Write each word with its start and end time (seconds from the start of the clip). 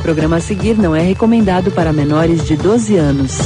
programa 0.00 0.36
a 0.36 0.40
seguir 0.40 0.76
não 0.76 0.94
é 0.96 1.00
recomendado 1.00 1.70
para 1.70 1.92
menores 1.92 2.44
de 2.44 2.56
12 2.56 2.96
anos. 2.96 3.38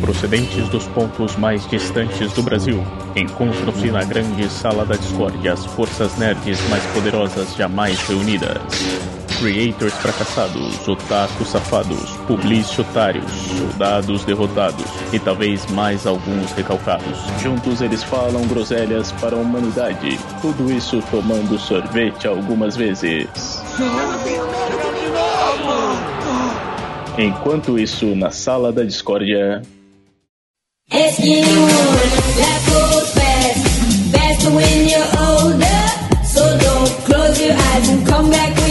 Procedentes 0.00 0.68
dos 0.68 0.86
pontos 0.88 1.36
mais 1.36 1.66
distantes 1.66 2.32
do 2.32 2.42
Brasil, 2.42 2.84
encontram-se 3.16 3.90
na 3.90 4.04
grande 4.04 4.48
sala 4.50 4.84
da 4.84 4.94
discórdia 4.94 5.54
as 5.54 5.64
forças 5.64 6.16
nerds 6.18 6.58
mais 6.68 6.84
poderosas 6.86 7.54
jamais 7.56 7.98
reunidas. 8.06 9.21
Creators 9.42 9.94
fracassados, 9.94 10.86
otakus 10.86 11.48
safados, 11.48 12.10
publici 12.28 12.80
otários, 12.80 13.28
soldados 13.58 14.24
derrotados 14.24 14.84
e 15.12 15.18
talvez 15.18 15.66
mais 15.72 16.06
alguns 16.06 16.52
recalcados. 16.52 17.18
Juntos 17.42 17.80
eles 17.80 18.04
falam 18.04 18.46
groselhas 18.46 19.10
para 19.10 19.34
a 19.34 19.40
humanidade. 19.40 20.16
Tudo 20.40 20.70
isso 20.70 21.02
tomando 21.10 21.58
sorvete 21.58 22.28
algumas 22.28 22.76
vezes. 22.76 23.26
Enquanto 27.18 27.76
isso, 27.76 28.14
na 28.14 28.30
sala 28.30 28.72
da 28.72 28.84
discórdia. 28.84 29.60
Faster 34.12 34.50
when 34.54 34.88
you're 34.88 35.02
older. 35.18 35.82
So 36.24 36.42
don't 36.58 36.90
close 37.04 37.40
your 37.40 37.54
eyes 37.54 37.88
and 37.88 38.06
come 38.06 38.30
back 38.30 38.61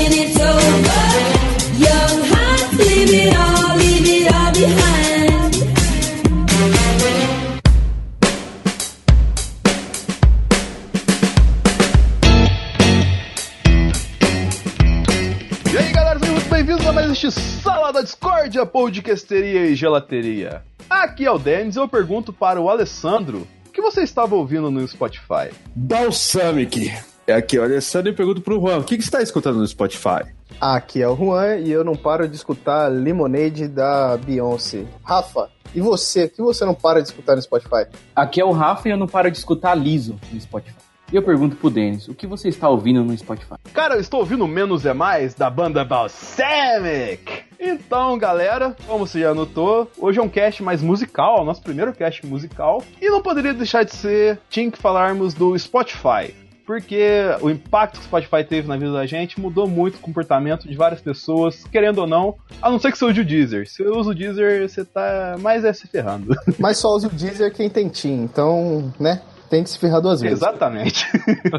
Da 18.02 18.06
Discórdia, 18.06 18.66
podcasteria 18.66 19.68
e 19.68 19.76
gelateria. 19.76 20.64
Aqui 20.90 21.24
é 21.24 21.32
o 21.32 21.38
Denis 21.38 21.76
e 21.76 21.80
eu 21.80 21.88
pergunto 21.88 22.34
para 22.34 22.60
o 22.60 22.68
Alessandro 22.68 23.48
o 23.68 23.70
que 23.70 23.80
você 23.80 24.02
estava 24.02 24.34
ouvindo 24.34 24.72
no 24.72 24.88
Spotify? 24.88 25.54
Balsamic. 25.76 26.92
É 27.28 27.34
aqui 27.34 27.60
o 27.60 27.64
Alessandro 27.64 28.12
e 28.12 28.16
pergunto 28.16 28.42
pro 28.42 28.60
Juan, 28.60 28.80
o 28.80 28.84
que, 28.84 28.98
que 28.98 29.04
você 29.04 29.08
está 29.08 29.22
escutando 29.22 29.60
no 29.60 29.68
Spotify? 29.68 30.26
Aqui 30.60 31.00
é 31.00 31.08
o 31.08 31.16
Juan 31.16 31.58
e 31.58 31.72
eu 31.72 31.84
não 31.84 31.96
paro 31.96 32.28
de 32.28 32.36
escutar 32.36 32.88
Lemonade 32.88 33.68
da 33.68 34.18
Beyoncé. 34.18 34.84
Rafa, 35.04 35.52
e 35.76 35.80
você? 35.80 36.26
O 36.26 36.30
que 36.32 36.42
você 36.42 36.66
não 36.66 36.74
para 36.74 37.04
de 37.04 37.10
escutar 37.10 37.36
no 37.36 37.42
Spotify? 37.44 37.86
Aqui 38.16 38.42
é 38.42 38.46
o 38.46 38.52
Rafa 38.52 38.90
e 38.90 38.92
eu 38.92 38.98
não 38.98 39.08
paro 39.08 39.30
de 39.30 39.38
escutar 39.38 39.76
Liso 39.76 40.20
no 40.34 40.42
Spotify. 40.42 40.76
E 41.14 41.16
eu 41.16 41.22
pergunto 41.22 41.56
pro 41.56 41.70
Denis, 41.70 42.08
o 42.08 42.16
que 42.16 42.26
você 42.26 42.50
está 42.50 42.68
ouvindo 42.68 43.04
no 43.04 43.16
Spotify? 43.16 43.56
Cara, 43.72 43.94
eu 43.94 44.02
estou 44.02 44.22
ouvindo 44.22 44.48
Menos 44.48 44.88
é 44.88 44.94
Mais 44.94 45.36
da 45.36 45.52
banda 45.52 45.86
Balsamic. 45.86 47.51
Então, 47.64 48.18
galera, 48.18 48.76
como 48.88 49.06
você 49.06 49.20
já 49.20 49.36
notou, 49.36 49.90
hoje 50.00 50.18
é 50.18 50.22
um 50.22 50.28
cast 50.28 50.64
mais 50.64 50.82
musical, 50.82 51.42
é 51.42 51.46
nosso 51.46 51.62
primeiro 51.62 51.94
cast 51.94 52.26
musical. 52.26 52.84
E 53.00 53.08
não 53.08 53.22
poderia 53.22 53.54
deixar 53.54 53.84
de 53.84 53.96
ser, 53.96 54.40
tinha 54.50 54.72
que 54.72 54.80
falarmos 54.80 55.36
do 55.36 55.58
Spotify. 55.58 56.34
Porque 56.66 57.22
o 57.40 57.50
impacto 57.52 58.00
que 58.00 58.00
o 58.00 58.04
Spotify 58.04 58.44
teve 58.44 58.68
na 58.68 58.78
vida 58.78 58.94
da 58.94 59.06
gente 59.06 59.40
mudou 59.40 59.68
muito 59.68 59.96
o 59.96 60.00
comportamento 60.00 60.68
de 60.68 60.76
várias 60.76 61.02
pessoas, 61.02 61.64
querendo 61.66 62.00
ou 62.00 62.08
não, 62.08 62.36
a 62.60 62.70
não 62.72 62.80
ser 62.80 62.92
que 62.92 62.98
você 62.98 63.06
use 63.06 63.22
o 63.22 63.26
Deezer. 63.26 63.70
Se 63.70 63.84
eu 63.84 63.92
uso 63.96 64.10
o 64.10 64.16
Deezer, 64.16 64.68
você 64.68 64.84
tá 64.84 65.36
mais 65.40 65.64
é 65.64 65.72
se 65.72 65.88
ferrando. 65.88 66.36
Mas 66.58 66.78
só 66.78 66.90
usa 66.90 67.08
o 67.08 67.12
Deezer 67.12 67.54
quem 67.54 67.70
tem 67.70 67.90
Tim, 67.90 68.24
então, 68.24 68.92
né? 69.00 69.22
Tem 69.52 69.66
que 69.66 69.70
se 69.70 69.78
ferrar 69.78 70.00
duas 70.00 70.22
vezes. 70.22 70.38
Exatamente. 70.38 71.06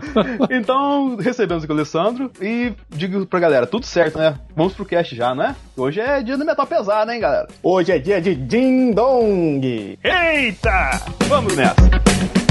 então, 0.50 1.14
recebemos 1.16 1.62
aqui 1.62 1.70
o 1.70 1.76
Alessandro 1.76 2.32
e 2.40 2.72
digo 2.88 3.26
pra 3.26 3.38
galera, 3.38 3.66
tudo 3.66 3.84
certo, 3.84 4.18
né? 4.18 4.34
Vamos 4.56 4.72
pro 4.72 4.86
cast 4.86 5.14
já, 5.14 5.34
né? 5.34 5.54
Hoje 5.76 6.00
é 6.00 6.22
dia 6.22 6.38
do 6.38 6.44
metal 6.46 6.66
pesado, 6.66 7.12
hein, 7.12 7.20
galera? 7.20 7.48
Hoje 7.62 7.92
é 7.92 7.98
dia 7.98 8.18
de 8.18 8.34
Ding 8.34 8.94
Dong! 8.94 9.98
Eita! 10.02 11.02
Vamos 11.28 11.54
nessa! 11.54 12.41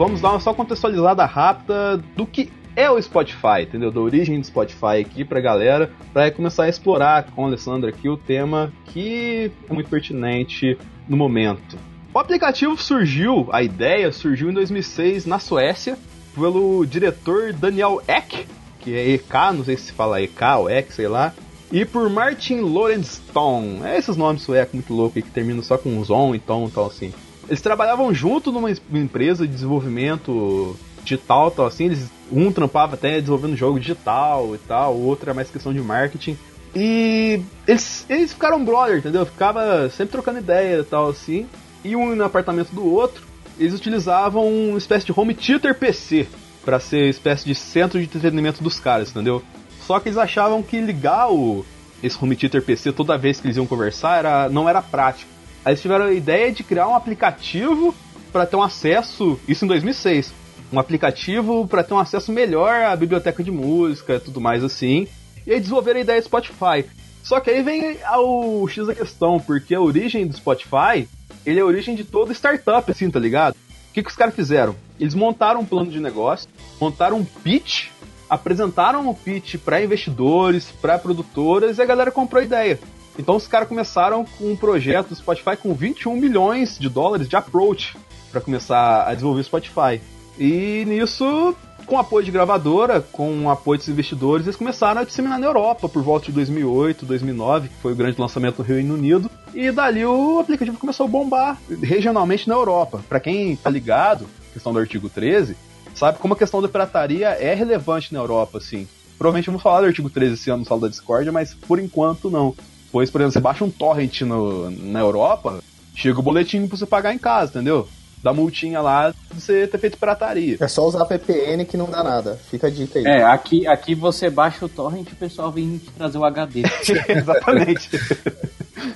Vamos 0.00 0.20
dar 0.22 0.30
uma 0.30 0.40
só 0.40 0.54
contextualizada 0.54 1.24
rápida 1.26 1.98
do 2.16 2.26
que 2.26 2.50
é 2.74 2.90
o 2.90 3.00
Spotify, 3.00 3.62
entendeu? 3.62 3.90
Da 3.90 4.00
origem 4.00 4.40
do 4.40 4.46
Spotify 4.46 4.98
aqui 5.00 5.24
pra 5.24 5.40
galera, 5.40 5.92
pra 6.12 6.30
começar 6.30 6.64
a 6.64 6.68
explorar 6.68 7.30
com 7.30 7.42
o 7.42 7.46
Alessandro 7.46 7.88
aqui 7.88 8.08
o 8.08 8.16
tema 8.16 8.72
que 8.86 9.52
é 9.68 9.72
muito 9.72 9.90
pertinente 9.90 10.76
no 11.06 11.16
momento. 11.16 11.76
O 12.12 12.18
aplicativo 12.18 12.76
surgiu, 12.76 13.46
a 13.52 13.62
ideia 13.62 14.10
surgiu 14.10 14.50
em 14.50 14.54
2006 14.54 15.26
na 15.26 15.38
Suécia, 15.38 15.98
pelo 16.34 16.86
diretor 16.86 17.52
Daniel 17.52 18.02
Ek, 18.08 18.46
que 18.80 18.96
é 18.96 19.10
EK, 19.10 19.34
não 19.54 19.64
sei 19.64 19.76
se 19.76 19.92
fala 19.92 20.22
EK 20.22 20.42
ou 20.58 20.70
Ek, 20.70 20.92
sei 20.92 21.08
lá, 21.08 21.34
e 21.70 21.84
por 21.84 22.08
Martin 22.08 22.60
Lorentzon. 22.60 23.84
É 23.84 23.98
esses 23.98 24.16
nomes 24.16 24.42
suecos 24.42 24.74
muito 24.74 24.94
loucos 24.94 25.22
que 25.22 25.30
terminam 25.30 25.62
só 25.62 25.78
com 25.78 26.02
Zon 26.02 26.34
e 26.34 26.38
Tom 26.38 26.66
e 26.66 26.70
tal 26.70 26.86
assim. 26.86 27.12
Eles 27.50 27.60
trabalhavam 27.60 28.14
junto 28.14 28.50
numa 28.50 28.70
es- 28.70 28.80
empresa 28.92 29.46
de 29.46 29.52
desenvolvimento 29.52 30.74
digital, 31.02 31.50
tal 31.50 31.66
assim. 31.66 31.86
Eles, 31.86 32.08
um 32.30 32.50
trampava 32.52 32.94
até 32.94 33.20
desenvolvendo 33.20 33.56
jogo 33.56 33.78
digital 33.80 34.54
e 34.54 34.58
tal, 34.58 34.94
o 34.94 35.04
outro 35.04 35.26
era 35.26 35.34
mais 35.34 35.50
questão 35.50 35.72
de 35.74 35.80
marketing. 35.80 36.38
E 36.74 37.42
eles, 37.66 38.06
eles 38.08 38.32
ficaram 38.32 38.64
brother, 38.64 38.98
entendeu? 38.98 39.26
Ficava 39.26 39.90
sempre 39.90 40.12
trocando 40.12 40.38
ideia 40.38 40.78
e 40.78 40.84
tal 40.84 41.08
assim. 41.08 41.46
E 41.84 41.96
um 41.96 42.14
no 42.14 42.24
apartamento 42.24 42.70
do 42.72 42.86
outro, 42.88 43.24
eles 43.58 43.74
utilizavam 43.74 44.46
uma 44.46 44.78
espécie 44.78 45.04
de 45.06 45.12
home 45.14 45.34
theater 45.34 45.74
PC 45.74 46.28
para 46.64 46.78
ser 46.78 47.08
espécie 47.08 47.44
de 47.46 47.54
centro 47.54 47.98
de 47.98 48.04
entretenimento 48.04 48.62
dos 48.62 48.78
caras, 48.78 49.10
entendeu? 49.10 49.42
Só 49.84 49.98
que 49.98 50.08
eles 50.08 50.18
achavam 50.18 50.62
que 50.62 50.80
ligar 50.80 51.32
o, 51.32 51.64
esse 52.00 52.16
home 52.22 52.36
theater 52.36 52.62
PC 52.62 52.92
toda 52.92 53.18
vez 53.18 53.40
que 53.40 53.46
eles 53.48 53.56
iam 53.56 53.66
conversar 53.66 54.18
era, 54.18 54.48
não 54.48 54.68
era 54.68 54.80
prático. 54.80 55.28
Aí 55.64 55.72
eles 55.72 55.82
tiveram 55.82 56.06
a 56.06 56.12
ideia 56.12 56.50
de 56.52 56.62
criar 56.62 56.88
um 56.88 56.94
aplicativo 56.94 57.94
para 58.32 58.46
ter 58.46 58.56
um 58.56 58.62
acesso, 58.62 59.38
isso 59.46 59.64
em 59.64 59.68
2006, 59.68 60.32
um 60.72 60.78
aplicativo 60.78 61.66
para 61.66 61.82
ter 61.82 61.94
um 61.94 61.98
acesso 61.98 62.32
melhor 62.32 62.84
à 62.84 62.96
biblioteca 62.96 63.42
de 63.42 63.50
música 63.50 64.14
e 64.14 64.20
tudo 64.20 64.40
mais 64.40 64.62
assim. 64.62 65.06
E 65.46 65.52
aí 65.52 65.60
desenvolveram 65.60 65.98
a 65.98 66.02
ideia 66.02 66.20
do 66.20 66.24
Spotify. 66.24 66.84
Só 67.22 67.40
que 67.40 67.50
aí 67.50 67.62
vem 67.62 67.98
ao 68.04 68.66
X 68.68 68.86
da 68.86 68.94
questão, 68.94 69.38
porque 69.38 69.74
a 69.74 69.80
origem 69.80 70.26
do 70.26 70.36
Spotify, 70.36 71.06
ele 71.44 71.58
é 71.58 71.62
a 71.62 71.66
origem 71.66 71.94
de 71.94 72.04
toda 72.04 72.32
startup, 72.32 72.90
assim, 72.90 73.10
tá 73.10 73.18
ligado? 73.18 73.54
O 73.54 73.92
que, 73.92 74.02
que 74.02 74.08
os 74.08 74.16
caras 74.16 74.34
fizeram? 74.34 74.74
Eles 74.98 75.14
montaram 75.14 75.60
um 75.60 75.64
plano 75.64 75.90
de 75.90 76.00
negócio, 76.00 76.48
montaram 76.80 77.18
um 77.18 77.24
pitch, 77.24 77.88
apresentaram 78.28 79.08
o 79.08 79.14
pitch 79.14 79.56
para 79.56 79.82
investidores, 79.82 80.70
para 80.80 80.98
produtoras 80.98 81.78
e 81.78 81.82
a 81.82 81.86
galera 81.86 82.10
comprou 82.10 82.40
a 82.40 82.44
ideia. 82.44 82.78
Então 83.20 83.36
os 83.36 83.46
caras 83.46 83.68
começaram 83.68 84.24
com 84.24 84.50
um 84.50 84.56
projeto 84.56 85.08
do 85.08 85.14
Spotify 85.14 85.54
com 85.54 85.74
21 85.74 86.16
milhões 86.16 86.78
de 86.78 86.88
dólares 86.88 87.28
de 87.28 87.36
approach 87.36 87.94
para 88.32 88.40
começar 88.40 89.02
a 89.06 89.12
desenvolver 89.12 89.42
o 89.42 89.44
Spotify. 89.44 90.00
E 90.38 90.86
nisso, 90.86 91.54
com 91.84 91.98
apoio 91.98 92.24
de 92.24 92.30
gravadora, 92.30 93.02
com 93.12 93.50
apoio 93.50 93.78
dos 93.78 93.90
investidores, 93.90 94.46
eles 94.46 94.56
começaram 94.56 95.02
a 95.02 95.04
disseminar 95.04 95.38
na 95.38 95.46
Europa 95.46 95.86
por 95.86 96.02
volta 96.02 96.26
de 96.26 96.32
2008, 96.32 97.04
2009, 97.04 97.68
que 97.68 97.74
foi 97.82 97.92
o 97.92 97.96
grande 97.96 98.18
lançamento 98.18 98.60
no 98.60 98.64
Reino 98.64 98.94
Unido. 98.94 99.30
E 99.52 99.70
dali 99.70 100.06
o 100.06 100.38
aplicativo 100.38 100.78
começou 100.78 101.04
a 101.04 101.08
bombar 101.10 101.60
regionalmente 101.82 102.48
na 102.48 102.54
Europa. 102.54 103.02
Para 103.06 103.20
quem 103.20 103.54
tá 103.54 103.68
ligado, 103.68 104.26
questão 104.54 104.72
do 104.72 104.78
artigo 104.78 105.10
13, 105.10 105.54
sabe 105.94 106.18
como 106.18 106.32
a 106.32 106.36
questão 106.38 106.62
da 106.62 106.68
pirataria 106.68 107.28
é 107.28 107.52
relevante 107.52 108.14
na 108.14 108.20
Europa, 108.20 108.56
assim. 108.56 108.88
Provavelmente 109.18 109.46
vamos 109.46 109.62
falar 109.62 109.82
do 109.82 109.88
artigo 109.88 110.08
13 110.08 110.32
esse 110.32 110.48
ano 110.48 110.60
no 110.60 110.64
Sala 110.64 110.80
da 110.80 110.88
Discord, 110.88 111.30
mas 111.30 111.52
por 111.52 111.78
enquanto 111.78 112.30
não. 112.30 112.54
Pois, 112.92 113.10
por 113.10 113.20
exemplo, 113.20 113.32
você 113.32 113.40
baixa 113.40 113.64
um 113.64 113.70
torrent 113.70 114.22
no, 114.22 114.70
na 114.70 115.00
Europa, 115.00 115.62
chega 115.94 116.18
o 116.18 116.22
boletim 116.22 116.66
pra 116.66 116.76
você 116.76 116.86
pagar 116.86 117.14
em 117.14 117.18
casa, 117.18 117.50
entendeu? 117.50 117.88
Dá 118.22 118.34
multinha 118.34 118.82
lá 118.82 119.10
de 119.10 119.40
você 119.40 119.66
ter 119.66 119.78
feito 119.78 119.96
pirataria. 119.96 120.58
É 120.60 120.68
só 120.68 120.86
usar 120.86 121.04
VPN 121.04 121.64
que 121.64 121.76
não 121.76 121.90
dá 121.90 122.02
nada. 122.02 122.38
Fica 122.50 122.66
a 122.66 122.70
dica 122.70 122.98
aí. 122.98 123.06
É, 123.06 123.22
aqui, 123.24 123.66
aqui 123.66 123.94
você 123.94 124.28
baixa 124.28 124.66
o 124.66 124.68
torrent 124.68 125.08
e 125.08 125.12
o 125.12 125.16
pessoal 125.16 125.50
vem 125.50 125.78
te 125.78 125.90
trazer 125.92 126.18
o 126.18 126.24
HD. 126.24 126.62
Exatamente. 127.08 127.88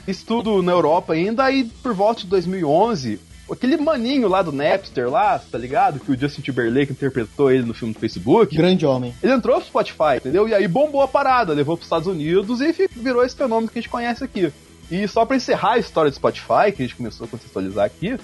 Isso 0.06 0.26
tudo 0.26 0.62
na 0.62 0.72
Europa 0.72 1.14
ainda, 1.14 1.50
e 1.50 1.64
por 1.64 1.94
volta 1.94 2.20
de 2.20 2.26
2011, 2.26 3.18
aquele 3.50 3.76
maninho 3.76 4.28
lá 4.28 4.42
do 4.42 4.52
Napster 4.52 5.08
lá, 5.10 5.38
tá 5.38 5.58
ligado? 5.58 6.00
Que 6.00 6.12
o 6.12 6.18
Justin 6.18 6.42
Timberlake 6.42 6.92
interpretou 6.92 7.50
ele 7.50 7.64
no 7.64 7.74
filme 7.74 7.92
do 7.92 8.00
Facebook. 8.00 8.56
Grande 8.56 8.86
homem. 8.86 9.14
Ele 9.22 9.32
entrou 9.32 9.56
pro 9.56 9.66
Spotify, 9.66 10.16
entendeu? 10.16 10.48
E 10.48 10.54
aí 10.54 10.66
bombou 10.66 11.02
a 11.02 11.08
parada, 11.08 11.52
levou 11.52 11.76
pros 11.76 11.86
Estados 11.86 12.08
Unidos 12.08 12.60
e 12.60 12.88
virou 12.96 13.24
esse 13.24 13.36
fenômeno 13.36 13.70
que 13.70 13.78
a 13.78 13.82
gente 13.82 13.90
conhece 13.90 14.24
aqui. 14.24 14.52
E 14.90 15.06
só 15.08 15.24
pra 15.24 15.36
encerrar 15.36 15.72
a 15.72 15.78
história 15.78 16.10
do 16.10 16.14
Spotify, 16.14 16.72
que 16.74 16.82
a 16.82 16.86
gente 16.86 16.96
começou 16.96 17.26
a 17.26 17.28
contextualizar 17.28 17.84
aqui, 17.84 18.18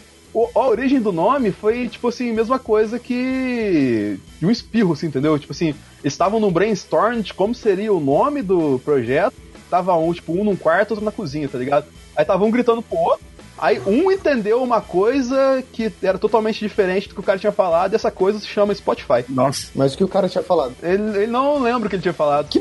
a 0.54 0.66
origem 0.68 1.00
do 1.00 1.10
nome 1.10 1.50
foi, 1.50 1.88
tipo 1.88 2.08
assim, 2.08 2.32
mesma 2.32 2.58
coisa 2.58 2.98
que. 2.98 4.18
de 4.38 4.46
um 4.46 4.50
espirro, 4.50 4.92
assim, 4.92 5.06
entendeu? 5.06 5.38
Tipo 5.38 5.52
assim, 5.52 5.74
estavam 6.04 6.38
num 6.38 6.52
brainstorm 6.52 7.20
de 7.20 7.34
como 7.34 7.54
seria 7.54 7.92
o 7.92 8.00
nome 8.00 8.42
do 8.42 8.80
projeto. 8.84 9.34
Tava 9.68 9.96
um, 9.96 10.12
tipo, 10.12 10.32
um 10.32 10.44
num 10.44 10.56
quarto, 10.56 10.92
outro 10.92 11.04
na 11.04 11.12
cozinha, 11.12 11.48
tá 11.48 11.58
ligado? 11.58 11.86
Aí 12.16 12.24
tava 12.24 12.44
um 12.44 12.50
gritando 12.50 12.82
pro 12.82 12.98
outro. 12.98 13.24
Aí 13.60 13.80
um 13.86 14.10
entendeu 14.10 14.62
uma 14.62 14.80
coisa 14.80 15.62
que 15.72 15.92
era 16.02 16.18
totalmente 16.18 16.58
diferente 16.58 17.08
do 17.08 17.14
que 17.14 17.20
o 17.20 17.24
cara 17.24 17.38
tinha 17.38 17.52
falado, 17.52 17.92
e 17.92 17.96
essa 17.96 18.10
coisa 18.10 18.38
se 18.38 18.46
chama 18.46 18.74
Spotify. 18.74 19.24
Nossa. 19.28 19.68
Mas 19.74 19.94
o 19.94 19.96
que 19.98 20.04
o 20.04 20.08
cara 20.08 20.28
tinha 20.28 20.42
falado? 20.42 20.74
Ele, 20.82 21.18
ele 21.18 21.26
não 21.26 21.60
lembra 21.62 21.86
o 21.86 21.90
que 21.90 21.96
ele 21.96 22.02
tinha 22.02 22.14
falado. 22.14 22.48
Que 22.48 22.60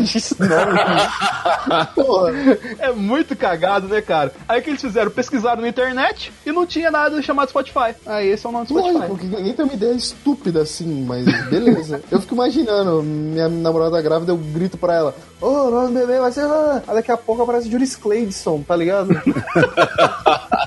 Isso 0.00 0.36
não. 0.40 1.86
Porra. 1.94 2.32
é 2.78 2.92
muito 2.92 3.36
cagado, 3.36 3.88
né, 3.88 4.00
cara? 4.00 4.32
Aí 4.48 4.60
o 4.60 4.62
que 4.62 4.70
eles 4.70 4.80
fizeram? 4.80 5.10
Pesquisaram 5.10 5.60
na 5.62 5.68
internet 5.68 6.32
e 6.44 6.52
não 6.52 6.66
tinha 6.66 6.90
nada 6.90 7.20
chamado 7.22 7.48
Spotify. 7.48 7.94
Aí 8.06 8.28
esse 8.28 8.46
é 8.46 8.48
o 8.48 8.52
nome 8.52 8.66
do 8.66 8.74
Spotify. 8.78 8.94
Lógico, 8.94 9.18
que 9.18 9.26
ninguém 9.26 9.52
tem 9.52 9.64
uma 9.64 9.74
ideia 9.74 9.92
estúpida 9.92 10.62
assim, 10.62 11.04
mas 11.04 11.24
beleza. 11.48 12.00
Eu 12.10 12.20
fico 12.20 12.34
imaginando, 12.34 13.02
minha 13.02 13.48
namorada 13.48 14.00
grávida, 14.00 14.32
eu 14.32 14.36
grito 14.36 14.76
pra 14.76 14.94
ela, 14.94 15.14
ô, 15.40 15.46
o 15.46 15.70
nome 15.70 15.88
do 15.88 15.94
bebê 16.06 16.18
vai 16.18 16.32
ser... 16.32 16.44
ah." 16.44 16.82
Aí 16.86 16.94
daqui 16.94 17.10
a 17.10 17.16
pouco 17.16 17.42
aparece 17.42 17.70
Juris 17.70 17.96
Cleidson, 17.96 18.62
tá 18.62 18.76
ligado? 18.76 19.10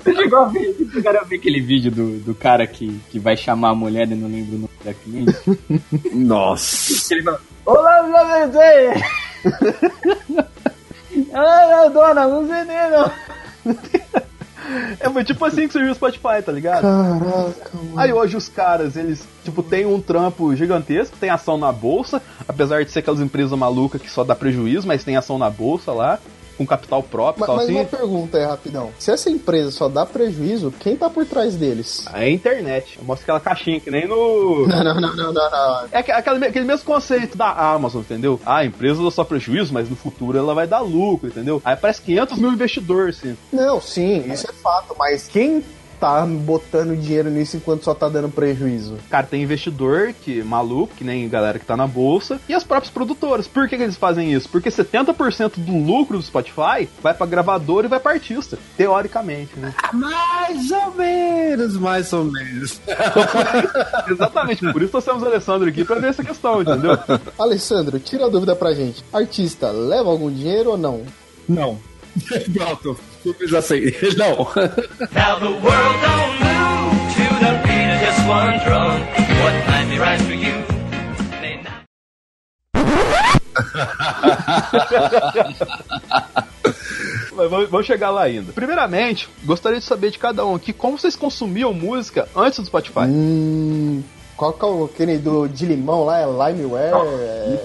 Você 0.04 0.16
chegou 0.16 0.40
a 0.40 0.46
ver, 0.46 0.74
vocês 0.74 0.92
chegaram 0.92 1.20
a 1.20 1.24
ver 1.24 1.36
aquele 1.36 1.62
vídeo 1.62 1.92
do, 1.92 2.20
do 2.20 2.34
cara 2.36 2.66
que, 2.66 3.00
que 3.10 3.20
vai 3.20 3.36
chamar 3.36 3.70
a 3.70 3.76
mulher 3.76 4.10
e 4.10 4.16
não 4.16 4.28
lembra 4.28 4.56
o 4.56 4.60
nome 4.60 4.70
da 4.84 4.94
cliente? 4.94 5.36
Nossa. 6.14 7.14
Ele 7.14 7.24
fala, 7.24 7.42
Olá, 7.66 8.04
meu 8.04 8.50
bebê! 8.50 9.04
Ah, 11.34 11.68
não, 11.70 11.92
dona, 11.94 12.28
não 12.28 12.48
sei 12.48 12.64
nem 12.64 12.92
não. 12.92 13.12
É 15.00 15.24
tipo 15.24 15.44
assim 15.46 15.68
que 15.68 15.74
surgiu 15.74 15.92
o 15.92 15.96
Spotify, 15.96 16.42
tá 16.46 16.52
ligado? 16.52 16.82
Caraca, 16.84 17.72
mano. 17.74 18.00
Aí 18.00 18.14
hoje 18.14 18.38
os 18.38 18.48
caras, 18.48 18.96
eles, 18.96 19.28
tipo, 19.44 19.64
tem 19.64 19.86
um 19.86 20.00
trampo 20.00 20.56
gigantesco, 20.56 21.18
tem 21.18 21.30
ação 21.30 21.58
na 21.58 21.72
bolsa, 21.72 22.22
apesar 22.48 22.84
de 22.84 22.92
ser 22.92 23.00
aquelas 23.00 23.20
empresas 23.20 23.58
malucas 23.58 24.02
que 24.02 24.10
só 24.10 24.24
dá 24.24 24.36
prejuízo, 24.36 24.88
mas 24.88 25.04
tem 25.04 25.18
ação 25.18 25.38
na 25.38 25.50
bolsa 25.50 25.92
lá, 25.92 26.20
com 26.60 26.68
capital 26.68 27.02
próprio 27.02 27.40
Mas, 27.40 27.48
tal 27.48 27.56
mas 27.56 27.66
assim. 27.66 27.76
uma 27.76 27.86
pergunta 27.86 28.38
é 28.38 28.46
rapidão. 28.46 28.92
Se 29.00 29.10
essa 29.12 29.30
empresa 29.30 29.72
só 29.72 29.88
dá 29.88 30.06
prejuízo, 30.06 30.74
quem 30.78 30.96
tá 30.98 31.10
por 31.10 31.26
trás 31.26 31.56
deles? 31.56 32.06
A 32.12 32.28
internet. 32.28 33.00
Mostra 33.02 33.24
aquela 33.24 33.40
caixinha 33.40 33.80
que 33.80 33.90
nem 33.90 34.06
no. 34.08 34.68
Não, 34.70 34.84
não, 34.84 34.96
não, 35.02 35.16
não, 35.16 35.34
não, 35.34 35.50
não. 35.52 35.86
É 35.92 36.00
aque- 36.00 36.12
aquele, 36.12 36.46
aquele 36.46 36.66
mesmo 36.66 36.86
conceito 36.86 37.38
da 37.38 37.50
Amazon, 37.52 38.02
entendeu? 38.02 38.40
Ah, 38.46 38.58
a 38.58 38.66
empresa 38.66 39.02
dá 39.02 39.10
só 39.10 39.24
prejuízo, 39.24 39.74
mas 39.74 39.90
no 39.90 39.96
futuro 39.96 40.38
ela 40.38 40.54
vai 40.54 40.68
dar 40.68 40.82
lucro, 40.82 41.30
entendeu? 41.30 41.62
Aí 41.64 41.76
parece 41.78 42.02
500 42.02 42.38
mil 42.38 42.52
investidores, 42.52 43.18
assim. 43.20 43.38
Não, 43.54 43.80
sim, 43.82 44.30
isso 44.32 44.50
é 44.50 44.54
fato, 44.54 44.94
mas 45.00 45.28
quem 45.30 45.64
tá 46.00 46.26
botando 46.26 46.96
dinheiro 46.96 47.30
nisso 47.30 47.58
enquanto 47.58 47.84
só 47.84 47.94
tá 47.94 48.08
dando 48.08 48.30
prejuízo? 48.30 48.98
Cara, 49.10 49.28
tem 49.28 49.44
investidor 49.44 50.14
que 50.14 50.42
maluco, 50.44 50.96
que 50.96 51.04
nem 51.04 51.28
galera 51.28 51.60
que 51.60 51.66
tá 51.66 51.76
na 51.76 51.88
bolsa, 51.88 52.40
e 52.48 52.54
as 52.54 52.64
próprias 52.64 52.92
produtoras. 52.92 53.48
Por 53.48 53.68
que, 53.68 53.78
que 53.78 53.84
eles 53.84 53.98
fazem 53.98 54.34
isso? 54.34 54.50
Porque 54.50 54.70
70% 54.70 55.54
do 55.58 55.78
lucro 55.78 56.18
do 56.18 56.24
Spotify 56.24 56.88
vai 57.02 57.14
pra 57.14 57.26
gravador 57.26 57.86
e 57.86 57.88
vai 57.88 58.00
pra 58.00 58.14
artista. 58.14 58.58
Teoricamente, 58.78 59.58
né? 59.58 59.74
Mais 59.94 60.72
ou 60.72 60.92
menos, 60.96 61.78
mais 61.78 62.14
ou 62.14 62.26
menos. 62.26 62.82
Exatamente, 64.10 64.72
por 64.72 64.82
isso 64.82 64.92
trouxemos 64.92 65.24
o 65.24 65.26
Alessandro 65.26 65.70
aqui 65.70 65.84
pra 65.84 66.00
ver 66.00 66.10
essa 66.10 66.24
questão, 66.24 66.62
entendeu? 66.62 66.98
Alessandro, 67.38 68.00
tira 68.00 68.26
a 68.26 68.30
dúvida 68.30 68.56
pra 68.56 68.74
gente. 68.74 69.04
Artista, 69.12 69.72
leva 69.72 70.10
algum 70.10 70.32
dinheiro 70.32 70.72
ou 70.72 70.78
não? 70.78 71.04
Não. 71.48 71.78
Pronto. 72.54 72.98
Simples 73.24 73.54
assim. 73.56 73.82
Não. 74.18 74.38
Now 75.12 75.40
the 75.40 75.50
world 75.50 76.00
don't 76.02 76.40
move 76.40 76.96
to 77.16 77.24
the 77.40 77.52
beat 77.64 77.90
of 77.94 78.00
just 78.06 78.22
one 78.28 78.58
drum. 78.66 79.00
What 79.42 79.56
might 79.68 79.88
be 79.90 79.98
right 80.00 80.22
for 80.22 80.34
you 80.34 80.64
may 81.42 81.62
not. 81.62 81.86
Mas 87.36 87.50
vamos 87.50 87.70
vamos 87.70 87.86
chegar 87.88 88.10
lá 88.10 88.24
ainda. 88.24 88.52
Primeiramente, 88.52 89.30
gostaria 89.46 89.80
de 89.80 89.86
saber 89.86 90.12
de 90.12 90.20
cada 90.20 90.46
um 90.46 90.56
aqui 90.56 90.74
como 90.74 90.98
vocês 90.98 91.16
consumiam 91.16 91.74
música 91.74 92.28
antes 92.36 92.60
do 92.60 92.66
Spotify. 92.66 93.06
Hum. 93.08 94.04
Qual 94.36 94.54
que 94.54 94.64
é 94.64 94.68
o 94.68 94.86
aquele 94.86 95.18
do 95.18 95.48
de 95.48 95.66
limão 95.66 96.06
lá? 96.06 96.20
É 96.20 96.26
Limeware? 96.26 96.94
É... 96.94 97.60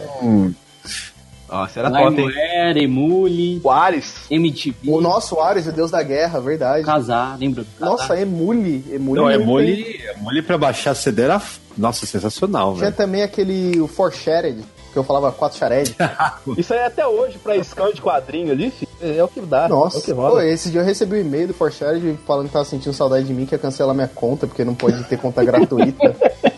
Nossa, 1.49 1.79
era 1.81 1.91
top, 1.91 2.05
hein? 2.21 2.27
Limeware, 2.29 2.79
Emule, 2.85 3.61
O 3.63 3.71
Ares. 3.71 4.15
MTV, 4.31 4.77
O 4.91 5.01
nosso 5.01 5.39
Ares, 5.41 5.67
o 5.67 5.73
deus 5.73 5.91
da 5.91 6.03
guerra, 6.03 6.41
verdade. 6.41 6.85
Casar, 6.85 7.39
lembra 7.39 7.63
do 7.65 7.71
Casar? 7.79 7.91
Nossa, 7.93 8.21
Emule. 8.21 8.85
Emule 8.91 9.21
Não, 9.21 9.31
é 9.31 9.35
é 9.35 9.39
mole 9.39 10.43
pra 10.43 10.57
baixar 10.59 10.95
CD 10.95 11.23
era. 11.23 11.41
Nossa, 11.77 12.07
sensacional, 12.07 12.73
Tinha 12.75 12.85
velho. 12.85 12.97
também 12.97 13.23
aquele 13.23 13.81
o 13.81 13.89
For 13.89 14.13
Shared, 14.13 14.65
que 14.93 14.97
eu 14.99 15.03
falava 15.05 15.33
4 15.33 15.59
Shared. 15.59 15.97
Isso 16.57 16.73
aí 16.73 16.81
até 16.85 17.05
hoje, 17.07 17.37
pra 17.39 17.57
scan 17.65 17.93
de 17.93 18.01
quadrinho 18.01 18.53
ali, 18.53 18.71
filho, 18.71 18.89
é 19.03 19.23
o 19.23 19.27
que 19.29 19.41
dá. 19.41 19.65
É 19.65 19.67
o 19.67 19.71
Nossa, 19.71 20.01
que 20.01 20.15
pô, 20.15 20.21
rola. 20.23 20.47
esse 20.47 20.71
dia 20.71 20.81
eu 20.81 20.85
recebi 20.85 21.17
um 21.17 21.21
e-mail 21.21 21.49
do 21.49 21.55
For 21.55 21.73
Shared 21.73 22.17
falando 22.27 22.47
que 22.47 22.53
tava 22.53 22.65
sentindo 22.65 22.93
saudade 22.95 23.27
de 23.27 23.35
mim, 23.35 23.45
que 23.45 23.55
ia 23.55 23.59
cancelar 23.59 23.93
minha 23.95 24.07
conta, 24.09 24.47
porque 24.47 24.65
não 24.65 24.75
pode 24.75 25.03
ter 25.05 25.19
conta 25.19 25.43
gratuita. 25.45 26.15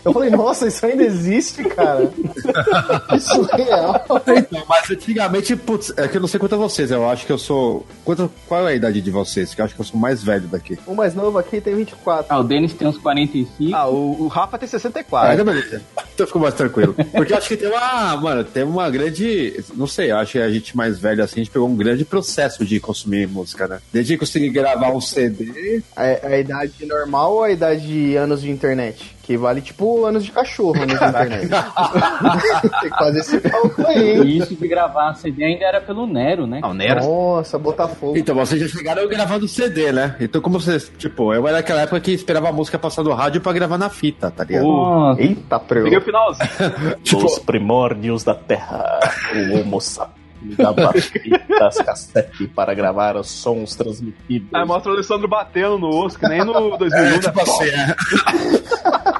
Eu 0.07 0.13
falei, 0.13 0.29
nossa, 0.29 0.67
isso 0.67 0.85
ainda 0.85 1.03
existe, 1.03 1.63
cara. 1.65 2.09
Isso 3.15 3.47
é 3.53 3.55
real. 3.63 4.05
Então, 4.37 4.63
mas 4.67 4.89
antigamente, 4.89 5.55
putz, 5.55 5.91
é 5.97 6.07
que 6.07 6.17
eu 6.17 6.21
não 6.21 6.27
sei 6.27 6.39
quanto 6.39 6.55
a 6.55 6.57
vocês, 6.57 6.91
eu 6.91 7.07
acho 7.09 7.25
que 7.25 7.31
eu 7.31 7.37
sou. 7.37 7.85
Quanto, 8.05 8.31
qual 8.47 8.67
é 8.67 8.71
a 8.71 8.75
idade 8.75 9.01
de 9.01 9.11
vocês? 9.11 9.53
Que 9.53 9.61
eu 9.61 9.65
acho 9.65 9.75
que 9.75 9.81
eu 9.81 9.85
sou 9.85 9.95
o 9.97 9.99
mais 9.99 10.23
velho 10.23 10.47
daqui. 10.47 10.77
O 10.87 10.95
mais 10.95 11.13
novo 11.13 11.37
aqui 11.37 11.59
tem 11.59 11.75
24. 11.75 12.25
Ah, 12.29 12.39
o 12.39 12.43
Denis 12.43 12.73
tem 12.73 12.87
uns 12.87 12.97
45. 12.97 13.75
Ah, 13.75 13.87
o, 13.89 14.23
o 14.23 14.27
Rafa 14.27 14.57
tem 14.57 14.65
Ah, 14.67 14.69
64. 14.69 15.31
ainda 15.31 15.43
beleza. 15.43 15.81
Então 15.97 16.23
eu 16.23 16.27
fico 16.27 16.39
mais 16.39 16.53
tranquilo. 16.53 16.93
Porque 16.93 17.33
eu 17.33 17.37
acho 17.37 17.47
que 17.49 17.57
tem 17.57 17.67
uma. 17.69 18.15
Mano, 18.17 18.43
tem 18.43 18.63
uma 18.63 18.89
grande. 18.89 19.63
Não 19.75 19.87
sei, 19.87 20.11
eu 20.11 20.17
acho 20.17 20.33
que 20.33 20.39
a 20.39 20.49
gente 20.49 20.75
mais 20.77 20.97
velho 20.99 21.23
assim, 21.23 21.41
a 21.41 21.43
gente 21.43 21.51
pegou 21.51 21.67
um 21.67 21.75
grande 21.75 22.05
processo 22.05 22.65
de 22.65 22.79
consumir 22.79 23.27
música, 23.27 23.67
né? 23.67 23.79
Desde 23.91 24.17
conseguir 24.17 24.49
gravar 24.49 24.91
um 24.91 25.01
CD. 25.01 25.81
A, 25.95 26.27
a 26.27 26.37
idade 26.39 26.85
normal 26.85 27.33
ou 27.33 27.43
a 27.43 27.51
idade 27.51 27.85
de 27.85 28.15
anos 28.15 28.41
de 28.41 28.49
internet? 28.49 29.16
Que 29.27 29.35
vale 29.35 29.59
tipo 29.59 30.05
anos 30.05 30.23
de 30.23 30.31
cachorro 30.31 30.81
anos 30.81 30.97
de 30.97 31.05
internet. 31.05 31.49
tem 32.79 32.89
que 32.89 32.97
fazer 32.97 33.19
esse 33.19 33.41
cálculo 33.41 33.85
aí? 33.85 34.21
E 34.21 34.37
isso 34.37 34.55
de 34.55 34.67
gravar 34.69 35.15
CD 35.15 35.43
ainda 35.43 35.65
era 35.65 35.81
pelo 35.81 36.07
Nero, 36.07 36.47
né? 36.47 36.61
Não, 36.61 36.73
Nero. 36.73 37.03
Nossa, 37.03 37.59
Botafogo. 37.59 38.15
Então, 38.15 38.33
vocês 38.33 38.61
já 38.61 38.69
chegaram 38.69 39.05
gravando 39.09 39.45
CD, 39.45 39.91
né? 39.91 40.15
Então, 40.21 40.39
como 40.39 40.61
vocês. 40.61 40.89
Tipo, 40.97 41.33
eu 41.33 41.45
era 41.45 41.57
naquela 41.57 41.81
época 41.81 41.99
que 41.99 42.13
esperava 42.13 42.47
a 42.47 42.53
música 42.53 42.79
passar 42.79 43.03
no 43.03 43.13
rádio 43.13 43.41
pra 43.41 43.51
gravar 43.51 43.77
na 43.77 43.89
fita, 43.89 44.31
tá 44.31 44.45
ligado? 44.45 44.63
Nossa, 44.63 45.21
Eita, 45.21 45.59
preu. 45.59 45.83
Peguei 45.83 45.99
o 45.99 46.01
finalzinho. 46.01 46.49
Os 47.25 47.39
primórdios 47.39 48.23
da 48.23 48.33
Terra, 48.33 48.97
o 49.35 49.59
Homo 49.59 49.81
sapiens 49.81 50.16
usava 50.57 50.93
fitas 50.93 51.77
cassete 51.85 52.47
para 52.47 52.73
gravar 52.73 53.15
os 53.15 53.29
sons 53.29 53.75
transmitidos. 53.75 54.47
Aí 54.53 54.65
mostra 54.65 54.91
o 54.91 54.95
Alessandro 54.95 55.27
batendo 55.27 55.77
no 55.77 55.89
osso, 55.89 56.19
que 56.19 56.27
nem 56.27 56.43
no 56.43 56.75
2001. 56.77 57.03
né? 57.03 57.19
tipo 57.19 57.41
assim, 57.41 57.65
é. 57.65 57.95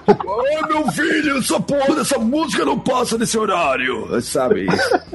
Ô 0.28 0.68
meu 0.68 0.92
filho, 0.92 1.38
essa 1.38 1.60
porra 1.60 1.96
dessa 1.96 2.18
música 2.18 2.64
não 2.66 2.80
passa 2.80 3.18
nesse 3.18 3.38
horário. 3.38 4.22
Sabe? 4.22 4.66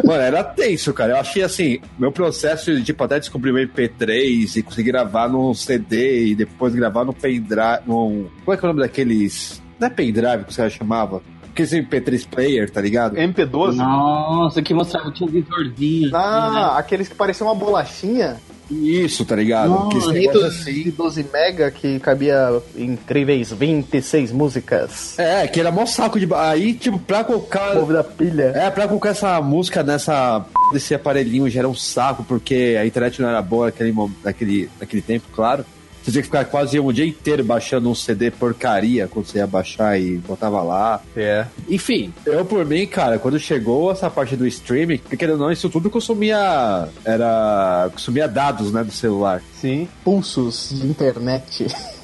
Mano, 0.05 0.21
era 0.21 0.43
tenso, 0.45 0.93
cara. 0.93 1.13
Eu 1.13 1.17
achei 1.19 1.43
assim, 1.43 1.81
meu 1.99 2.11
processo 2.13 2.75
de 2.75 2.83
tipo, 2.83 3.03
até 3.05 3.19
descobrir 3.19 3.53
o 3.53 3.55
MP3 3.55 4.57
e 4.57 4.63
conseguir 4.63 4.91
gravar 4.93 5.29
num 5.29 5.55
CD 5.55 6.27
e 6.27 6.35
depois 6.35 6.75
gravar 6.75 7.05
no 7.05 7.13
pendrive. 7.13 7.81
Num... 7.87 8.29
Como 8.45 8.55
é 8.55 8.57
que 8.57 8.65
é 8.65 8.69
o 8.69 8.73
nome 8.73 8.83
daqueles. 8.83 9.63
Não 9.79 9.87
é 9.89 9.91
pendrive 9.91 10.45
que 10.45 10.51
os 10.51 10.57
caras 10.57 10.73
chamavam? 10.73 11.23
Aqueles 11.53 11.71
MP3 11.71 12.27
player, 12.27 12.71
tá 12.71 12.81
ligado? 12.81 13.17
MP12. 13.17 13.75
Nossa, 13.75 14.63
que 14.63 14.73
mostrava, 14.73 15.13
tinha 15.13 15.29
um 15.29 15.33
visorzinho. 15.33 16.17
Ah, 16.17 16.79
aqueles 16.79 17.09
que 17.09 17.15
pareciam 17.15 17.49
uma 17.49 17.55
bolachinha. 17.55 18.41
Isso, 18.71 19.25
tá 19.27 19.37
ligado? 19.37 19.69
Nossa, 19.69 19.91
que 19.91 19.99
esse 19.99 20.13
negócio 20.13 20.47
assim. 20.47 20.91
12 20.91 21.27
mega 21.31 21.71
que 21.71 22.01
cabia 22.01 22.63
incríveis 22.75 23.53
26 23.53 24.33
músicas. 24.33 25.19
É, 25.19 25.47
que 25.47 25.61
era 25.61 25.71
mó 25.71 25.85
saco 25.85 26.19
de. 26.19 26.27
Aí, 26.35 26.73
tipo, 26.73 26.99
pra 26.99 27.23
colocar. 27.23 27.75
Movido 27.75 27.99
a 27.99 28.05
pilha. 28.05 28.53
É, 28.55 28.71
pra 28.71 28.89
colocar 28.89 29.11
essa 29.11 29.41
música 29.43 29.83
nessa 29.83 30.45
desse 30.73 30.95
aparelhinho 30.95 31.51
já 31.51 31.61
era 31.61 31.69
um 31.69 31.75
saco, 31.75 32.25
porque 32.25 32.79
a 32.81 32.87
internet 32.87 33.21
não 33.21 33.29
era 33.29 33.43
boa 33.43 33.67
naquele, 33.67 33.95
naquele, 34.25 34.71
naquele 34.81 35.03
tempo, 35.03 35.27
claro. 35.35 35.67
Você 36.03 36.11
tinha 36.11 36.23
que 36.23 36.29
ficar 36.29 36.45
quase 36.47 36.79
um 36.81 36.93
dia 36.93 37.07
inteiro 37.07 37.45
baixando 37.45 37.89
um 37.89 37.95
CD 37.95 38.31
porcaria 38.31 39.07
quando 39.07 39.27
você 39.27 39.39
ia 39.39 39.47
baixar 39.47 40.01
e 40.01 40.17
botava 40.19 40.63
lá. 40.63 41.01
É. 41.17 41.47
Enfim, 41.69 42.13
eu 42.27 42.45
por 42.45 42.65
mim, 42.65 42.87
cara, 42.87 43.19
quando 43.19 43.39
chegou 43.39 43.93
essa 43.93 44.11
parte 44.11 44.37
do 44.37 44.47
streaming, 44.47 44.99
porque 44.99 45.17
querendo 45.17 45.35
ou 45.35 45.47
não, 45.47 45.53
isso 45.53 45.69
tudo 45.71 45.89
consumia. 45.89 46.89
Era. 47.05 47.89
consumia 47.93 48.27
dados, 48.27 48.73
né, 48.73 48.83
do 48.83 48.93
celular. 48.93 49.43
Sim. 49.61 49.89
Pulsos 50.05 50.71
de 50.73 50.87
internet. 50.87 51.67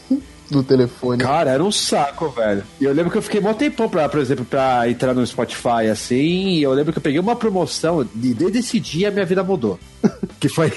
do 0.51 0.63
telefone. 0.63 1.23
Cara, 1.23 1.51
era 1.51 1.63
um 1.63 1.73
saco, 1.73 2.29
velho. 2.31 2.65
E 2.81 2.85
eu 2.85 2.93
lembro 2.93 3.11
que 3.11 3.19
eu 3.19 3.23
fiquei 3.23 3.41
mó 3.41 3.53
tempão 3.53 3.89
pra, 3.89 4.09
por 4.09 4.21
exemplo, 4.21 4.45
pra 4.45 4.89
entrar 4.89 5.15
no 5.15 5.27
Spotify 5.27 5.89
assim. 5.91 6.49
E 6.55 6.63
eu 6.63 6.73
lembro 6.73 6.93
que 6.93 6.99
eu 6.99 7.03
peguei 7.03 7.21
uma 7.21 7.37
promoção 7.37 8.03
e 8.03 8.35
desde 8.35 8.59
esse 8.59 8.81
dia 8.81 9.11
minha 9.11 9.25
vida 9.25 9.43
mudou. 9.43 9.79
que 10.39 10.49
foi 10.49 10.73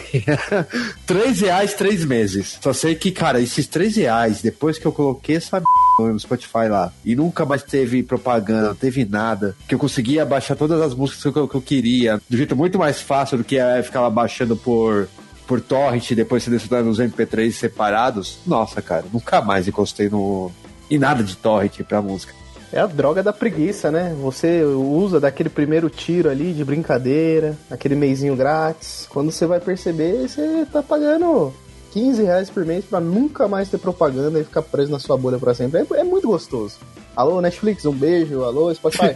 3 1.05 1.41
reais, 1.41 1.73
3 1.73 2.05
meses. 2.05 2.57
Só 2.61 2.73
sei 2.73 2.95
que, 2.95 3.11
cara, 3.11 3.39
esses 3.39 3.67
3 3.67 3.95
reais, 3.95 4.41
depois 4.41 4.77
que 4.77 4.85
eu 4.85 4.91
coloquei 4.91 5.35
essa 5.35 5.57
m... 5.57 6.11
no 6.11 6.19
Spotify 6.19 6.67
lá, 6.69 6.91
e 7.05 7.15
nunca 7.15 7.45
mais 7.45 7.63
teve 7.63 8.03
propaganda, 8.03 8.69
não 8.69 8.75
teve 8.75 9.05
nada, 9.05 9.55
que 9.67 9.75
eu 9.75 9.79
conseguia 9.79 10.25
baixar 10.25 10.55
todas 10.55 10.81
as 10.81 10.93
músicas 10.93 11.31
que 11.31 11.39
eu, 11.39 11.47
que 11.47 11.55
eu 11.55 11.61
queria, 11.61 12.19
do 12.29 12.37
jeito 12.37 12.55
muito 12.55 12.79
mais 12.79 13.01
fácil 13.01 13.37
do 13.37 13.43
que 13.43 13.55
eu 13.55 13.83
ficava 13.83 14.09
baixando 14.09 14.55
por 14.55 15.07
por 15.51 15.59
torrent 15.59 16.09
e 16.09 16.15
depois 16.15 16.43
selecionando 16.43 16.89
os 16.89 16.97
MP3 16.97 17.51
separados. 17.51 18.39
Nossa, 18.47 18.81
cara, 18.81 19.03
nunca 19.11 19.41
mais 19.41 19.67
encostei 19.67 20.07
no 20.07 20.49
em 20.89 20.97
nada 20.97 21.21
de 21.21 21.35
torrent 21.35 21.81
pra 21.83 22.01
música. 22.01 22.33
É 22.71 22.79
a 22.79 22.85
droga 22.85 23.21
da 23.21 23.33
preguiça, 23.33 23.91
né? 23.91 24.15
Você 24.21 24.63
usa 24.63 25.19
daquele 25.19 25.49
primeiro 25.49 25.89
tiro 25.89 26.29
ali 26.29 26.53
de 26.53 26.63
brincadeira, 26.63 27.57
aquele 27.69 27.95
meizinho 27.95 28.33
grátis. 28.33 29.05
Quando 29.09 29.29
você 29.29 29.45
vai 29.45 29.59
perceber, 29.59 30.29
você 30.29 30.65
tá 30.71 30.81
pagando 30.81 31.53
15 31.91 32.23
reais 32.23 32.49
por 32.49 32.65
mês 32.65 32.85
pra 32.85 33.01
nunca 33.01 33.45
mais 33.45 33.67
ter 33.67 33.77
propaganda 33.77 34.39
e 34.39 34.45
ficar 34.45 34.61
preso 34.61 34.89
na 34.89 34.99
sua 34.99 35.17
bolha 35.17 35.37
pra 35.37 35.53
sempre. 35.53 35.81
É, 35.81 35.99
é 35.99 36.03
muito 36.05 36.29
gostoso. 36.29 36.77
Alô, 37.13 37.41
Netflix, 37.41 37.83
um 37.83 37.91
beijo. 37.91 38.41
Alô, 38.43 38.73
Spotify. 38.73 39.15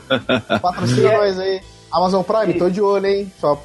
Patrocina 0.62 1.12
nós 1.12 1.38
aí. 1.38 1.60
Amazon 1.94 2.24
Prime, 2.24 2.54
tô 2.54 2.68
de 2.68 2.80
olho, 2.80 3.06
hein? 3.06 3.32
Sua, 3.38 3.56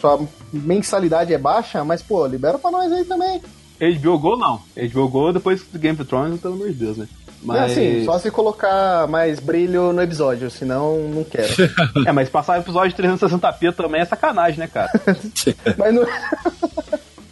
sua 0.00 0.20
mensalidade 0.50 1.34
é 1.34 1.38
baixa, 1.38 1.84
mas, 1.84 2.00
pô, 2.00 2.26
libera 2.26 2.58
pra 2.58 2.70
nós 2.70 2.90
aí 2.90 3.04
também. 3.04 3.42
HBO 4.00 4.18
Go 4.18 4.36
não. 4.38 4.62
HBO 4.90 5.08
Go 5.08 5.32
depois 5.34 5.62
do 5.62 5.78
Game 5.78 6.00
of 6.00 6.08
Thrones, 6.08 6.40
pelo 6.40 6.54
amor 6.54 6.68
de 6.68 6.74
Deus, 6.74 6.96
né? 6.96 7.06
É 7.50 7.58
assim, 7.58 8.04
só 8.06 8.18
se 8.18 8.30
colocar 8.30 9.06
mais 9.08 9.38
brilho 9.38 9.92
no 9.92 10.00
episódio, 10.00 10.50
senão 10.50 10.96
não 11.08 11.24
quero. 11.24 11.52
É, 12.06 12.12
mas 12.12 12.30
passar 12.30 12.58
episódio 12.58 12.96
de 12.96 13.02
360p 13.02 13.74
também 13.74 14.00
é 14.00 14.04
sacanagem, 14.06 14.60
né, 14.60 14.66
cara? 14.68 14.90
mas 15.76 15.94
não... 15.94 16.06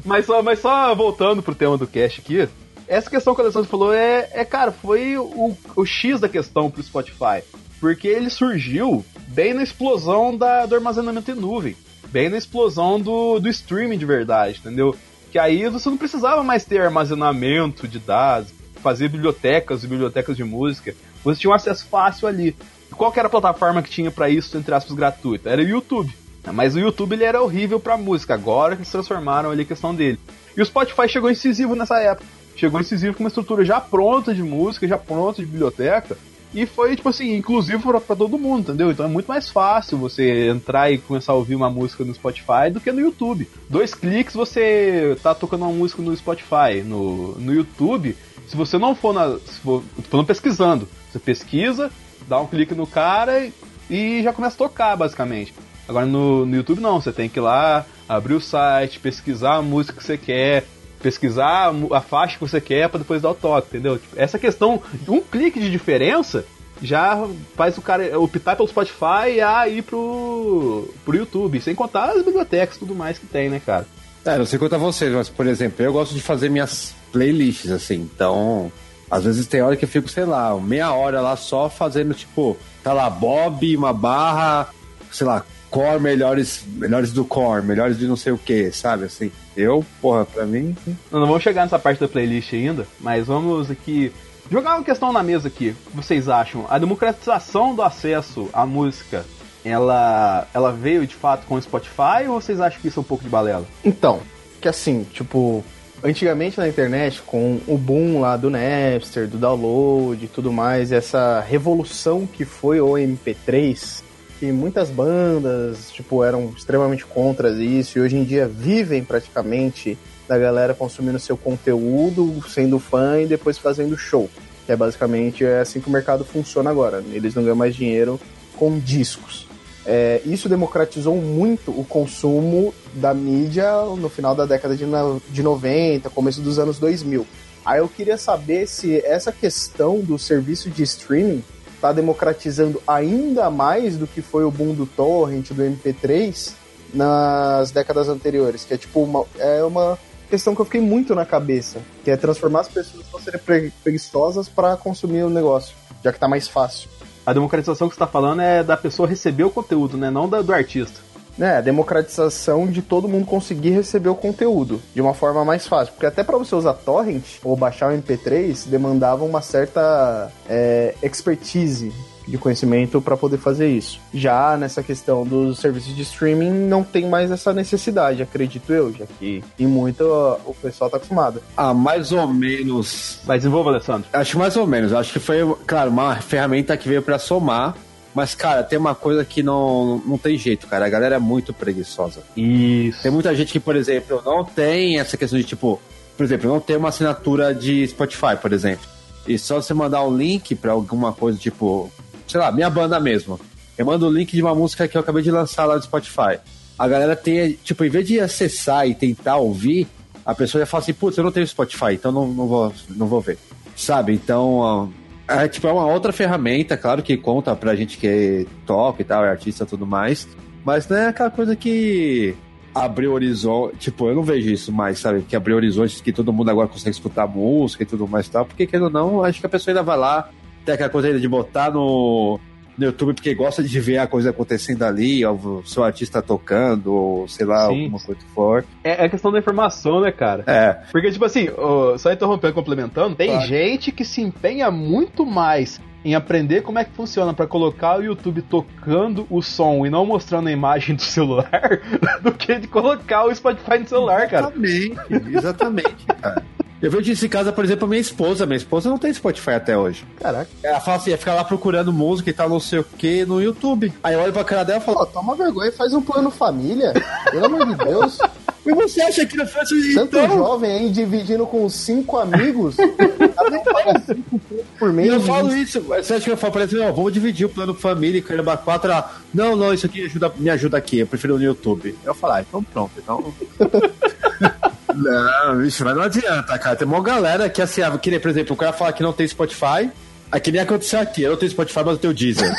Mas 0.02 0.24
só, 0.24 0.42
mas 0.42 0.58
só 0.58 0.94
voltando 0.94 1.42
pro 1.42 1.54
tema 1.54 1.76
do 1.76 1.86
cast 1.86 2.22
aqui, 2.22 2.48
essa 2.88 3.10
questão 3.10 3.34
que 3.34 3.40
o 3.42 3.44
Alessandro 3.44 3.68
falou 3.68 3.92
é, 3.92 4.30
é 4.32 4.46
cara, 4.46 4.72
foi 4.72 5.18
o, 5.18 5.54
o 5.76 5.84
X 5.84 6.18
da 6.18 6.28
questão 6.28 6.70
pro 6.70 6.82
Spotify. 6.82 7.44
Porque 7.78 8.08
ele 8.08 8.30
surgiu 8.30 9.04
bem 9.30 9.54
na 9.54 9.62
explosão 9.62 10.36
da, 10.36 10.66
do 10.66 10.74
armazenamento 10.74 11.30
em 11.30 11.34
nuvem. 11.34 11.76
Bem 12.08 12.28
na 12.28 12.36
explosão 12.36 13.00
do, 13.00 13.38
do 13.38 13.48
streaming 13.48 13.98
de 13.98 14.04
verdade, 14.04 14.58
entendeu? 14.58 14.96
Que 15.30 15.38
aí 15.38 15.68
você 15.68 15.88
não 15.88 15.96
precisava 15.96 16.42
mais 16.42 16.64
ter 16.64 16.80
armazenamento 16.80 17.86
de 17.86 17.98
dados, 17.98 18.52
fazer 18.82 19.08
bibliotecas 19.08 19.84
e 19.84 19.86
bibliotecas 19.86 20.36
de 20.36 20.42
música. 20.42 20.94
Você 21.22 21.40
tinha 21.40 21.50
um 21.50 21.54
acesso 21.54 21.86
fácil 21.86 22.26
ali. 22.26 22.56
E 22.90 22.94
qual 22.94 23.12
era 23.14 23.28
a 23.28 23.30
plataforma 23.30 23.82
que 23.82 23.90
tinha 23.90 24.10
para 24.10 24.28
isso, 24.28 24.56
entre 24.58 24.74
aspas, 24.74 24.96
gratuita? 24.96 25.48
Era 25.48 25.62
o 25.62 25.64
YouTube. 25.64 26.12
Mas 26.52 26.74
o 26.74 26.80
YouTube 26.80 27.12
ele 27.12 27.24
era 27.24 27.40
horrível 27.40 27.78
pra 27.78 27.96
música, 27.96 28.34
agora 28.34 28.74
que 28.74 28.80
eles 28.80 28.90
transformaram 28.90 29.50
ali 29.50 29.62
a 29.62 29.66
questão 29.66 29.94
dele. 29.94 30.18
E 30.56 30.60
o 30.60 30.66
Spotify 30.66 31.08
chegou 31.08 31.30
incisivo 31.30 31.76
nessa 31.76 32.00
época. 32.00 32.26
Chegou 32.56 32.80
incisivo 32.80 33.14
com 33.14 33.22
uma 33.22 33.28
estrutura 33.28 33.64
já 33.64 33.80
pronta 33.80 34.34
de 34.34 34.42
música, 34.42 34.88
já 34.88 34.98
pronta 34.98 35.42
de 35.42 35.46
biblioteca. 35.46 36.16
E 36.52 36.66
foi, 36.66 36.96
tipo 36.96 37.08
assim, 37.08 37.36
inclusivo 37.36 37.90
pra, 37.90 38.00
pra 38.00 38.16
todo 38.16 38.38
mundo, 38.38 38.62
entendeu? 38.62 38.90
Então 38.90 39.06
é 39.06 39.08
muito 39.08 39.26
mais 39.26 39.48
fácil 39.48 39.98
você 39.98 40.48
entrar 40.48 40.90
e 40.90 40.98
começar 40.98 41.32
a 41.32 41.36
ouvir 41.36 41.54
uma 41.54 41.70
música 41.70 42.04
no 42.04 42.14
Spotify 42.14 42.70
do 42.72 42.80
que 42.80 42.90
no 42.90 43.00
YouTube. 43.00 43.48
Dois 43.68 43.94
cliques 43.94 44.34
você 44.34 45.16
tá 45.22 45.34
tocando 45.34 45.64
uma 45.64 45.72
música 45.72 46.02
no 46.02 46.16
Spotify. 46.16 46.82
No, 46.84 47.38
no 47.38 47.54
YouTube, 47.54 48.16
se 48.48 48.56
você 48.56 48.78
não 48.78 48.96
for 48.96 49.12
na. 49.12 49.38
Se 49.38 49.60
for, 49.60 49.82
falando 50.10 50.26
pesquisando. 50.26 50.88
Você 51.10 51.20
pesquisa, 51.20 51.90
dá 52.28 52.40
um 52.40 52.46
clique 52.46 52.74
no 52.74 52.86
cara 52.86 53.44
e, 53.44 53.52
e 53.88 54.22
já 54.22 54.32
começa 54.32 54.56
a 54.56 54.58
tocar, 54.58 54.96
basicamente. 54.96 55.54
Agora 55.88 56.06
no, 56.06 56.46
no 56.46 56.56
YouTube 56.56 56.80
não, 56.80 57.00
você 57.00 57.12
tem 57.12 57.28
que 57.28 57.38
ir 57.38 57.42
lá, 57.42 57.84
abrir 58.08 58.34
o 58.34 58.40
site, 58.40 59.00
pesquisar 59.00 59.56
a 59.56 59.62
música 59.62 59.98
que 59.98 60.04
você 60.04 60.16
quer, 60.16 60.64
pesquisar 61.02 61.72
a 61.92 62.00
faixa 62.00 62.34
que 62.34 62.40
você 62.40 62.60
quer 62.60 62.88
pra 62.88 62.98
depois 62.98 63.22
dar 63.22 63.30
o 63.30 63.34
toque, 63.34 63.68
entendeu? 63.68 63.98
Tipo, 63.98 64.18
essa 64.18 64.38
questão, 64.38 64.82
um 65.08 65.20
clique 65.20 65.58
de 65.58 65.70
diferença 65.70 66.44
já 66.82 67.26
faz 67.56 67.76
o 67.76 67.82
cara 67.82 68.18
optar 68.18 68.56
pelo 68.56 68.68
Spotify 68.68 69.38
e 69.66 69.78
ir 69.78 69.82
pro, 69.82 70.88
pro 71.04 71.16
YouTube, 71.16 71.60
sem 71.60 71.74
contar 71.74 72.10
as 72.10 72.22
bibliotecas 72.22 72.76
e 72.76 72.80
tudo 72.80 72.94
mais 72.94 73.18
que 73.18 73.26
tem, 73.26 73.48
né, 73.48 73.60
cara? 73.64 73.86
É, 74.24 74.36
não 74.36 74.44
sei 74.44 74.58
quanto 74.58 74.74
a 74.74 74.78
vocês, 74.78 75.12
mas, 75.12 75.28
por 75.28 75.46
exemplo, 75.46 75.84
eu 75.84 75.92
gosto 75.92 76.14
de 76.14 76.20
fazer 76.20 76.48
minhas 76.48 76.94
playlists, 77.12 77.70
assim, 77.70 77.96
então. 77.96 78.70
Às 79.10 79.24
vezes 79.24 79.46
tem 79.46 79.60
hora 79.60 79.76
que 79.76 79.84
eu 79.84 79.88
fico, 79.88 80.08
sei 80.08 80.24
lá, 80.24 80.54
meia 80.60 80.92
hora 80.92 81.20
lá 81.20 81.36
só 81.36 81.68
fazendo, 81.68 82.14
tipo, 82.14 82.56
tá 82.82 82.92
lá, 82.92 83.10
Bob, 83.10 83.76
uma 83.76 83.92
barra, 83.92 84.68
sei 85.10 85.26
lá, 85.26 85.44
core 85.70 86.00
melhores, 86.00 86.64
melhores 86.66 87.12
do 87.12 87.24
core, 87.24 87.64
melhores 87.64 87.98
de 87.98 88.06
não 88.06 88.16
sei 88.16 88.32
o 88.32 88.38
que, 88.38 88.70
sabe? 88.70 89.04
Assim, 89.04 89.32
eu, 89.60 89.84
porra, 90.00 90.24
pra 90.24 90.46
mim. 90.46 90.74
Não, 91.10 91.20
não 91.20 91.26
vamos 91.26 91.42
chegar 91.42 91.62
nessa 91.62 91.78
parte 91.78 92.00
da 92.00 92.08
playlist 92.08 92.52
ainda, 92.52 92.86
mas 93.00 93.26
vamos 93.26 93.70
aqui 93.70 94.12
jogar 94.50 94.76
uma 94.76 94.84
questão 94.84 95.12
na 95.12 95.22
mesa 95.22 95.48
aqui. 95.48 95.76
O 95.86 95.90
que 95.90 95.96
vocês 95.96 96.28
acham? 96.28 96.66
A 96.68 96.78
democratização 96.78 97.74
do 97.74 97.82
acesso 97.82 98.48
à 98.52 98.66
música, 98.66 99.24
ela, 99.64 100.46
ela 100.52 100.72
veio 100.72 101.06
de 101.06 101.14
fato 101.14 101.46
com 101.46 101.54
o 101.54 101.62
Spotify 101.62 102.26
ou 102.28 102.40
vocês 102.40 102.60
acham 102.60 102.80
que 102.80 102.88
isso 102.88 102.98
é 102.98 103.02
um 103.02 103.04
pouco 103.04 103.22
de 103.22 103.30
balela? 103.30 103.64
Então, 103.84 104.20
que 104.60 104.68
assim, 104.68 105.04
tipo, 105.04 105.64
antigamente 106.02 106.58
na 106.58 106.68
internet, 106.68 107.22
com 107.22 107.60
o 107.66 107.78
boom 107.78 108.20
lá 108.20 108.36
do 108.36 108.50
Napster, 108.50 109.28
do 109.28 109.38
download 109.38 110.24
e 110.24 110.28
tudo 110.28 110.52
mais, 110.52 110.92
essa 110.92 111.40
revolução 111.40 112.26
que 112.26 112.44
foi 112.44 112.80
o 112.80 112.92
MP3, 112.92 114.02
que 114.40 114.50
muitas 114.50 114.88
bandas, 114.88 115.90
tipo, 115.92 116.24
eram 116.24 116.54
extremamente 116.56 117.04
contra 117.04 117.50
isso 117.50 117.98
e 117.98 118.00
hoje 118.00 118.16
em 118.16 118.24
dia 118.24 118.48
vivem 118.48 119.04
praticamente 119.04 119.98
da 120.26 120.38
galera 120.38 120.72
consumindo 120.72 121.18
seu 121.18 121.36
conteúdo, 121.36 122.42
sendo 122.48 122.78
fã 122.78 123.20
e 123.20 123.26
depois 123.26 123.58
fazendo 123.58 123.98
show. 123.98 124.30
Que 124.64 124.72
é 124.72 124.76
basicamente 124.76 125.44
é 125.44 125.60
assim 125.60 125.78
que 125.78 125.88
o 125.88 125.92
mercado 125.92 126.24
funciona 126.24 126.70
agora. 126.70 127.04
Eles 127.12 127.34
não 127.34 127.42
ganham 127.42 127.56
mais 127.56 127.76
dinheiro 127.76 128.18
com 128.56 128.78
discos. 128.78 129.46
É, 129.84 130.22
isso 130.24 130.48
democratizou 130.48 131.16
muito 131.16 131.70
o 131.70 131.84
consumo 131.84 132.72
da 132.94 133.12
mídia 133.12 133.70
no 133.98 134.08
final 134.08 134.34
da 134.34 134.46
década 134.46 134.74
de, 134.74 134.86
de 135.28 135.42
90, 135.42 136.08
começo 136.08 136.40
dos 136.40 136.58
anos 136.58 136.78
2000. 136.78 137.26
Aí 137.62 137.80
eu 137.80 137.88
queria 137.88 138.16
saber 138.16 138.66
se 138.66 139.04
essa 139.04 139.30
questão 139.30 140.00
do 140.00 140.18
serviço 140.18 140.70
de 140.70 140.82
streaming 140.82 141.44
está 141.80 141.92
democratizando 141.92 142.80
ainda 142.86 143.48
mais 143.50 143.96
do 143.96 144.06
que 144.06 144.20
foi 144.20 144.44
o 144.44 144.50
boom 144.50 144.74
do 144.74 144.84
torrent, 144.84 145.50
do 145.50 145.62
MP3 145.62 146.52
nas 146.92 147.70
décadas 147.70 148.08
anteriores, 148.08 148.64
que 148.64 148.74
é 148.74 148.76
tipo 148.76 149.02
uma, 149.02 149.24
é 149.38 149.64
uma 149.64 149.98
questão 150.28 150.54
que 150.54 150.60
eu 150.60 150.64
fiquei 150.66 150.80
muito 150.80 151.14
na 151.14 151.24
cabeça, 151.24 151.80
que 152.04 152.10
é 152.10 152.16
transformar 152.16 152.60
as 152.60 152.68
pessoas 152.68 153.06
vão 153.10 153.20
serem 153.20 153.40
pre- 153.40 153.72
preguiçosas 153.82 154.48
para 154.48 154.76
consumir 154.76 155.22
o 155.22 155.30
negócio, 155.30 155.74
já 156.04 156.12
que 156.12 156.18
tá 156.18 156.28
mais 156.28 156.46
fácil. 156.46 156.88
A 157.24 157.32
democratização 157.32 157.88
que 157.88 157.94
você 157.94 158.02
está 158.02 158.06
falando 158.06 158.42
é 158.42 158.62
da 158.62 158.76
pessoa 158.76 159.08
receber 159.08 159.44
o 159.44 159.50
conteúdo, 159.50 159.96
né? 159.96 160.10
Não 160.10 160.28
da, 160.28 160.42
do 160.42 160.52
artista. 160.52 161.00
Né, 161.40 161.56
a 161.56 161.60
democratização 161.62 162.66
de 162.66 162.82
todo 162.82 163.08
mundo 163.08 163.24
conseguir 163.24 163.70
receber 163.70 164.10
o 164.10 164.14
conteúdo 164.14 164.78
de 164.94 165.00
uma 165.00 165.14
forma 165.14 165.42
mais 165.42 165.66
fácil. 165.66 165.94
Porque 165.94 166.04
até 166.04 166.22
para 166.22 166.36
você 166.36 166.54
usar 166.54 166.74
torrent 166.74 167.24
ou 167.42 167.56
baixar 167.56 167.90
o 167.90 167.96
MP3, 167.96 168.68
demandava 168.68 169.24
uma 169.24 169.40
certa 169.40 170.30
é, 170.46 170.94
expertise 171.02 171.90
de 172.28 172.36
conhecimento 172.36 173.00
para 173.00 173.16
poder 173.16 173.38
fazer 173.38 173.68
isso. 173.68 173.98
Já 174.12 174.54
nessa 174.56 174.82
questão 174.82 175.24
dos 175.24 175.58
serviços 175.58 175.96
de 175.96 176.02
streaming, 176.02 176.50
não 176.50 176.84
tem 176.84 177.08
mais 177.08 177.30
essa 177.30 177.54
necessidade, 177.54 178.22
acredito 178.22 178.70
eu, 178.72 178.92
já 178.92 179.06
que 179.18 179.42
em 179.58 179.66
muito 179.66 180.04
o 180.44 180.54
pessoal 180.60 180.90
tá 180.90 180.98
acostumado. 180.98 181.42
Ah, 181.56 181.72
mais 181.72 182.12
ou 182.12 182.28
menos. 182.28 183.18
Vai, 183.24 183.38
desenvolva, 183.38 183.70
Alessandro. 183.70 184.08
Acho 184.12 184.38
mais 184.38 184.56
ou 184.56 184.66
menos. 184.66 184.92
Acho 184.92 185.14
que 185.14 185.18
foi, 185.18 185.38
claro, 185.66 185.90
uma 185.90 186.16
ferramenta 186.16 186.76
que 186.76 186.86
veio 186.86 187.00
pra 187.00 187.18
somar. 187.18 187.74
Mas, 188.14 188.34
cara, 188.34 188.62
tem 188.62 188.78
uma 188.78 188.94
coisa 188.94 189.24
que 189.24 189.42
não, 189.42 189.98
não 190.04 190.18
tem 190.18 190.36
jeito, 190.36 190.66
cara. 190.66 190.86
A 190.86 190.88
galera 190.88 191.16
é 191.16 191.18
muito 191.18 191.52
preguiçosa. 191.52 192.22
Isso. 192.36 193.02
Tem 193.02 193.10
muita 193.10 193.34
gente 193.34 193.52
que, 193.52 193.60
por 193.60 193.76
exemplo, 193.76 194.20
não 194.24 194.44
tem 194.44 194.98
essa 194.98 195.16
questão 195.16 195.38
de, 195.38 195.44
tipo, 195.44 195.80
por 196.16 196.24
exemplo, 196.24 196.50
não 196.50 196.60
tem 196.60 196.76
uma 196.76 196.88
assinatura 196.88 197.54
de 197.54 197.86
Spotify, 197.86 198.36
por 198.40 198.52
exemplo. 198.52 198.86
E 199.26 199.38
só 199.38 199.60
você 199.60 199.72
mandar 199.72 200.04
um 200.04 200.16
link 200.16 200.54
pra 200.54 200.72
alguma 200.72 201.12
coisa, 201.12 201.38
tipo, 201.38 201.90
sei 202.26 202.40
lá, 202.40 202.50
minha 202.50 202.68
banda 202.68 202.98
mesmo. 202.98 203.38
Eu 203.78 203.86
mando 203.86 204.08
o 204.08 204.12
link 204.12 204.32
de 204.32 204.42
uma 204.42 204.54
música 204.54 204.88
que 204.88 204.96
eu 204.96 205.00
acabei 205.00 205.22
de 205.22 205.30
lançar 205.30 205.64
lá 205.64 205.76
no 205.76 205.82
Spotify. 205.82 206.38
A 206.78 206.88
galera 206.88 207.14
tem, 207.14 207.52
tipo, 207.64 207.84
em 207.84 207.88
vez 207.88 208.06
de 208.06 208.18
acessar 208.18 208.88
e 208.88 208.94
tentar 208.94 209.36
ouvir, 209.36 209.86
a 210.24 210.34
pessoa 210.34 210.60
já 210.60 210.66
fala 210.66 210.82
assim, 210.82 210.92
putz, 210.92 211.16
eu 211.16 211.24
não 211.24 211.32
tenho 211.32 211.46
Spotify, 211.46 211.92
então 211.92 212.10
não, 212.10 212.26
não, 212.26 212.46
vou, 212.46 212.72
não 212.90 213.06
vou 213.06 213.20
ver. 213.20 213.38
Sabe? 213.76 214.12
Então, 214.12 214.92
é, 215.30 215.48
tipo, 215.48 215.66
é 215.66 215.72
uma 215.72 215.86
outra 215.86 216.12
ferramenta, 216.12 216.76
claro 216.76 217.02
que 217.02 217.16
conta 217.16 217.54
pra 217.54 217.74
gente 217.74 217.96
que 217.96 218.46
toca 218.66 219.02
e 219.02 219.04
tal, 219.04 219.24
é 219.24 219.30
artista 219.30 219.64
e 219.64 219.66
tudo 219.66 219.86
mais. 219.86 220.28
Mas 220.64 220.88
não 220.88 220.96
é 220.96 221.06
aquela 221.08 221.30
coisa 221.30 221.56
que 221.56 222.34
abriu 222.74 223.12
horizonte. 223.12 223.76
Tipo, 223.76 224.08
eu 224.08 224.14
não 224.14 224.22
vejo 224.22 224.50
isso 224.50 224.72
mais, 224.72 224.98
sabe? 224.98 225.22
Que 225.22 225.36
abriu 225.36 225.56
horizontes 225.56 226.00
que 226.00 226.12
todo 226.12 226.32
mundo 226.32 226.50
agora 226.50 226.68
consegue 226.68 226.94
escutar 226.94 227.26
música 227.26 227.82
e 227.82 227.86
tudo 227.86 228.06
mais 228.06 228.26
e 228.26 228.30
tal. 228.30 228.44
Porque, 228.44 228.66
querendo 228.66 228.84
ou 228.84 228.90
não, 228.90 229.24
acho 229.24 229.40
que 229.40 229.46
a 229.46 229.48
pessoa 229.48 229.72
ainda 229.72 229.82
vai 229.82 229.96
lá, 229.96 230.28
tem 230.64 230.74
aquela 230.74 230.90
coisa 230.90 231.08
ainda 231.08 231.20
de 231.20 231.28
botar 231.28 231.70
no, 231.70 232.38
no 232.78 232.86
YouTube 232.86 233.14
porque 233.14 233.34
gosta 233.34 233.62
de 233.62 233.80
ver 233.80 233.98
a 233.98 234.06
coisa 234.06 234.30
acontecendo 234.30 234.82
ali, 234.84 235.24
ó, 235.24 235.32
o 235.32 235.62
seu 235.66 235.84
artista 235.84 236.22
tocando, 236.22 236.92
ou 236.92 237.28
sei 237.28 237.44
lá, 237.46 237.66
Sim. 237.68 237.84
alguma 237.84 238.00
coisa 238.00 238.20
for. 238.34 238.64
É, 238.82 239.04
é 239.04 239.08
questão 239.08 239.30
da 239.30 239.38
informação, 239.38 240.00
né, 240.00 240.10
cara? 240.12 240.44
É. 240.46 240.78
Porque, 240.90 241.10
tipo 241.10 241.24
assim, 241.24 241.48
ó, 241.56 241.96
só 241.98 242.12
interrompendo, 242.12 242.54
complementando, 242.54 243.14
tem 243.16 243.30
Claro. 243.30 243.46
gente 243.46 243.92
que 243.92 244.04
se 244.04 244.20
empenha 244.22 244.70
muito 244.70 245.26
mais 245.26 245.80
em 246.02 246.14
aprender 246.14 246.62
como 246.62 246.78
é 246.78 246.84
que 246.84 246.92
funciona 246.92 247.34
pra 247.34 247.46
colocar 247.46 247.98
o 247.98 248.02
YouTube 248.02 248.40
tocando 248.40 249.26
o 249.28 249.42
som 249.42 249.84
e 249.84 249.90
não 249.90 250.06
mostrando 250.06 250.48
a 250.48 250.52
imagem 250.52 250.96
do 250.96 251.02
celular 251.02 251.80
do 252.22 252.32
que 252.32 252.58
de 252.58 252.66
colocar 252.66 253.24
o 253.26 253.34
Spotify 253.34 253.78
no 253.80 253.86
celular, 253.86 254.26
cara. 254.28 254.46
Exatamente, 254.46 254.96
exatamente, 255.36 256.06
cara. 256.06 256.42
Eu 256.82 256.90
vejo 256.90 257.12
esse 257.12 257.28
caso, 257.28 257.52
por 257.52 257.62
exemplo, 257.64 257.84
a 257.84 257.88
minha 257.88 258.00
esposa. 258.00 258.46
Minha 258.46 258.56
esposa 258.56 258.88
não 258.88 258.96
tem 258.96 259.12
Spotify 259.12 259.50
até 259.50 259.76
hoje. 259.76 260.04
Caraca. 260.18 260.48
Ela 260.62 260.80
fala 260.80 260.96
assim, 260.96 261.10
ia 261.10 261.18
ficar 261.18 261.34
lá 261.34 261.44
procurando 261.44 261.92
música 261.92 262.30
e 262.30 262.32
tal, 262.32 262.48
não 262.48 262.60
sei 262.60 262.78
o 262.78 262.84
que, 262.84 263.24
no 263.26 263.40
YouTube. 263.40 263.92
Aí 264.02 264.14
eu 264.14 264.20
olho 264.20 264.32
pra 264.32 264.44
cara 264.44 264.64
dela 264.64 264.80
e 264.80 264.82
falo, 264.84 264.98
Pô, 264.98 265.06
toma 265.06 265.34
vergonha 265.34 265.68
e 265.68 265.72
faz 265.72 265.92
um 265.92 266.00
plano 266.00 266.30
família. 266.30 266.92
Pelo 267.30 267.44
amor 267.46 267.66
de 267.66 267.74
Deus. 267.84 268.18
e 268.64 268.72
você 268.72 269.02
acha 269.02 269.26
que 269.26 269.36
não 269.36 269.46
fosse 269.46 269.94
Tanto 269.94 270.16
então? 270.18 270.36
jovem 270.38 270.70
aí 270.70 270.90
dividindo 270.90 271.46
com 271.46 271.68
cinco 271.68 272.16
amigos. 272.18 272.76
Ela 272.78 273.50
nem 273.50 273.62
paga 273.62 274.00
cinco 274.00 274.40
por 274.78 274.90
E 274.90 274.92
mês. 274.92 275.12
eu 275.12 275.20
falo 275.20 275.54
isso, 275.54 275.80
você 275.82 276.14
acha 276.14 276.24
que 276.24 276.30
eu 276.30 276.36
falo 276.36 276.52
pra 276.54 276.64
assim, 276.64 276.78
ó, 276.78 276.90
vamos 276.92 277.12
dividir 277.12 277.44
o 277.46 277.50
plano 277.50 277.74
família 277.74 278.18
e 278.18 278.22
caramba 278.22 278.56
4, 278.56 278.90
ela, 278.90 279.14
não, 279.34 279.54
não, 279.54 279.74
isso 279.74 279.84
aqui 279.84 280.04
ajuda, 280.04 280.32
me 280.38 280.48
ajuda 280.48 280.78
aqui, 280.78 280.98
eu 281.00 281.06
prefiro 281.06 281.36
no 281.36 281.42
YouTube. 281.44 281.94
Eu 282.04 282.14
falo, 282.14 282.32
ah, 282.34 282.40
então 282.40 282.62
pronto, 282.62 282.92
então... 282.96 283.34
não, 284.94 285.58
bicho, 285.58 285.84
mas 285.84 285.96
não 285.96 286.02
adianta, 286.02 286.58
cara, 286.58 286.76
tem 286.76 286.86
uma 286.86 287.02
galera 287.02 287.48
que 287.48 287.60
assim, 287.60 287.82
ah, 287.82 287.96
que 287.98 288.10
nem, 288.10 288.20
por 288.20 288.30
exemplo, 288.30 288.54
o 288.54 288.56
cara 288.56 288.72
fala 288.72 288.92
que 288.92 289.02
não 289.02 289.12
tem 289.12 289.26
Spotify, 289.26 289.90
aí 290.30 290.40
que 290.40 290.52
nem 290.52 290.60
aconteceu 290.60 291.00
aqui, 291.00 291.22
eu 291.22 291.30
não 291.30 291.38
tenho 291.38 291.50
Spotify, 291.50 291.80
mas 291.80 291.94
eu 291.94 291.98
tenho 291.98 292.14
Deezer. 292.14 292.52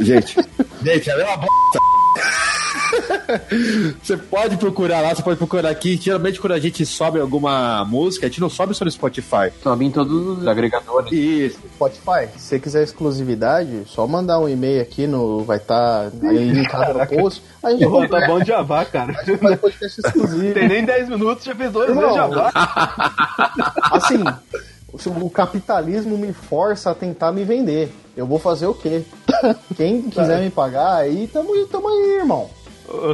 gente, 0.00 0.36
gente, 0.84 1.10
é 1.10 1.24
uma 1.24 1.36
bosta. 1.36 2.59
Você 4.02 4.16
pode 4.16 4.56
procurar 4.56 5.00
lá, 5.00 5.14
você 5.14 5.22
pode 5.22 5.36
procurar 5.36 5.70
aqui. 5.70 5.96
Geralmente, 5.96 6.40
quando 6.40 6.52
a 6.52 6.58
gente 6.58 6.84
sobe 6.84 7.20
alguma 7.20 7.84
música, 7.84 8.26
a 8.26 8.28
gente 8.28 8.40
não 8.40 8.50
sobe 8.50 8.74
só 8.74 8.84
no 8.84 8.90
Spotify. 8.90 9.52
Sobe 9.62 9.84
em 9.84 9.90
todos 9.90 10.38
os 10.38 10.46
agregadores. 10.46 11.12
Isso. 11.12 11.58
Spotify, 11.74 12.28
se 12.36 12.40
você 12.40 12.58
quiser 12.58 12.82
exclusividade, 12.82 13.84
só 13.86 14.06
mandar 14.06 14.38
um 14.38 14.48
e-mail 14.48 14.82
aqui 14.82 15.06
no. 15.06 15.44
Vai 15.44 15.58
estar 15.58 16.10
aí 16.22 16.50
linkado 16.50 16.98
no 16.98 17.06
post. 17.06 17.42
A 17.62 17.70
gente 17.70 17.86
Pô, 17.86 18.06
tá 18.08 18.26
bom 18.26 18.40
de 18.40 18.46
Java, 18.48 18.84
cara. 18.84 19.14
faz 19.38 19.60
podcast 19.60 20.00
exclusivo. 20.00 20.54
Tem 20.54 20.68
nem 20.68 20.84
10 20.84 21.08
minutos, 21.08 21.44
já 21.44 21.54
fez 21.54 21.72
dois 21.72 21.90
Irmão. 21.90 22.04
vezes 22.04 22.16
Java. 22.16 22.50
Assim, 23.92 24.24
o 25.06 25.30
capitalismo 25.30 26.16
me 26.16 26.32
força 26.32 26.90
a 26.90 26.94
tentar 26.94 27.32
me 27.32 27.44
vender. 27.44 27.92
Eu 28.16 28.26
vou 28.26 28.38
fazer 28.38 28.66
o 28.66 28.74
quê? 28.74 29.02
Quem 29.76 30.02
quiser 30.02 30.40
me 30.40 30.50
pagar, 30.50 30.96
aí 30.96 31.26
tamo, 31.28 31.66
tamo 31.66 31.88
aí, 31.88 32.18
irmão. 32.18 32.50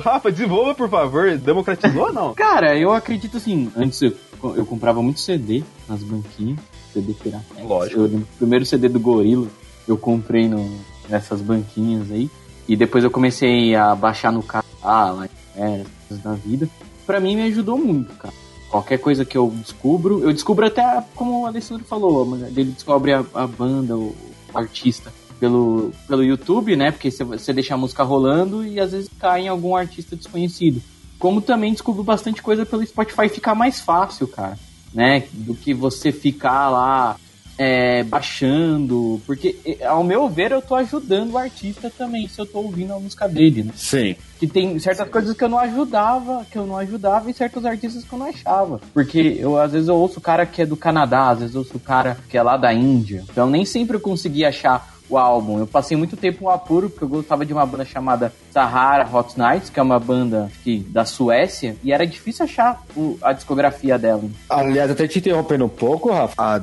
Rafa, 0.02 0.30
desenvolva, 0.30 0.74
por 0.74 0.88
favor. 0.88 1.36
Democratizou 1.36 2.06
ou 2.06 2.12
não? 2.12 2.34
Cara, 2.36 2.76
eu 2.78 2.92
acredito 2.92 3.36
assim, 3.36 3.70
antes 3.76 4.00
eu, 4.02 4.12
eu 4.56 4.64
comprava 4.64 5.02
muito 5.02 5.20
CD 5.20 5.62
nas 5.88 6.02
banquinhas, 6.02 6.58
CD 6.92 7.12
pirata. 7.14 7.44
Lógico. 7.62 8.00
Eu, 8.00 8.06
o 8.06 8.26
primeiro 8.38 8.64
CD 8.64 8.88
do 8.88 9.00
Gorila 9.00 9.46
eu 9.86 9.96
comprei 9.96 10.48
no, 10.48 10.68
nessas 11.08 11.40
banquinhas 11.40 12.10
aí. 12.10 12.30
E 12.68 12.74
depois 12.74 13.04
eu 13.04 13.10
comecei 13.10 13.74
a 13.76 13.94
baixar 13.94 14.32
no 14.32 14.42
carro, 14.42 14.66
ah, 14.82 15.10
lá, 15.10 15.28
é, 15.56 15.84
coisas 16.08 16.24
da 16.24 16.32
vida. 16.32 16.68
Pra 17.06 17.20
mim 17.20 17.36
me 17.36 17.42
ajudou 17.42 17.78
muito, 17.78 18.12
cara. 18.14 18.34
Qualquer 18.68 18.98
coisa 18.98 19.24
que 19.24 19.38
eu 19.38 19.52
descubro, 19.54 20.20
eu 20.24 20.32
descubro 20.32 20.66
até, 20.66 21.04
como 21.14 21.42
o 21.42 21.46
Alessandro 21.46 21.84
falou, 21.84 22.36
ele 22.48 22.64
descobre 22.64 23.12
a, 23.12 23.24
a 23.34 23.46
banda, 23.46 23.96
o, 23.96 24.12
o 24.52 24.58
artista 24.58 25.12
pelo, 25.38 25.92
pelo 26.08 26.22
YouTube, 26.24 26.76
né? 26.76 26.90
Porque 26.90 27.10
você- 27.10 27.24
você 27.24 27.52
deixa 27.52 27.74
a 27.74 27.78
música 27.78 28.02
rolando 28.02 28.64
e 28.64 28.78
às 28.80 28.92
vezes 28.92 29.10
cai 29.18 29.42
em 29.42 29.48
algum 29.48 29.76
artista 29.76 30.16
desconhecido. 30.16 30.80
Como 31.18 31.40
também 31.40 31.72
descubro 31.72 32.02
bastante 32.04 32.42
coisa 32.42 32.66
pelo 32.66 32.84
Spotify, 32.86 33.28
fica 33.28 33.54
mais 33.54 33.80
fácil, 33.80 34.28
cara, 34.28 34.58
né? 34.92 35.24
Do 35.32 35.54
que 35.54 35.72
você 35.72 36.12
ficar 36.12 36.68
lá 36.68 37.16
é, 37.58 38.02
baixando. 38.04 39.18
Porque, 39.26 39.78
ao 39.86 40.04
meu 40.04 40.28
ver, 40.28 40.52
eu 40.52 40.60
tô 40.60 40.74
ajudando 40.74 41.32
o 41.32 41.38
artista 41.38 41.90
também, 41.96 42.28
se 42.28 42.38
eu 42.38 42.44
tô 42.44 42.58
ouvindo 42.58 42.92
a 42.92 43.00
música 43.00 43.26
dele, 43.28 43.62
né? 43.62 43.72
Sim. 43.74 44.14
que 44.38 44.46
tem 44.46 44.78
certas 44.78 45.08
coisas 45.08 45.34
que 45.34 45.42
eu 45.42 45.48
não 45.48 45.58
ajudava, 45.58 46.44
que 46.52 46.58
eu 46.58 46.66
não 46.66 46.76
ajudava 46.76 47.30
e 47.30 47.32
certos 47.32 47.64
artistas 47.64 48.04
que 48.04 48.12
eu 48.12 48.18
não 48.18 48.26
achava. 48.26 48.78
Porque 48.92 49.38
eu 49.40 49.58
às 49.58 49.72
vezes 49.72 49.88
eu 49.88 49.96
ouço 49.96 50.18
o 50.18 50.22
cara 50.22 50.44
que 50.44 50.60
é 50.60 50.66
do 50.66 50.76
Canadá, 50.76 51.30
às 51.30 51.38
vezes 51.38 51.54
eu 51.54 51.62
ouço 51.62 51.78
o 51.78 51.80
cara 51.80 52.18
que 52.28 52.36
é 52.36 52.42
lá 52.42 52.58
da 52.58 52.74
Índia. 52.74 53.24
Então 53.30 53.48
nem 53.48 53.64
sempre 53.64 53.96
eu 53.96 54.00
conseguia 54.00 54.50
achar 54.50 54.94
o 55.08 55.16
álbum. 55.18 55.58
Eu 55.58 55.66
passei 55.66 55.96
muito 55.96 56.16
tempo 56.16 56.44
no 56.44 56.50
apuro 56.50 56.88
porque 56.90 57.04
eu 57.04 57.08
gostava 57.08 57.44
de 57.46 57.52
uma 57.52 57.64
banda 57.66 57.84
chamada 57.84 58.32
Sahara 58.52 59.06
Hot 59.12 59.38
Nights, 59.38 59.70
que 59.70 59.78
é 59.78 59.82
uma 59.82 59.98
banda 60.00 60.50
que 60.64 60.78
da 60.88 61.04
Suécia, 61.04 61.76
e 61.84 61.92
era 61.92 62.06
difícil 62.06 62.44
achar 62.44 62.82
o- 62.96 63.18
a 63.22 63.32
discografia 63.32 63.98
dela. 63.98 64.22
Aliás, 64.48 64.90
até 64.90 65.06
te 65.06 65.18
interrompendo 65.18 65.64
um 65.64 65.68
pouco, 65.68 66.10
Rafa, 66.10 66.34
a 66.38 66.58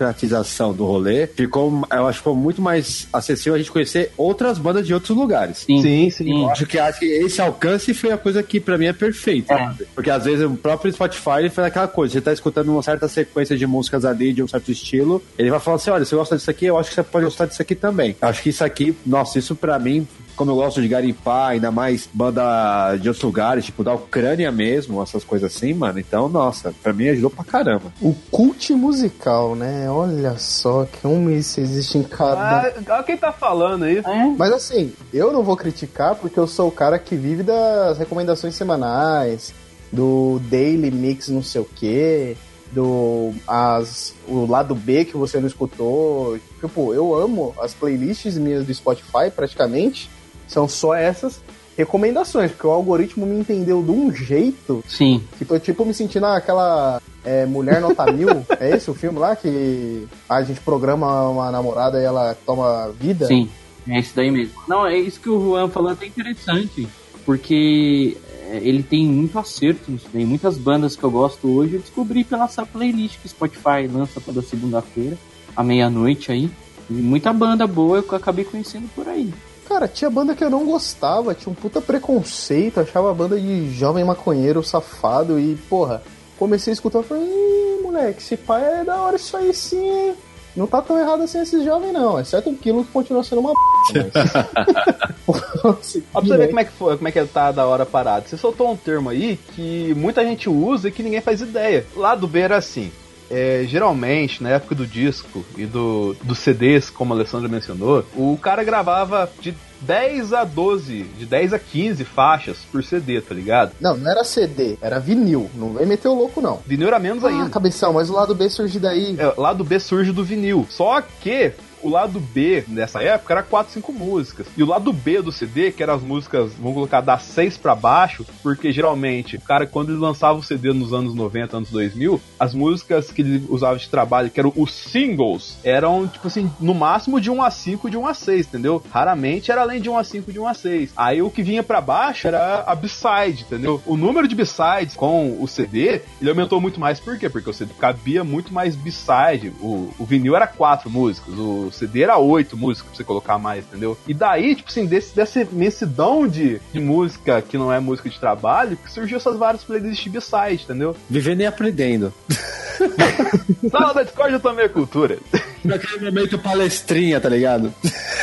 democratização 0.00 0.72
do 0.72 0.84
rolê 0.84 1.26
ficou, 1.26 1.82
eu 1.90 2.06
acho 2.06 2.18
que 2.18 2.24
ficou 2.24 2.34
muito 2.36 2.60
mais 2.60 3.08
acessível 3.12 3.54
a 3.54 3.58
gente 3.58 3.70
conhecer 3.72 4.12
outras 4.16 4.58
bandas 4.58 4.86
de 4.86 4.92
outros 4.92 5.16
lugares. 5.16 5.58
Sim, 5.58 5.80
Sim, 5.82 6.10
sim. 6.10 6.42
Eu 6.42 6.50
acho 6.50 6.66
que, 6.66 6.78
acho 6.78 6.98
que 6.98 7.06
esse 7.06 7.40
alcance 7.40 7.94
foi 7.94 8.12
a 8.12 8.18
coisa 8.18 8.42
que 8.42 8.60
pra 8.60 8.76
mim 8.76 8.86
é 8.86 8.92
perfeita. 8.92 9.54
É. 9.54 9.70
Porque 9.94 10.10
às 10.10 10.24
vezes 10.24 10.44
o 10.44 10.50
próprio 10.56 10.92
Spotify 10.92 11.38
ele 11.40 11.50
faz 11.50 11.68
aquela 11.68 11.88
coisa, 11.88 12.12
você 12.14 12.20
tá 12.20 12.32
escutando 12.32 12.68
uma 12.72 12.82
certa 12.82 13.08
sequência 13.08 13.56
de 13.56 13.66
músicas 13.66 14.04
ali, 14.04 14.32
de 14.32 14.42
um 14.42 14.48
certo 14.48 14.70
estilo, 14.70 15.22
ele 15.38 15.50
vai 15.50 15.60
falar 15.60 15.76
assim: 15.76 15.90
olha, 15.90 16.04
você 16.04 16.14
gosta 16.16 16.36
disso 16.36 16.50
aqui, 16.50 16.66
eu 16.66 16.78
acho 16.78 16.88
que 16.90 16.94
você 16.96 17.02
pode 17.02 17.24
gostar 17.24 17.46
disso 17.46 17.62
aqui 17.62 17.74
também. 17.74 17.85
Eu 18.20 18.28
acho 18.28 18.42
que 18.42 18.50
isso 18.50 18.64
aqui, 18.64 18.96
nossa, 19.04 19.38
isso 19.38 19.54
pra 19.54 19.78
mim. 19.78 20.06
Como 20.34 20.50
eu 20.50 20.56
gosto 20.56 20.82
de 20.82 20.88
garimpar, 20.88 21.52
ainda 21.52 21.70
mais 21.70 22.06
banda 22.12 22.94
de 22.98 23.08
outros 23.08 23.24
lugares, 23.24 23.64
tipo 23.64 23.82
da 23.82 23.94
Ucrânia 23.94 24.52
mesmo, 24.52 25.02
essas 25.02 25.24
coisas 25.24 25.56
assim, 25.56 25.72
mano. 25.72 25.98
Então, 25.98 26.28
nossa, 26.28 26.74
pra 26.82 26.92
mim 26.92 27.08
ajudou 27.08 27.30
pra 27.30 27.42
caramba. 27.42 27.90
O 28.02 28.14
cult 28.30 28.70
musical, 28.74 29.56
né? 29.56 29.90
Olha 29.90 30.36
só 30.36 30.84
que 30.84 31.06
um 31.06 31.30
isso 31.30 31.58
existe 31.58 31.96
em 31.96 32.02
cada. 32.02 32.68
Ah, 32.68 32.72
olha 32.96 33.02
quem 33.02 33.16
tá 33.16 33.32
falando 33.32 33.84
aí. 33.84 33.96
É, 33.96 34.26
Mas 34.36 34.52
assim, 34.52 34.92
eu 35.10 35.32
não 35.32 35.42
vou 35.42 35.56
criticar 35.56 36.14
porque 36.14 36.38
eu 36.38 36.46
sou 36.46 36.68
o 36.68 36.72
cara 36.72 36.98
que 36.98 37.16
vive 37.16 37.42
das 37.42 37.96
recomendações 37.96 38.54
semanais, 38.54 39.54
do 39.90 40.38
daily 40.50 40.90
mix 40.90 41.28
não 41.28 41.42
sei 41.42 41.62
o 41.62 41.64
que, 41.64 42.36
do 42.72 43.32
as, 43.46 44.14
o 44.28 44.46
lado 44.46 44.74
B 44.74 45.04
que 45.04 45.16
você 45.16 45.38
não 45.40 45.46
escutou. 45.46 46.38
Tipo, 46.60 46.92
eu 46.92 47.14
amo 47.14 47.54
as 47.60 47.74
playlists 47.74 48.36
minhas 48.36 48.66
do 48.66 48.74
Spotify 48.74 49.30
praticamente, 49.34 50.10
são 50.46 50.68
só 50.68 50.94
essas 50.94 51.40
recomendações, 51.76 52.50
porque 52.50 52.66
o 52.66 52.70
algoritmo 52.70 53.26
me 53.26 53.38
entendeu 53.38 53.82
de 53.82 53.90
um 53.90 54.12
jeito 54.12 54.82
sim. 54.88 55.22
que 55.36 55.44
tô 55.44 55.58
tipo 55.58 55.84
me 55.84 55.92
sentindo 55.92 56.24
aquela 56.24 57.00
é, 57.22 57.44
Mulher 57.44 57.80
Nota 57.80 58.10
Mil. 58.10 58.46
é 58.58 58.70
esse 58.74 58.90
o 58.90 58.94
filme 58.94 59.18
lá 59.18 59.36
que 59.36 60.08
a 60.28 60.42
gente 60.42 60.60
programa 60.60 61.28
uma 61.28 61.50
namorada 61.50 62.00
e 62.00 62.04
ela 62.04 62.36
toma 62.46 62.90
vida? 62.98 63.26
Sim, 63.26 63.50
é 63.86 63.98
isso 63.98 64.12
daí 64.16 64.30
mesmo. 64.30 64.54
Não, 64.66 64.86
é 64.86 64.96
isso 64.96 65.20
que 65.20 65.28
o 65.28 65.38
Juan 65.38 65.68
falou 65.68 65.90
até 65.90 66.06
interessante, 66.06 66.88
porque 67.26 68.16
é, 68.25 68.25
ele 68.50 68.82
tem 68.82 69.06
muito 69.06 69.38
acerto 69.38 69.90
nisso 69.90 70.06
daí. 70.12 70.24
Muitas 70.24 70.56
bandas 70.56 70.96
que 70.96 71.04
eu 71.04 71.10
gosto 71.10 71.48
hoje 71.48 71.74
eu 71.74 71.80
descobri 71.80 72.24
pela 72.24 72.44
essa 72.44 72.64
playlist 72.64 73.18
que 73.20 73.28
Spotify 73.28 73.86
lança 73.90 74.20
toda 74.20 74.42
segunda-feira, 74.42 75.16
à 75.56 75.62
meia-noite 75.62 76.32
aí. 76.32 76.50
E 76.88 76.94
muita 76.94 77.32
banda 77.32 77.66
boa 77.66 77.98
eu 77.98 78.16
acabei 78.16 78.44
conhecendo 78.44 78.88
por 78.94 79.08
aí. 79.08 79.32
Cara, 79.68 79.88
tinha 79.88 80.08
banda 80.08 80.34
que 80.34 80.44
eu 80.44 80.50
não 80.50 80.64
gostava, 80.64 81.34
tinha 81.34 81.50
um 81.50 81.54
puta 81.54 81.80
preconceito, 81.80 82.78
achava 82.78 83.10
a 83.10 83.14
banda 83.14 83.38
de 83.38 83.72
jovem 83.72 84.04
maconheiro 84.04 84.62
safado 84.62 85.40
e, 85.40 85.56
porra, 85.68 86.02
comecei 86.38 86.70
a 86.70 86.74
escutar 86.74 87.00
e 87.00 87.04
falei, 87.04 87.80
moleque, 87.82 88.20
esse 88.20 88.36
pai 88.36 88.80
é 88.80 88.84
da 88.84 88.96
hora 89.00 89.16
isso 89.16 89.36
aí 89.36 89.52
sim, 89.52 89.88
hein? 89.88 90.14
Não 90.56 90.66
tá 90.66 90.80
tão 90.80 90.98
errado 90.98 91.22
assim 91.22 91.40
esse 91.40 91.62
jovem, 91.64 91.92
não. 91.92 92.18
Exceto 92.18 92.48
o 92.48 92.56
Kilo 92.56 92.84
que 92.84 92.90
continua 92.90 93.22
sendo 93.22 93.40
uma 93.40 93.52
b. 93.52 94.10
Mas... 94.12 95.96
Pra 96.12 96.20
você 96.20 96.36
ver 96.36 96.46
como 96.48 96.60
é 96.60 96.64
que 96.64 96.72
foi, 96.72 96.96
como 96.96 97.08
é 97.08 97.12
que 97.12 97.24
tá 97.26 97.52
da 97.52 97.66
hora 97.66 97.84
parado. 97.84 98.28
Você 98.28 98.36
soltou 98.36 98.70
um 98.70 98.76
termo 98.76 99.10
aí 99.10 99.38
que 99.54 99.92
muita 99.96 100.24
gente 100.24 100.48
usa 100.48 100.88
e 100.88 100.92
que 100.92 101.02
ninguém 101.02 101.20
faz 101.20 101.40
ideia. 101.40 101.84
Lá 101.94 102.14
do 102.14 102.26
B 102.26 102.40
era 102.40 102.56
assim. 102.56 102.90
é, 103.30 103.64
geralmente, 103.66 104.42
na 104.42 104.50
época 104.50 104.74
do 104.74 104.86
disco 104.86 105.44
e 105.56 105.66
do, 105.66 106.14
dos 106.22 106.38
CDs, 106.38 106.90
como 106.90 107.12
a 107.12 107.16
Alessandra 107.16 107.48
mencionou, 107.48 108.04
o 108.14 108.38
cara 108.40 108.62
gravava 108.62 109.30
de 109.40 109.54
10 109.82 110.32
a 110.32 110.44
12, 110.44 111.02
de 111.18 111.26
10 111.26 111.52
a 111.52 111.58
15 111.58 112.04
faixas 112.04 112.58
por 112.70 112.82
CD, 112.82 113.20
tá 113.20 113.34
ligado? 113.34 113.72
Não, 113.80 113.96
não 113.96 114.10
era 114.10 114.24
CD, 114.24 114.76
era 114.80 114.98
vinil. 114.98 115.50
Não 115.54 115.74
vem 115.74 115.86
meter 115.86 116.08
o 116.08 116.14
louco, 116.14 116.40
não. 116.40 116.60
Vinil 116.66 116.88
era 116.88 116.98
menos 116.98 117.24
Ah, 117.24 117.28
ainda. 117.28 117.50
cabeção, 117.50 117.92
mas 117.92 118.08
o 118.10 118.14
lado 118.14 118.34
B 118.34 118.48
surge 118.48 118.78
daí. 118.78 119.16
É, 119.18 119.34
lá 119.36 119.52
do 119.52 119.64
B 119.64 119.78
surge 119.78 120.12
do 120.12 120.24
vinil. 120.24 120.66
Só 120.70 121.00
que 121.00 121.52
o 121.82 121.88
lado 121.88 122.20
B 122.20 122.64
nessa 122.68 123.02
época 123.02 123.34
era 123.34 123.42
4, 123.42 123.72
5 123.74 123.92
músicas. 123.92 124.46
E 124.56 124.62
o 124.62 124.66
lado 124.66 124.92
B 124.92 125.22
do 125.22 125.32
CD, 125.32 125.70
que 125.72 125.82
eram 125.82 125.94
as 125.94 126.02
músicas, 126.02 126.52
vamos 126.54 126.74
colocar 126.74 127.00
das 127.00 127.22
6 127.22 127.56
pra 127.58 127.74
baixo, 127.74 128.24
porque 128.42 128.72
geralmente, 128.72 129.36
o 129.36 129.40
cara, 129.40 129.66
quando 129.66 129.90
ele 129.90 129.98
lançava 129.98 130.38
o 130.38 130.42
CD 130.42 130.72
nos 130.72 130.92
anos 130.92 131.14
90, 131.14 131.56
anos 131.56 131.70
2000, 131.70 132.20
as 132.38 132.54
músicas 132.54 133.10
que 133.10 133.22
ele 133.22 133.46
usava 133.48 133.78
de 133.78 133.88
trabalho, 133.88 134.30
que 134.30 134.40
eram 134.40 134.52
os 134.56 134.72
singles, 134.72 135.58
eram, 135.64 136.06
tipo 136.06 136.26
assim, 136.26 136.50
no 136.60 136.74
máximo 136.74 137.20
de 137.20 137.30
1 137.30 137.42
a 137.42 137.50
5, 137.50 137.90
de 137.90 137.96
1 137.96 138.06
a 138.06 138.14
6, 138.14 138.46
entendeu? 138.46 138.82
Raramente 138.90 139.50
era 139.50 139.62
além 139.62 139.80
de 139.80 139.88
1 139.88 139.98
a 139.98 140.04
5, 140.04 140.32
de 140.32 140.38
1 140.38 140.46
a 140.46 140.54
6. 140.54 140.92
Aí 140.96 141.22
o 141.22 141.30
que 141.30 141.42
vinha 141.42 141.62
pra 141.62 141.80
baixo 141.80 142.26
era 142.26 142.64
a 142.66 142.74
B-side, 142.74 143.42
entendeu? 143.42 143.82
O 143.86 143.96
número 143.96 144.28
de 144.28 144.34
B-sides 144.34 144.94
com 144.94 145.36
o 145.40 145.46
CD, 145.46 146.02
ele 146.20 146.30
aumentou 146.30 146.60
muito 146.60 146.80
mais, 146.80 147.00
por 147.00 147.18
quê? 147.18 147.28
Porque 147.28 147.50
o 147.50 147.54
CD 147.54 147.72
cabia 147.78 148.24
muito 148.24 148.52
mais 148.52 148.74
B-side. 148.74 149.52
O, 149.60 149.92
o 149.98 150.04
vinil 150.04 150.36
era 150.36 150.46
4 150.46 150.90
músicas, 150.90 151.34
o 151.38 151.65
CD 151.72 152.02
era 152.02 152.16
8 152.18 152.56
músicas 152.56 152.88
pra 152.88 152.96
você 152.96 153.04
colocar 153.04 153.38
mais, 153.38 153.64
entendeu? 153.64 153.96
E 154.06 154.14
daí, 154.14 154.54
tipo 154.54 154.68
assim, 154.70 154.86
desse, 154.86 155.14
dessa 155.14 155.40
imensidão 155.40 156.26
de, 156.28 156.60
de 156.72 156.80
música 156.80 157.40
que 157.42 157.56
não 157.58 157.72
é 157.72 157.78
música 157.80 158.08
de 158.08 158.18
trabalho, 158.18 158.76
que 158.76 158.90
surgiu 158.90 159.16
essas 159.18 159.36
várias 159.36 159.62
playlists 159.64 160.10
B-side, 160.12 160.64
entendeu? 160.64 160.96
Vivendo 161.08 161.40
e 161.42 161.46
aprendendo. 161.46 162.12
Sala 163.70 163.94
da 163.94 164.02
Discord 164.02 164.32
eu 164.34 164.40
também 164.40 164.64
é 164.64 164.68
cultura. 164.68 165.18
Naquele 165.64 166.04
momento 166.04 166.38
palestrinha, 166.38 167.20
tá 167.20 167.28
ligado? 167.28 167.72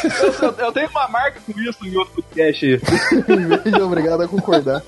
Eu, 0.03 0.33
eu- 0.49 0.55
eu 0.65 0.71
tenho 0.71 0.89
uma 0.89 1.07
marca 1.07 1.39
com 1.45 1.59
isso 1.59 1.85
em 1.85 1.95
outro 1.97 2.13
podcast. 2.21 2.79
Obrigado 3.83 4.21
a 4.21 4.27
concordar. 4.27 4.81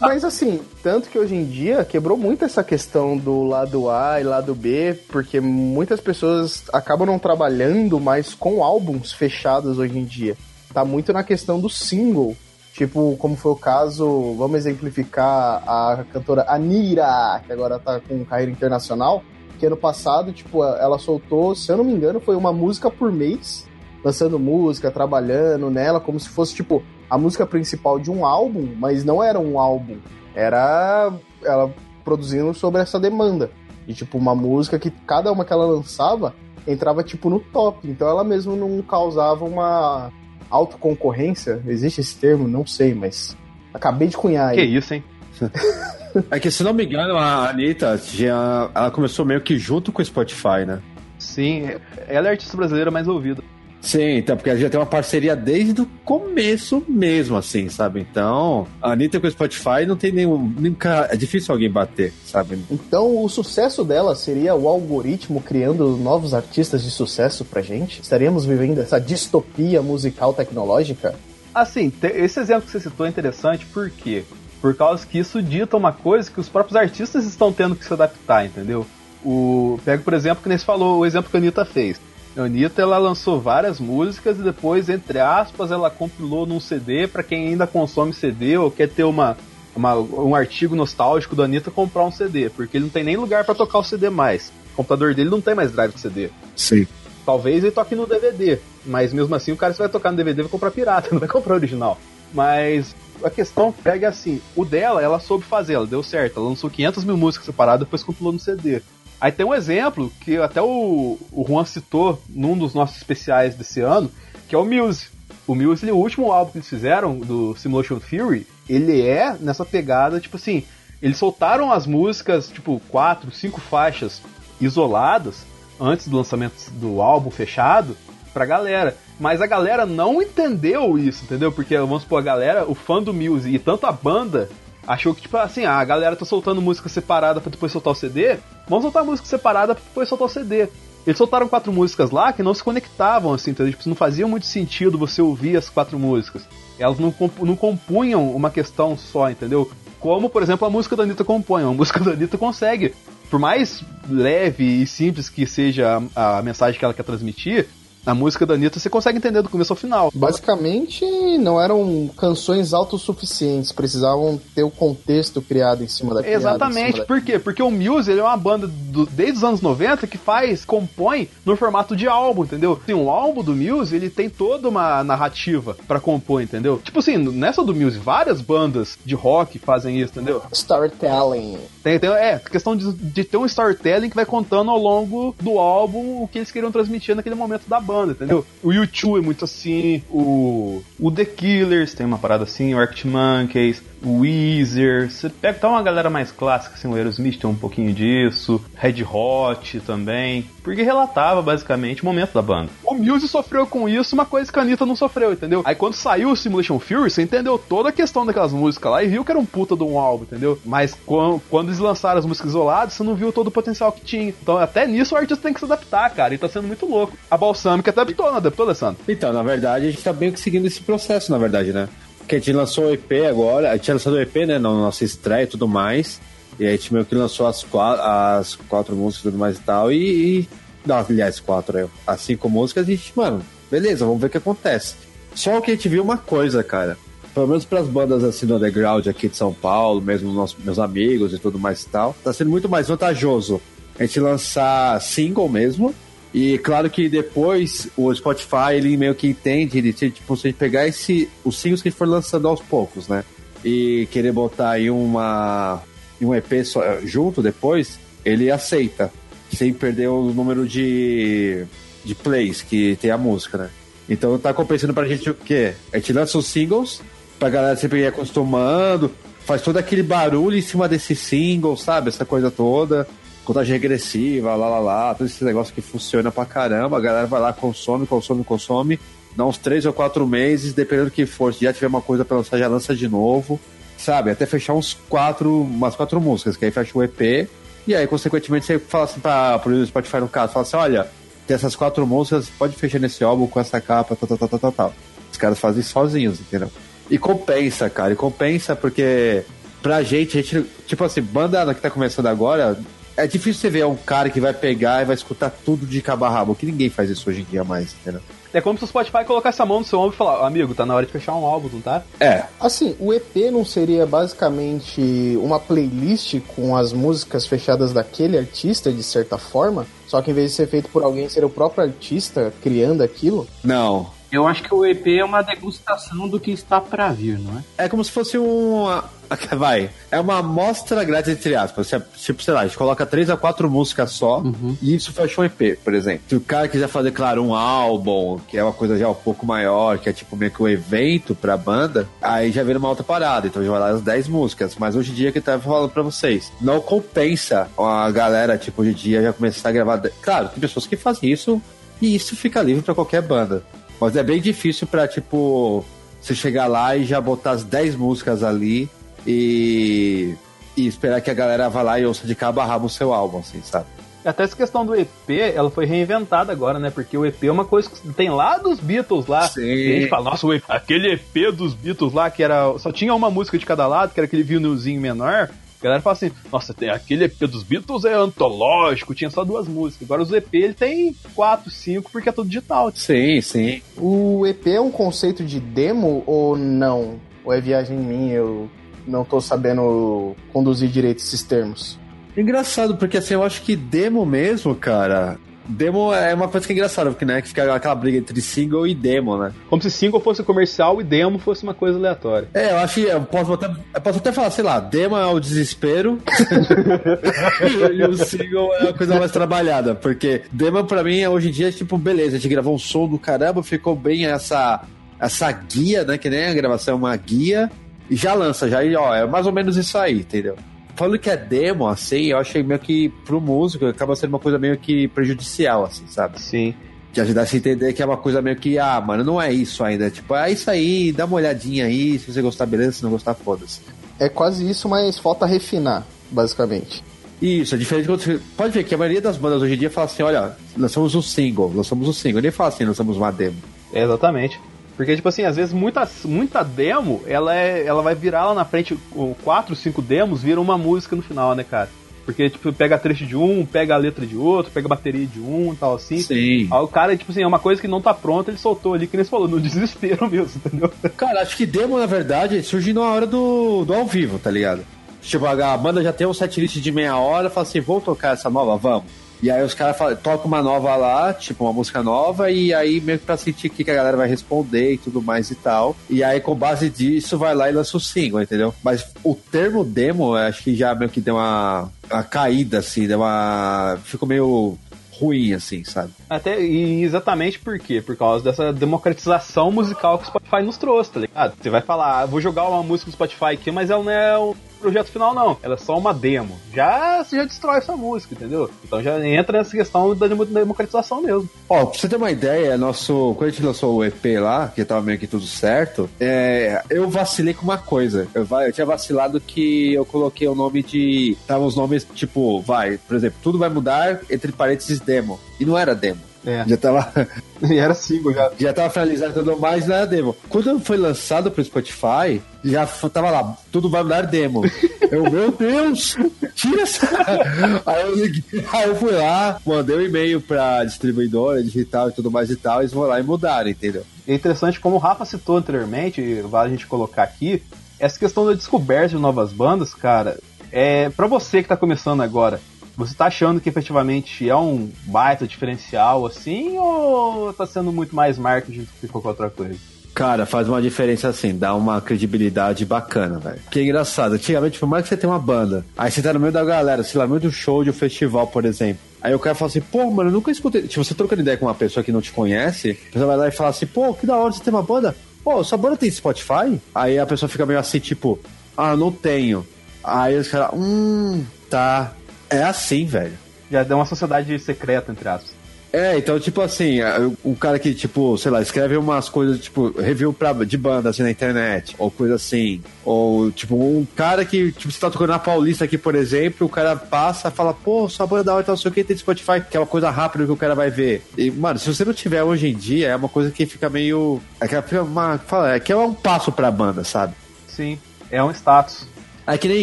Mas 0.00 0.24
assim, 0.24 0.60
tanto 0.80 1.08
que 1.08 1.18
hoje 1.18 1.34
em 1.34 1.44
dia 1.44 1.84
quebrou 1.84 2.16
muito 2.16 2.44
essa 2.44 2.62
questão 2.62 3.16
do 3.16 3.42
lado 3.42 3.90
A 3.90 4.20
e 4.20 4.24
lado 4.24 4.54
B, 4.54 4.96
porque 5.08 5.40
muitas 5.40 6.00
pessoas 6.00 6.64
acabam 6.72 7.06
não 7.06 7.18
trabalhando 7.18 7.98
mais 7.98 8.32
com 8.32 8.62
álbuns 8.62 9.12
fechados 9.12 9.76
hoje 9.76 9.98
em 9.98 10.04
dia. 10.04 10.36
Tá 10.72 10.84
muito 10.84 11.12
na 11.12 11.24
questão 11.24 11.58
do 11.58 11.68
single. 11.68 12.36
Tipo, 12.72 13.16
como 13.16 13.34
foi 13.34 13.50
o 13.50 13.56
caso, 13.56 14.34
vamos 14.36 14.58
exemplificar 14.58 15.64
a 15.66 16.04
cantora 16.12 16.44
Anira, 16.46 17.42
que 17.44 17.52
agora 17.52 17.76
tá 17.76 17.98
com 17.98 18.24
carreira 18.24 18.52
internacional, 18.52 19.24
que 19.58 19.66
ano 19.66 19.76
passado, 19.76 20.32
tipo, 20.32 20.62
ela 20.62 20.96
soltou, 20.96 21.56
se 21.56 21.72
eu 21.72 21.76
não 21.76 21.82
me 21.82 21.92
engano, 21.92 22.20
foi 22.20 22.36
uma 22.36 22.52
música 22.52 22.88
por 22.88 23.10
mês, 23.10 23.66
lançando 24.04 24.38
música, 24.38 24.92
trabalhando 24.92 25.68
nela, 25.70 25.98
como 25.98 26.20
se 26.20 26.28
fosse, 26.28 26.54
tipo, 26.54 26.80
a 27.10 27.16
música 27.18 27.46
principal 27.46 27.98
de 27.98 28.10
um 28.10 28.24
álbum, 28.24 28.68
mas 28.78 29.04
não 29.04 29.22
era 29.22 29.38
um 29.38 29.58
álbum. 29.58 29.96
Era 30.34 31.12
ela 31.42 31.72
produzindo 32.04 32.52
sobre 32.54 32.80
essa 32.80 32.98
demanda. 32.98 33.50
E, 33.86 33.94
tipo, 33.94 34.18
uma 34.18 34.34
música 34.34 34.78
que 34.78 34.90
cada 34.90 35.32
uma 35.32 35.44
que 35.44 35.52
ela 35.52 35.66
lançava 35.66 36.34
entrava, 36.66 37.02
tipo, 37.02 37.30
no 37.30 37.40
top. 37.40 37.88
Então 37.88 38.08
ela 38.08 38.22
mesmo 38.22 38.54
não 38.54 38.80
causava 38.82 39.44
uma 39.44 40.12
autoconcorrência. 40.50 41.62
Existe 41.66 42.00
esse 42.00 42.16
termo? 42.16 42.46
Não 42.46 42.66
sei, 42.66 42.94
mas 42.94 43.36
acabei 43.72 44.08
de 44.08 44.16
cunhar 44.16 44.52
Que 44.54 44.60
aí. 44.60 44.76
isso, 44.76 44.94
hein? 44.94 45.04
É 46.30 46.40
que, 46.40 46.50
se 46.50 46.64
não 46.64 46.72
me 46.72 46.84
engano, 46.86 47.16
a 47.16 47.50
Anitta 47.50 47.96
já, 47.98 48.70
ela 48.74 48.90
começou 48.90 49.26
meio 49.26 49.42
que 49.42 49.58
junto 49.58 49.92
com 49.92 50.00
o 50.00 50.04
Spotify, 50.04 50.64
né? 50.66 50.80
Sim, 51.18 51.68
ela 52.08 52.26
é 52.26 52.30
a 52.30 52.32
artista 52.32 52.56
brasileira 52.56 52.90
mais 52.90 53.06
ouvida. 53.06 53.42
Sim, 53.80 54.16
então, 54.18 54.36
porque 54.36 54.50
ela 54.50 54.58
já 54.58 54.68
tem 54.68 54.78
uma 54.78 54.86
parceria 54.86 55.36
desde 55.36 55.80
o 55.80 55.86
começo 56.04 56.82
mesmo, 56.88 57.36
assim, 57.36 57.68
sabe? 57.68 58.00
Então, 58.00 58.66
a 58.82 58.92
Anitta 58.92 59.20
com 59.20 59.26
o 59.26 59.30
Spotify 59.30 59.86
não 59.86 59.96
tem 59.96 60.12
nenhum. 60.12 60.36
Nunca, 60.36 61.08
é 61.10 61.16
difícil 61.16 61.52
alguém 61.52 61.70
bater, 61.70 62.12
sabe? 62.26 62.58
Então 62.70 63.22
o 63.24 63.28
sucesso 63.28 63.84
dela 63.84 64.14
seria 64.14 64.54
o 64.54 64.68
algoritmo 64.68 65.40
criando 65.40 65.96
novos 65.96 66.34
artistas 66.34 66.82
de 66.82 66.90
sucesso 66.90 67.44
pra 67.44 67.62
gente? 67.62 68.02
Estaríamos 68.02 68.44
vivendo 68.44 68.80
essa 68.80 69.00
distopia 69.00 69.80
musical 69.80 70.34
tecnológica? 70.34 71.14
Assim, 71.54 71.92
esse 72.02 72.40
exemplo 72.40 72.66
que 72.66 72.72
você 72.72 72.80
citou 72.80 73.06
é 73.06 73.08
interessante 73.08 73.64
por 73.66 73.90
quê? 73.90 74.24
Por 74.60 74.74
causa 74.74 75.06
que 75.06 75.18
isso 75.18 75.40
dita 75.40 75.76
uma 75.76 75.92
coisa 75.92 76.30
que 76.30 76.40
os 76.40 76.48
próprios 76.48 76.76
artistas 76.76 77.24
estão 77.24 77.52
tendo 77.52 77.76
que 77.76 77.84
se 77.84 77.92
adaptar, 77.92 78.44
entendeu? 78.44 78.86
O, 79.24 79.78
pega, 79.84 80.02
por 80.02 80.14
exemplo, 80.14 80.42
que 80.42 80.48
nem 80.48 80.58
você 80.58 80.64
falou, 80.64 80.98
o 80.98 81.06
exemplo 81.06 81.30
que 81.30 81.36
a 81.36 81.40
Anitta 81.40 81.64
fez. 81.64 82.00
A 82.38 82.44
Anitta, 82.44 82.80
ela 82.80 82.98
lançou 82.98 83.40
várias 83.40 83.80
músicas 83.80 84.38
e 84.38 84.42
depois, 84.42 84.88
entre 84.88 85.18
aspas, 85.18 85.72
ela 85.72 85.90
compilou 85.90 86.46
num 86.46 86.60
CD 86.60 87.08
para 87.08 87.22
quem 87.24 87.48
ainda 87.48 87.66
consome 87.66 88.12
CD 88.14 88.56
ou 88.56 88.70
quer 88.70 88.88
ter 88.88 89.02
uma, 89.02 89.36
uma- 89.74 89.96
um 89.96 90.34
artigo 90.36 90.76
nostálgico 90.76 91.34
da 91.34 91.44
Anitta 91.44 91.70
comprar 91.70 92.04
um 92.04 92.12
CD, 92.12 92.48
porque 92.48 92.76
ele 92.76 92.84
não 92.84 92.90
tem 92.92 93.02
nem 93.02 93.16
lugar 93.16 93.44
para 93.44 93.54
tocar 93.56 93.78
o 93.78 93.84
CD 93.84 94.08
mais. 94.08 94.52
O 94.72 94.76
computador 94.76 95.14
dele 95.14 95.30
não 95.30 95.40
tem 95.40 95.54
mais 95.54 95.72
drive 95.72 95.92
de 95.92 96.00
CD. 96.00 96.30
Sim. 96.54 96.86
Talvez 97.26 97.64
ele 97.64 97.72
toque 97.72 97.96
no 97.96 98.06
DVD, 98.06 98.60
mas 98.86 99.12
mesmo 99.12 99.34
assim 99.34 99.50
o 99.50 99.56
cara 99.56 99.72
se 99.72 99.78
vai 99.80 99.88
tocar 99.88 100.12
no 100.12 100.16
DVD 100.16 100.42
vai 100.42 100.50
comprar 100.50 100.70
pirata, 100.70 101.08
não 101.12 101.18
vai 101.18 101.28
comprar 101.28 101.54
original. 101.54 101.98
Mas 102.32 102.94
a 103.24 103.30
questão 103.30 103.72
pega 103.72 104.08
assim, 104.08 104.40
o 104.54 104.64
dela, 104.64 105.02
ela 105.02 105.18
soube 105.18 105.44
fazer, 105.44 105.74
ela 105.74 105.86
deu 105.86 106.02
certo, 106.04 106.38
ela 106.38 106.48
lançou 106.50 106.70
500 106.70 107.04
mil 107.04 107.16
músicas 107.16 107.46
separadas, 107.46 107.80
depois 107.80 108.04
compilou 108.04 108.32
no 108.32 108.38
CD. 108.38 108.80
Aí 109.20 109.32
tem 109.32 109.44
um 109.44 109.54
exemplo 109.54 110.12
que 110.20 110.36
até 110.36 110.62
o, 110.62 111.18
o 111.32 111.44
Juan 111.46 111.64
citou 111.64 112.22
num 112.28 112.56
dos 112.56 112.74
nossos 112.74 112.96
especiais 112.96 113.54
desse 113.54 113.80
ano, 113.80 114.10
que 114.48 114.54
é 114.54 114.58
o 114.58 114.64
Muse. 114.64 115.08
O 115.46 115.54
Muse, 115.54 115.90
o 115.90 115.96
último 115.96 116.30
álbum 116.30 116.52
que 116.52 116.58
eles 116.58 116.68
fizeram, 116.68 117.18
do 117.18 117.56
Simulation 117.56 117.98
Theory, 117.98 118.46
ele 118.68 119.02
é 119.02 119.36
nessa 119.40 119.64
pegada, 119.64 120.20
tipo 120.20 120.36
assim, 120.36 120.62
eles 121.02 121.16
soltaram 121.16 121.72
as 121.72 121.86
músicas, 121.86 122.48
tipo, 122.48 122.80
quatro, 122.88 123.30
cinco 123.32 123.60
faixas 123.60 124.20
isoladas, 124.60 125.46
antes 125.80 126.08
do 126.08 126.16
lançamento 126.16 126.70
do 126.72 127.00
álbum 127.00 127.30
fechado, 127.30 127.96
pra 128.32 128.44
galera. 128.44 128.96
Mas 129.18 129.40
a 129.40 129.46
galera 129.46 129.86
não 129.86 130.22
entendeu 130.22 130.98
isso, 130.98 131.24
entendeu? 131.24 131.50
Porque, 131.50 131.76
vamos 131.76 132.02
supor, 132.02 132.20
a 132.20 132.24
galera, 132.24 132.64
o 132.70 132.74
fã 132.74 133.02
do 133.02 133.14
Muse 133.14 133.52
e 133.52 133.58
tanto 133.58 133.86
a 133.86 133.92
banda, 133.92 134.48
achou 134.88 135.14
que, 135.14 135.22
tipo 135.22 135.36
assim, 135.36 135.64
ah, 135.64 135.78
a 135.78 135.84
galera 135.84 136.16
tá 136.16 136.24
soltando 136.24 136.62
música 136.62 136.88
separada 136.88 137.40
pra 137.40 137.50
depois 137.50 137.70
soltar 137.70 137.92
o 137.92 137.96
CD, 137.96 138.38
vamos 138.66 138.82
soltar 138.84 139.04
música 139.04 139.28
separada 139.28 139.74
pra 139.74 139.84
depois 139.84 140.08
soltar 140.08 140.26
o 140.26 140.30
CD. 140.30 140.68
Eles 141.06 141.16
soltaram 141.16 141.48
quatro 141.48 141.72
músicas 141.72 142.10
lá 142.10 142.32
que 142.32 142.42
não 142.42 142.52
se 142.52 142.62
conectavam, 142.62 143.32
assim, 143.32 143.52
entendeu? 143.52 143.72
Tipo, 143.72 143.88
não 143.88 143.96
fazia 143.96 144.26
muito 144.26 144.46
sentido 144.46 144.98
você 144.98 145.22
ouvir 145.22 145.56
as 145.56 145.68
quatro 145.68 145.98
músicas. 145.98 146.42
Elas 146.78 146.98
não, 146.98 147.10
compu- 147.10 147.46
não 147.46 147.56
compunham 147.56 148.30
uma 148.34 148.50
questão 148.50 148.96
só, 148.96 149.30
entendeu? 149.30 149.70
Como, 150.00 150.28
por 150.28 150.42
exemplo, 150.42 150.66
a 150.66 150.70
música 150.70 150.94
da 150.96 151.04
Anitta 151.04 151.24
compõe. 151.24 151.62
A 151.62 151.66
música 151.68 152.00
da 152.04 152.12
Anitta 152.12 152.36
consegue, 152.36 152.94
por 153.30 153.38
mais 153.38 153.82
leve 154.08 154.64
e 154.64 154.86
simples 154.86 155.28
que 155.28 155.46
seja 155.46 156.02
a, 156.14 156.38
a 156.38 156.42
mensagem 156.42 156.78
que 156.78 156.84
ela 156.84 156.94
quer 156.94 157.04
transmitir, 157.04 157.68
a 158.06 158.14
música 158.14 158.44
da 158.46 158.54
Anitta 158.54 158.78
você 158.78 158.88
consegue 158.90 159.18
entender 159.18 159.42
do 159.42 159.48
começo 159.48 159.72
ao 159.72 159.76
final. 159.76 160.10
Basicamente, 160.14 161.04
não 161.38 161.60
eram 161.60 162.10
canções 162.16 162.72
autossuficientes, 162.72 163.72
precisavam 163.72 164.40
ter 164.54 164.62
o 164.62 164.70
contexto 164.70 165.40
criado 165.42 165.84
em 165.84 165.88
cima 165.88 166.14
da 166.14 166.26
Exatamente, 166.28 166.92
cima 166.92 166.98
da- 166.98 167.04
por 167.06 167.20
quê? 167.20 167.38
Porque 167.38 167.62
o 167.62 167.70
Muse 167.70 168.10
é 168.18 168.22
uma 168.22 168.36
banda 168.36 168.66
do- 168.66 169.06
desde 169.06 169.38
os 169.38 169.44
anos 169.44 169.60
90 169.60 170.06
que 170.06 170.16
faz, 170.18 170.64
compõe 170.64 171.28
no 171.44 171.56
formato 171.56 171.94
de 171.94 172.06
álbum, 172.08 172.44
entendeu? 172.44 172.80
Tem 172.86 172.94
um 172.94 173.10
álbum 173.10 173.42
do 173.42 173.54
Muse, 173.54 173.94
ele 173.96 174.08
tem 174.10 174.28
toda 174.30 174.68
uma 174.68 175.02
narrativa 175.04 175.76
pra 175.86 176.00
compor, 176.00 176.42
entendeu? 176.42 176.80
Tipo 176.82 176.98
assim, 177.00 177.16
nessa 177.16 177.62
do 177.62 177.74
Muse, 177.74 177.98
várias 177.98 178.40
bandas 178.40 178.98
de 179.04 179.14
rock 179.14 179.58
fazem 179.58 180.00
isso, 180.00 180.12
entendeu? 180.12 180.42
Storytelling. 180.52 181.58
Tem, 181.82 181.98
tem- 181.98 182.10
é, 182.10 182.38
questão 182.38 182.76
de, 182.76 182.92
de 182.92 183.24
ter 183.24 183.36
um 183.36 183.46
storytelling 183.46 184.08
que 184.10 184.16
vai 184.16 184.24
contando 184.26 184.70
ao 184.70 184.78
longo 184.78 185.34
do 185.40 185.58
álbum 185.58 186.22
o 186.22 186.28
que 186.28 186.38
eles 186.38 186.50
queriam 186.50 186.72
transmitir 186.72 187.14
naquele 187.14 187.34
momento 187.34 187.68
da 187.68 187.80
banda, 187.88 188.12
entendeu? 188.12 188.44
O 188.62 188.68
U2 188.68 189.18
é 189.18 189.20
muito 189.22 189.44
assim, 189.44 190.02
o, 190.10 190.82
o 191.00 191.10
The 191.10 191.24
Killers 191.24 191.94
tem 191.94 192.04
uma 192.04 192.18
parada 192.18 192.44
assim, 192.44 192.74
o 192.74 192.78
Arctic 192.78 193.06
Monkeys, 193.06 193.82
Weezer, 194.04 195.10
você 195.10 195.28
pega 195.28 195.58
tá 195.58 195.68
uma 195.68 195.82
galera 195.82 196.08
mais 196.08 196.30
clássica, 196.30 196.74
assim, 196.74 196.88
o 196.88 196.94
Aerosmith 196.94 197.38
tem 197.38 197.50
um 197.50 197.54
pouquinho 197.54 197.92
disso, 197.92 198.62
Red 198.74 199.02
Hot 199.04 199.80
também, 199.80 200.48
porque 200.62 200.82
relatava 200.82 201.42
basicamente 201.42 202.02
o 202.02 202.04
momento 202.04 202.32
da 202.32 202.42
banda. 202.42 202.70
O 202.84 202.94
Muse 202.94 203.28
sofreu 203.28 203.66
com 203.66 203.88
isso, 203.88 204.14
uma 204.14 204.24
coisa 204.24 204.52
que 204.52 204.58
a 204.58 204.62
Anitta 204.62 204.86
não 204.86 204.96
sofreu, 204.96 205.32
entendeu? 205.32 205.62
Aí 205.64 205.74
quando 205.74 205.94
saiu 205.94 206.30
o 206.30 206.36
Simulation 206.36 206.78
Fury, 206.78 207.10
você 207.10 207.22
entendeu 207.22 207.58
toda 207.58 207.88
a 207.88 207.92
questão 207.92 208.24
daquelas 208.24 208.52
músicas 208.52 208.92
lá 208.92 209.02
e 209.02 209.08
viu 209.08 209.24
que 209.24 209.30
era 209.30 209.38
um 209.38 209.46
puta 209.46 209.76
de 209.76 209.82
um 209.82 209.98
álbum, 209.98 210.24
entendeu? 210.24 210.58
Mas 210.64 210.96
quando, 211.06 211.40
quando 211.48 211.68
eles 211.68 211.78
lançaram 211.78 212.18
as 212.18 212.26
músicas 212.26 212.50
isoladas, 212.50 212.94
você 212.94 213.02
não 213.02 213.14
viu 213.14 213.32
todo 213.32 213.48
o 213.48 213.50
potencial 213.50 213.90
que 213.92 214.02
tinha. 214.02 214.28
Então 214.28 214.58
até 214.58 214.86
nisso 214.86 215.14
o 215.14 215.18
artista 215.18 215.42
tem 215.42 215.52
que 215.52 215.60
se 215.60 215.66
adaptar, 215.66 216.10
cara, 216.10 216.34
e 216.34 216.38
tá 216.38 216.48
sendo 216.48 216.66
muito 216.66 216.86
louco. 216.86 217.16
A 217.30 217.36
Balsamic 217.36 217.88
adaptou, 217.88 218.26
não 218.26 218.36
adaptou, 218.36 218.66
Alessandro? 218.66 219.02
Então, 219.08 219.32
na 219.32 219.42
verdade, 219.42 219.86
a 219.86 219.90
gente 219.90 220.02
tá 220.02 220.12
bem 220.12 220.30
que 220.30 220.40
seguindo 220.40 220.66
esse 220.66 220.80
processo, 220.80 221.30
na 221.32 221.38
verdade, 221.38 221.72
né? 221.72 221.88
Porque 222.28 222.36
a 222.36 222.38
gente 222.40 222.52
lançou 222.52 222.84
o 222.84 222.92
EP 222.92 223.10
agora, 223.26 223.70
a 223.70 223.72
gente 223.72 223.84
tinha 223.84 223.94
lançado 223.94 224.12
o 224.12 224.20
EP, 224.20 224.36
né, 224.36 224.58
na 224.58 224.68
nossa 224.68 225.02
estreia 225.02 225.44
e 225.44 225.46
tudo 225.46 225.66
mais. 225.66 226.20
E 226.60 226.66
a 226.66 226.72
gente 226.72 226.92
meio 226.92 227.06
que 227.06 227.14
lançou 227.14 227.46
as 227.46 227.64
quatro, 227.64 228.02
as 228.02 228.54
quatro 228.54 228.94
músicas 228.94 229.20
e 229.20 229.30
tudo 229.30 229.38
mais 229.38 229.56
e 229.56 229.60
tal. 229.60 229.90
E. 229.90 230.40
e 230.40 230.48
não, 230.84 230.98
aliás, 230.98 231.40
quatro, 231.40 231.78
né? 231.78 231.88
As 232.06 232.20
cinco 232.20 232.50
músicas 232.50 232.86
a 232.86 232.90
gente, 232.90 233.14
mano, 233.16 233.42
beleza, 233.70 234.04
vamos 234.04 234.20
ver 234.20 234.26
o 234.26 234.30
que 234.30 234.36
acontece. 234.36 234.94
Só 235.34 235.58
que 235.62 235.70
a 235.70 235.74
gente 235.74 235.88
viu 235.88 236.02
uma 236.02 236.18
coisa, 236.18 236.62
cara. 236.62 236.98
Pelo 237.32 237.48
menos 237.48 237.64
para 237.64 237.80
as 237.80 237.86
bandas 237.86 238.22
assim 238.22 238.44
do 238.44 238.56
underground 238.56 239.06
aqui 239.06 239.26
de 239.26 239.36
São 239.36 239.54
Paulo, 239.54 240.02
mesmo 240.02 240.30
nossos, 240.30 240.62
meus 240.62 240.78
amigos 240.78 241.32
e 241.32 241.38
tudo 241.38 241.58
mais 241.58 241.82
e 241.82 241.88
tal, 241.88 242.14
tá 242.22 242.30
sendo 242.30 242.50
muito 242.50 242.68
mais 242.68 242.88
vantajoso 242.88 243.58
a 243.98 244.04
gente 244.04 244.20
lançar 244.20 245.00
single 245.00 245.48
mesmo 245.48 245.94
E 246.32 246.58
claro 246.58 246.90
que 246.90 247.08
depois 247.08 247.88
o 247.96 248.14
Spotify 248.14 248.74
ele 248.74 248.96
meio 248.96 249.14
que 249.14 249.26
entende, 249.26 249.78
ele 249.78 249.92
tipo, 249.92 250.36
se 250.36 250.52
pegar 250.52 250.86
esse, 250.86 251.28
os 251.44 251.58
singles 251.58 251.82
que 251.82 251.90
for 251.90 252.06
lançando 252.06 252.46
aos 252.46 252.60
poucos, 252.60 253.08
né? 253.08 253.24
E 253.64 254.06
querer 254.10 254.32
botar 254.32 254.70
aí 254.70 254.90
uma 254.90 255.82
um 256.20 256.34
EP 256.34 256.64
só, 256.64 256.82
junto 257.04 257.42
depois, 257.42 257.98
ele 258.24 258.50
aceita, 258.50 259.12
sem 259.52 259.72
perder 259.72 260.08
o 260.08 260.32
número 260.32 260.66
de, 260.66 261.64
de 262.04 262.14
plays 262.14 262.60
que 262.60 262.96
tem 262.96 263.10
a 263.10 263.18
música, 263.18 263.56
né? 263.56 263.70
Então 264.08 264.38
tá 264.38 264.52
compensando 264.52 264.94
pra 264.94 265.06
gente 265.06 265.30
o 265.30 265.34
quê? 265.34 265.74
A 265.92 265.98
gente 265.98 266.12
lança 266.12 266.38
os 266.38 266.46
singles, 266.46 267.00
pra 267.38 267.48
galera 267.48 267.76
sempre 267.76 268.00
ir 268.00 268.06
acostumando, 268.06 269.10
faz 269.44 269.62
todo 269.62 269.76
aquele 269.76 270.02
barulho 270.02 270.56
em 270.56 270.62
cima 270.62 270.88
desse 270.88 271.14
single, 271.14 271.76
sabe? 271.76 272.08
Essa 272.08 272.24
coisa 272.24 272.50
toda. 272.50 273.06
Contagem 273.48 273.72
regressiva, 273.72 274.54
lá 274.54 274.68
lá 274.68 274.78
lá, 274.78 275.14
todo 275.14 275.26
esse 275.26 275.42
negócio 275.42 275.72
que 275.72 275.80
funciona 275.80 276.30
pra 276.30 276.44
caramba. 276.44 276.98
A 276.98 277.00
galera 277.00 277.26
vai 277.26 277.40
lá, 277.40 277.50
consome, 277.50 278.06
consome, 278.06 278.44
consome. 278.44 279.00
Dá 279.34 279.46
uns 279.46 279.56
três 279.56 279.86
ou 279.86 279.92
quatro 279.94 280.26
meses, 280.26 280.74
dependendo 280.74 281.08
do 281.08 281.12
que 281.14 281.24
for. 281.24 281.54
Se 281.54 281.64
já 281.64 281.72
tiver 281.72 281.86
uma 281.86 282.02
coisa 282.02 282.26
pra 282.26 282.36
lançar, 282.36 282.58
já 282.58 282.68
lança 282.68 282.94
de 282.94 283.08
novo. 283.08 283.58
Sabe? 283.96 284.30
Até 284.30 284.44
fechar 284.44 284.74
uns 284.74 284.92
quatro, 285.08 285.62
umas 285.62 285.96
quatro 285.96 286.20
músicas, 286.20 286.58
que 286.58 286.66
aí 286.66 286.70
fecha 286.70 286.90
o 286.94 287.02
EP. 287.02 287.48
E 287.86 287.94
aí, 287.94 288.06
consequentemente, 288.06 288.66
você 288.66 288.78
fala 288.78 289.04
assim 289.04 289.18
pra, 289.18 289.58
pro 289.60 289.86
Spotify 289.86 290.18
no 290.18 290.28
caso, 290.28 290.52
fala 290.52 290.66
assim, 290.66 290.76
olha, 290.76 291.08
tem 291.46 291.54
essas 291.54 291.74
quatro 291.74 292.06
músicas, 292.06 292.50
pode 292.50 292.76
fechar 292.76 292.98
nesse 292.98 293.24
álbum 293.24 293.46
com 293.46 293.58
essa 293.58 293.80
capa, 293.80 294.14
tal, 294.14 294.28
tal, 294.28 294.46
tal, 294.46 294.58
tal, 294.58 294.72
tal. 294.72 294.94
Os 295.32 295.38
caras 295.38 295.58
fazem 295.58 295.82
sozinhos, 295.82 296.38
entendeu? 296.38 296.70
E 297.08 297.16
compensa, 297.16 297.88
cara, 297.88 298.12
e 298.12 298.16
compensa 298.16 298.76
porque 298.76 299.42
pra 299.80 300.02
gente, 300.02 300.36
a 300.36 300.42
gente, 300.42 300.66
tipo 300.86 301.02
assim, 301.02 301.22
banda 301.22 301.74
que 301.74 301.80
tá 301.80 301.88
começando 301.88 302.26
agora, 302.26 302.78
é 303.18 303.26
difícil 303.26 303.60
você 303.60 303.68
ver 303.68 303.84
um 303.84 303.96
cara 303.96 304.30
que 304.30 304.40
vai 304.40 304.54
pegar 304.54 305.02
e 305.02 305.04
vai 305.04 305.14
escutar 305.14 305.50
tudo 305.50 305.84
de 305.84 306.00
cabo 306.00 306.24
a 306.24 306.30
rabo, 306.30 306.54
que 306.54 306.64
ninguém 306.64 306.88
faz 306.88 307.10
isso 307.10 307.28
hoje 307.28 307.40
em 307.40 307.44
dia 307.44 307.64
mais, 307.64 307.94
entendeu? 308.00 308.20
É 308.54 308.60
como 308.60 308.78
se 308.78 308.84
o 308.84 308.86
Spotify 308.86 309.24
colocasse 309.26 309.60
a 309.60 309.66
mão 309.66 309.80
no 309.80 309.84
seu 309.84 309.98
ombro 309.98 310.14
e 310.14 310.16
falar, 310.16 310.46
amigo, 310.46 310.72
tá 310.72 310.86
na 310.86 310.94
hora 310.94 311.04
de 311.04 311.12
fechar 311.12 311.34
um 311.34 311.44
álbum, 311.44 311.68
não 311.72 311.80
tá? 311.80 312.02
É, 312.20 312.44
Assim, 312.60 312.96
o 312.98 313.12
EP 313.12 313.50
não 313.52 313.64
seria 313.64 314.06
basicamente 314.06 315.36
uma 315.42 315.58
playlist 315.58 316.40
com 316.46 316.76
as 316.76 316.92
músicas 316.92 317.44
fechadas 317.44 317.92
daquele 317.92 318.38
artista, 318.38 318.92
de 318.92 319.02
certa 319.02 319.36
forma? 319.36 319.86
Só 320.06 320.22
que 320.22 320.30
em 320.30 320.34
vez 320.34 320.52
de 320.52 320.56
ser 320.56 320.68
feito 320.68 320.88
por 320.88 321.02
alguém, 321.02 321.28
seria 321.28 321.46
o 321.46 321.50
próprio 321.50 321.84
artista 321.84 322.52
criando 322.62 323.02
aquilo? 323.02 323.46
não. 323.62 324.17
Eu 324.30 324.46
acho 324.46 324.62
que 324.62 324.74
o 324.74 324.84
EP 324.84 325.06
é 325.06 325.24
uma 325.24 325.42
degustação 325.42 326.28
do 326.28 326.38
que 326.38 326.50
está 326.50 326.80
pra 326.80 327.10
vir, 327.10 327.38
não 327.38 327.58
é? 327.58 327.86
É 327.86 327.88
como 327.88 328.04
se 328.04 328.10
fosse 328.10 328.38
um. 328.38 328.84
Vai. 329.56 329.90
É 330.10 330.18
uma 330.18 330.38
amostra 330.38 331.04
grátis, 331.04 331.32
entre 331.32 331.54
aspas. 331.54 331.90
Tipo, 332.16 332.42
sei 332.42 332.54
lá, 332.54 332.60
a 332.60 332.66
gente 332.66 332.78
coloca 332.78 333.04
três 333.04 333.28
a 333.28 333.36
quatro 333.36 333.70
músicas 333.70 334.12
só 334.12 334.42
e 334.80 334.94
isso 334.94 335.12
fecha 335.12 335.40
um 335.40 335.44
EP, 335.44 335.78
por 335.84 335.94
exemplo. 335.94 336.22
Se 336.28 336.36
o 336.36 336.40
cara 336.40 336.68
quiser 336.68 336.88
fazer, 336.88 337.10
claro, 337.10 337.44
um 337.44 337.54
álbum, 337.54 338.38
que 338.48 338.56
é 338.56 338.62
uma 338.62 338.72
coisa 338.72 338.96
já 338.96 339.08
um 339.08 339.14
pouco 339.14 339.44
maior, 339.44 339.98
que 339.98 340.08
é 340.08 340.12
tipo 340.12 340.36
meio 340.36 340.50
que 340.50 340.62
um 340.62 340.68
evento 340.68 341.34
pra 341.34 341.56
banda, 341.56 342.08
aí 342.22 342.50
já 342.50 342.62
vira 342.62 342.78
uma 342.78 342.88
outra 342.88 343.04
parada. 343.04 343.46
Então 343.46 343.62
já 343.62 343.70
vai 343.70 343.80
lá 343.80 343.88
as 343.90 344.02
10 344.02 344.28
músicas. 344.28 344.76
Mas 344.76 344.96
hoje 344.96 345.12
em 345.12 345.14
dia, 345.14 345.32
que 345.32 345.38
eu 345.38 345.42
tava 345.42 345.62
falando 345.62 345.90
pra 345.90 346.02
vocês, 346.02 346.50
não 346.60 346.80
compensa 346.80 347.68
a 347.78 348.10
galera, 348.10 348.56
tipo, 348.56 348.80
hoje 348.82 348.90
em 348.90 348.94
dia 348.94 349.22
já 349.22 349.32
começar 349.32 349.68
a 349.68 349.72
gravar. 349.72 350.00
Claro, 350.22 350.48
tem 350.48 350.58
pessoas 350.58 350.86
que 350.86 350.96
fazem 350.96 351.30
isso 351.30 351.60
e 352.00 352.14
isso 352.14 352.36
fica 352.36 352.62
livre 352.62 352.82
pra 352.82 352.94
qualquer 352.94 353.20
banda. 353.20 353.62
Mas 354.00 354.16
é 354.16 354.22
bem 354.22 354.40
difícil 354.40 354.86
pra, 354.86 355.08
tipo, 355.08 355.84
você 356.20 356.34
chegar 356.34 356.66
lá 356.66 356.96
e 356.96 357.04
já 357.04 357.20
botar 357.20 357.52
as 357.52 357.64
10 357.64 357.96
músicas 357.96 358.42
ali 358.42 358.88
e, 359.26 360.34
e 360.76 360.86
esperar 360.86 361.20
que 361.20 361.30
a 361.30 361.34
galera 361.34 361.68
vá 361.68 361.82
lá 361.82 361.98
e 361.98 362.06
ouça 362.06 362.26
de 362.26 362.34
cabo 362.34 362.60
a 362.60 362.64
rabo 362.64 362.86
o 362.86 362.90
seu 362.90 363.12
álbum, 363.12 363.38
assim, 363.38 363.60
sabe? 363.62 363.86
Até 364.24 364.42
essa 364.42 364.56
questão 364.56 364.84
do 364.84 364.94
EP, 364.94 365.30
ela 365.54 365.70
foi 365.70 365.86
reinventada 365.86 366.52
agora, 366.52 366.78
né? 366.78 366.90
Porque 366.90 367.16
o 367.16 367.24
EP 367.24 367.44
é 367.44 367.50
uma 367.50 367.64
coisa 367.64 367.88
que 367.88 368.12
tem 368.12 368.28
lá 368.28 368.58
dos 368.58 368.78
Beatles 368.80 369.26
lá. 369.26 369.48
Sim. 369.48 369.62
E 369.62 369.96
a 369.96 370.00
gente 370.00 370.08
fala, 370.08 370.24
nossa, 370.30 370.46
o 370.46 370.52
EP, 370.52 370.62
aquele 370.68 371.12
EP 371.12 371.54
dos 371.54 371.72
Beatles 371.72 372.12
lá, 372.12 372.30
que 372.30 372.42
era. 372.42 372.76
Só 372.78 372.92
tinha 372.92 373.14
uma 373.14 373.30
música 373.30 373.56
de 373.56 373.64
cada 373.64 373.86
lado, 373.86 374.12
que 374.12 374.20
era 374.20 374.26
aquele 374.26 374.42
vinilzinho 374.42 375.00
menor. 375.00 375.48
A 375.80 375.84
galera 375.84 376.02
fala 376.02 376.14
assim, 376.14 376.30
nossa, 376.52 376.74
tem 376.74 376.90
aquele 376.90 377.24
EP 377.24 377.38
dos 377.40 377.62
Beatles 377.62 378.04
é 378.04 378.12
antológico, 378.12 379.14
tinha 379.14 379.30
só 379.30 379.44
duas 379.44 379.68
músicas. 379.68 380.06
Agora 380.06 380.22
os 380.22 380.32
EP 380.32 380.52
ele 380.52 380.74
tem 380.74 381.14
quatro, 381.34 381.70
cinco, 381.70 382.10
porque 382.10 382.28
é 382.28 382.32
tudo 382.32 382.48
digital. 382.48 382.90
Sim, 382.94 383.40
sim. 383.40 383.80
O 383.96 384.44
EP 384.46 384.66
é 384.66 384.80
um 384.80 384.90
conceito 384.90 385.44
de 385.44 385.60
demo 385.60 386.24
ou 386.26 386.56
não? 386.56 387.20
Ou 387.44 387.52
é 387.52 387.60
viagem 387.60 387.96
minha? 387.96 388.34
Eu 388.34 388.68
não 389.06 389.24
tô 389.24 389.40
sabendo 389.40 390.34
conduzir 390.52 390.88
direito 390.88 391.18
esses 391.18 391.42
termos. 391.42 391.98
Engraçado, 392.36 392.96
porque 392.96 393.16
assim, 393.16 393.34
eu 393.34 393.42
acho 393.42 393.62
que 393.62 393.74
demo 393.74 394.26
mesmo, 394.26 394.74
cara. 394.74 395.38
Demo 395.68 396.12
é 396.12 396.34
uma 396.34 396.48
coisa 396.48 396.66
que 396.66 396.72
é 396.72 396.76
engraçada, 396.76 397.10
porque 397.10 397.24
né, 397.24 397.42
que 397.42 397.48
fica 397.48 397.74
aquela 397.74 397.94
briga 397.94 398.18
entre 398.18 398.40
single 398.40 398.86
e 398.86 398.94
demo, 398.94 399.36
né? 399.36 399.52
Como 399.68 399.82
se 399.82 399.90
single 399.90 400.20
fosse 400.20 400.42
comercial 400.42 401.00
e 401.00 401.04
demo 401.04 401.38
fosse 401.38 401.62
uma 401.62 401.74
coisa 401.74 401.98
aleatória. 401.98 402.48
É, 402.54 402.72
eu 402.72 402.78
acho 402.78 402.94
que 402.94 403.02
eu 403.02 403.20
posso 403.22 403.52
até, 403.52 403.66
eu 403.66 404.00
posso 404.00 404.18
até 404.18 404.32
falar, 404.32 404.50
sei 404.50 404.64
lá, 404.64 404.80
demo 404.80 405.16
é 405.16 405.26
o 405.26 405.38
desespero 405.38 406.18
e 407.92 408.02
o 408.02 408.16
single 408.16 408.74
é 408.74 408.88
a 408.88 408.94
coisa 408.94 409.18
mais 409.18 409.30
trabalhada, 409.30 409.94
porque 409.94 410.42
demo 410.50 410.82
pra 410.84 411.04
mim 411.04 411.24
hoje 411.26 411.48
em 411.48 411.52
dia 411.52 411.68
é 411.68 411.72
tipo, 411.72 411.98
beleza, 411.98 412.36
a 412.36 412.38
gente 412.38 412.48
gravou 412.48 412.74
um 412.74 412.78
som 412.78 413.06
do 413.06 413.18
caramba, 413.18 413.62
ficou 413.62 413.94
bem 413.94 414.26
essa, 414.26 414.82
essa 415.20 415.52
guia, 415.52 416.04
né, 416.04 416.16
que 416.16 416.30
nem 416.30 416.46
a 416.46 416.54
gravação 416.54 416.94
é 416.94 416.96
uma 416.96 417.16
guia, 417.16 417.70
e 418.08 418.16
já 418.16 418.32
lança, 418.32 418.68
já, 418.68 418.78
ó, 418.98 419.14
é 419.14 419.26
mais 419.26 419.46
ou 419.46 419.52
menos 419.52 419.76
isso 419.76 419.98
aí, 419.98 420.20
entendeu? 420.20 420.56
Falando 420.98 421.16
que 421.16 421.30
é 421.30 421.36
demo, 421.36 421.86
assim, 421.86 422.24
eu 422.24 422.38
achei 422.38 422.60
meio 422.60 422.80
que 422.80 423.08
pro 423.24 423.40
músico 423.40 423.86
acaba 423.86 424.16
sendo 424.16 424.30
uma 424.30 424.40
coisa 424.40 424.58
meio 424.58 424.76
que 424.76 425.06
prejudicial, 425.06 425.84
assim, 425.84 426.04
sabe? 426.08 426.40
Sim. 426.40 426.74
Que 427.12 427.20
ajuda 427.20 427.42
a 427.42 427.46
se 427.46 427.56
entender 427.56 427.92
que 427.92 428.02
é 428.02 428.04
uma 428.04 428.16
coisa 428.16 428.42
meio 428.42 428.56
que, 428.56 428.80
ah, 428.80 429.00
mano, 429.00 429.22
não 429.22 429.40
é 429.40 429.52
isso 429.52 429.84
ainda. 429.84 430.10
Tipo, 430.10 430.34
é 430.34 430.50
isso 430.50 430.68
aí, 430.68 431.12
dá 431.12 431.24
uma 431.24 431.36
olhadinha 431.36 431.86
aí, 431.86 432.18
se 432.18 432.32
você 432.32 432.42
gostar, 432.42 432.66
beleza, 432.66 432.90
se 432.94 433.04
não 433.04 433.12
gostar, 433.12 433.34
foda-se. 433.34 433.80
É 434.18 434.28
quase 434.28 434.68
isso, 434.68 434.88
mas 434.88 435.20
falta 435.20 435.46
refinar, 435.46 436.04
basicamente. 436.32 437.04
Isso, 437.40 437.76
é 437.76 437.78
diferente 437.78 438.06
quando 438.06 438.20
você. 438.20 438.40
Pode 438.56 438.72
ver 438.72 438.82
que 438.82 438.92
a 438.92 438.98
maioria 438.98 439.20
das 439.20 439.36
bandas 439.36 439.62
hoje 439.62 439.74
em 439.74 439.78
dia 439.78 439.90
fala 439.90 440.06
assim: 440.06 440.24
olha, 440.24 440.56
lançamos 440.76 441.14
um 441.14 441.22
single, 441.22 441.72
lançamos 441.72 442.08
um 442.08 442.12
single. 442.12 442.42
Nem 442.42 442.50
fala 442.50 442.70
assim, 442.70 442.84
lançamos 442.84 443.16
uma 443.16 443.30
demo. 443.30 443.56
É, 443.92 444.02
exatamente. 444.02 444.60
Porque, 444.98 445.14
tipo 445.14 445.28
assim, 445.28 445.44
às 445.44 445.54
vezes 445.54 445.72
muita, 445.72 446.10
muita 446.24 446.64
demo, 446.64 447.22
ela, 447.24 447.54
é, 447.54 447.86
ela 447.86 448.02
vai 448.02 448.16
virar 448.16 448.46
lá 448.46 448.54
na 448.54 448.64
frente, 448.64 448.98
quatro, 449.44 449.76
cinco 449.76 450.02
demos, 450.02 450.42
viram 450.42 450.60
uma 450.60 450.76
música 450.76 451.14
no 451.14 451.22
final, 451.22 451.54
né, 451.54 451.62
cara? 451.62 451.88
Porque, 452.24 452.50
tipo, 452.50 452.72
pega 452.72 452.98
trecho 452.98 453.24
de 453.24 453.36
um, 453.36 453.64
pega 453.64 453.94
a 453.94 453.96
letra 453.96 454.26
de 454.26 454.36
outro, 454.36 454.72
pega 454.72 454.88
a 454.88 454.90
bateria 454.90 455.24
de 455.24 455.38
um 455.38 455.72
e 455.72 455.76
tal, 455.76 455.94
assim. 455.94 456.18
Sim. 456.18 456.68
Aí 456.68 456.80
o 456.80 456.88
cara, 456.88 457.16
tipo 457.16 457.30
assim, 457.30 457.42
é 457.42 457.46
uma 457.46 457.60
coisa 457.60 457.80
que 457.80 457.86
não 457.86 458.00
tá 458.00 458.12
pronta, 458.12 458.50
ele 458.50 458.58
soltou 458.58 458.92
ali, 458.92 459.06
que 459.06 459.16
nem 459.16 459.22
você 459.22 459.30
falou, 459.30 459.46
no 459.46 459.60
desespero 459.62 460.28
mesmo, 460.28 460.60
entendeu? 460.66 460.92
Cara, 461.16 461.42
acho 461.42 461.56
que 461.56 461.64
demo, 461.64 461.96
na 461.96 462.06
verdade, 462.06 462.60
surge 462.64 462.92
na 462.92 463.02
hora 463.02 463.24
do, 463.24 463.84
do 463.84 463.94
ao 463.94 464.04
vivo, 464.04 464.36
tá 464.40 464.50
ligado? 464.50 464.84
Tipo, 465.22 465.46
a 465.46 465.76
banda 465.76 466.02
já 466.02 466.12
tem 466.12 466.26
um 466.26 466.34
setlist 466.34 466.76
de 466.80 466.90
meia 466.90 467.16
hora, 467.16 467.48
fala 467.48 467.64
assim, 467.64 467.80
vamos 467.80 468.02
tocar 468.02 468.34
essa 468.34 468.50
nova? 468.50 468.76
Vamos. 468.76 469.04
E 469.42 469.50
aí 469.50 469.62
os 469.62 469.74
caras 469.74 469.96
tocam 470.20 470.46
uma 470.46 470.62
nova 470.62 470.96
lá, 470.96 471.32
tipo, 471.32 471.64
uma 471.64 471.72
música 471.72 472.02
nova, 472.02 472.50
e 472.50 472.74
aí 472.74 473.00
meio 473.00 473.18
que 473.18 473.26
pra 473.26 473.36
sentir 473.36 473.68
o 473.68 473.70
que 473.70 473.84
que 473.84 473.90
a 473.90 473.94
galera 473.94 474.16
vai 474.16 474.28
responder 474.28 474.94
e 474.94 474.98
tudo 474.98 475.22
mais 475.22 475.50
e 475.50 475.54
tal. 475.54 475.96
E 476.10 476.22
aí, 476.24 476.40
com 476.40 476.54
base 476.54 476.90
disso, 476.90 477.38
vai 477.38 477.54
lá 477.54 477.68
e 477.68 477.72
lança 477.72 477.96
o 477.96 478.00
single, 478.00 478.42
entendeu? 478.42 478.74
Mas 478.82 479.06
o 479.22 479.34
termo 479.34 479.84
demo, 479.84 480.34
acho 480.34 480.62
que 480.62 480.74
já 480.74 480.94
meio 480.94 481.10
que 481.10 481.20
deu 481.20 481.36
uma, 481.36 481.90
uma 482.10 482.22
caída, 482.22 482.78
assim, 482.78 483.06
deu 483.06 483.18
uma. 483.18 483.98
Ficou 484.04 484.28
meio 484.28 484.76
ruim, 485.18 485.52
assim, 485.52 485.82
sabe? 485.84 486.12
Até, 486.30 486.60
e 486.60 487.02
exatamente 487.02 487.58
por 487.58 487.78
quê? 487.78 488.00
Por 488.00 488.16
causa 488.16 488.44
dessa 488.44 488.72
democratização 488.72 489.70
musical 489.70 490.18
que 490.18 490.24
o 490.24 490.26
Spotify 490.28 490.62
nos 490.62 490.76
trouxe, 490.76 491.10
tá 491.10 491.20
ligado? 491.20 491.54
Você 491.60 491.70
vai 491.70 491.80
falar, 491.80 492.20
ah, 492.20 492.26
vou 492.26 492.40
jogar 492.40 492.68
uma 492.68 492.82
música 492.82 493.08
no 493.08 493.12
Spotify 493.12 493.54
aqui, 493.54 493.70
mas 493.70 493.90
ela 493.90 494.02
não 494.02 494.12
é 494.12 494.54
projeto 494.78 495.08
final, 495.08 495.34
não. 495.34 495.56
Ela 495.62 495.74
é 495.74 495.78
só 495.78 495.96
uma 495.98 496.12
demo. 496.14 496.58
Já, 496.74 497.22
você 497.24 497.36
já 497.36 497.44
destrói 497.44 497.78
essa 497.78 497.96
música, 497.96 498.34
entendeu? 498.34 498.70
Então 498.84 499.02
já 499.02 499.24
entra 499.26 499.58
nessa 499.58 499.76
questão 499.76 500.14
da 500.16 500.26
demo- 500.26 500.44
democratização 500.44 501.22
mesmo. 501.22 501.48
Ó, 501.68 501.86
pra 501.86 501.98
você 501.98 502.08
ter 502.08 502.16
uma 502.16 502.30
ideia, 502.30 502.76
nosso. 502.76 503.34
Quando 503.36 503.48
a 503.48 503.50
gente 503.52 503.62
lançou 503.64 503.96
o 503.96 504.04
EP 504.04 504.24
lá, 504.40 504.68
que 504.68 504.84
tava 504.84 505.02
meio 505.02 505.18
que 505.18 505.26
tudo 505.26 505.46
certo, 505.46 506.08
é, 506.20 506.82
eu 506.90 507.08
vacilei 507.08 507.54
com 507.54 507.62
uma 507.62 507.78
coisa. 507.78 508.26
Eu, 508.34 508.46
eu 508.66 508.72
tinha 508.72 508.86
vacilado 508.86 509.40
que 509.40 509.92
eu 509.94 510.04
coloquei 510.04 510.46
o 510.48 510.54
nome 510.54 510.82
de. 510.82 511.36
Tava 511.46 511.64
os 511.64 511.76
nomes, 511.76 512.06
tipo, 512.14 512.60
vai, 512.60 512.98
por 512.98 513.16
exemplo, 513.16 513.38
tudo 513.42 513.58
vai 513.58 513.68
mudar, 513.68 514.20
entre 514.30 514.52
parênteses, 514.52 515.00
demo. 515.00 515.38
E 515.60 515.64
não 515.66 515.76
era 515.76 515.94
demo. 515.94 516.20
É. 516.46 516.64
Já 516.66 516.76
tava, 516.76 517.12
E 517.62 517.76
era 517.76 517.94
single 517.94 518.32
já. 518.32 518.52
já 518.58 518.72
tava 518.72 518.90
finalizado 518.90 519.34
tudo 519.34 519.58
mais, 519.58 519.86
não 519.86 519.96
era 519.96 520.06
demo. 520.06 520.36
Quando 520.48 520.78
foi 520.80 520.96
lançado 520.96 521.50
pro 521.50 521.64
Spotify, 521.64 522.40
já 522.64 522.86
tava 522.86 523.30
lá, 523.30 523.56
tudo 523.72 523.90
vai 523.90 524.02
mudar 524.02 524.22
demo. 524.22 524.62
Eu, 525.10 525.30
meu 525.30 525.50
Deus, 525.50 526.16
tira 526.54 526.82
essa. 526.82 527.08
Aí 527.86 528.02
eu, 528.02 528.14
liguei, 528.14 528.62
aí 528.70 528.88
eu 528.88 528.94
fui 528.94 529.10
lá, 529.12 529.58
mandei 529.64 529.96
um 529.96 530.02
e-mail 530.02 530.38
pra 530.38 530.84
distribuidora 530.84 531.62
digital 531.62 532.10
e 532.10 532.12
tudo 532.12 532.30
mais 532.30 532.50
e 532.50 532.56
tal, 532.56 532.80
eles 532.80 532.92
vão 532.92 533.04
lá 533.04 533.18
e 533.18 533.22
mudaram, 533.22 533.70
entendeu? 533.70 534.04
É 534.26 534.34
interessante, 534.34 534.78
como 534.78 534.96
o 534.96 534.98
Rafa 534.98 535.24
citou 535.24 535.56
anteriormente, 535.56 536.42
vale 536.42 536.68
a 536.68 536.70
gente 536.70 536.86
colocar 536.86 537.22
aqui, 537.22 537.62
essa 537.98 538.18
questão 538.18 538.44
da 538.44 538.52
descoberta 538.52 539.08
de 539.08 539.16
novas 539.16 539.50
bandas, 539.50 539.94
cara, 539.94 540.38
é 540.70 541.08
para 541.08 541.26
você 541.26 541.62
que 541.62 541.68
tá 541.70 541.76
começando 541.76 542.22
agora, 542.22 542.60
Você 542.98 543.14
tá 543.14 543.26
achando 543.26 543.60
que 543.60 543.68
efetivamente 543.68 544.48
é 544.48 544.56
um 544.56 544.90
baita 545.04 545.46
diferencial 545.46 546.26
assim, 546.26 546.76
ou 546.76 547.52
tá 547.52 547.64
sendo 547.64 547.92
muito 547.92 548.14
mais 548.14 548.36
marketing 548.36 548.80
do 548.80 548.88
que 549.00 549.06
qualquer 549.06 549.28
outra 549.28 549.50
coisa? 549.50 549.78
Cara, 550.12 550.44
faz 550.44 550.68
uma 550.68 550.82
diferença 550.82 551.28
assim, 551.28 551.56
dá 551.56 551.76
uma 551.76 552.00
credibilidade 552.00 552.84
bacana, 552.84 553.38
velho. 553.38 553.60
Que 553.70 553.78
é 553.78 553.82
engraçado. 553.84 554.32
Antigamente, 554.32 554.80
por 554.80 554.88
mais 554.88 555.04
que 555.04 555.10
você 555.10 555.16
tenha 555.16 555.32
uma 555.32 555.38
banda, 555.38 555.86
aí 555.96 556.10
você 556.10 556.20
tá 556.20 556.32
no 556.32 556.40
meio 556.40 556.52
da 556.52 556.64
galera, 556.64 557.04
sei 557.04 557.20
lá, 557.20 557.24
no 557.24 557.30
meio 557.30 557.42
do 557.42 557.52
show 557.52 557.84
de 557.84 557.90
um 557.90 557.92
festival, 557.92 558.48
por 558.48 558.64
exemplo. 558.64 559.00
Aí 559.22 559.32
o 559.32 559.38
cara 559.38 559.54
fala 559.54 559.70
assim, 559.70 559.80
pô, 559.80 560.10
mano, 560.10 560.30
eu 560.30 560.34
nunca 560.34 560.50
escutei. 560.50 560.82
Tipo, 560.82 561.04
você 561.04 561.14
trocando 561.14 561.42
ideia 561.42 561.56
com 561.56 561.66
uma 561.66 561.74
pessoa 561.74 562.02
que 562.02 562.10
não 562.10 562.20
te 562.20 562.32
conhece, 562.32 562.98
você 563.12 563.24
vai 563.24 563.36
lá 563.36 563.46
e 563.46 563.52
fala 563.52 563.70
assim, 563.70 563.86
pô, 563.86 564.12
que 564.12 564.26
da 564.26 564.36
hora 564.36 564.50
você 564.52 564.60
tem 564.60 564.74
uma 564.74 564.82
banda. 564.82 565.14
Pô, 565.44 565.62
sua 565.62 565.78
banda 565.78 565.96
tem 565.96 566.10
Spotify? 566.10 566.80
Aí 566.92 567.16
a 567.16 567.24
pessoa 567.24 567.48
fica 567.48 567.64
meio 567.64 567.78
assim, 567.78 568.00
tipo, 568.00 568.40
ah, 568.76 568.96
não 568.96 569.12
tenho. 569.12 569.64
Aí 570.02 570.36
os 570.36 570.48
caras, 570.48 570.70
hum, 570.74 571.44
tá. 571.70 572.12
É 572.50 572.62
assim, 572.62 573.04
velho. 573.06 573.38
Já 573.70 573.82
deu 573.82 573.98
uma 573.98 574.06
sociedade 574.06 574.58
secreta, 574.58 575.12
entre 575.12 575.28
aspas. 575.28 575.58
É, 575.90 576.18
então, 576.18 576.38
tipo 576.38 576.60
assim, 576.60 576.98
um 577.42 577.54
cara 577.54 577.78
que, 577.78 577.94
tipo, 577.94 578.36
sei 578.36 578.50
lá, 578.50 578.60
escreve 578.60 578.96
umas 578.96 579.28
coisas, 579.28 579.58
tipo, 579.58 579.90
review 579.98 580.34
pra, 580.34 580.52
de 580.52 580.76
banda, 580.76 581.08
assim, 581.08 581.22
na 581.22 581.30
internet, 581.30 581.94
ou 581.98 582.10
coisa 582.10 582.34
assim. 582.34 582.82
Ou, 583.04 583.50
tipo, 583.50 583.74
um 583.74 584.06
cara 584.14 584.44
que, 584.44 584.70
tipo, 584.72 584.92
você 584.92 585.00
tá 585.00 585.10
tocando 585.10 585.30
na 585.30 585.38
Paulista 585.38 585.86
aqui, 585.86 585.96
por 585.96 586.14
exemplo, 586.14 586.66
o 586.66 586.70
cara 586.70 586.94
passa 586.94 587.48
e 587.48 587.50
fala, 587.50 587.72
pô, 587.72 588.06
sua 588.08 588.26
banda 588.26 588.42
é 588.42 588.44
da 588.44 588.54
hora, 588.54 588.64
não 588.68 588.76
sei 588.76 588.90
o 588.90 588.94
que, 588.94 589.02
tem 589.02 589.16
Spotify, 589.16 589.62
que 589.62 589.76
é 589.78 589.80
uma 589.80 589.86
coisa 589.86 590.10
rápida 590.10 590.44
que 590.44 590.52
o 590.52 590.56
cara 590.56 590.74
vai 590.74 590.90
ver. 590.90 591.24
E, 591.38 591.50
mano, 591.50 591.78
se 591.78 591.92
você 591.92 592.04
não 592.04 592.12
tiver 592.12 592.42
hoje 592.42 592.68
em 592.68 592.76
dia, 592.76 593.08
é 593.08 593.16
uma 593.16 593.28
coisa 593.28 593.50
que 593.50 593.64
fica 593.64 593.88
meio. 593.88 594.42
É 594.60 594.68
que 594.68 594.74
é 594.74 595.00
uma. 595.00 595.38
Fala, 595.38 595.74
é 595.74 595.80
que 595.80 595.90
é 595.90 595.96
um 595.96 596.12
passo 596.12 596.52
pra 596.52 596.70
banda, 596.70 597.02
sabe? 597.02 597.32
Sim, 597.66 597.98
é 598.30 598.44
um 598.44 598.50
status. 598.50 599.06
É 599.48 599.56
que 599.56 599.66
nem 599.66 599.82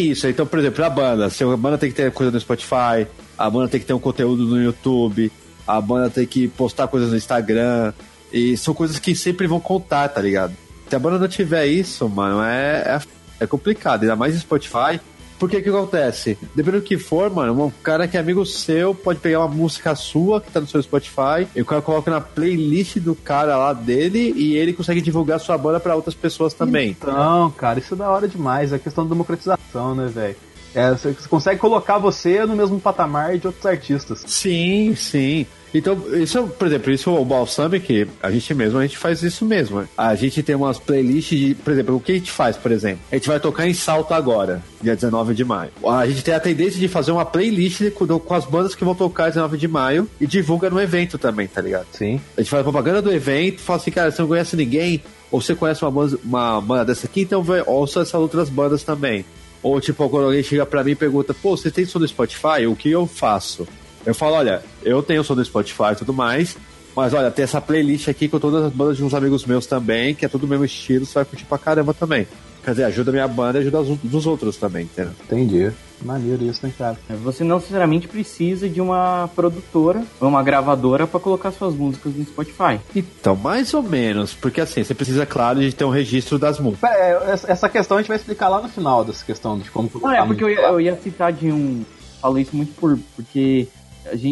isso. 0.00 0.28
Então, 0.28 0.46
por 0.46 0.60
exemplo, 0.60 0.84
a 0.84 0.88
banda. 0.88 1.28
Se 1.28 1.42
a 1.42 1.56
banda 1.56 1.76
tem 1.76 1.90
que 1.90 1.96
ter 1.96 2.12
coisa 2.12 2.30
no 2.30 2.38
Spotify, 2.38 3.04
a 3.36 3.50
banda 3.50 3.68
tem 3.68 3.80
que 3.80 3.86
ter 3.86 3.94
um 3.94 3.98
conteúdo 3.98 4.44
no 4.46 4.62
YouTube, 4.62 5.30
a 5.66 5.80
banda 5.80 6.08
tem 6.08 6.24
que 6.24 6.46
postar 6.46 6.86
coisas 6.86 7.10
no 7.10 7.16
Instagram. 7.16 7.92
E 8.32 8.56
são 8.56 8.72
coisas 8.72 9.00
que 9.00 9.12
sempre 9.16 9.48
vão 9.48 9.58
contar, 9.58 10.08
tá 10.08 10.20
ligado? 10.20 10.54
Se 10.88 10.94
a 10.94 10.98
banda 11.00 11.18
não 11.18 11.26
tiver 11.26 11.66
isso, 11.66 12.08
mano, 12.08 12.40
é, 12.44 13.00
é, 13.40 13.44
é 13.44 13.46
complicado. 13.46 14.02
Ainda 14.02 14.14
mais 14.14 14.34
no 14.34 14.40
Spotify. 14.40 15.00
Porque 15.38 15.60
que 15.60 15.68
acontece? 15.68 16.38
Dependendo 16.54 16.82
do 16.82 16.86
que 16.86 16.98
for, 16.98 17.30
mano, 17.30 17.66
um 17.66 17.70
cara 17.82 18.08
que 18.08 18.16
é 18.16 18.20
amigo 18.20 18.44
seu 18.46 18.94
pode 18.94 19.18
pegar 19.18 19.40
uma 19.40 19.48
música 19.48 19.94
sua 19.94 20.40
que 20.40 20.50
tá 20.50 20.60
no 20.60 20.66
seu 20.66 20.82
Spotify 20.82 21.46
e 21.54 21.62
o 21.62 21.64
cara 21.64 21.82
coloca 21.82 22.10
na 22.10 22.20
playlist 22.20 22.98
do 22.98 23.14
cara 23.14 23.56
lá 23.56 23.72
dele 23.72 24.32
e 24.36 24.56
ele 24.56 24.72
consegue 24.72 25.00
divulgar 25.00 25.38
sua 25.40 25.58
banda 25.58 25.78
pra 25.78 25.94
outras 25.94 26.14
pessoas 26.14 26.54
também. 26.54 26.90
Então, 26.90 27.50
cara, 27.50 27.78
isso 27.78 27.94
é 27.94 27.96
da 27.96 28.10
hora 28.10 28.26
demais. 28.26 28.72
É 28.72 28.78
questão 28.78 29.04
da 29.04 29.10
democratização, 29.10 29.94
né, 29.94 30.06
velho? 30.06 30.36
É, 30.74 30.90
você 30.90 31.14
consegue 31.28 31.58
colocar 31.58 31.96
você 31.96 32.44
no 32.44 32.54
mesmo 32.54 32.78
patamar 32.78 33.38
de 33.38 33.46
outros 33.46 33.64
artistas. 33.64 34.22
Sim, 34.26 34.94
sim. 34.94 35.46
Então, 35.74 36.00
isso, 36.14 36.46
por 36.48 36.66
exemplo, 36.66 36.90
isso 36.92 37.10
o 37.10 37.24
Balsamic, 37.24 38.08
a 38.22 38.30
gente 38.30 38.54
mesmo, 38.54 38.78
a 38.78 38.82
gente 38.82 38.96
faz 38.96 39.22
isso 39.22 39.44
mesmo. 39.44 39.80
né? 39.80 39.88
A 39.96 40.14
gente 40.14 40.42
tem 40.42 40.54
umas 40.54 40.78
playlists 40.78 41.38
de, 41.38 41.54
por 41.54 41.72
exemplo, 41.72 41.96
o 41.96 42.00
que 42.00 42.12
a 42.12 42.14
gente 42.14 42.30
faz, 42.30 42.56
por 42.56 42.72
exemplo? 42.72 43.00
A 43.10 43.16
gente 43.16 43.28
vai 43.28 43.38
tocar 43.40 43.66
em 43.66 43.74
Salto 43.74 44.14
agora, 44.14 44.62
dia 44.80 44.94
19 44.94 45.34
de 45.34 45.44
maio. 45.44 45.70
A 45.86 46.06
gente 46.06 46.22
tem 46.22 46.34
a 46.34 46.40
tendência 46.40 46.78
de 46.78 46.88
fazer 46.88 47.12
uma 47.12 47.24
playlist 47.24 47.90
com, 47.90 48.06
com 48.06 48.34
as 48.34 48.44
bandas 48.44 48.74
que 48.74 48.84
vão 48.84 48.94
tocar 48.94 49.28
19 49.28 49.58
de 49.58 49.68
maio 49.68 50.08
e 50.20 50.26
divulga 50.26 50.70
no 50.70 50.80
evento 50.80 51.18
também, 51.18 51.46
tá 51.46 51.60
ligado? 51.60 51.86
Sim. 51.92 52.20
A 52.36 52.40
gente 52.40 52.50
faz 52.50 52.60
a 52.60 52.64
propaganda 52.64 53.02
do 53.02 53.12
evento, 53.12 53.60
fala 53.60 53.78
assim, 53.78 53.90
cara, 53.90 54.10
você 54.10 54.22
não 54.22 54.28
conhece 54.28 54.56
ninguém, 54.56 55.02
ou 55.30 55.40
você 55.40 55.54
conhece 55.54 55.82
uma 55.84 55.90
banda, 55.90 56.18
uma 56.24 56.60
banda 56.60 56.86
dessa 56.86 57.06
aqui, 57.06 57.22
então 57.22 57.42
vai, 57.42 57.62
ouça 57.66 58.00
essas 58.00 58.14
outras 58.14 58.48
bandas 58.48 58.82
também. 58.82 59.24
Ou 59.62 59.80
tipo, 59.80 60.08
quando 60.08 60.26
alguém 60.26 60.42
chega 60.42 60.64
pra 60.64 60.84
mim 60.84 60.92
e 60.92 60.94
pergunta, 60.94 61.34
pô, 61.34 61.56
você 61.56 61.70
tem 61.70 61.84
som 61.84 61.98
do 61.98 62.06
Spotify? 62.06 62.66
O 62.68 62.76
que 62.76 62.90
eu 62.90 63.06
faço? 63.06 63.66
Eu 64.06 64.14
falo, 64.14 64.36
olha, 64.36 64.62
eu 64.82 65.02
tenho 65.02 65.22
som 65.24 65.34
do 65.34 65.44
Spotify 65.44 65.92
e 65.92 65.96
tudo 65.96 66.12
mais, 66.14 66.56
mas 66.94 67.12
olha, 67.12 67.30
tem 67.30 67.42
essa 67.42 67.60
playlist 67.60 68.08
aqui 68.08 68.28
com 68.28 68.38
todas 68.38 68.64
as 68.64 68.72
bandas 68.72 68.96
de 68.96 69.04
uns 69.04 69.12
amigos 69.12 69.44
meus 69.44 69.66
também, 69.66 70.14
que 70.14 70.24
é 70.24 70.28
tudo 70.28 70.44
o 70.44 70.48
mesmo 70.48 70.64
estilo, 70.64 71.04
você 71.04 71.14
vai 71.14 71.24
curtir 71.24 71.44
pra 71.44 71.58
caramba 71.58 71.92
também. 71.92 72.26
Quer 72.64 72.70
dizer, 72.72 72.84
ajuda 72.84 73.10
a 73.10 73.12
minha 73.12 73.28
banda 73.28 73.58
e 73.58 73.60
ajuda 73.62 73.80
os 73.80 73.98
dos 73.98 74.26
outros 74.26 74.56
também, 74.56 74.84
entendeu? 74.84 75.12
Entendi. 75.24 75.70
Maneiro 76.02 76.44
isso, 76.44 76.66
né, 76.66 76.72
cara? 76.76 76.96
Você 77.22 77.42
não 77.44 77.56
necessariamente 77.56 78.06
precisa 78.08 78.68
de 78.68 78.80
uma 78.80 79.30
produtora 79.36 80.02
ou 80.20 80.28
uma 80.28 80.42
gravadora 80.42 81.06
pra 81.06 81.18
colocar 81.20 81.52
suas 81.52 81.74
músicas 81.74 82.12
no 82.14 82.24
Spotify. 82.24 82.80
Então, 82.94 83.36
mais 83.36 83.72
ou 83.72 83.82
menos, 83.84 84.34
porque 84.34 84.60
assim, 84.60 84.82
você 84.82 84.94
precisa, 84.94 85.24
claro, 85.24 85.60
de 85.60 85.72
ter 85.72 85.84
um 85.84 85.90
registro 85.90 86.38
das 86.40 86.58
músicas. 86.58 86.90
É, 86.90 87.32
essa- 87.32 87.52
essa 87.52 87.68
questão 87.68 87.96
a 87.96 88.00
gente 88.00 88.08
vai 88.08 88.16
explicar 88.16 88.48
lá 88.48 88.60
no 88.60 88.68
final 88.68 89.04
dessa 89.04 89.24
questão 89.24 89.58
de 89.58 89.70
como 89.70 89.88
Não, 90.02 90.10
é 90.12 90.26
porque 90.26 90.42
eu 90.44 90.50
ia, 90.50 90.60
eu 90.68 90.80
ia 90.80 90.96
citar 90.96 91.32
de 91.32 91.50
um. 91.52 91.84
Falo 92.20 92.36
isso 92.38 92.54
muito 92.56 92.74
por, 92.80 92.98
porque 93.14 93.68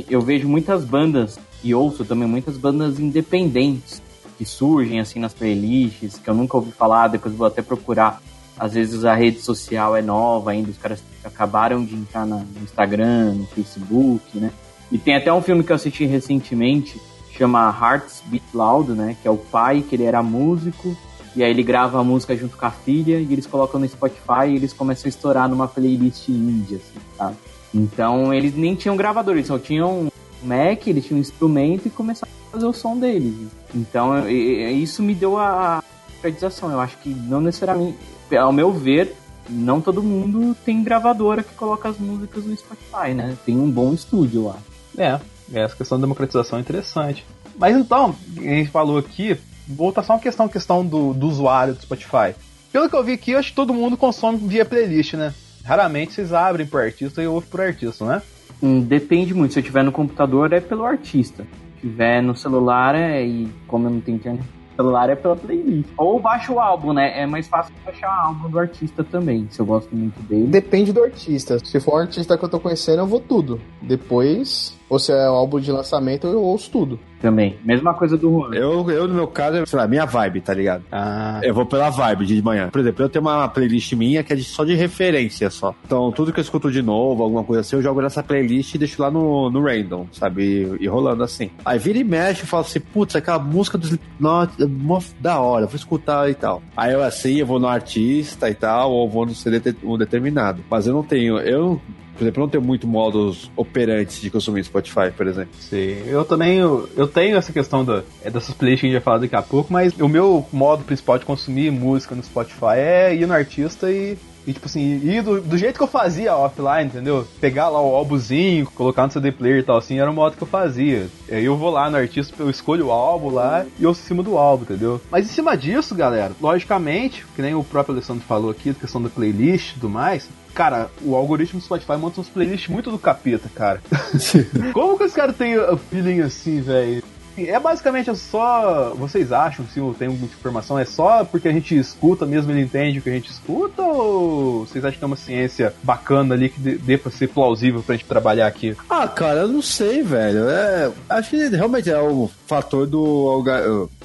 eu 0.08 0.20
vejo 0.20 0.48
muitas 0.48 0.84
bandas 0.84 1.38
e 1.62 1.74
ouço 1.74 2.04
também 2.04 2.28
muitas 2.28 2.56
bandas 2.56 2.98
independentes 2.98 4.02
que 4.36 4.44
surgem 4.44 5.00
assim 5.00 5.18
nas 5.18 5.32
playlists, 5.32 6.18
que 6.18 6.28
eu 6.28 6.34
nunca 6.34 6.56
ouvi 6.56 6.72
falar, 6.72 7.08
depois 7.08 7.34
vou 7.34 7.46
até 7.46 7.62
procurar. 7.62 8.20
Às 8.58 8.74
vezes 8.74 9.04
a 9.04 9.14
rede 9.14 9.40
social 9.40 9.96
é 9.96 10.02
nova 10.02 10.52
ainda, 10.52 10.70
os 10.70 10.78
caras 10.78 11.02
acabaram 11.24 11.84
de 11.84 11.94
entrar 11.94 12.26
no 12.26 12.44
Instagram, 12.62 13.34
no 13.34 13.46
Facebook, 13.46 14.38
né? 14.38 14.52
E 14.92 14.98
tem 14.98 15.16
até 15.16 15.32
um 15.32 15.42
filme 15.42 15.64
que 15.64 15.72
eu 15.72 15.76
assisti 15.76 16.04
recentemente, 16.04 17.00
chama 17.36 17.76
Hearts 17.80 18.22
Beat 18.26 18.44
Loud, 18.52 18.92
né? 18.92 19.16
Que 19.20 19.26
é 19.26 19.30
o 19.30 19.36
pai, 19.36 19.82
que 19.82 19.96
ele 19.96 20.04
era 20.04 20.22
músico, 20.22 20.96
e 21.34 21.42
aí 21.42 21.50
ele 21.50 21.64
grava 21.64 21.98
a 21.98 22.04
música 22.04 22.36
junto 22.36 22.56
com 22.56 22.66
a 22.66 22.70
filha, 22.70 23.18
e 23.18 23.32
eles 23.32 23.46
colocam 23.46 23.80
no 23.80 23.88
Spotify 23.88 24.46
e 24.50 24.56
eles 24.56 24.72
começam 24.72 25.06
a 25.06 25.08
estourar 25.08 25.48
numa 25.48 25.66
playlist 25.66 26.28
indie, 26.28 26.76
assim, 26.76 27.00
sabe? 27.16 27.36
Então 27.74 28.32
eles 28.32 28.54
nem 28.54 28.74
tinham 28.74 28.96
gravador, 28.96 29.34
eles 29.34 29.46
só 29.48 29.58
tinham 29.58 30.02
um 30.02 30.10
Mac, 30.42 30.86
eles 30.86 31.04
tinham 31.06 31.18
um 31.18 31.20
instrumento 31.20 31.86
e 31.86 31.90
começaram 31.90 32.30
a 32.48 32.52
fazer 32.52 32.66
o 32.66 32.72
som 32.72 32.98
deles. 32.98 33.34
Então 33.74 34.28
e- 34.28 34.32
e- 34.70 34.82
isso 34.82 35.02
me 35.02 35.14
deu 35.14 35.36
a 35.38 35.82
concretização. 36.14 36.70
Eu 36.70 36.80
acho 36.80 36.96
que 36.98 37.08
não 37.08 37.40
necessariamente, 37.40 37.96
ao 38.38 38.52
meu 38.52 38.70
ver, 38.72 39.14
não 39.48 39.80
todo 39.80 40.02
mundo 40.02 40.54
tem 40.64 40.82
gravadora 40.82 41.42
que 41.42 41.54
coloca 41.54 41.88
as 41.88 41.98
músicas 41.98 42.44
no 42.44 42.56
Spotify, 42.56 43.12
né? 43.14 43.36
Tem 43.44 43.58
um 43.58 43.70
bom 43.70 43.92
estúdio 43.92 44.44
lá. 44.44 44.56
É, 44.96 45.18
essa 45.52 45.74
questão 45.76 45.98
da 45.98 46.02
democratização 46.02 46.58
é 46.58 46.62
interessante. 46.62 47.24
Mas 47.58 47.76
então, 47.76 48.14
a 48.36 48.40
gente 48.40 48.70
falou 48.70 48.98
aqui, 48.98 49.36
volta 49.68 50.02
só 50.02 50.14
uma 50.14 50.18
questão, 50.20 50.48
questão 50.48 50.84
do, 50.84 51.12
do 51.12 51.26
usuário 51.28 51.74
do 51.74 51.82
Spotify. 51.82 52.34
Pelo 52.72 52.88
que 52.88 52.96
eu 52.96 53.04
vi 53.04 53.12
aqui, 53.12 53.30
eu 53.32 53.38
acho 53.38 53.50
que 53.50 53.56
todo 53.56 53.72
mundo 53.74 53.96
consome 53.96 54.38
via 54.38 54.64
playlist, 54.64 55.14
né? 55.14 55.32
Raramente 55.64 56.12
vocês 56.12 56.32
abrem 56.32 56.66
por 56.66 56.80
artista 56.82 57.22
e 57.22 57.26
ouvem 57.26 57.48
por 57.48 57.60
artista, 57.60 58.04
né? 58.04 58.22
Hum, 58.62 58.80
Depende 58.80 59.32
muito. 59.34 59.54
Se 59.54 59.60
eu 59.60 59.62
tiver 59.62 59.82
no 59.82 59.90
computador, 59.92 60.52
é 60.52 60.60
pelo 60.60 60.84
artista. 60.84 61.44
Se 61.76 61.80
tiver 61.88 62.22
no 62.22 62.36
celular, 62.36 62.94
é. 62.94 63.24
E 63.24 63.48
como 63.66 63.86
eu 63.86 63.90
não 63.90 64.00
tenho 64.00 64.16
internet, 64.16 64.44
no 64.44 64.76
celular 64.76 65.08
é 65.10 65.14
pela 65.16 65.36
playlist. 65.36 65.88
Ou 65.96 66.20
baixo 66.20 66.54
o 66.54 66.60
álbum, 66.60 66.92
né? 66.92 67.18
É 67.20 67.26
mais 67.26 67.48
fácil 67.48 67.74
baixar 67.84 68.08
o 68.08 68.26
álbum 68.28 68.50
do 68.50 68.58
artista 68.58 69.02
também, 69.02 69.46
se 69.50 69.60
eu 69.60 69.66
gosto 69.66 69.94
muito 69.94 70.20
dele. 70.22 70.46
Depende 70.46 70.92
do 70.92 71.02
artista. 71.02 71.58
Se 71.64 71.80
for 71.80 71.94
um 71.94 72.02
artista 72.02 72.36
que 72.36 72.44
eu 72.44 72.48
tô 72.48 72.60
conhecendo, 72.60 72.98
eu 72.98 73.06
vou 73.06 73.20
tudo. 73.20 73.60
Depois, 73.80 74.78
ou 74.94 74.98
se 75.00 75.10
é 75.12 75.28
um 75.28 75.34
álbum 75.34 75.58
de 75.58 75.72
lançamento, 75.72 76.26
eu 76.28 76.40
ouço 76.40 76.70
tudo. 76.70 77.00
Também. 77.20 77.56
Mesma 77.64 77.94
coisa 77.94 78.18
do 78.18 78.30
Juan. 78.30 78.54
Eu, 78.54 78.88
eu, 78.90 79.08
no 79.08 79.14
meu 79.14 79.26
caso, 79.26 79.66
sei 79.66 79.78
lá, 79.78 79.88
minha 79.88 80.04
vibe, 80.04 80.42
tá 80.42 80.52
ligado? 80.52 80.84
Ah, 80.92 81.40
Eu 81.42 81.54
vou 81.54 81.64
pela 81.64 81.88
vibe 81.88 82.26
de 82.26 82.42
manhã. 82.42 82.68
Por 82.70 82.80
exemplo, 82.82 83.02
eu 83.02 83.08
tenho 83.08 83.24
uma 83.24 83.48
playlist 83.48 83.92
minha 83.94 84.22
que 84.22 84.34
é 84.34 84.36
de- 84.36 84.44
só 84.44 84.62
de 84.62 84.74
referência 84.74 85.48
só. 85.48 85.74
Então, 85.86 86.12
tudo 86.12 86.32
que 86.34 86.38
eu 86.38 86.42
escuto 86.42 86.70
de 86.70 86.82
novo, 86.82 87.22
alguma 87.22 87.42
coisa 87.42 87.62
assim, 87.62 87.76
eu 87.76 87.82
jogo 87.82 88.02
nessa 88.02 88.22
playlist 88.22 88.74
e 88.74 88.78
deixo 88.78 89.00
lá 89.00 89.10
no, 89.10 89.48
no 89.50 89.62
random, 89.64 90.06
sabe? 90.12 90.76
E, 90.78 90.84
e 90.84 90.86
rolando 90.86 91.24
assim. 91.24 91.50
Aí 91.64 91.78
vira 91.78 91.98
e 91.98 92.04
mexe 92.04 92.42
e 92.44 92.46
falo 92.46 92.60
assim, 92.62 92.78
putz, 92.80 93.16
aquela 93.16 93.38
música 93.38 93.78
do 93.78 93.86
Slipknot 93.86 94.62
é 94.62 94.66
mó 94.66 95.00
da 95.18 95.40
hora, 95.40 95.66
vou 95.66 95.76
escutar 95.76 96.28
e 96.30 96.34
tal. 96.34 96.62
Aí 96.76 96.92
eu 96.92 97.02
assim, 97.02 97.36
eu 97.36 97.46
vou 97.46 97.58
no 97.58 97.66
artista 97.66 98.50
e 98.50 98.54
tal, 98.54 98.92
ou 98.92 99.08
vou 99.08 99.24
no 99.24 99.34
CD 99.34 99.74
um 99.82 99.96
determinado. 99.96 100.62
Mas 100.70 100.86
eu 100.86 100.92
não 100.92 101.02
tenho, 101.02 101.38
eu, 101.38 101.80
por 102.14 102.22
exemplo, 102.22 102.40
eu 102.40 102.44
não 102.44 102.50
tenho 102.50 102.64
muito 102.64 102.86
modos 102.86 103.50
operantes 103.56 104.20
de 104.20 104.30
consumir 104.30 104.64
Spotify, 104.64 105.10
por 105.14 105.26
exemplo. 105.26 105.54
Sim, 105.58 106.02
eu 106.06 106.24
também 106.24 106.58
eu, 106.58 106.88
eu 106.96 107.06
tenho 107.06 107.36
essa 107.36 107.52
questão 107.52 107.84
da, 107.84 108.02
é 108.22 108.30
dessas 108.30 108.54
playlists 108.54 108.80
que 108.80 108.86
a 108.86 108.90
gente 108.90 108.98
vai 108.98 109.04
falar 109.04 109.18
daqui 109.18 109.36
a 109.36 109.42
pouco, 109.42 109.72
mas 109.72 109.92
o 109.98 110.08
meu 110.08 110.46
modo 110.52 110.84
principal 110.84 111.18
de 111.18 111.24
consumir 111.24 111.70
música 111.70 112.14
no 112.14 112.22
Spotify 112.22 112.76
é 112.76 113.14
ir 113.14 113.26
no 113.26 113.34
artista 113.34 113.90
e, 113.90 114.16
e 114.46 114.52
tipo 114.52 114.66
assim, 114.66 115.00
ir 115.02 115.22
do, 115.22 115.40
do 115.40 115.58
jeito 115.58 115.76
que 115.76 115.82
eu 115.82 115.88
fazia 115.88 116.36
offline, 116.36 116.84
entendeu? 116.84 117.26
Pegar 117.40 117.68
lá 117.68 117.80
o 117.80 117.94
álbumzinho, 117.94 118.66
colocar 118.66 119.06
no 119.06 119.12
CD 119.12 119.32
player 119.32 119.58
e 119.58 119.62
tal, 119.62 119.76
assim, 119.76 119.98
era 119.98 120.10
o 120.10 120.14
modo 120.14 120.36
que 120.36 120.42
eu 120.42 120.48
fazia. 120.48 121.08
Aí 121.30 121.44
eu 121.44 121.56
vou 121.56 121.70
lá 121.70 121.90
no 121.90 121.96
artista, 121.96 122.34
eu 122.38 122.50
escolho 122.50 122.86
o 122.86 122.92
álbum 122.92 123.30
lá 123.30 123.66
e 123.78 123.86
ouço 123.86 124.02
em 124.02 124.06
cima 124.06 124.22
do 124.22 124.36
álbum, 124.36 124.64
entendeu? 124.64 125.00
Mas 125.10 125.26
em 125.26 125.32
cima 125.32 125.56
disso, 125.56 125.94
galera, 125.94 126.32
logicamente, 126.40 127.24
que 127.34 127.42
nem 127.42 127.54
o 127.54 127.64
próprio 127.64 127.94
Alessandro 127.94 128.24
falou 128.24 128.50
aqui, 128.50 128.74
questão 128.74 129.02
da 129.02 129.08
playlist 129.08 129.70
e 129.70 129.74
tudo 129.74 129.88
mais, 129.88 130.28
Cara, 130.54 130.88
o 131.02 131.16
algoritmo 131.16 131.58
do 131.58 131.64
Spotify 131.64 131.96
monta 131.96 132.20
uns 132.20 132.28
playlists 132.28 132.68
muito 132.68 132.90
do 132.90 132.98
capeta, 132.98 133.50
cara. 133.54 133.82
Como 134.72 134.96
que 134.96 135.04
os 135.04 135.12
caras 135.12 135.36
têm 135.36 135.56
feeling 135.90 136.20
assim, 136.20 136.60
velho? 136.60 137.02
É 137.36 137.58
basicamente 137.58 138.14
só. 138.14 138.94
Vocês 138.96 139.32
acham, 139.32 139.66
se 139.66 139.80
eu 139.80 139.94
tenho 139.98 140.12
muita 140.12 140.34
informação, 140.36 140.78
é 140.78 140.84
só 140.84 141.24
porque 141.24 141.48
a 141.48 141.52
gente 141.52 141.76
escuta 141.76 142.24
mesmo 142.24 142.52
ele 142.52 142.60
entende 142.60 143.00
o 143.00 143.02
que 143.02 143.10
a 143.10 143.12
gente 143.12 143.30
escuta? 143.30 143.82
Ou 143.82 144.64
vocês 144.64 144.84
acham 144.84 144.98
que 144.98 145.04
é 145.04 145.06
uma 145.06 145.16
ciência 145.16 145.74
bacana 145.82 146.34
ali 146.34 146.48
que 146.48 146.60
dê, 146.60 146.76
dê 146.76 146.96
pra 146.96 147.10
ser 147.10 147.28
plausível 147.28 147.82
pra 147.82 147.96
gente 147.96 148.06
trabalhar 148.06 148.46
aqui? 148.46 148.76
Ah, 148.88 149.08
cara, 149.08 149.40
eu 149.40 149.48
não 149.48 149.62
sei, 149.62 150.02
velho. 150.02 150.48
É, 150.48 150.92
acho 151.08 151.30
que 151.30 151.48
realmente 151.48 151.90
é 151.90 151.98
o 151.98 152.30
fator 152.46 152.86
do 152.86 153.26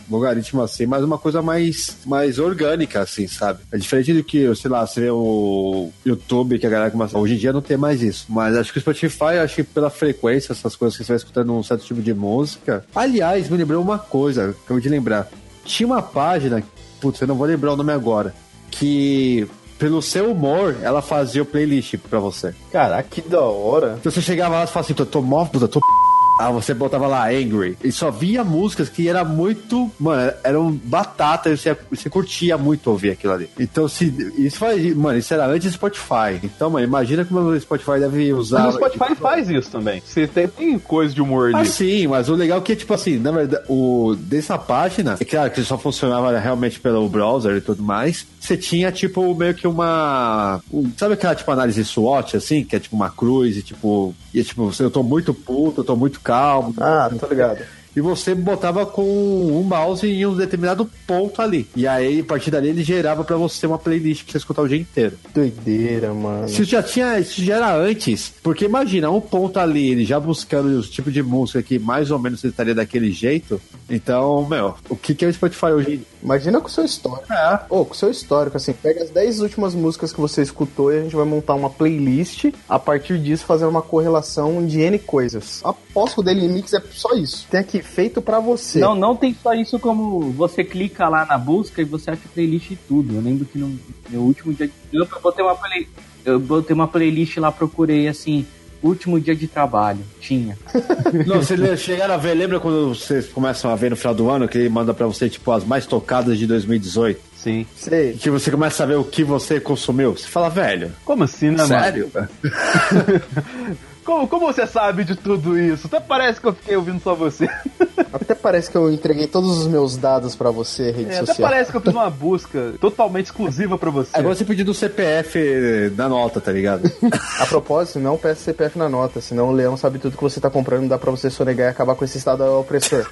logaritmo 0.09 0.61
assim, 0.61 0.85
mas 0.85 1.03
uma 1.03 1.17
coisa 1.17 1.41
mais, 1.41 1.97
mais 2.05 2.39
orgânica, 2.39 3.01
assim, 3.01 3.27
sabe? 3.27 3.59
É 3.71 3.77
diferente 3.77 4.13
do 4.13 4.23
que, 4.23 4.53
sei 4.55 4.69
lá, 4.69 4.85
você 4.85 5.01
vê 5.01 5.09
o 5.09 5.89
YouTube, 6.05 6.59
que 6.59 6.67
a 6.67 6.69
galera 6.69 6.91
começa. 6.91 7.17
Hoje 7.17 7.35
em 7.35 7.37
dia 7.37 7.53
não 7.53 7.61
tem 7.61 7.77
mais 7.77 8.01
isso. 8.01 8.25
Mas 8.29 8.55
acho 8.55 8.71
que 8.71 8.79
o 8.79 8.81
Spotify, 8.81 9.37
acho 9.43 9.55
que 9.55 9.63
pela 9.63 9.89
frequência, 9.89 10.51
essas 10.51 10.75
coisas 10.75 10.97
que 10.97 11.03
você 11.03 11.11
vai 11.11 11.17
escutando 11.17 11.53
um 11.53 11.63
certo 11.63 11.85
tipo 11.85 12.01
de 12.01 12.13
música. 12.13 12.85
Aliás, 12.93 13.49
me 13.49 13.57
lembrou 13.57 13.81
uma 13.81 13.99
coisa, 13.99 14.55
acabei 14.65 14.81
de 14.81 14.89
lembrar. 14.89 15.29
Tinha 15.63 15.87
uma 15.87 16.01
página, 16.01 16.63
putz, 16.99 17.21
eu 17.21 17.27
não 17.27 17.35
vou 17.35 17.47
lembrar 17.47 17.73
o 17.73 17.77
nome 17.77 17.91
agora, 17.91 18.33
que. 18.71 19.47
Pelo 19.77 20.01
seu 20.01 20.29
humor, 20.29 20.75
ela 20.81 21.01
fazia 21.01 21.41
o 21.41 21.45
playlist 21.45 21.95
pra 22.09 22.19
você. 22.19 22.53
Caraca, 22.69 23.07
que 23.09 23.21
da 23.21 23.39
hora. 23.39 23.95
Então 23.97 24.11
você 24.11 24.21
chegava 24.21 24.55
lá 24.55 24.65
e 24.65 24.67
falava 24.67 24.81
assim, 24.81 24.93
tô, 24.93 25.05
tô 25.05 25.21
mó, 25.21 25.45
puta, 25.45 25.69
tô 25.69 25.79
p****. 25.79 26.08
Ah, 26.41 26.51
você 26.51 26.73
botava 26.73 27.05
lá 27.05 27.27
Angry. 27.27 27.77
E 27.83 27.91
só 27.91 28.09
via 28.09 28.45
músicas 28.45 28.87
que 28.87 29.09
era 29.09 29.25
muito. 29.25 29.91
Mano, 29.99 30.31
eram 30.41 30.71
batata. 30.71 31.53
Você, 31.55 31.75
você 31.91 32.09
curtia 32.09 32.57
muito 32.57 32.89
ouvir 32.89 33.11
aquilo 33.11 33.33
ali. 33.33 33.49
Então, 33.59 33.89
se. 33.89 34.05
Isso 34.37 34.57
faz. 34.57 34.95
Mano, 34.95 35.19
isso 35.19 35.33
era 35.33 35.45
antes 35.47 35.69
do 35.69 35.73
Spotify. 35.73 36.39
Então, 36.41 36.69
mano, 36.69 36.85
imagina 36.85 37.25
como 37.25 37.41
o 37.41 37.59
Spotify 37.59 37.99
deve 37.99 38.31
usar. 38.31 38.63
Mas 38.63 38.75
o 38.75 38.77
Spotify 38.77 39.15
faz 39.15 39.49
isso 39.49 39.69
também. 39.69 40.01
Você 40.05 40.27
tem, 40.27 40.47
tem 40.47 40.79
coisa 40.79 41.13
de 41.13 41.21
humor 41.21 41.51
Ah, 41.53 41.59
ali. 41.59 41.67
sim, 41.67 42.07
mas 42.07 42.29
o 42.29 42.35
legal 42.35 42.59
é 42.59 42.61
que, 42.61 42.73
tipo 42.73 42.93
assim, 42.93 43.17
na 43.19 43.31
verdade, 43.31 43.63
o, 43.67 44.15
dessa 44.17 44.57
página, 44.57 45.17
é 45.19 45.25
claro 45.25 45.51
que 45.51 45.61
só 45.61 45.77
funcionava 45.77 46.39
realmente 46.39 46.79
pelo 46.79 47.09
browser 47.09 47.57
e 47.57 47.61
tudo 47.61 47.83
mais. 47.83 48.25
Você 48.39 48.55
tinha, 48.55 48.93
tipo, 48.93 49.35
meio 49.35 49.53
que 49.53 49.67
uma. 49.67 50.61
um- 50.71 50.89
sabe 50.97 51.15
aquela, 51.15 51.35
tipo, 51.35 51.51
análise 51.51 51.83
SWOT, 51.83 52.37
assim? 52.37 52.63
Que 52.63 52.77
é 52.77 52.79
tipo 52.79 52.95
uma 52.95 53.09
cruz 53.09 53.57
e, 53.57 53.61
tipo. 53.61 54.15
E 54.33 54.43
tipo, 54.43 54.71
eu 54.79 54.89
tô 54.91 55.03
muito 55.03 55.33
puto, 55.33 55.81
eu 55.81 55.83
tô 55.83 55.95
muito 55.95 56.19
calmo. 56.29 56.73
Ah, 56.79 57.09
tô 57.19 57.27
ligado. 57.27 57.78
E 57.95 58.01
você 58.01 58.35
botava 58.35 58.85
com 58.85 59.03
um 59.03 59.63
mouse 59.63 60.07
em 60.07 60.25
um 60.25 60.35
determinado 60.35 60.89
ponto 61.07 61.41
ali. 61.41 61.67
E 61.75 61.87
aí, 61.87 62.21
a 62.21 62.23
partir 62.23 62.51
dali, 62.51 62.69
ele 62.69 62.83
gerava 62.83 63.23
pra 63.23 63.35
você 63.35 63.65
uma 63.67 63.77
playlist 63.77 64.23
pra 64.23 64.31
você 64.31 64.37
escutar 64.37 64.61
o 64.61 64.67
dia 64.67 64.77
inteiro. 64.77 65.17
Doideira, 65.33 66.13
mano. 66.13 66.45
Isso 66.45 66.63
já 66.63 66.83
tinha, 66.83 67.19
isso 67.19 67.43
já 67.43 67.57
era 67.57 67.75
antes. 67.75 68.33
Porque 68.43 68.65
imagina, 68.65 69.09
um 69.09 69.21
ponto 69.21 69.59
ali, 69.59 69.89
ele 69.89 70.05
já 70.05 70.19
buscando 70.19 70.67
os 70.77 70.89
tipos 70.89 71.13
de 71.13 71.23
música 71.23 71.61
que 71.61 71.79
mais 71.79 72.11
ou 72.11 72.19
menos 72.19 72.43
estaria 72.43 72.75
daquele 72.75 73.11
jeito. 73.11 73.61
Então, 73.89 74.45
meu, 74.47 74.75
o 74.87 74.95
que, 74.95 75.15
que 75.15 75.25
é 75.25 75.27
o 75.27 75.33
Spotify 75.33 75.67
hoje? 75.67 76.01
Imagina 76.21 76.59
com 76.59 76.67
o 76.67 76.71
seu 76.71 76.85
histórico. 76.85 77.31
É. 77.31 77.61
Ô, 77.69 77.85
com 77.85 77.93
o 77.93 77.97
seu 77.97 78.11
histórico, 78.11 78.57
assim, 78.57 78.73
pega 78.73 79.03
as 79.03 79.09
10 79.09 79.39
últimas 79.41 79.73
músicas 79.73 80.13
que 80.13 80.19
você 80.19 80.41
escutou 80.41 80.93
e 80.93 80.99
a 80.99 81.01
gente 81.01 81.15
vai 81.15 81.25
montar 81.25 81.55
uma 81.55 81.69
playlist. 81.69 82.45
A 82.67 82.77
partir 82.77 83.17
disso, 83.19 83.45
fazer 83.45 83.65
uma 83.65 83.81
correlação 83.81 84.65
de 84.65 84.79
N 84.81 84.99
coisas. 84.99 85.61
Aposto 85.63 86.15
que 86.15 86.21
o 86.21 86.23
Daily 86.23 86.47
Mix 86.47 86.73
é 86.73 86.81
só 86.91 87.13
isso. 87.13 87.47
Tem 87.49 87.59
aqui, 87.59 87.78
feito 87.81 88.21
pra 88.21 88.39
você. 88.39 88.79
Não, 88.79 88.95
não 88.95 89.15
tem 89.15 89.35
só 89.41 89.53
isso 89.53 89.79
como 89.79 90.31
você 90.31 90.63
clica 90.63 91.07
lá 91.07 91.25
na 91.25 91.37
busca 91.37 91.81
e 91.81 91.85
você 91.85 92.11
acha 92.11 92.21
playlist 92.33 92.69
de 92.69 92.75
tudo. 92.75 93.15
Eu 93.15 93.21
lembro 93.21 93.45
que 93.45 93.57
no 93.57 93.77
meu 94.09 94.21
último 94.21 94.53
dia 94.53 94.67
de 94.67 94.73
trampo 94.91 95.15
eu 95.15 95.21
botei 95.21 95.43
uma, 95.43 95.55
play, 95.55 95.87
eu 96.25 96.39
botei 96.39 96.73
uma 96.73 96.87
playlist 96.87 97.37
lá, 97.37 97.51
procurei 97.51 98.07
assim, 98.07 98.45
último 98.81 99.19
dia 99.19 99.35
de 99.35 99.47
trabalho. 99.47 99.99
Tinha. 100.19 100.57
Não, 101.25 101.37
vocês 101.41 101.79
chegaram 101.79 102.13
a 102.13 102.17
ver, 102.17 102.33
lembra 102.33 102.59
quando 102.59 102.89
vocês 102.89 103.27
começam 103.27 103.71
a 103.71 103.75
ver 103.75 103.89
no 103.89 103.95
final 103.95 104.15
do 104.15 104.29
ano 104.29 104.47
que 104.47 104.57
ele 104.57 104.69
manda 104.69 104.93
pra 104.93 105.07
você, 105.07 105.29
tipo, 105.29 105.51
as 105.51 105.63
mais 105.63 105.85
tocadas 105.85 106.37
de 106.37 106.47
2018? 106.47 107.19
Sim. 107.35 107.65
Sei. 107.75 108.13
Que 108.13 108.29
você 108.29 108.51
começa 108.51 108.83
a 108.83 108.85
ver 108.85 108.97
o 108.97 109.03
que 109.03 109.23
você 109.23 109.59
consumiu. 109.59 110.11
Você 110.11 110.27
fala, 110.27 110.49
velho, 110.49 110.91
Como 111.05 111.23
assim, 111.23 111.51
né, 111.51 111.65
sério? 111.65 112.11
Como, 114.09 114.27
como 114.27 114.47
você 114.51 114.65
sabe 114.65 115.03
de 115.03 115.15
tudo 115.15 115.55
isso? 115.55 115.85
Até 115.85 115.99
parece 115.99 116.41
que 116.41 116.47
eu 116.47 116.53
fiquei 116.53 116.75
ouvindo 116.75 116.99
só 116.99 117.13
você. 117.13 117.47
Até 118.11 118.33
parece 118.33 118.71
que 118.71 118.75
eu 118.75 118.91
entreguei 118.91 119.27
todos 119.27 119.55
os 119.59 119.67
meus 119.67 119.95
dados 119.97 120.35
pra 120.35 120.49
você, 120.49 120.89
rede 120.89 121.11
É, 121.11 121.17
até 121.17 121.25
social. 121.27 121.47
parece 121.47 121.69
que 121.69 121.77
eu 121.77 121.81
fiz 121.81 121.93
uma 121.93 122.09
busca 122.09 122.73
totalmente 122.81 123.27
exclusiva 123.27 123.77
pra 123.77 123.91
você. 123.91 124.09
Agora 124.17 124.33
você 124.33 124.43
pediu 124.43 124.65
do 124.65 124.73
CPF 124.73 125.91
da 125.91 126.09
nota, 126.09 126.41
tá 126.41 126.51
ligado? 126.51 126.91
A 127.39 127.45
propósito, 127.45 127.99
não 127.99 128.17
peça 128.17 128.45
CPF 128.45 128.79
na 128.79 128.89
nota, 128.89 129.21
senão 129.21 129.49
o 129.49 129.51
leão 129.51 129.77
sabe 129.77 129.99
tudo 129.99 130.17
que 130.17 130.23
você 130.23 130.39
tá 130.41 130.49
comprando, 130.49 130.81
não 130.81 130.87
dá 130.87 130.97
pra 130.97 131.11
você 131.11 131.29
sonegar 131.29 131.67
e 131.67 131.69
acabar 131.69 131.93
com 131.93 132.03
esse 132.03 132.17
estado 132.17 132.43
opressor. 132.59 133.05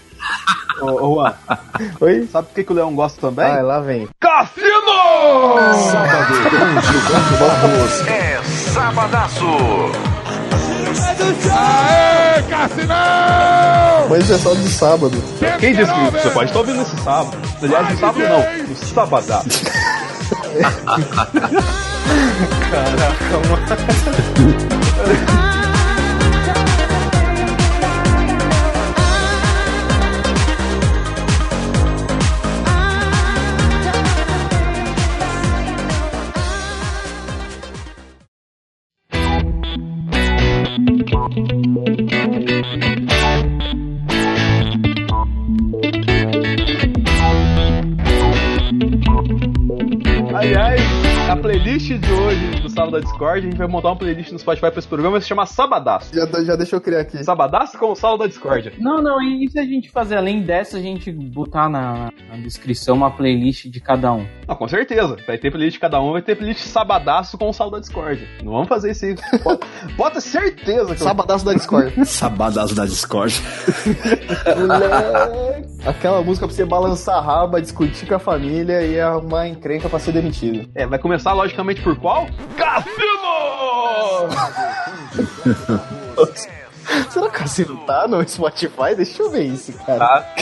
Ô, 0.81 0.85
ô, 0.85 1.15
Juan, 1.15 1.33
Oi? 2.01 2.27
sabe 2.31 2.47
por 2.47 2.55
que, 2.55 2.63
que 2.63 2.71
o 2.71 2.75
Leão 2.75 2.95
gosta 2.95 3.21
também? 3.21 3.45
Ah, 3.45 3.61
lá 3.61 3.79
vem. 3.81 4.07
Cassino! 4.19 4.67
É 8.07 8.41
Sabadaço. 8.73 9.45
Mas 14.09 14.31
é 14.31 14.37
só 14.37 14.53
de 14.53 14.69
sábado. 14.69 15.21
Quem 15.59 15.75
disse 15.75 15.91
que 15.91 16.11
você 16.11 16.29
pode 16.29 16.45
estar 16.45 16.59
ouvindo 16.59 16.77
nesse 16.79 16.95
sábado? 17.03 17.37
Aliás, 17.61 17.89
no 17.89 17.97
sábado 17.99 18.29
não, 18.29 18.67
no 18.67 18.75
sabadá. 18.75 19.43
Aliás, 22.71 23.17
playlist 51.77 51.99
de 51.99 52.11
hoje 52.11 52.61
do 52.61 52.69
Sábado 52.69 52.91
da 52.93 52.99
Discord, 52.99 53.39
a 53.39 53.41
gente 53.41 53.57
vai 53.57 53.67
montar 53.67 53.89
uma 53.89 53.95
playlist 53.95 54.31
no 54.31 54.39
Spotify 54.39 54.71
pra 54.71 54.79
esse 54.79 54.87
programa, 54.87 55.11
vai 55.11 55.21
se 55.21 55.27
chama 55.27 55.45
Sabadaço. 55.45 56.13
Já, 56.13 56.25
já 56.43 56.55
deixa 56.55 56.75
eu 56.75 56.81
criar 56.81 57.01
aqui. 57.01 57.23
Sabadaço 57.23 57.77
com 57.77 57.91
o 57.91 57.95
Sábado 57.95 58.19
da 58.19 58.27
Discord. 58.27 58.73
Não, 58.79 59.01
não, 59.01 59.21
e 59.21 59.47
se 59.49 59.59
a 59.59 59.63
gente 59.63 59.89
fazer 59.91 60.15
além 60.15 60.41
dessa, 60.41 60.77
a 60.77 60.81
gente 60.81 61.11
botar 61.11 61.69
na, 61.69 62.11
na 62.29 62.37
descrição 62.37 62.95
uma 62.95 63.11
playlist 63.11 63.67
de 63.67 63.79
cada 63.79 64.11
um? 64.11 64.25
Não, 64.47 64.55
com 64.55 64.67
certeza. 64.67 65.17
Vai 65.27 65.37
ter 65.37 65.51
playlist 65.51 65.73
de 65.75 65.79
cada 65.79 66.01
um, 66.01 66.13
vai 66.13 66.21
ter 66.21 66.35
playlist 66.35 66.61
Sabadaço 66.63 67.37
com 67.37 67.49
o 67.49 67.53
Sábado 67.53 67.73
da 67.73 67.79
Discord. 67.79 68.27
Não 68.43 68.53
vamos 68.53 68.67
fazer 68.67 68.91
isso 68.91 69.05
aí. 69.05 69.15
Bota, 69.43 69.67
bota 69.95 70.21
certeza 70.21 70.95
que 70.95 71.01
eu... 71.01 71.07
Sabadaço 71.07 71.45
da 71.45 71.53
Discord. 71.53 71.93
Sabadaço 72.05 72.73
da 72.73 72.85
Discord. 72.85 73.39
Moleque. 74.57 75.77
Aquela 75.85 76.21
música 76.21 76.47
pra 76.47 76.55
você 76.55 76.65
balançar 76.65 77.17
a 77.17 77.21
raba, 77.21 77.61
discutir 77.61 78.05
com 78.07 78.15
a 78.15 78.19
família 78.19 78.81
e 78.81 78.99
arrumar 78.99 79.47
encrenca 79.47 79.87
pra 79.87 79.99
ser 79.99 80.11
demitido. 80.11 80.67
É, 80.75 80.85
vai 80.85 80.99
começar 80.99 81.33
logicamente 81.33 81.66
por 81.75 81.97
qual? 81.97 82.27
Cassino! 82.57 82.97
Será 87.09 87.29
que 87.29 87.35
o 87.35 87.39
Cassino 87.39 87.77
tá 87.85 88.07
no 88.07 88.27
Spotify? 88.27 88.95
Deixa 88.95 89.21
eu 89.21 89.29
ver 89.29 89.43
isso, 89.43 89.73
cara. 89.85 89.99
Tá. 89.99 90.35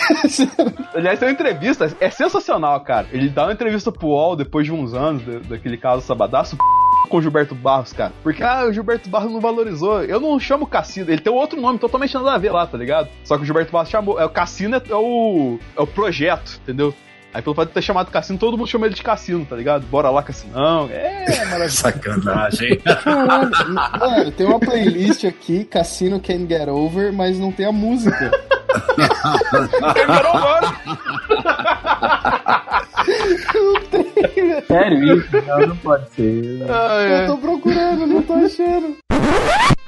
Aliás, 0.93 1.17
tem 1.19 1.27
uma 1.27 1.33
entrevista, 1.33 1.95
é 1.99 2.09
sensacional, 2.09 2.79
cara. 2.81 3.07
Ele 3.11 3.29
dá 3.29 3.43
uma 3.45 3.53
entrevista 3.53 3.91
pro 3.91 4.07
UOL 4.07 4.35
depois 4.35 4.65
de 4.65 4.71
uns 4.71 4.93
anos 4.93 5.23
da- 5.25 5.39
daquele 5.55 5.77
caso 5.77 6.05
Sabadaço 6.05 6.55
com 7.09 7.17
o 7.17 7.21
Gilberto 7.21 7.55
Barros, 7.55 7.93
cara. 7.93 8.13
Porque, 8.21 8.43
ah, 8.43 8.65
o 8.65 8.73
Gilberto 8.73 9.09
Barros 9.09 9.31
não 9.31 9.39
valorizou. 9.41 10.03
Eu 10.03 10.19
não 10.19 10.39
chamo 10.39 10.67
Cassino, 10.67 11.09
ele 11.09 11.21
tem 11.21 11.33
outro 11.33 11.59
nome 11.59 11.79
totalmente 11.79 12.13
nada 12.13 12.33
a 12.33 12.37
ver 12.37 12.51
lá, 12.51 12.65
tá 12.67 12.77
ligado? 12.77 13.09
Só 13.23 13.37
que 13.37 13.43
o 13.43 13.45
Gilberto 13.45 13.71
Barros 13.71 13.89
chamou. 13.89 14.19
É, 14.19 14.25
o 14.25 14.29
Cassino 14.29 14.75
é, 14.75 14.81
é 14.89 14.95
o, 14.95 15.57
é 15.75 15.81
o 15.81 15.87
projeto, 15.87 16.59
entendeu? 16.63 16.93
Aí 17.35 17.41
pelo 17.41 17.53
fato 17.53 17.67
de 17.67 17.73
ter 17.73 17.81
chamado 17.81 18.09
Cassino, 18.09 18.39
todo 18.39 18.57
mundo 18.57 18.69
chama 18.69 18.85
ele 18.85 18.95
de 18.95 19.03
Cassino, 19.03 19.45
tá 19.45 19.57
ligado? 19.57 19.85
Bora 19.87 20.09
lá, 20.09 20.23
Cassinão. 20.23 20.89
É, 20.89 21.25
maravilhoso. 21.43 21.75
Sacanagem. 21.75 22.77
Caralho, 22.77 23.51
mano, 23.99 24.31
tem 24.31 24.47
uma 24.47 24.57
playlist 24.57 25.25
aqui, 25.25 25.65
Cassino 25.65 26.17
Can 26.17 26.47
Get 26.47 26.69
Over, 26.69 27.11
mas 27.11 27.37
não 27.37 27.51
tem 27.51 27.65
a 27.65 27.73
música. 27.73 28.31
Demorou, 29.93 30.33
mano. 30.33 30.77
Sério 34.65 35.17
isso? 35.17 35.41
Não, 35.45 35.67
não 35.67 35.75
pode 35.75 36.09
ser. 36.11 36.61
Eu 36.61 37.27
tô 37.27 37.37
procurando, 37.37 38.07
não 38.07 38.21
tô 38.21 38.33
achando. 38.35 38.95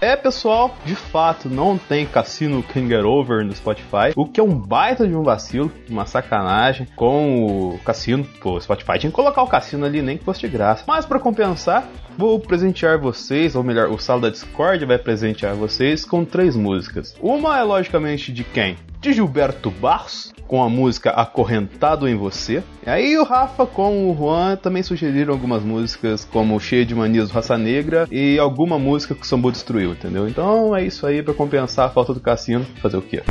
É, 0.07 0.15
pessoal, 0.15 0.73
de 0.85 0.95
fato, 0.95 1.49
não 1.49 1.77
tem 1.77 2.05
Cassino 2.05 2.63
Can 2.63 2.87
Get 2.87 3.03
Over 3.03 3.43
no 3.43 3.53
Spotify, 3.53 4.13
o 4.15 4.25
que 4.25 4.39
é 4.39 4.43
um 4.43 4.57
baita 4.57 5.05
de 5.05 5.13
um 5.13 5.21
vacilo, 5.21 5.69
uma 5.89 6.05
sacanagem 6.05 6.87
com 6.95 7.73
o 7.73 7.79
Cassino. 7.79 8.23
Pô, 8.39 8.57
Spotify 8.57 8.99
tinha 8.99 9.09
que 9.09 9.15
colocar 9.17 9.43
o 9.43 9.47
Cassino 9.47 9.85
ali, 9.85 10.01
nem 10.01 10.17
que 10.17 10.23
fosse 10.23 10.39
de 10.39 10.47
graça. 10.47 10.85
Mas 10.87 11.05
pra 11.05 11.19
compensar, 11.19 11.89
vou 12.17 12.39
presentear 12.39 12.97
vocês, 12.97 13.53
ou 13.53 13.63
melhor, 13.63 13.89
o 13.89 13.99
Sala 13.99 14.21
da 14.21 14.29
Discord 14.29 14.85
vai 14.85 14.97
presentear 14.97 15.55
vocês 15.55 16.05
com 16.05 16.23
três 16.23 16.55
músicas. 16.55 17.13
Uma 17.21 17.59
é 17.59 17.63
logicamente 17.63 18.31
de 18.31 18.45
quem? 18.45 18.77
De 19.07 19.13
Gilberto 19.13 19.71
Barros, 19.71 20.33
com 20.47 20.61
a 20.61 20.69
música 20.69 21.11
Acorrentado 21.11 22.09
em 22.09 22.15
Você. 22.15 22.61
E 22.85 22.89
aí 22.89 23.17
o 23.17 23.23
Rafa 23.23 23.65
com 23.65 24.11
o 24.11 24.15
Juan 24.15 24.57
também 24.57 24.83
sugeriram 24.83 25.33
algumas 25.33 25.63
músicas 25.63 26.25
como 26.25 26.59
Cheio 26.59 26.85
de 26.85 26.93
Manias 26.93 27.29
do 27.29 27.33
Raça 27.33 27.57
Negra 27.57 28.05
e 28.11 28.37
alguma 28.37 28.77
música 28.77 29.15
que 29.15 29.21
o 29.21 29.25
Sambu 29.25 29.49
destruiu, 29.49 29.91
entendeu? 29.91 30.27
Então 30.27 30.75
é 30.75 30.83
isso 30.83 31.07
aí 31.07 31.23
pra 31.23 31.33
compensar 31.33 31.87
a 31.87 31.89
falta 31.89 32.13
do 32.13 32.19
Cassino. 32.19 32.65
Fazer 32.81 32.97
o 32.97 33.01
quê? 33.01 33.23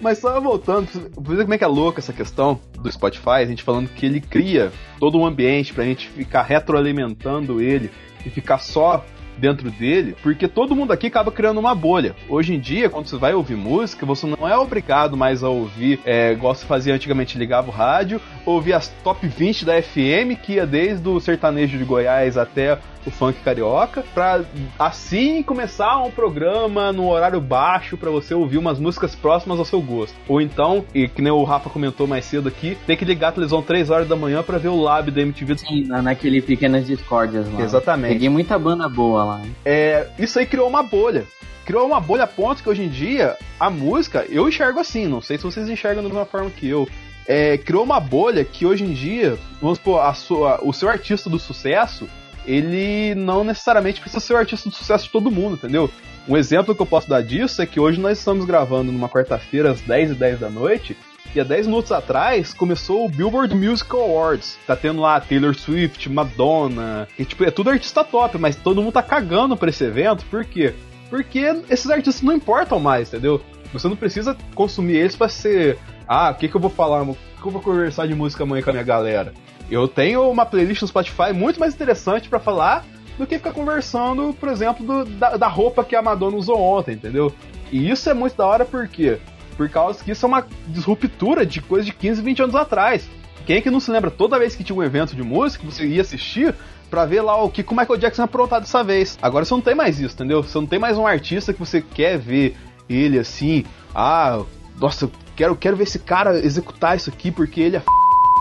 Mas 0.00 0.18
só 0.18 0.40
voltando, 0.40 0.86
pra 0.86 1.34
ver 1.34 1.42
como 1.42 1.54
é 1.54 1.58
que 1.58 1.64
é 1.64 1.68
louca 1.68 2.00
essa 2.00 2.12
questão 2.12 2.58
do 2.80 2.90
Spotify, 2.90 3.40
a 3.42 3.46
gente 3.46 3.62
falando 3.62 3.88
que 3.88 4.06
ele 4.06 4.22
cria 4.22 4.72
todo 4.98 5.18
um 5.18 5.26
ambiente 5.26 5.74
pra 5.74 5.84
gente 5.84 6.08
ficar 6.08 6.42
retroalimentando 6.42 7.60
ele 7.60 7.90
e 8.24 8.30
ficar 8.30 8.58
só 8.58 9.04
dentro 9.38 9.70
dele, 9.70 10.16
porque 10.22 10.48
todo 10.48 10.74
mundo 10.74 10.92
aqui 10.92 11.06
acaba 11.06 11.30
criando 11.30 11.58
uma 11.58 11.74
bolha. 11.74 12.14
Hoje 12.28 12.54
em 12.54 12.60
dia, 12.60 12.90
quando 12.90 13.06
você 13.06 13.16
vai 13.16 13.34
ouvir 13.34 13.56
música, 13.56 14.04
você 14.04 14.26
não 14.26 14.48
é 14.48 14.56
obrigado 14.56 15.16
mais 15.16 15.42
a 15.42 15.48
ouvir, 15.48 16.00
é, 16.04 16.32
igual 16.32 16.54
você 16.54 16.66
fazia 16.66 16.94
antigamente, 16.94 17.38
ligava 17.38 17.68
o 17.68 17.72
rádio, 17.72 18.20
ouvir 18.44 18.72
as 18.72 18.88
top 19.02 19.26
20 19.26 19.64
da 19.64 19.80
FM, 19.80 20.36
que 20.42 20.54
ia 20.54 20.66
desde 20.66 21.08
o 21.08 21.20
sertanejo 21.20 21.78
de 21.78 21.84
Goiás 21.84 22.36
até 22.36 22.78
o 23.08 23.10
funk 23.10 23.40
carioca, 23.40 24.04
pra 24.14 24.42
assim 24.78 25.42
começar 25.42 25.98
um 26.02 26.10
programa 26.10 26.92
no 26.92 27.08
horário 27.08 27.40
baixo 27.40 27.96
pra 27.96 28.10
você 28.10 28.34
ouvir 28.34 28.58
umas 28.58 28.78
músicas 28.78 29.14
próximas 29.14 29.58
ao 29.58 29.64
seu 29.64 29.80
gosto. 29.80 30.14
Ou 30.28 30.40
então, 30.40 30.84
e 30.94 31.08
que 31.08 31.22
nem 31.22 31.32
o 31.32 31.42
Rafa 31.44 31.70
comentou 31.70 32.06
mais 32.06 32.24
cedo 32.24 32.48
aqui, 32.48 32.76
tem 32.86 32.96
que 32.96 33.04
ligar 33.04 33.28
a 33.28 33.32
televisão 33.32 33.62
3 33.62 33.90
horas 33.90 34.08
da 34.08 34.16
manhã 34.16 34.42
pra 34.42 34.58
ver 34.58 34.68
o 34.68 34.80
lab 34.80 35.10
da 35.10 35.20
MTV. 35.22 35.58
Sim, 35.58 35.84
na- 35.86 36.02
naquele 36.02 36.40
Pequenas 36.42 36.86
Discórdias 36.86 37.50
lá. 37.52 37.60
Exatamente. 37.62 38.12
Peguei 38.12 38.28
muita 38.28 38.58
banda 38.58 38.88
boa 38.88 39.24
lá. 39.24 39.42
É, 39.64 40.06
isso 40.18 40.38
aí 40.38 40.46
criou 40.46 40.68
uma 40.68 40.82
bolha. 40.82 41.24
Criou 41.64 41.86
uma 41.86 42.00
bolha 42.00 42.24
a 42.24 42.26
ponto 42.26 42.62
que 42.62 42.68
hoje 42.68 42.82
em 42.82 42.88
dia 42.88 43.36
a 43.60 43.68
música, 43.68 44.24
eu 44.30 44.48
enxergo 44.48 44.80
assim, 44.80 45.06
não 45.06 45.20
sei 45.20 45.36
se 45.36 45.44
vocês 45.44 45.68
enxergam 45.68 46.02
da 46.02 46.08
mesma 46.08 46.24
forma 46.24 46.50
que 46.50 46.68
eu. 46.68 46.88
É, 47.26 47.58
criou 47.58 47.84
uma 47.84 48.00
bolha 48.00 48.42
que 48.42 48.64
hoje 48.64 48.84
em 48.84 48.92
dia, 48.94 49.36
vamos 49.60 49.76
supor, 49.76 50.00
a 50.00 50.14
sua, 50.14 50.60
o 50.62 50.72
seu 50.72 50.88
artista 50.88 51.28
do 51.28 51.38
sucesso, 51.38 52.08
ele 52.48 53.14
não 53.14 53.44
necessariamente 53.44 54.00
precisa 54.00 54.20
ser 54.20 54.32
o 54.32 54.38
artista 54.38 54.70
do 54.70 54.74
sucesso 54.74 55.04
de 55.04 55.10
todo 55.10 55.30
mundo, 55.30 55.54
entendeu? 55.56 55.90
Um 56.26 56.36
exemplo 56.36 56.74
que 56.74 56.80
eu 56.80 56.86
posso 56.86 57.08
dar 57.08 57.22
disso 57.22 57.60
é 57.60 57.66
que 57.66 57.78
hoje 57.78 58.00
nós 58.00 58.18
estamos 58.18 58.46
gravando 58.46 58.90
numa 58.90 59.08
quarta-feira 59.08 59.70
às 59.70 59.82
10 59.82 60.12
e 60.12 60.14
10 60.14 60.40
da 60.40 60.48
noite. 60.48 60.96
E 61.34 61.40
há 61.40 61.44
10 61.44 61.66
minutos 61.66 61.92
atrás 61.92 62.54
começou 62.54 63.04
o 63.04 63.08
Billboard 63.08 63.54
Music 63.54 63.90
Awards. 63.94 64.58
Tá 64.66 64.74
tendo 64.74 65.02
lá 65.02 65.20
Taylor 65.20 65.54
Swift, 65.54 66.08
Madonna. 66.08 67.06
E, 67.18 67.24
tipo, 67.24 67.44
é 67.44 67.50
tudo 67.50 67.68
artista 67.68 68.02
top, 68.02 68.38
mas 68.38 68.56
todo 68.56 68.80
mundo 68.80 68.94
tá 68.94 69.02
cagando 69.02 69.54
pra 69.54 69.68
esse 69.68 69.84
evento. 69.84 70.24
Por 70.24 70.44
quê? 70.44 70.74
Porque 71.10 71.40
esses 71.68 71.90
artistas 71.90 72.22
não 72.22 72.32
importam 72.32 72.80
mais, 72.80 73.08
entendeu? 73.08 73.42
Você 73.74 73.88
não 73.88 73.96
precisa 73.96 74.34
consumir 74.54 74.96
eles 74.96 75.16
pra 75.16 75.28
ser. 75.28 75.78
Ah, 76.06 76.30
o 76.30 76.34
que, 76.34 76.48
que 76.48 76.56
eu 76.56 76.60
vou 76.60 76.70
falar? 76.70 77.02
O 77.02 77.14
que 77.14 77.46
eu 77.46 77.52
vou 77.52 77.60
conversar 77.60 78.06
de 78.06 78.14
música 78.14 78.42
amanhã 78.44 78.62
com 78.62 78.70
a 78.70 78.72
minha 78.72 78.84
galera? 78.84 79.34
Eu 79.70 79.86
tenho 79.86 80.28
uma 80.30 80.46
playlist 80.46 80.82
no 80.82 80.88
Spotify 80.88 81.32
muito 81.34 81.60
mais 81.60 81.74
interessante 81.74 82.28
pra 82.28 82.38
falar 82.38 82.84
do 83.18 83.26
que 83.26 83.36
ficar 83.36 83.52
conversando, 83.52 84.34
por 84.38 84.48
exemplo, 84.48 84.86
do- 84.86 85.04
da, 85.04 85.36
da 85.36 85.48
roupa 85.48 85.84
que 85.84 85.94
a 85.96 86.02
Madonna 86.02 86.36
usou 86.36 86.58
ontem, 86.60 86.92
entendeu? 86.94 87.32
E 87.70 87.90
isso 87.90 88.08
é 88.08 88.14
muito 88.14 88.36
da 88.36 88.46
hora 88.46 88.64
por 88.64 88.86
quê? 88.88 89.18
Por 89.56 89.68
causa 89.68 90.02
que 90.02 90.12
isso 90.12 90.24
é 90.24 90.28
uma 90.28 90.46
disruptura 90.68 91.44
de 91.44 91.60
coisa 91.60 91.84
de 91.84 91.92
15, 91.92 92.22
20 92.22 92.42
anos 92.42 92.54
atrás. 92.54 93.08
Quem 93.44 93.56
é 93.56 93.60
que 93.60 93.70
não 93.70 93.80
se 93.80 93.90
lembra 93.90 94.10
toda 94.10 94.38
vez 94.38 94.54
que 94.54 94.62
tinha 94.62 94.76
um 94.76 94.82
evento 94.82 95.16
de 95.16 95.22
música, 95.22 95.64
você 95.66 95.84
ia 95.86 96.00
assistir 96.00 96.54
pra 96.88 97.04
ver 97.04 97.20
lá 97.22 97.42
o 97.42 97.50
que 97.50 97.62
que 97.62 97.72
o 97.72 97.76
Michael 97.76 97.98
Jackson 97.98 98.22
aprontar 98.22 98.60
dessa 98.60 98.82
vez. 98.84 99.18
Agora 99.20 99.44
você 99.44 99.52
não 99.52 99.60
tem 99.60 99.74
mais 99.74 99.98
isso, 100.00 100.14
entendeu? 100.14 100.42
Você 100.42 100.56
não 100.56 100.66
tem 100.66 100.78
mais 100.78 100.96
um 100.96 101.06
artista 101.06 101.52
que 101.52 101.58
você 101.58 101.82
quer 101.82 102.16
ver 102.18 102.56
ele 102.88 103.18
assim, 103.18 103.64
ah, 103.94 104.40
nossa, 104.80 105.10
quero, 105.36 105.56
quero 105.56 105.76
ver 105.76 105.82
esse 105.84 105.98
cara 105.98 106.38
executar 106.38 106.96
isso 106.96 107.10
aqui 107.10 107.30
porque 107.30 107.60
ele 107.60 107.76
é 107.76 107.80
f... 107.80 107.86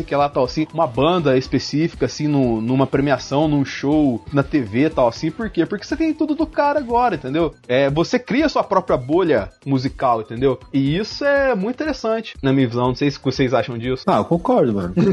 que 0.03 0.15
lá 0.15 0.29
tal 0.29 0.43
assim, 0.43 0.67
uma 0.73 0.87
banda 0.87 1.37
específica 1.37 2.05
assim 2.05 2.27
no, 2.27 2.61
numa 2.61 2.87
premiação, 2.87 3.47
num 3.47 3.65
show 3.65 4.23
na 4.31 4.43
TV 4.43 4.89
tal 4.89 5.07
assim, 5.07 5.31
por 5.31 5.49
quê? 5.49 5.65
Porque 5.65 5.85
você 5.85 5.95
tem 5.95 6.13
tudo 6.13 6.35
do 6.35 6.45
cara 6.45 6.79
agora, 6.79 7.15
entendeu? 7.15 7.53
É, 7.67 7.89
você 7.89 8.17
cria 8.19 8.49
sua 8.49 8.63
própria 8.63 8.97
bolha 8.97 9.49
musical, 9.65 10.21
entendeu? 10.21 10.59
E 10.73 10.97
isso 10.97 11.25
é 11.25 11.55
muito 11.55 11.75
interessante 11.75 12.35
na 12.41 12.53
minha 12.53 12.67
visão, 12.67 12.87
não 12.87 12.95
sei 12.95 13.11
se 13.11 13.19
vocês 13.21 13.53
acham 13.53 13.77
disso. 13.77 14.03
Ah, 14.07 14.17
eu 14.17 14.25
concordo, 14.25 14.73
mano. 14.73 14.93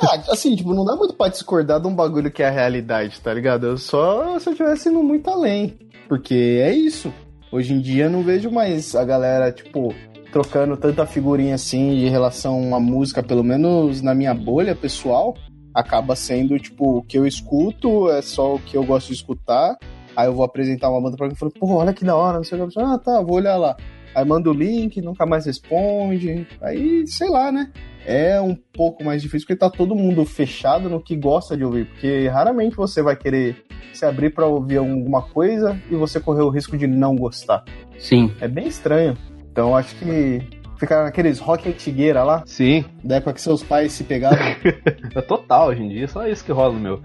Ah, 0.00 0.32
assim, 0.32 0.54
tipo, 0.54 0.74
não 0.74 0.84
dá 0.84 0.94
muito 0.94 1.14
pra 1.14 1.28
discordar 1.28 1.80
de 1.80 1.86
um 1.86 1.94
bagulho 1.94 2.30
que 2.30 2.42
é 2.42 2.48
a 2.48 2.50
realidade, 2.50 3.20
tá 3.20 3.32
ligado? 3.32 3.66
Eu 3.66 3.78
só 3.78 4.38
se 4.38 4.48
eu 4.48 4.54
tivesse 4.54 4.88
indo 4.88 5.02
muito 5.02 5.28
além. 5.28 5.78
Porque 6.08 6.60
é 6.62 6.72
isso. 6.72 7.12
Hoje 7.50 7.72
em 7.72 7.80
dia 7.80 8.04
eu 8.04 8.10
não 8.10 8.22
vejo 8.22 8.50
mais 8.50 8.94
a 8.94 9.04
galera, 9.04 9.50
tipo, 9.52 9.94
trocando 10.36 10.76
tanta 10.76 11.06
figurinha 11.06 11.54
assim 11.54 11.96
de 11.96 12.10
relação 12.10 12.74
à 12.74 12.78
música, 12.78 13.22
pelo 13.22 13.42
menos 13.42 14.02
na 14.02 14.14
minha 14.14 14.34
bolha 14.34 14.76
pessoal. 14.76 15.34
Acaba 15.74 16.14
sendo, 16.14 16.58
tipo, 16.58 16.98
o 16.98 17.02
que 17.02 17.16
eu 17.16 17.26
escuto 17.26 18.10
é 18.10 18.20
só 18.20 18.56
o 18.56 18.58
que 18.58 18.76
eu 18.76 18.84
gosto 18.84 19.08
de 19.08 19.14
escutar. 19.14 19.78
Aí 20.14 20.26
eu 20.26 20.34
vou 20.34 20.44
apresentar 20.44 20.90
uma 20.90 21.00
banda 21.00 21.16
pra 21.16 21.24
alguém 21.24 21.36
e 21.36 21.38
falo, 21.38 21.52
pô, 21.58 21.76
olha 21.76 21.94
que 21.94 22.04
da 22.04 22.14
hora, 22.14 22.36
não 22.36 22.44
sei 22.44 22.60
o 22.60 22.68
que. 22.68 22.78
Ah, 22.78 22.98
tá, 22.98 23.22
vou 23.22 23.36
olhar 23.36 23.56
lá. 23.56 23.78
Aí 24.14 24.26
manda 24.26 24.50
o 24.50 24.52
link, 24.52 25.00
nunca 25.00 25.24
mais 25.24 25.46
responde. 25.46 26.46
Aí, 26.60 27.06
sei 27.06 27.30
lá, 27.30 27.50
né? 27.50 27.72
é 28.06 28.40
um 28.40 28.54
pouco 28.54 29.02
mais 29.02 29.20
difícil 29.20 29.48
porque 29.48 29.58
tá 29.58 29.68
todo 29.68 29.96
mundo 29.96 30.24
fechado 30.24 30.88
no 30.88 31.02
que 31.02 31.16
gosta 31.16 31.56
de 31.56 31.64
ouvir, 31.64 31.86
porque 31.86 32.28
raramente 32.28 32.76
você 32.76 33.02
vai 33.02 33.16
querer 33.16 33.64
se 33.92 34.06
abrir 34.06 34.30
pra 34.30 34.46
ouvir 34.46 34.76
alguma 34.76 35.22
coisa 35.22 35.76
e 35.90 35.96
você 35.96 36.20
correr 36.20 36.42
o 36.42 36.48
risco 36.48 36.76
de 36.78 36.86
não 36.86 37.16
gostar. 37.16 37.64
Sim. 37.98 38.32
É 38.40 38.46
bem 38.46 38.68
estranho. 38.68 39.16
Então 39.56 39.74
acho 39.74 39.94
que 39.96 40.42
ficar 40.78 41.04
naqueles 41.04 41.38
rock 41.38 41.66
antigueira 41.66 42.22
lá, 42.22 42.42
Sim, 42.44 42.84
da 43.02 43.16
época 43.16 43.32
que 43.32 43.40
seus 43.40 43.62
pais 43.62 43.90
se 43.92 44.04
pegavam. 44.04 44.36
é 44.38 45.20
total 45.26 45.68
hoje 45.68 45.82
em 45.82 45.88
dia, 45.88 46.06
só 46.06 46.26
isso 46.28 46.44
que 46.44 46.52
rola 46.52 46.74
no 46.74 46.78
meu. 46.78 47.00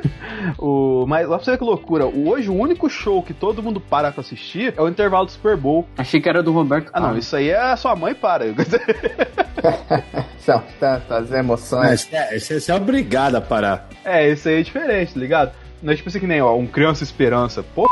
o, 0.58 1.04
mas 1.06 1.28
lá 1.28 1.36
pra 1.36 1.44
você 1.44 1.50
ver 1.50 1.58
que 1.58 1.64
loucura, 1.64 2.06
o- 2.06 2.30
hoje 2.30 2.48
o 2.48 2.54
único 2.54 2.88
show 2.88 3.22
que 3.22 3.34
todo 3.34 3.62
mundo 3.62 3.78
para 3.82 4.10
pra 4.10 4.22
assistir 4.22 4.72
é 4.74 4.80
o 4.80 4.88
intervalo 4.88 5.26
do 5.26 5.32
Super 5.32 5.58
Bowl. 5.58 5.86
Achei 5.98 6.22
que 6.22 6.28
era 6.30 6.42
do 6.42 6.52
Roberto 6.52 6.88
Ah, 6.94 7.00
não, 7.00 7.18
isso 7.18 7.36
aí 7.36 7.50
é 7.50 7.60
a 7.60 7.76
sua 7.76 7.94
mãe 7.94 8.14
para. 8.14 8.46
São 10.38 10.62
tantas 10.80 11.30
emoções. 11.32 12.08
Mas 12.10 12.12
é, 12.12 12.38
você 12.38 12.58
você 12.58 12.72
é 12.72 12.74
obrigado 12.74 13.34
a 13.34 13.40
parar. 13.42 13.88
É, 14.06 14.30
isso 14.30 14.48
aí 14.48 14.60
é 14.60 14.62
diferente, 14.62 15.12
tá 15.12 15.20
ligado? 15.20 15.52
Não 15.82 15.92
é 15.92 15.96
tipo 15.96 16.08
assim 16.08 16.18
que 16.20 16.26
nem, 16.26 16.40
ó, 16.40 16.56
um 16.56 16.66
Criança 16.66 17.04
Esperança. 17.04 17.62
Pô, 17.74 17.86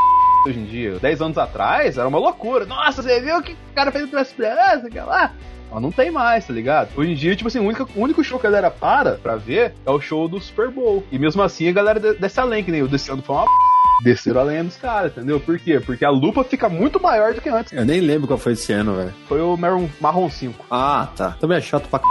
hoje 0.48 0.58
em 0.60 0.64
dia, 0.64 0.98
10 0.98 1.22
anos 1.22 1.38
atrás, 1.38 1.96
era 1.98 2.08
uma 2.08 2.18
loucura. 2.18 2.64
Nossa, 2.66 3.02
você 3.02 3.20
viu 3.20 3.36
o 3.38 3.42
que 3.42 3.52
o 3.52 3.56
cara 3.74 3.90
fez 3.92 4.08
Criança 4.08 4.30
Esperança, 4.30 4.90
que 4.90 4.98
lá? 5.00 5.32
Ó, 5.70 5.78
não 5.78 5.90
tem 5.92 6.10
mais, 6.10 6.46
tá 6.46 6.52
ligado? 6.52 6.88
Hoje 6.96 7.12
em 7.12 7.14
dia, 7.14 7.36
tipo 7.36 7.48
assim, 7.48 7.58
o 7.58 7.64
único, 7.64 7.88
o 7.94 8.00
único 8.00 8.24
show 8.24 8.38
que 8.38 8.46
a 8.46 8.50
galera 8.50 8.70
para 8.70 9.16
pra 9.16 9.36
ver 9.36 9.74
é 9.84 9.90
o 9.90 10.00
show 10.00 10.26
do 10.26 10.40
Super 10.40 10.70
Bowl. 10.70 11.04
E 11.12 11.18
mesmo 11.18 11.42
assim, 11.42 11.68
a 11.68 11.72
galera 11.72 12.00
de- 12.00 12.14
desce 12.14 12.40
além, 12.40 12.64
que 12.64 12.70
nem 12.72 12.82
o 12.82 12.88
desse 12.88 13.10
ano 13.10 13.22
foi 13.22 13.36
uma 13.36 13.44
desceram 14.02 14.40
além 14.40 14.64
dos 14.64 14.76
caras, 14.76 15.12
entendeu? 15.12 15.40
Por 15.40 15.58
quê? 15.58 15.80
Porque 15.80 16.04
a 16.04 16.10
lupa 16.10 16.44
fica 16.44 16.68
muito 16.68 17.00
maior 17.00 17.34
do 17.34 17.40
que 17.40 17.48
antes. 17.48 17.72
Eu 17.72 17.84
nem 17.84 18.00
lembro 18.00 18.26
qual 18.26 18.38
foi 18.38 18.52
esse 18.52 18.72
ano, 18.72 18.94
velho. 18.94 19.14
Foi 19.26 19.40
o 19.40 19.56
Marron, 19.56 19.88
Marron 20.00 20.30
5. 20.30 20.66
Ah, 20.70 21.08
tá. 21.16 21.32
Também 21.40 21.58
é 21.58 21.60
chato 21.60 21.88
pra 21.88 21.98
c... 21.98 22.04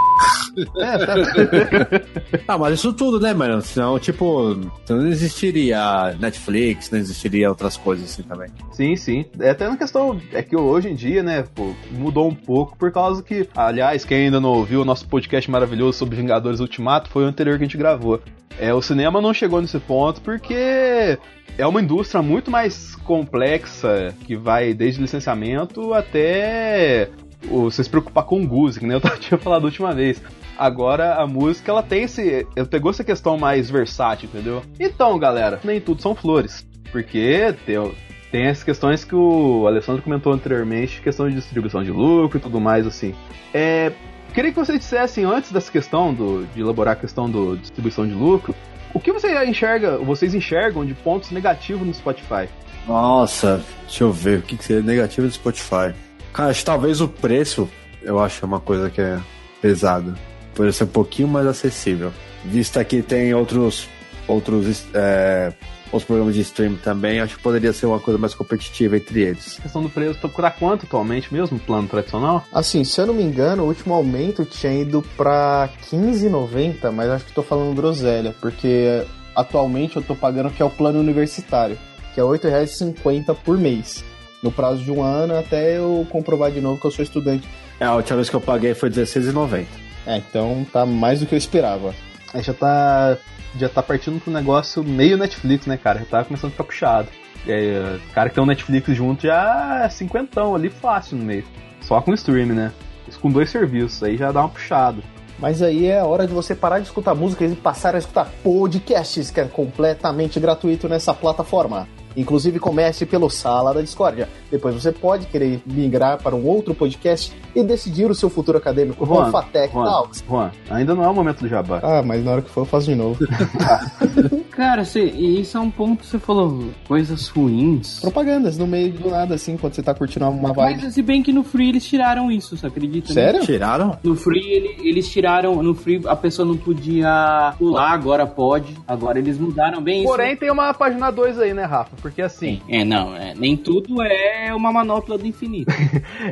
É, 0.80 1.06
tá. 1.06 1.14
Ah, 2.48 2.58
mas 2.58 2.76
isso 2.76 2.92
tudo, 2.94 3.20
né, 3.20 3.34
mano? 3.34 3.62
Senão, 3.62 4.00
tipo, 4.00 4.56
senão 4.86 5.02
não 5.02 5.10
existiria 5.10 6.16
Netflix, 6.20 6.90
não 6.90 6.98
existiria 6.98 7.50
outras 7.50 7.78
coisas 7.78 8.10
assim 8.10 8.24
também. 8.24 8.50
Sim, 8.72 8.96
sim. 8.96 9.26
É 9.40 9.52
até 9.52 9.68
uma 9.68 9.78
questão. 9.78 10.20
É 10.32 10.42
que 10.42 10.56
hoje 10.56 10.90
em 10.90 10.96
dia, 10.96 11.22
né, 11.22 11.44
pô, 11.54 11.74
mudou 11.92 12.28
um 12.28 12.34
pouco 12.34 12.78
por 12.78 12.92
causa 12.92 13.22
que. 13.22 13.48
Aliás, 13.56 14.04
quem 14.04 14.26
ainda 14.26 14.40
não 14.40 14.50
ouviu 14.50 14.82
o 14.82 14.86
nosso 14.86 15.08
podcast 15.08 15.50
maravilhoso 15.50 15.98
sobre 15.98 16.16
Vingadores 16.16 16.60
Ultimato 16.60 17.10
foi 17.10 17.24
o 17.24 17.28
anterior 17.28 17.58
que 17.58 17.64
a 17.64 17.68
gente 17.68 17.78
gravou. 17.78 18.22
É, 18.60 18.74
o 18.74 18.82
cinema 18.82 19.22
não 19.22 19.34
chegou 19.34 19.62
nesse 19.62 19.80
ponto 19.80 20.20
porque 20.22 21.18
é 21.58 21.66
uma 21.66 21.82
indústria 21.82 22.22
muito 22.22 22.52
mais 22.52 22.95
complexa 22.95 24.14
que 24.26 24.36
vai 24.36 24.74
desde 24.74 25.02
licenciamento 25.02 25.93
até 25.93 27.10
você 27.43 27.84
se 27.84 27.89
preocupar 27.89 28.24
com 28.24 28.41
que 28.78 28.86
nem 28.86 28.98
eu 28.98 29.20
tinha 29.20 29.38
falado 29.38 29.62
da 29.62 29.68
última 29.68 29.93
vez. 29.93 30.22
Agora 30.58 31.16
a 31.16 31.28
música 31.28 31.72
ela 31.72 31.84
tem 31.84 32.04
esse. 32.04 32.48
Ela 32.56 32.66
pegou 32.66 32.89
essa 32.89 33.04
questão 33.04 33.38
mais 33.38 33.70
versátil, 33.70 34.28
entendeu? 34.32 34.64
Então, 34.80 35.18
galera, 35.20 35.60
nem 35.64 35.80
tudo 35.80 36.02
são 36.02 36.16
flores. 36.16 36.68
Porque 36.91 37.54
tem, 37.66 37.91
tem 38.32 38.48
as 38.48 38.64
questões 38.64 39.04
que 39.04 39.16
o 39.16 39.68
Alessandro 39.68 40.02
comentou 40.02 40.34
anteriormente, 40.34 41.02
questão 41.02 41.30
de 41.30 41.36
distribuição 41.36 41.84
de 41.84 41.91
lucro 41.91 42.39
e 42.39 42.41
tudo 42.41 42.60
mais, 42.60 42.88
assim. 42.88 43.14
É. 43.54 43.91
Queria 44.34 44.52
que 44.52 44.60
vocês 44.60 44.78
dissessem, 44.78 45.24
antes 45.24 45.52
dessa 45.52 45.72
questão 45.72 46.14
do, 46.14 46.45
de 46.54 46.62
elaborar 46.62 46.93
a 46.93 46.95
questão 46.95 47.30
do 47.30 47.58
distribuição 47.58 48.06
de 48.06 48.14
lucro, 48.14 48.54
o 48.94 49.00
que 49.00 49.12
você 49.12 49.44
enxerga, 49.46 49.98
vocês 49.98 50.34
enxergam 50.34 50.86
de 50.86 50.94
pontos 50.94 51.32
negativos 51.32 51.86
no 51.86 51.94
Spotify? 51.94 52.50
Nossa, 52.88 53.64
deixa 53.84 54.04
eu 54.04 54.12
ver, 54.12 54.40
o 54.40 54.42
que, 54.42 54.58
que 54.58 54.64
seria 54.64 54.82
negativo 54.82 55.28
do 55.28 55.34
Spotify? 55.34 55.94
Cara, 56.34 56.50
acho 56.50 56.60
que 56.60 56.66
talvez 56.66 57.02
o 57.02 57.08
preço, 57.08 57.70
eu 58.02 58.20
acho 58.20 58.44
é 58.44 58.48
uma 58.48 58.60
coisa 58.60 58.90
que 58.90 59.02
é 59.02 59.20
pesada. 59.62 60.16
Por 60.54 60.72
ser 60.74 60.86
um 60.86 60.88
pouquinho 60.88 61.28
mais 61.28 61.46
acessível. 61.46 62.12
Vista 62.46 62.84
que 62.84 63.02
tem 63.02 63.34
outros 63.34 63.88
outros, 64.28 64.86
é, 64.94 65.54
outros 65.92 66.04
programas 66.04 66.36
de 66.36 66.42
streaming 66.42 66.78
também, 66.78 67.20
acho 67.20 67.38
que 67.38 67.44
poderia 67.44 67.74
ser 67.74 67.86
uma 67.86 68.00
coisa 68.00 68.18
mais 68.18 68.34
competitiva 68.34 68.98
entre 68.98 69.22
eles. 69.22 69.58
A 69.60 69.62
questão 69.64 69.82
do 69.82 69.90
preço, 69.90 70.20
procurar 70.20 70.52
quanto 70.52 70.86
atualmente 70.86 71.34
mesmo, 71.34 71.60
plano 71.60 71.88
tradicional? 71.88 72.46
Assim, 72.52 72.84
se 72.84 73.00
eu 73.00 73.08
não 73.08 73.14
me 73.14 73.24
engano, 73.24 73.64
o 73.64 73.68
último 73.68 73.94
aumento 73.94 74.46
tinha 74.46 74.74
ido 74.74 75.04
pra 75.16 75.70
15,90, 75.92 76.92
mas 76.92 77.10
acho 77.10 77.26
que 77.26 77.34
tô 77.34 77.44
falando 77.44 77.76
groselha, 77.76 78.36
porque 78.40 79.04
atualmente 79.36 79.98
eu 79.98 80.02
tô 80.02 80.16
pagando 80.16 80.50
que 80.50 80.62
é 80.62 80.66
o 80.66 80.70
plano 80.70 81.00
universitário, 81.00 81.78
que 82.14 82.20
é 82.20 82.24
R$ 82.24 82.30
8,50 82.30 83.36
por 83.36 83.58
mês. 83.58 84.04
No 84.42 84.52
prazo 84.52 84.84
de 84.84 84.92
um 84.92 85.02
ano 85.02 85.38
até 85.38 85.78
eu 85.78 86.06
comprovar 86.10 86.52
de 86.52 86.62
novo 86.62 86.80
que 86.80 86.86
eu 86.86 86.92
sou 86.92 87.04
estudante. 87.04 87.48
É, 87.80 87.86
a 87.86 87.96
última 87.96 88.18
vez 88.18 88.30
que 88.30 88.36
eu 88.36 88.42
paguei 88.42 88.74
foi 88.74 88.90
R$16,90. 88.90 89.66
É, 90.06 90.18
então 90.18 90.66
tá 90.72 90.86
mais 90.86 91.20
do 91.20 91.26
que 91.26 91.36
eu 91.36 91.38
esperava. 91.38 91.94
Aí 92.34 92.41
já 92.41 92.53
tá. 92.53 93.17
Já 93.55 93.69
tá 93.69 93.82
partindo 93.82 94.19
pro 94.21 94.32
negócio 94.32 94.84
meio 94.84 95.17
Netflix, 95.17 95.65
né, 95.65 95.78
cara? 95.78 95.99
Já 95.99 96.05
tá 96.05 96.23
começando 96.25 96.49
a 96.49 96.51
ficar 96.51 96.63
puxado. 96.63 97.07
É, 97.47 97.97
cara 98.13 98.30
que 98.30 98.36
tem 98.36 98.43
um 98.43 98.47
Netflix 98.47 98.95
junto 98.95 99.23
já 99.23 99.84
é 99.86 99.89
cinquentão 99.89 100.53
ali 100.53 100.69
fácil 100.69 101.17
no 101.17 101.23
meio. 101.23 101.45
Só 101.82 102.01
com 102.01 102.13
stream, 102.13 102.47
né? 102.47 102.71
Isso 103.07 103.19
com 103.19 103.32
dois 103.32 103.49
serviços, 103.49 104.03
aí 104.03 104.17
já 104.17 104.32
dá 104.32 104.41
uma 104.41 104.49
puxada. 104.49 105.01
Mas 105.39 105.61
aí 105.61 105.86
é 105.86 106.03
hora 106.03 106.28
de 106.28 106.34
você 106.34 106.53
parar 106.53 106.80
de 106.80 106.86
escutar 106.86 107.15
músicas 107.15 107.51
e 107.51 107.55
passar 107.55 107.95
a 107.95 107.99
escutar 107.99 108.30
podcasts, 108.43 109.32
que 109.32 109.39
é 109.39 109.45
completamente 109.45 110.39
gratuito 110.39 110.89
nessa 110.89 111.13
plataforma. 111.13 111.88
Inclusive 112.18 112.59
comece 112.59 113.05
pelo 113.05 113.30
Sala 113.30 113.74
da 113.74 113.82
Discórdia. 113.82 114.28
Depois 114.51 114.74
você 114.76 114.91
pode 114.91 115.28
querer 115.28 115.61
migrar 115.65 116.22
para 116.22 116.36
um 116.36 116.45
outro 116.45 116.74
podcast 116.74 117.32
e 117.55 117.63
decidir 117.63 118.09
o 118.09 118.15
seu 118.15 118.30
futuro 118.30 118.57
acadêmico 118.57 119.05
com 119.05 119.13
Juan, 119.13 119.28
o 119.28 119.32
Fatec 119.32 119.72
Juan, 119.74 119.86
Talks. 119.86 120.24
Juan, 120.28 120.51
ainda 120.70 120.95
não 120.95 121.03
é 121.03 121.07
o 121.07 121.13
momento 121.13 121.41
do 121.41 121.47
jabá. 121.47 121.80
Ah, 121.84 122.01
mas 122.03 122.24
na 122.26 122.32
hora 122.32 122.41
que 122.41 122.49
for 122.49 122.61
eu 122.61 122.65
faço 122.65 122.88
de 122.88 122.95
novo. 122.95 123.20
Cara, 124.51 124.84
cê, 124.84 125.05
e 125.05 125.41
isso 125.41 125.55
é 125.55 125.59
um 125.59 125.70
ponto 125.70 125.99
que 125.99 126.07
você 126.07 126.18
falou, 126.18 126.70
coisas 126.88 127.28
ruins. 127.28 127.99
Propagandas 127.99 128.57
no 128.57 128.65
meio 128.65 128.91
do 128.93 129.09
nada, 129.09 129.36
assim, 129.36 129.55
quando 129.55 129.74
você 129.76 129.84
tá 129.84 129.93
curtindo 129.93 130.28
uma 130.28 130.51
vibe. 130.51 130.82
Mas 130.82 130.93
se 130.95 131.01
bem 131.03 131.22
que 131.22 131.32
no 131.32 131.43
Free 131.43 131.70
eles 131.70 131.86
tiraram 131.86 132.32
isso, 132.32 132.57
você 132.57 132.65
acredita? 132.65 133.13
Sério? 133.13 133.41
Tiraram? 133.41 133.97
No 134.03 134.15
Free 134.15 134.49
ele- 134.51 134.89
eles 134.89 135.07
tiraram, 135.09 135.61
no 135.61 135.76
Free 135.76 136.01
a 136.07 136.15
pessoa 136.15 136.47
não 136.47 136.57
podia 136.57 137.53
pular, 137.59 137.91
agora 137.91 138.26
pode. 138.26 138.76
Agora 138.88 139.20
eles 139.20 139.38
mudaram 139.38 139.82
bem 139.82 140.03
Porém, 140.03 140.36
tem 140.36 140.49
uma 140.49 140.74
página 140.74 141.11
2 141.11 141.39
aí, 141.39 141.53
né, 141.53 141.63
Rafa? 141.63 141.91
Porque 142.08 142.22
assim, 142.22 142.53
isso. 142.53 142.66
É, 142.70 142.86
não, 142.86 143.16
é, 143.16 143.34
nem 143.36 143.58
tudo 143.58 144.01
é 144.01 144.53
uma 144.55 144.72
manopla 144.72 145.18
do 145.18 145.28
infinito. 145.28 145.74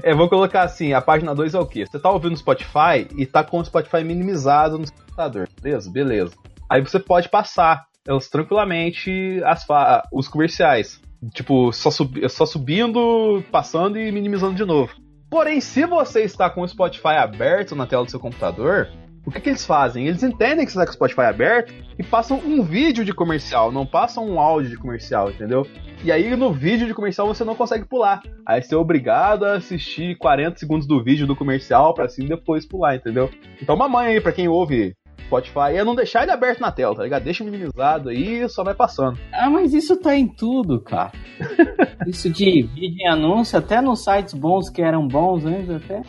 eu 0.04 0.16
vou 0.18 0.30
colocar 0.30 0.64
assim, 0.64 0.94
a 0.94 1.02
página 1.02 1.36
2 1.36 1.54
é 1.54 1.60
o 1.60 1.66
quê? 1.66 1.86
Você 1.86 2.00
tá 2.00 2.10
ouvindo 2.10 2.32
no 2.32 2.38
Spotify 2.38 3.08
e 3.18 3.26
tá 3.26 3.44
com 3.44 3.60
o 3.60 3.66
Spotify 3.66 4.04
minimizado 4.04 4.78
no 4.78 4.88
seu 4.88 4.96
computador, 4.96 5.50
beleza? 5.62 5.92
Beleza. 5.92 6.34
Aí 6.70 6.82
você 6.82 6.98
pode 6.98 7.28
passar 7.28 7.86
elas 8.08 8.30
tranquilamente 8.30 9.42
as 9.44 9.66
os 10.14 10.28
comerciais. 10.30 11.02
Tipo, 11.34 11.74
só, 11.74 11.92
subi- 11.92 12.28
só 12.30 12.46
subindo, 12.46 13.44
passando 13.52 13.98
e 14.00 14.12
minimizando 14.12 14.56
de 14.56 14.64
novo. 14.64 14.94
Porém, 15.30 15.60
se 15.60 15.86
você 15.86 16.22
está 16.24 16.50
com 16.50 16.62
o 16.62 16.68
Spotify 16.68 17.16
aberto 17.18 17.76
na 17.76 17.86
tela 17.86 18.06
do 18.06 18.12
seu 18.12 18.20
computador, 18.20 18.90
o 19.26 19.32
que, 19.32 19.42
que 19.42 19.50
eles 19.50 19.66
fazem? 19.66 20.08
Eles 20.08 20.24
entendem 20.24 20.66
que 20.66 20.72
você 20.72 20.78
está 20.78 20.86
com 20.86 20.92
o 20.92 20.94
Spotify 20.94 21.22
aberto 21.22 21.74
e 21.98 22.04
passam 22.04 22.38
um 22.38 22.62
vídeo 22.62 23.04
de 23.04 23.14
comercial, 23.14 23.72
não 23.72 23.86
passam 23.86 24.28
um 24.28 24.40
áudio 24.40 24.70
de 24.70 24.78
comercial, 24.78 25.30
entendeu? 25.32 25.66
E 26.04 26.12
aí 26.12 26.36
no 26.36 26.54
vídeo 26.54 26.86
de 26.86 26.94
comercial 26.94 27.28
você 27.28 27.44
não 27.44 27.56
consegue 27.56 27.86
pular. 27.86 28.22
Aí 28.46 28.62
você 28.62 28.76
é 28.76 28.78
obrigado 28.78 29.46
a 29.46 29.54
assistir 29.54 30.18
40 30.18 30.60
segundos 30.60 30.88
do 30.88 31.04
vídeo 31.04 31.26
do 31.26 31.36
comercial 31.36 31.94
pra 31.94 32.06
assim 32.06 32.28
depois 32.28 32.66
pular, 32.66 32.96
entendeu? 32.96 33.30
Então 33.62 33.76
uma 33.76 33.90
mãe 33.90 34.08
aí 34.08 34.22
pra 34.22 34.32
quem 34.32 34.48
ouve 34.48 34.96
Spotify 35.26 35.76
é 35.76 35.84
não 35.84 35.96
deixar 35.96 36.24
ele 36.24 36.32
aberto 36.32 36.60
na 36.60 36.72
tela, 36.72 36.96
tá 36.96 37.04
ligado? 37.04 37.24
Deixa 37.24 37.44
minimizado 37.44 38.10
aí 38.10 38.44
e 38.44 38.50
só 38.50 38.64
vai 38.64 38.74
passando. 38.74 39.18
ah, 39.34 39.50
mas 39.50 39.74
isso 39.74 39.96
tá 39.98 40.16
em 40.16 40.28
tudo, 40.28 40.80
cara. 40.82 41.12
Isso 42.06 42.30
de 42.30 42.62
vídeo 42.62 42.98
em 43.02 43.08
anúncio, 43.08 43.58
até 43.58 43.82
nos 43.82 44.04
sites 44.04 44.34
bons 44.34 44.70
que 44.70 44.80
eram 44.80 45.08
bons 45.08 45.44
antes, 45.44 45.70
até. 45.72 46.02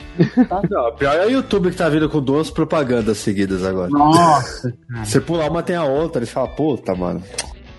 Tá. 0.45 0.61
Não, 0.69 0.95
pior 0.95 1.15
é 1.15 1.25
o 1.27 1.31
YouTube 1.31 1.71
que 1.71 1.77
tá 1.77 1.89
vindo 1.89 2.07
com 2.11 2.21
duas 2.21 2.51
propagandas 2.51 3.17
seguidas 3.17 3.65
agora. 3.65 3.89
Nossa, 3.89 4.75
Você 5.03 5.21
pular 5.21 5.51
uma 5.51 5.63
tem 5.63 5.75
a 5.75 5.85
outra, 5.85 6.19
eles 6.19 6.31
falam, 6.31 6.55
puta, 6.55 6.95
mano. 6.95 7.23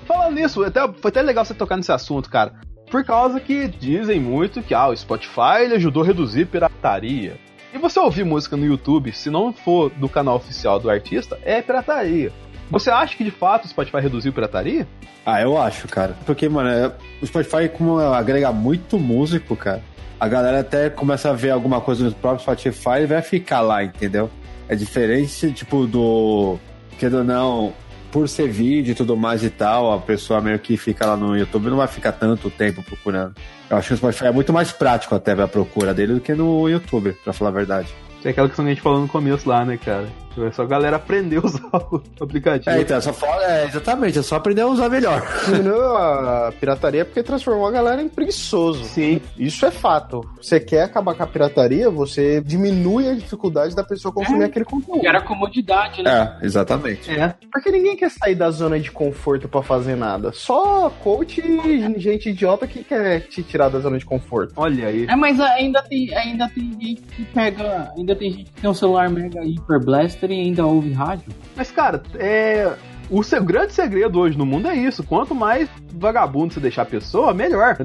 Falando 0.07 0.34
nisso, 0.36 0.63
até, 0.63 0.82
foi 0.93 1.09
até 1.09 1.21
legal 1.21 1.45
você 1.45 1.53
tocar 1.53 1.78
nesse 1.78 1.91
assunto, 1.91 2.28
cara. 2.30 2.53
Por 2.89 3.03
causa 3.03 3.39
que 3.39 3.67
dizem 3.67 4.19
muito 4.19 4.63
que 4.63 4.73
ah, 4.73 4.88
o 4.88 4.95
Spotify 4.95 5.61
ele 5.63 5.75
ajudou 5.75 6.01
a 6.01 6.05
reduzir 6.07 6.47
pirataria. 6.47 7.38
E 7.78 7.80
você 7.80 7.99
ouvir 7.99 8.23
música 8.25 8.57
no 8.57 8.65
YouTube, 8.65 9.11
se 9.11 9.30
não 9.30 9.53
for 9.53 9.91
do 9.91 10.09
canal 10.09 10.38
oficial 10.38 10.80
do 10.80 10.89
artista, 10.89 11.38
é 11.43 11.61
pirataria. 11.61 12.32
Você 12.71 12.89
acha 12.89 13.15
que 13.15 13.23
de 13.23 13.30
fato 13.30 13.65
o 13.65 13.67
Spotify 13.67 13.99
reduziu 13.99 14.34
pirataria? 14.34 14.88
Ah, 15.23 15.39
eu 15.43 15.61
acho, 15.61 15.88
cara. 15.88 16.15
Porque, 16.25 16.49
mano, 16.49 16.69
é- 16.69 16.91
o 17.21 17.28
Spotify, 17.28 17.69
como 17.69 17.99
agrega 17.99 18.51
muito 18.51 18.97
músico, 18.97 19.55
cara, 19.55 19.84
a 20.19 20.28
galera 20.28 20.61
até 20.61 20.89
começa 20.89 21.30
a 21.30 21.34
ver 21.34 21.51
alguma 21.51 21.80
coisa 21.80 22.03
no 22.03 22.11
próprio 22.13 22.41
Spotify 22.41 23.03
e 23.03 23.05
vai 23.05 23.21
ficar 23.21 23.61
lá, 23.61 23.84
entendeu? 23.84 24.28
É 24.67 24.75
diferente, 24.75 25.51
tipo, 25.51 25.86
do. 25.86 26.57
Querendo 26.97 27.19
ou 27.19 27.23
não, 27.23 27.73
por 28.11 28.27
ser 28.29 28.47
vídeo 28.49 28.91
e 28.91 28.95
tudo 28.95 29.15
mais 29.15 29.43
e 29.43 29.49
tal, 29.49 29.93
a 29.93 29.99
pessoa 29.99 30.41
meio 30.41 30.59
que 30.59 30.77
fica 30.77 31.05
lá 31.05 31.17
no 31.17 31.37
YouTube 31.37 31.69
não 31.69 31.77
vai 31.77 31.87
ficar 31.87 32.11
tanto 32.11 32.49
tempo 32.49 32.81
procurando. 32.81 33.35
Eu 33.69 33.77
acho 33.77 33.89
que 33.89 33.93
o 33.93 33.97
Spotify 33.97 34.25
é 34.25 34.31
muito 34.31 34.53
mais 34.53 34.71
prático 34.71 35.13
até 35.13 35.33
a 35.33 35.47
procura 35.47 35.93
dele 35.93 36.15
do 36.15 36.21
que 36.21 36.33
no 36.33 36.67
YouTube, 36.69 37.13
pra 37.23 37.33
falar 37.33 37.49
a 37.51 37.53
verdade. 37.53 37.93
É 38.23 38.29
aquela 38.29 38.47
questão 38.47 38.65
que 38.65 38.71
a 38.71 38.73
gente 38.73 38.83
falou 38.83 39.01
no 39.01 39.07
começo 39.07 39.47
lá, 39.47 39.63
né, 39.63 39.77
cara? 39.77 40.07
É 40.45 40.51
só 40.51 40.63
a 40.63 40.65
galera 40.65 40.95
aprender 40.97 41.38
a 41.38 41.45
usar 41.45 41.59
o 41.73 42.01
aplicativo. 42.21 42.75
É, 42.75 42.81
então, 42.81 42.97
é 42.97 43.01
só 43.01 43.13
fala, 43.13 43.43
é, 43.43 43.65
exatamente, 43.65 44.19
é 44.19 44.21
só 44.21 44.35
aprender 44.35 44.61
a 44.61 44.67
usar 44.67 44.89
melhor. 44.89 45.21
Diminuiu 45.45 45.95
a 45.97 46.53
pirataria 46.59 47.05
porque 47.05 47.23
transformou 47.23 47.67
a 47.67 47.71
galera 47.71 48.01
em 48.01 48.09
preguiçoso. 48.09 48.83
Sim. 48.85 49.21
Isso 49.38 49.65
é 49.65 49.71
fato. 49.71 50.21
Você 50.41 50.59
quer 50.59 50.83
acabar 50.83 51.15
com 51.15 51.23
a 51.23 51.27
pirataria, 51.27 51.89
você 51.89 52.41
diminui 52.41 53.09
a 53.09 53.15
dificuldade 53.15 53.75
da 53.75 53.83
pessoa 53.83 54.13
consumir 54.13 54.43
É. 54.43 54.45
aquele 54.45 54.65
conteúdo. 54.65 54.99
que 55.01 55.07
era 55.07 55.21
comodidade, 55.21 56.01
né? 56.03 56.38
É, 56.41 56.45
exatamente. 56.45 57.09
É. 57.11 57.35
Porque 57.51 57.71
ninguém 57.71 57.95
quer 57.95 58.09
sair 58.11 58.35
da 58.35 58.49
zona 58.51 58.79
de 58.79 58.91
conforto 58.91 59.47
pra 59.47 59.61
fazer 59.61 59.95
nada. 59.95 60.31
Só 60.31 60.89
coach 61.03 61.41
e 61.41 61.99
gente 61.99 62.29
idiota 62.29 62.67
que 62.67 62.83
quer 62.83 63.21
te 63.21 63.43
tirar 63.43 63.69
da 63.69 63.79
zona 63.79 63.97
de 63.97 64.05
conforto. 64.05 64.53
Olha 64.55 64.88
aí. 64.88 65.05
É, 65.09 65.15
mas 65.15 65.39
ainda 65.39 65.81
tem, 65.83 66.13
ainda 66.15 66.47
tem 66.49 66.71
gente 66.79 67.01
que 67.01 67.25
pega. 67.25 67.91
Ainda 67.97 68.15
tem 68.15 68.31
gente 68.31 68.51
que 68.51 68.61
tem 68.61 68.69
um 68.69 68.73
celular 68.73 69.09
mega 69.09 69.43
hiper 69.43 69.79
blaster 69.83 70.26
e 70.34 70.41
ainda 70.41 70.65
ouve 70.65 70.91
rádio. 70.91 71.25
Mas, 71.55 71.71
cara, 71.71 72.01
é. 72.15 72.73
O 73.09 73.23
seu 73.23 73.41
grande 73.41 73.71
segredo 73.71 74.19
hoje 74.19 74.38
no 74.38 74.45
mundo 74.45 74.67
é 74.67 74.75
isso. 74.75 75.01
Quanto 75.01 75.34
mais 75.34 75.69
vagabundo 75.93 76.53
você 76.53 76.59
deixar 76.59 76.82
a 76.82 76.86
pessoa, 76.86 77.34
melhor. 77.34 77.78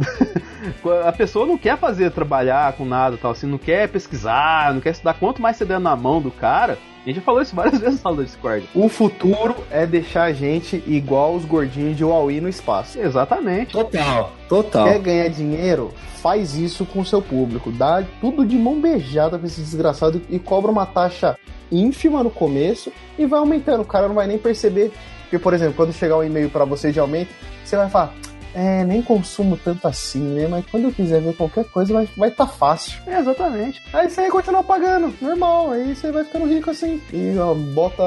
a 1.07 1.13
pessoa 1.13 1.47
não 1.47 1.57
quer 1.57 1.79
fazer 1.79 2.11
trabalhar 2.11 2.73
com 2.73 2.85
nada 2.85 3.17
tal, 3.17 3.31
assim, 3.31 3.47
não 3.47 3.59
quer 3.59 3.89
pesquisar, 3.89 4.75
não 4.75 4.81
quer 4.81 4.91
estudar. 4.91 5.15
Quanto 5.15 5.41
mais 5.41 5.57
você 5.57 5.65
der 5.65 5.79
na 5.79 5.95
mão 5.95 6.21
do 6.21 6.33
cara, 6.33 6.77
a 7.03 7.09
gente 7.09 7.17
já 7.17 7.23
falou 7.23 7.43
isso 7.43 7.55
várias 7.55 7.79
vezes 7.81 7.97
na 7.97 8.01
sala 8.01 8.17
da 8.17 8.23
Discord. 8.23 8.69
O 8.75 8.89
futuro 8.89 9.57
é 9.71 9.87
deixar 9.87 10.25
a 10.25 10.33
gente 10.33 10.83
igual 10.87 11.35
os 11.35 11.45
gordinhos 11.45 11.97
de 11.97 12.05
Huawei 12.05 12.41
no 12.41 12.49
espaço. 12.49 12.99
Exatamente. 12.99 13.73
Total, 13.73 14.33
total. 14.49 14.85
Quer 14.85 14.99
ganhar 15.01 15.29
dinheiro? 15.29 15.93
Faz 16.23 16.55
isso 16.57 16.87
com 16.87 17.01
o 17.01 17.05
seu 17.05 17.21
público. 17.21 17.73
Dá 17.73 18.05
tudo 18.21 18.47
de 18.47 18.57
mão 18.57 18.81
beijada 18.81 19.39
pra 19.39 19.47
esse 19.47 19.61
desgraçado 19.61 20.23
e 20.31 20.39
cobra 20.39 20.71
uma 20.71 20.87
taxa 20.87 21.37
ínfima 21.71 22.23
no 22.23 22.31
começo 22.31 22.93
e 23.19 23.27
vai 23.27 23.41
aumentando. 23.41 23.83
O 23.83 23.87
cara 23.87 24.07
não 24.07 24.15
vai 24.15 24.27
nem 24.27 24.39
perceber. 24.39 24.93
Porque, 25.23 25.39
por 25.39 25.55
exemplo, 25.55 25.75
quando 25.75 25.93
chegar 25.93 26.19
um 26.19 26.23
e-mail 26.23 26.51
pra 26.51 26.65
você 26.65 26.93
de 26.93 27.01
aumento, 27.01 27.31
você 27.65 27.77
vai 27.77 27.89
falar. 27.89 28.15
É, 28.55 28.85
nem 28.85 29.03
consumo 29.03 29.57
tanto 29.57 29.87
assim, 29.87 30.21
né? 30.21 30.47
Mas 30.49 30.65
quando 30.71 30.85
eu 30.85 30.93
quiser 30.93 31.21
ver 31.21 31.35
qualquer 31.35 31.65
coisa, 31.65 31.93
vai 31.93 32.05
estar 32.05 32.17
vai 32.17 32.31
tá 32.31 32.47
fácil. 32.47 33.01
É, 33.07 33.19
exatamente. 33.19 33.83
Aí 33.93 34.09
você 34.09 34.29
continua 34.31 34.63
pagando, 34.63 35.15
normal. 35.21 35.73
Aí 35.73 35.95
você 35.95 36.11
vai 36.13 36.25
ficando 36.25 36.47
rico 36.47 36.71
assim. 36.71 37.01
E 37.13 37.37
ó, 37.39 37.55
bota 37.55 38.03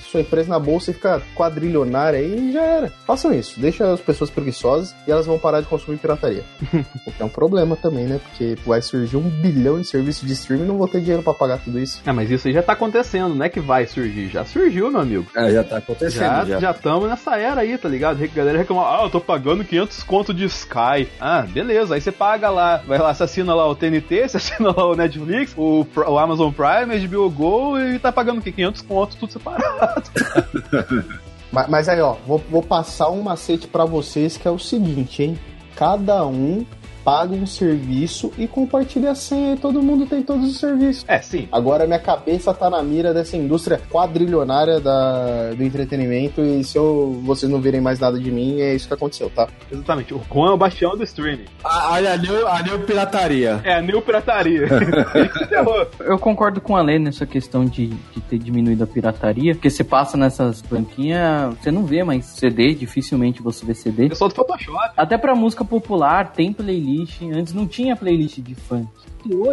sua 0.00 0.20
empresa 0.20 0.48
na 0.48 0.58
bolsa 0.58 0.90
e 0.90 0.94
fica 0.94 1.22
quadrilionário 1.34 2.18
aí 2.18 2.48
e 2.48 2.52
já 2.52 2.62
era. 2.62 2.92
Façam 3.06 3.32
isso. 3.32 3.60
Deixa 3.60 3.92
as 3.92 4.00
pessoas 4.00 4.30
preguiçosas 4.30 4.94
e 5.06 5.10
elas 5.10 5.26
vão 5.26 5.38
parar 5.38 5.60
de 5.60 5.66
consumir 5.66 5.98
pirataria. 5.98 6.44
o 7.06 7.12
que 7.12 7.22
é 7.22 7.24
um 7.24 7.28
problema 7.28 7.76
também, 7.76 8.06
né? 8.06 8.20
Porque 8.22 8.56
vai 8.66 8.80
surgir 8.80 9.16
um 9.16 9.28
bilhão 9.28 9.78
em 9.78 9.84
serviço 9.84 10.26
de 10.26 10.32
streaming 10.32 10.64
e 10.64 10.68
não 10.68 10.78
vou 10.78 10.88
ter 10.88 11.00
dinheiro 11.00 11.22
pra 11.22 11.34
pagar 11.34 11.58
tudo 11.58 11.78
isso. 11.78 12.00
É, 12.06 12.12
mas 12.12 12.30
isso 12.30 12.48
aí 12.48 12.54
já 12.54 12.62
tá 12.62 12.72
acontecendo, 12.72 13.34
não 13.34 13.44
é 13.44 13.48
que 13.48 13.60
vai 13.60 13.86
surgir. 13.86 14.28
Já 14.28 14.44
surgiu, 14.44 14.90
meu 14.90 15.00
amigo. 15.00 15.26
É, 15.36 15.50
já 15.50 15.64
tá 15.64 15.78
acontecendo 15.78 16.20
Já 16.20 16.44
já. 16.44 16.60
já 16.60 16.70
estamos 16.70 17.08
nessa 17.08 17.36
era 17.36 17.62
aí, 17.62 17.76
tá 17.76 17.88
ligado? 17.88 18.22
A 18.22 18.26
galera 18.26 18.58
reclama, 18.58 18.82
ah, 18.82 19.04
eu 19.04 19.10
tô 19.10 19.20
pagando 19.20 19.64
500 19.74 20.02
conto 20.04 20.32
de 20.32 20.44
Sky. 20.44 21.08
Ah, 21.20 21.42
beleza. 21.42 21.94
Aí 21.94 22.00
você 22.00 22.12
paga 22.12 22.48
lá, 22.48 22.76
vai 22.86 22.98
lá, 22.98 23.12
você 23.12 23.24
assina 23.24 23.54
lá 23.54 23.68
o 23.68 23.74
TNT, 23.74 24.28
você 24.28 24.36
assina 24.36 24.70
lá 24.70 24.86
o 24.86 24.94
Netflix, 24.94 25.52
o, 25.56 25.86
o 25.96 26.18
Amazon 26.18 26.52
Prime, 26.52 27.06
HBO 27.06 27.30
Go 27.30 27.78
e 27.78 27.98
tá 27.98 28.12
pagando 28.12 28.38
o 28.38 28.42
quê? 28.42 28.52
500 28.52 28.82
conto, 28.82 29.16
tudo 29.16 29.32
separado. 29.32 30.02
Mas, 31.52 31.68
mas 31.68 31.88
aí, 31.88 32.00
ó, 32.00 32.16
vou, 32.26 32.42
vou 32.50 32.62
passar 32.64 33.10
um 33.10 33.22
macete 33.22 33.68
pra 33.68 33.84
vocês 33.84 34.36
que 34.36 34.48
é 34.48 34.50
o 34.50 34.58
seguinte, 34.58 35.22
hein? 35.22 35.38
Cada 35.76 36.26
um 36.26 36.66
paga 37.04 37.34
um 37.34 37.46
serviço 37.46 38.32
e 38.38 38.48
compartilha 38.48 39.10
a 39.10 39.14
senha 39.14 39.54
e 39.54 39.56
todo 39.56 39.82
mundo 39.82 40.06
tem 40.06 40.22
todos 40.22 40.50
os 40.50 40.58
serviços. 40.58 41.04
É, 41.06 41.20
sim. 41.20 41.48
Agora 41.52 41.86
minha 41.86 41.98
cabeça 41.98 42.54
tá 42.54 42.70
na 42.70 42.82
mira 42.82 43.12
dessa 43.12 43.36
indústria 43.36 43.80
quadrilionária 43.90 44.80
da, 44.80 45.52
do 45.52 45.62
entretenimento 45.62 46.40
e 46.40 46.64
se 46.64 46.78
eu, 46.78 47.20
vocês 47.24 47.50
não 47.50 47.60
virem 47.60 47.80
mais 47.80 47.98
nada 47.98 48.18
de 48.18 48.30
mim, 48.30 48.60
é 48.60 48.74
isso 48.74 48.88
que 48.88 48.94
aconteceu, 48.94 49.30
tá? 49.30 49.48
Exatamente. 49.70 50.14
O 50.14 50.20
Juan 50.32 50.50
é 50.50 50.54
o 50.54 50.56
bastião 50.56 50.96
do 50.96 51.04
streaming. 51.04 51.44
Olha, 51.62 52.14
a 52.14 52.16
new, 52.16 52.48
a 52.48 52.62
new 52.62 52.80
pirataria. 52.80 53.60
É 53.64 53.74
a 53.74 53.82
new 53.82 54.00
pirataria. 54.00 54.66
Eu 56.00 56.18
concordo 56.18 56.60
com 56.60 56.76
a 56.76 56.82
Lê 56.82 56.98
nessa 56.98 57.26
questão 57.26 57.64
de, 57.64 57.88
de 57.88 58.20
ter 58.28 58.38
diminuído 58.38 58.84
a 58.84 58.86
pirataria, 58.86 59.54
porque 59.54 59.70
você 59.70 59.84
passa 59.84 60.16
nessas 60.16 60.62
banquinhas, 60.62 61.54
você 61.58 61.70
não 61.70 61.84
vê 61.84 62.02
mais 62.02 62.24
CD, 62.24 62.74
dificilmente 62.74 63.42
você 63.42 63.64
vê 63.66 63.74
CD. 63.74 64.08
Pessoal 64.08 64.28
do 64.28 64.34
Photoshop. 64.34 64.92
Até 64.96 65.18
pra 65.18 65.34
música 65.34 65.64
popular 65.64 66.32
tem 66.32 66.52
playlist, 66.52 66.93
antes 67.32 67.52
não 67.52 67.66
tinha 67.66 67.96
playlist 67.96 68.38
de 68.40 68.54
funk. 68.54 68.88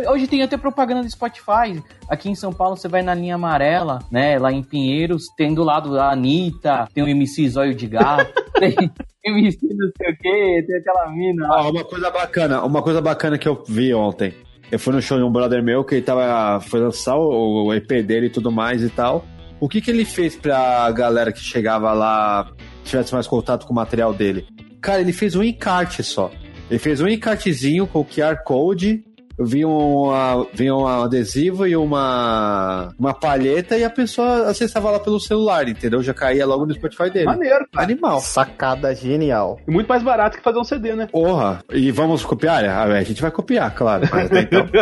Hoje 0.08 0.28
tem 0.28 0.44
até 0.44 0.58
propaganda 0.58 1.02
do 1.02 1.10
Spotify. 1.10 1.82
Aqui 2.10 2.30
em 2.30 2.36
São 2.36 2.52
Paulo 2.52 2.76
você 2.76 2.88
vai 2.88 3.02
na 3.02 3.14
linha 3.14 3.36
amarela, 3.36 4.00
né? 4.12 4.38
Lá 4.38 4.52
em 4.52 4.62
Pinheiros, 4.62 5.28
tem 5.38 5.54
do 5.54 5.64
lado 5.64 5.98
a 5.98 6.12
Anitta, 6.12 6.88
tem 6.94 7.04
o 7.04 7.08
MC 7.08 7.48
Zóio 7.50 7.74
de 7.74 7.88
Gato, 7.88 8.34
tem 8.60 8.76
MC 9.24 9.60
não 9.74 9.90
sei 9.98 10.12
o 10.12 10.18
que, 10.18 10.66
tem 10.68 10.78
aquela 10.78 11.10
mina. 11.10 11.48
Ó, 11.50 11.70
uma 11.70 11.84
coisa 11.86 12.10
bacana, 12.10 12.64
uma 12.64 12.82
coisa 12.82 13.02
bacana 13.02 13.38
que 13.38 13.48
eu 13.48 13.64
vi 13.68 13.94
ontem. 13.94 14.34
Eu 14.72 14.80
fui 14.80 14.94
no 14.94 15.02
show 15.02 15.18
de 15.18 15.24
um 15.24 15.32
brother 15.32 15.64
meu 15.64 15.84
que 15.84 15.96
ele 15.96 16.02
tava, 16.02 16.60
foi 16.62 16.80
lançar 16.80 17.18
o, 17.18 17.66
o 17.66 17.74
EP 17.74 17.88
dele 18.06 18.28
e 18.28 18.30
tudo 18.30 18.52
mais 18.52 18.82
e 18.84 18.90
tal. 18.90 19.26
O 19.60 19.70
que 19.70 19.80
que 19.80 19.92
ele 19.92 20.06
fez 20.06 20.36
pra 20.36 20.90
galera 20.92 21.32
que 21.32 21.40
chegava 21.40 21.94
lá 21.94 22.52
tivesse 22.84 23.14
mais 23.14 23.28
contato 23.28 23.66
com 23.66 23.74
o 23.74 23.76
material 23.76 24.14
dele? 24.14 24.48
Cara, 24.82 25.02
ele 25.02 25.14
fez 25.14 25.36
um 25.36 25.44
encarte 25.44 26.02
só. 26.04 26.32
Ele 26.72 26.80
fez 26.80 27.02
um 27.02 27.08
encartezinho 27.10 27.86
com 27.86 28.00
o 28.00 28.06
QR 28.06 28.38
Code, 28.46 29.04
vinha 29.46 29.68
um, 29.68 30.12
ah, 30.12 30.46
vinha 30.54 30.76
um 30.76 30.88
adesivo 30.88 31.68
e 31.68 31.76
uma, 31.76 32.94
uma 32.98 33.14
palheta 33.14 33.78
e 33.78 33.84
a 33.84 33.90
pessoa 33.90 34.48
acessava 34.50 34.92
lá 34.92 35.00
pelo 35.00 35.20
celular, 35.20 35.68
entendeu? 35.68 36.02
Já 36.02 36.14
caía 36.14 36.46
logo 36.46 36.66
no 36.66 36.74
Spotify 36.74 37.10
dele. 37.10 37.26
Maneiro, 37.26 37.66
cara. 37.72 37.86
Animal. 37.86 38.20
Sacada 38.22 38.94
genial. 38.94 39.60
E 39.68 39.72
muito 39.72 39.88
mais 39.88 40.04
barato 40.04 40.38
que 40.38 40.44
fazer 40.44 40.60
um 40.60 40.64
CD, 40.64 40.94
né? 40.94 41.08
Porra. 41.12 41.64
E 41.72 41.92
vamos 41.92 42.24
copiar? 42.26 42.64
Ah, 42.66 42.84
A 42.84 43.04
gente 43.04 43.22
vai 43.22 43.32
copiar, 43.32 43.74
claro. 43.74 44.08
Mas 44.12 44.30
então. 44.32 44.66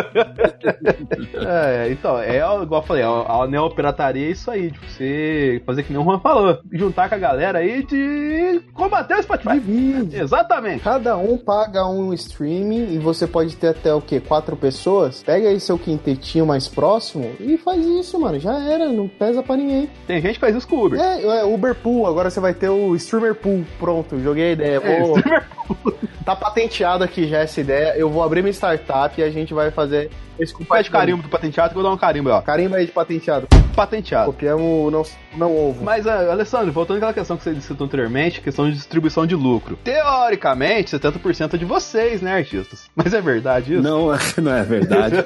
É, 1.34 1.88
então, 1.90 2.18
é 2.18 2.36
igual 2.38 2.82
eu 2.82 2.86
falei, 2.86 3.02
a, 3.02 3.08
a 3.08 3.46
neopirataria 3.48 4.26
é 4.26 4.30
isso 4.30 4.50
aí, 4.50 4.70
de 4.70 4.78
você 4.78 5.62
fazer 5.64 5.82
que 5.82 5.92
nem 5.92 6.00
o 6.00 6.04
Juan 6.04 6.20
falou, 6.20 6.58
juntar 6.72 7.08
com 7.08 7.14
a 7.14 7.18
galera 7.18 7.58
aí 7.58 7.84
de 7.84 8.60
combater 8.74 9.14
o 9.18 9.22
Spotify. 9.22 9.54
Divide. 9.54 10.20
Exatamente. 10.20 10.82
Cada 10.82 11.16
um 11.16 11.36
paga 11.36 11.86
um 11.86 12.12
streaming 12.12 12.94
e 12.94 12.98
você 12.98 13.26
pode 13.26 13.56
ter 13.56 13.68
até 13.68 13.92
o 13.92 14.00
quê? 14.00 14.20
Quatro 14.20 14.49
pessoas? 14.56 15.22
Pega 15.22 15.48
aí 15.48 15.60
seu 15.60 15.78
quintetinho 15.78 16.46
mais 16.46 16.68
próximo 16.68 17.32
e 17.40 17.56
faz 17.56 17.84
isso, 17.84 18.18
mano. 18.18 18.38
Já 18.38 18.58
era, 18.58 18.88
não 18.88 19.08
pesa 19.08 19.42
pra 19.42 19.56
ninguém. 19.56 19.90
Tem 20.06 20.20
gente 20.20 20.34
que 20.34 20.40
faz 20.40 20.54
isso 20.54 20.66
com 20.66 20.76
o 20.76 20.86
Uber. 20.86 21.00
É, 21.00 21.22
é 21.22 21.44
Uber 21.44 21.74
Pool, 21.74 22.06
agora 22.06 22.30
você 22.30 22.40
vai 22.40 22.54
ter 22.54 22.68
o 22.68 22.94
Streamer 22.96 23.34
Pool. 23.34 23.64
Pronto, 23.78 24.20
joguei 24.20 24.50
a 24.50 24.52
ideia. 24.52 24.80
Vou... 24.80 25.16
tá 26.24 26.36
patenteado 26.36 27.04
aqui 27.04 27.26
já 27.26 27.38
essa 27.38 27.60
ideia. 27.60 27.96
Eu 27.96 28.10
vou 28.10 28.22
abrir 28.22 28.42
minha 28.42 28.52
startup 28.52 29.20
e 29.20 29.24
a 29.24 29.30
gente 29.30 29.54
vai 29.54 29.70
fazer 29.70 30.10
esse 30.40 30.54
Pede 30.64 30.90
carimbo 30.90 31.22
do 31.22 31.28
patenteado 31.28 31.70
que 31.70 31.78
eu 31.78 31.82
vou 31.82 31.90
dar 31.90 31.94
um 31.94 31.98
carimbo, 31.98 32.30
ó. 32.30 32.40
Carimba 32.40 32.78
aí 32.78 32.86
de 32.86 32.92
patenteado. 32.92 33.46
Patenteado. 33.76 34.32
Copiamos 34.32 34.62
o 34.62 34.90
não, 34.90 35.02
não 35.36 35.54
ovo. 35.54 35.84
Mas, 35.84 36.06
ah, 36.06 36.32
Alessandro, 36.32 36.72
voltando 36.72 36.96
àquela 36.96 37.12
questão 37.12 37.36
que 37.36 37.44
você 37.44 37.54
citou 37.60 37.86
anteriormente, 37.86 38.40
questão 38.40 38.68
de 38.68 38.74
distribuição 38.74 39.26
de 39.26 39.34
lucro. 39.34 39.78
Teoricamente, 39.84 40.96
70% 40.96 41.54
é 41.54 41.56
de 41.58 41.64
vocês, 41.66 42.22
né, 42.22 42.36
artistas? 42.36 42.88
Mas 42.96 43.12
é 43.12 43.20
verdade 43.20 43.74
isso? 43.74 43.82
Não, 43.82 44.10
não 44.40 44.52
é 44.52 44.62
verdade. 44.62 45.16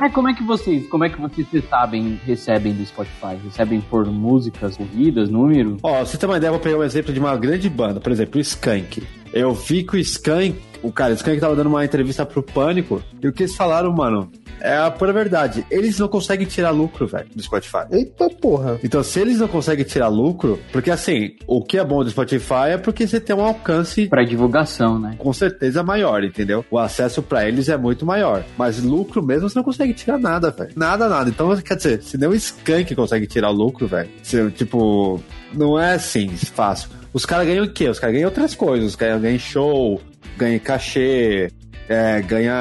Mas 0.00 0.12
como 0.14 0.28
é 0.28 0.34
que 0.34 0.42
vocês, 0.42 0.86
como 0.88 1.04
é 1.04 1.08
que 1.08 1.20
vocês 1.20 1.64
sabem, 1.68 2.20
recebem 2.24 2.72
do 2.72 2.84
Spotify? 2.84 3.36
Recebem 3.44 3.80
por 3.80 4.06
músicas, 4.06 4.78
ouvidas, 4.78 5.28
número? 5.28 5.76
Ó, 5.82 6.04
você 6.04 6.16
tem 6.16 6.28
uma 6.28 6.36
ideia, 6.36 6.48
eu 6.48 6.54
vou 6.54 6.60
pegar 6.60 6.78
um 6.78 6.84
exemplo 6.84 7.12
de 7.12 7.20
uma 7.20 7.36
grande 7.36 7.68
banda, 7.68 8.00
por 8.00 8.12
exemplo, 8.12 8.38
o 8.38 8.40
Skank. 8.40 9.02
Eu 9.32 9.54
vi 9.54 9.84
que 9.84 9.96
o 9.96 9.98
Skank, 9.98 10.56
o 10.82 10.90
cara, 10.90 11.12
o 11.12 11.16
Skank 11.16 11.40
tava 11.40 11.54
dando 11.54 11.68
uma 11.68 11.84
entrevista 11.84 12.26
pro 12.26 12.42
Pânico, 12.42 13.02
e 13.22 13.28
o 13.28 13.32
que 13.32 13.44
eles 13.44 13.54
falaram, 13.54 13.92
mano, 13.92 14.30
é 14.60 14.76
a 14.76 14.90
pura 14.90 15.12
verdade. 15.12 15.64
Eles 15.70 15.98
não 15.98 16.08
conseguem 16.08 16.46
tirar 16.46 16.70
lucro, 16.70 17.06
velho, 17.06 17.26
do 17.34 17.42
Spotify. 17.42 17.84
Eita 17.90 18.28
porra. 18.30 18.78
Então, 18.82 19.02
se 19.02 19.20
eles 19.20 19.38
não 19.38 19.48
conseguem 19.48 19.84
tirar 19.84 20.08
lucro, 20.08 20.58
porque 20.72 20.90
assim, 20.90 21.36
o 21.46 21.62
que 21.64 21.78
é 21.78 21.84
bom 21.84 22.02
do 22.04 22.10
Spotify 22.10 22.70
é 22.72 22.78
porque 22.78 23.06
você 23.06 23.20
tem 23.20 23.34
um 23.34 23.44
alcance 23.44 24.06
Pra 24.08 24.22
divulgação, 24.24 24.98
né? 24.98 25.14
com 25.18 25.32
certeza 25.32 25.82
maior, 25.82 26.22
entendeu? 26.24 26.64
O 26.70 26.78
acesso 26.78 27.22
pra 27.22 27.46
eles 27.46 27.68
é 27.68 27.76
muito 27.76 28.04
maior. 28.06 28.44
Mas 28.56 28.82
lucro 28.82 29.24
mesmo 29.24 29.48
você 29.48 29.58
não 29.58 29.64
consegue 29.64 29.92
tirar 29.94 30.18
nada, 30.18 30.50
velho. 30.50 30.70
Nada, 30.76 31.08
nada. 31.08 31.28
Então, 31.30 31.54
quer 31.58 31.76
dizer, 31.76 32.02
se 32.02 32.16
nem 32.18 32.28
o 32.28 32.34
Skank 32.34 32.94
consegue 32.94 33.26
tirar 33.26 33.50
lucro, 33.50 33.86
velho, 33.86 34.08
tipo, 34.54 35.20
não 35.52 35.78
é 35.78 35.94
assim 35.94 36.28
fácil. 36.28 36.90
Os 37.12 37.26
caras 37.26 37.46
ganham 37.46 37.64
o 37.64 37.70
quê? 37.72 37.88
Os 37.88 37.98
caras 37.98 38.14
ganham 38.14 38.28
outras 38.28 38.54
coisas. 38.54 38.90
Os 38.90 38.96
caras 38.96 39.20
ganham 39.20 39.38
show, 39.38 40.00
ganham 40.36 40.58
cachê, 40.60 41.50
é, 41.90 42.22
ganham 42.22 42.54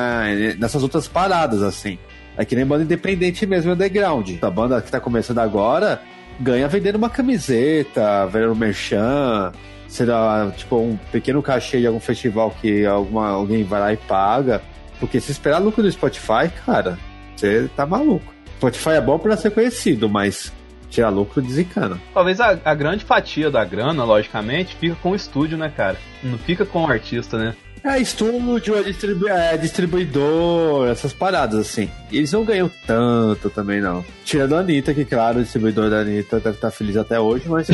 nessas 0.57 0.81
outras 0.81 1.07
paradas, 1.07 1.61
assim. 1.61 1.99
É 2.35 2.43
que 2.43 2.55
nem 2.55 2.65
banda 2.65 2.83
independente 2.83 3.45
mesmo, 3.45 3.73
underground. 3.73 4.31
A 4.41 4.49
banda 4.49 4.81
que 4.81 4.89
tá 4.89 4.99
começando 4.99 5.37
agora 5.37 6.01
ganha 6.39 6.67
vendendo 6.67 6.95
uma 6.95 7.09
camiseta, 7.09 8.25
vendendo 8.25 8.53
um 8.53 8.55
merchan, 8.55 9.51
será 9.87 10.51
tipo 10.55 10.77
um 10.77 10.97
pequeno 11.11 11.43
cachê 11.43 11.79
de 11.79 11.85
algum 11.85 11.99
festival 11.99 12.55
que 12.59 12.85
alguma, 12.85 13.29
alguém 13.29 13.63
vai 13.63 13.79
lá 13.79 13.93
e 13.93 13.97
paga. 13.97 14.63
Porque 14.99 15.19
se 15.19 15.31
esperar 15.31 15.59
lucro 15.59 15.83
do 15.83 15.91
Spotify, 15.91 16.49
cara, 16.65 16.97
você 17.35 17.69
tá 17.75 17.85
maluco. 17.85 18.33
Spotify 18.57 18.91
é 18.91 19.01
bom 19.01 19.19
pra 19.19 19.37
ser 19.37 19.51
conhecido, 19.51 20.09
mas 20.09 20.51
tirar 20.89 21.09
lucro 21.09 21.41
desencana. 21.41 21.99
Talvez 22.13 22.41
a, 22.41 22.57
a 22.65 22.73
grande 22.73 23.05
fatia 23.05 23.51
da 23.51 23.63
grana, 23.63 24.03
logicamente, 24.03 24.75
fica 24.75 24.95
com 24.95 25.11
o 25.11 25.15
estúdio, 25.15 25.57
né, 25.57 25.71
cara? 25.75 25.97
Não 26.23 26.37
fica 26.37 26.65
com 26.65 26.83
o 26.83 26.87
artista, 26.87 27.37
né? 27.37 27.55
É 27.83 27.99
estúdio, 27.99 28.75
é, 28.75 28.83
distribu 28.83 29.27
é 29.27 29.57
distribuidor, 29.57 30.87
essas 30.89 31.13
paradas 31.13 31.59
assim. 31.59 31.89
E 32.11 32.17
eles 32.17 32.31
não 32.31 32.43
ganham 32.43 32.69
tanto 32.85 33.49
também, 33.49 33.81
não. 33.81 34.03
Tirando 34.25 34.55
a 34.55 34.59
Anitta, 34.59 34.93
que 34.93 35.05
claro, 35.05 35.39
o 35.39 35.43
distribuidor 35.43 35.89
da 35.89 35.99
Anitta 35.99 36.39
deve 36.39 36.55
estar 36.55 36.71
feliz 36.71 36.97
até 36.97 37.19
hoje, 37.19 37.47
mas. 37.47 37.67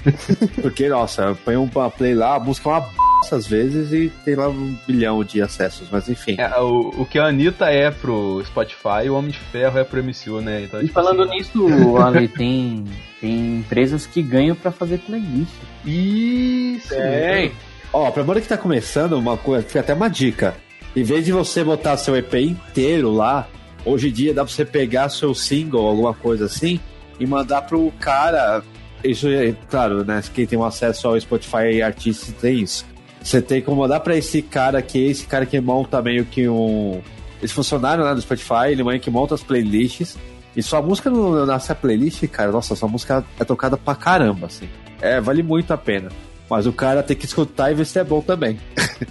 Porque, 0.60 0.88
nossa, 0.88 1.36
põe 1.44 1.56
um 1.56 1.68
play 1.96 2.14
lá, 2.14 2.36
a 2.36 2.40
música 2.40 2.68
é 2.68 2.72
uma 2.72 2.80
b 2.80 2.88
às 3.32 3.46
vezes 3.46 3.92
e 3.92 4.12
tem 4.24 4.34
lá 4.36 4.48
um 4.48 4.76
bilhão 4.86 5.22
de 5.24 5.42
acessos, 5.42 5.88
mas 5.90 6.08
enfim. 6.08 6.36
É, 6.38 6.56
o, 6.60 6.94
o 7.00 7.04
que 7.04 7.18
a 7.18 7.26
Anitta 7.26 7.66
é 7.66 7.90
pro 7.90 8.42
Spotify, 8.46 9.08
o 9.08 9.14
Homem 9.14 9.32
de 9.32 9.38
Ferro 9.38 9.78
é 9.78 9.84
pro 9.84 10.02
MCU, 10.02 10.40
né? 10.40 10.62
Então, 10.62 10.80
E 10.80 10.84
tipo 10.84 10.94
falando 10.94 11.22
assim, 11.22 11.32
nisso, 11.32 11.96
Ale, 11.98 12.28
tem, 12.28 12.84
tem 13.20 13.56
empresas 13.58 14.06
que 14.06 14.22
ganham 14.22 14.54
pra 14.54 14.70
fazer 14.70 14.98
playlist. 14.98 15.52
Isso! 15.84 16.94
Tem. 16.94 17.52
Ó, 17.92 18.10
pra 18.10 18.22
banda 18.22 18.40
que 18.40 18.48
tá 18.48 18.56
começando, 18.58 19.14
uma 19.14 19.36
coisa, 19.36 19.66
fica 19.66 19.80
até 19.80 19.94
uma 19.94 20.08
dica. 20.08 20.54
Em 20.94 21.02
vez 21.02 21.24
de 21.24 21.32
você 21.32 21.62
botar 21.64 21.96
seu 21.96 22.16
EP 22.16 22.34
inteiro 22.34 23.10
lá, 23.12 23.48
hoje 23.84 24.08
em 24.08 24.12
dia 24.12 24.34
dá 24.34 24.44
pra 24.44 24.52
você 24.52 24.64
pegar 24.64 25.08
seu 25.08 25.34
single, 25.34 25.86
alguma 25.86 26.12
coisa 26.14 26.46
assim, 26.46 26.80
e 27.18 27.26
mandar 27.26 27.62
pro 27.62 27.92
cara. 28.00 28.62
Isso 29.02 29.28
é, 29.28 29.54
claro, 29.70 30.04
né? 30.04 30.22
Quem 30.34 30.46
tem 30.46 30.58
um 30.58 30.64
acesso 30.64 31.08
ao 31.08 31.20
Spotify 31.20 31.80
Artists 31.82 32.34
tem 32.40 32.60
isso. 32.60 32.84
Você 33.22 33.40
tem 33.40 33.60
como 33.62 33.80
mandar 33.82 34.00
pra 34.00 34.16
esse 34.16 34.42
cara 34.42 34.80
que 34.82 34.98
esse 34.98 35.26
cara 35.26 35.46
que 35.46 35.60
monta 35.60 36.00
meio 36.02 36.24
que 36.24 36.48
um. 36.48 37.00
Esse 37.42 37.54
funcionário 37.54 38.04
né, 38.04 38.14
do 38.14 38.20
Spotify, 38.20 38.70
ele 38.70 38.82
meio 38.82 38.98
que 39.00 39.10
monta 39.10 39.34
as 39.34 39.42
playlists. 39.42 40.16
E 40.56 40.62
sua 40.62 40.82
música 40.82 41.08
no- 41.08 41.46
nessa 41.46 41.74
playlist, 41.74 42.26
cara, 42.28 42.50
nossa, 42.50 42.74
sua 42.74 42.88
música 42.88 43.24
é 43.38 43.44
tocada 43.44 43.76
pra 43.76 43.94
caramba, 43.94 44.46
assim. 44.46 44.68
É, 45.00 45.20
vale 45.20 45.42
muito 45.42 45.72
a 45.72 45.76
pena. 45.78 46.08
Mas 46.48 46.66
o 46.66 46.72
cara 46.72 47.02
tem 47.02 47.16
que 47.16 47.26
escutar 47.26 47.70
e 47.70 47.74
ver 47.74 47.84
se 47.84 47.98
é 47.98 48.04
bom 48.04 48.20
também. 48.20 48.58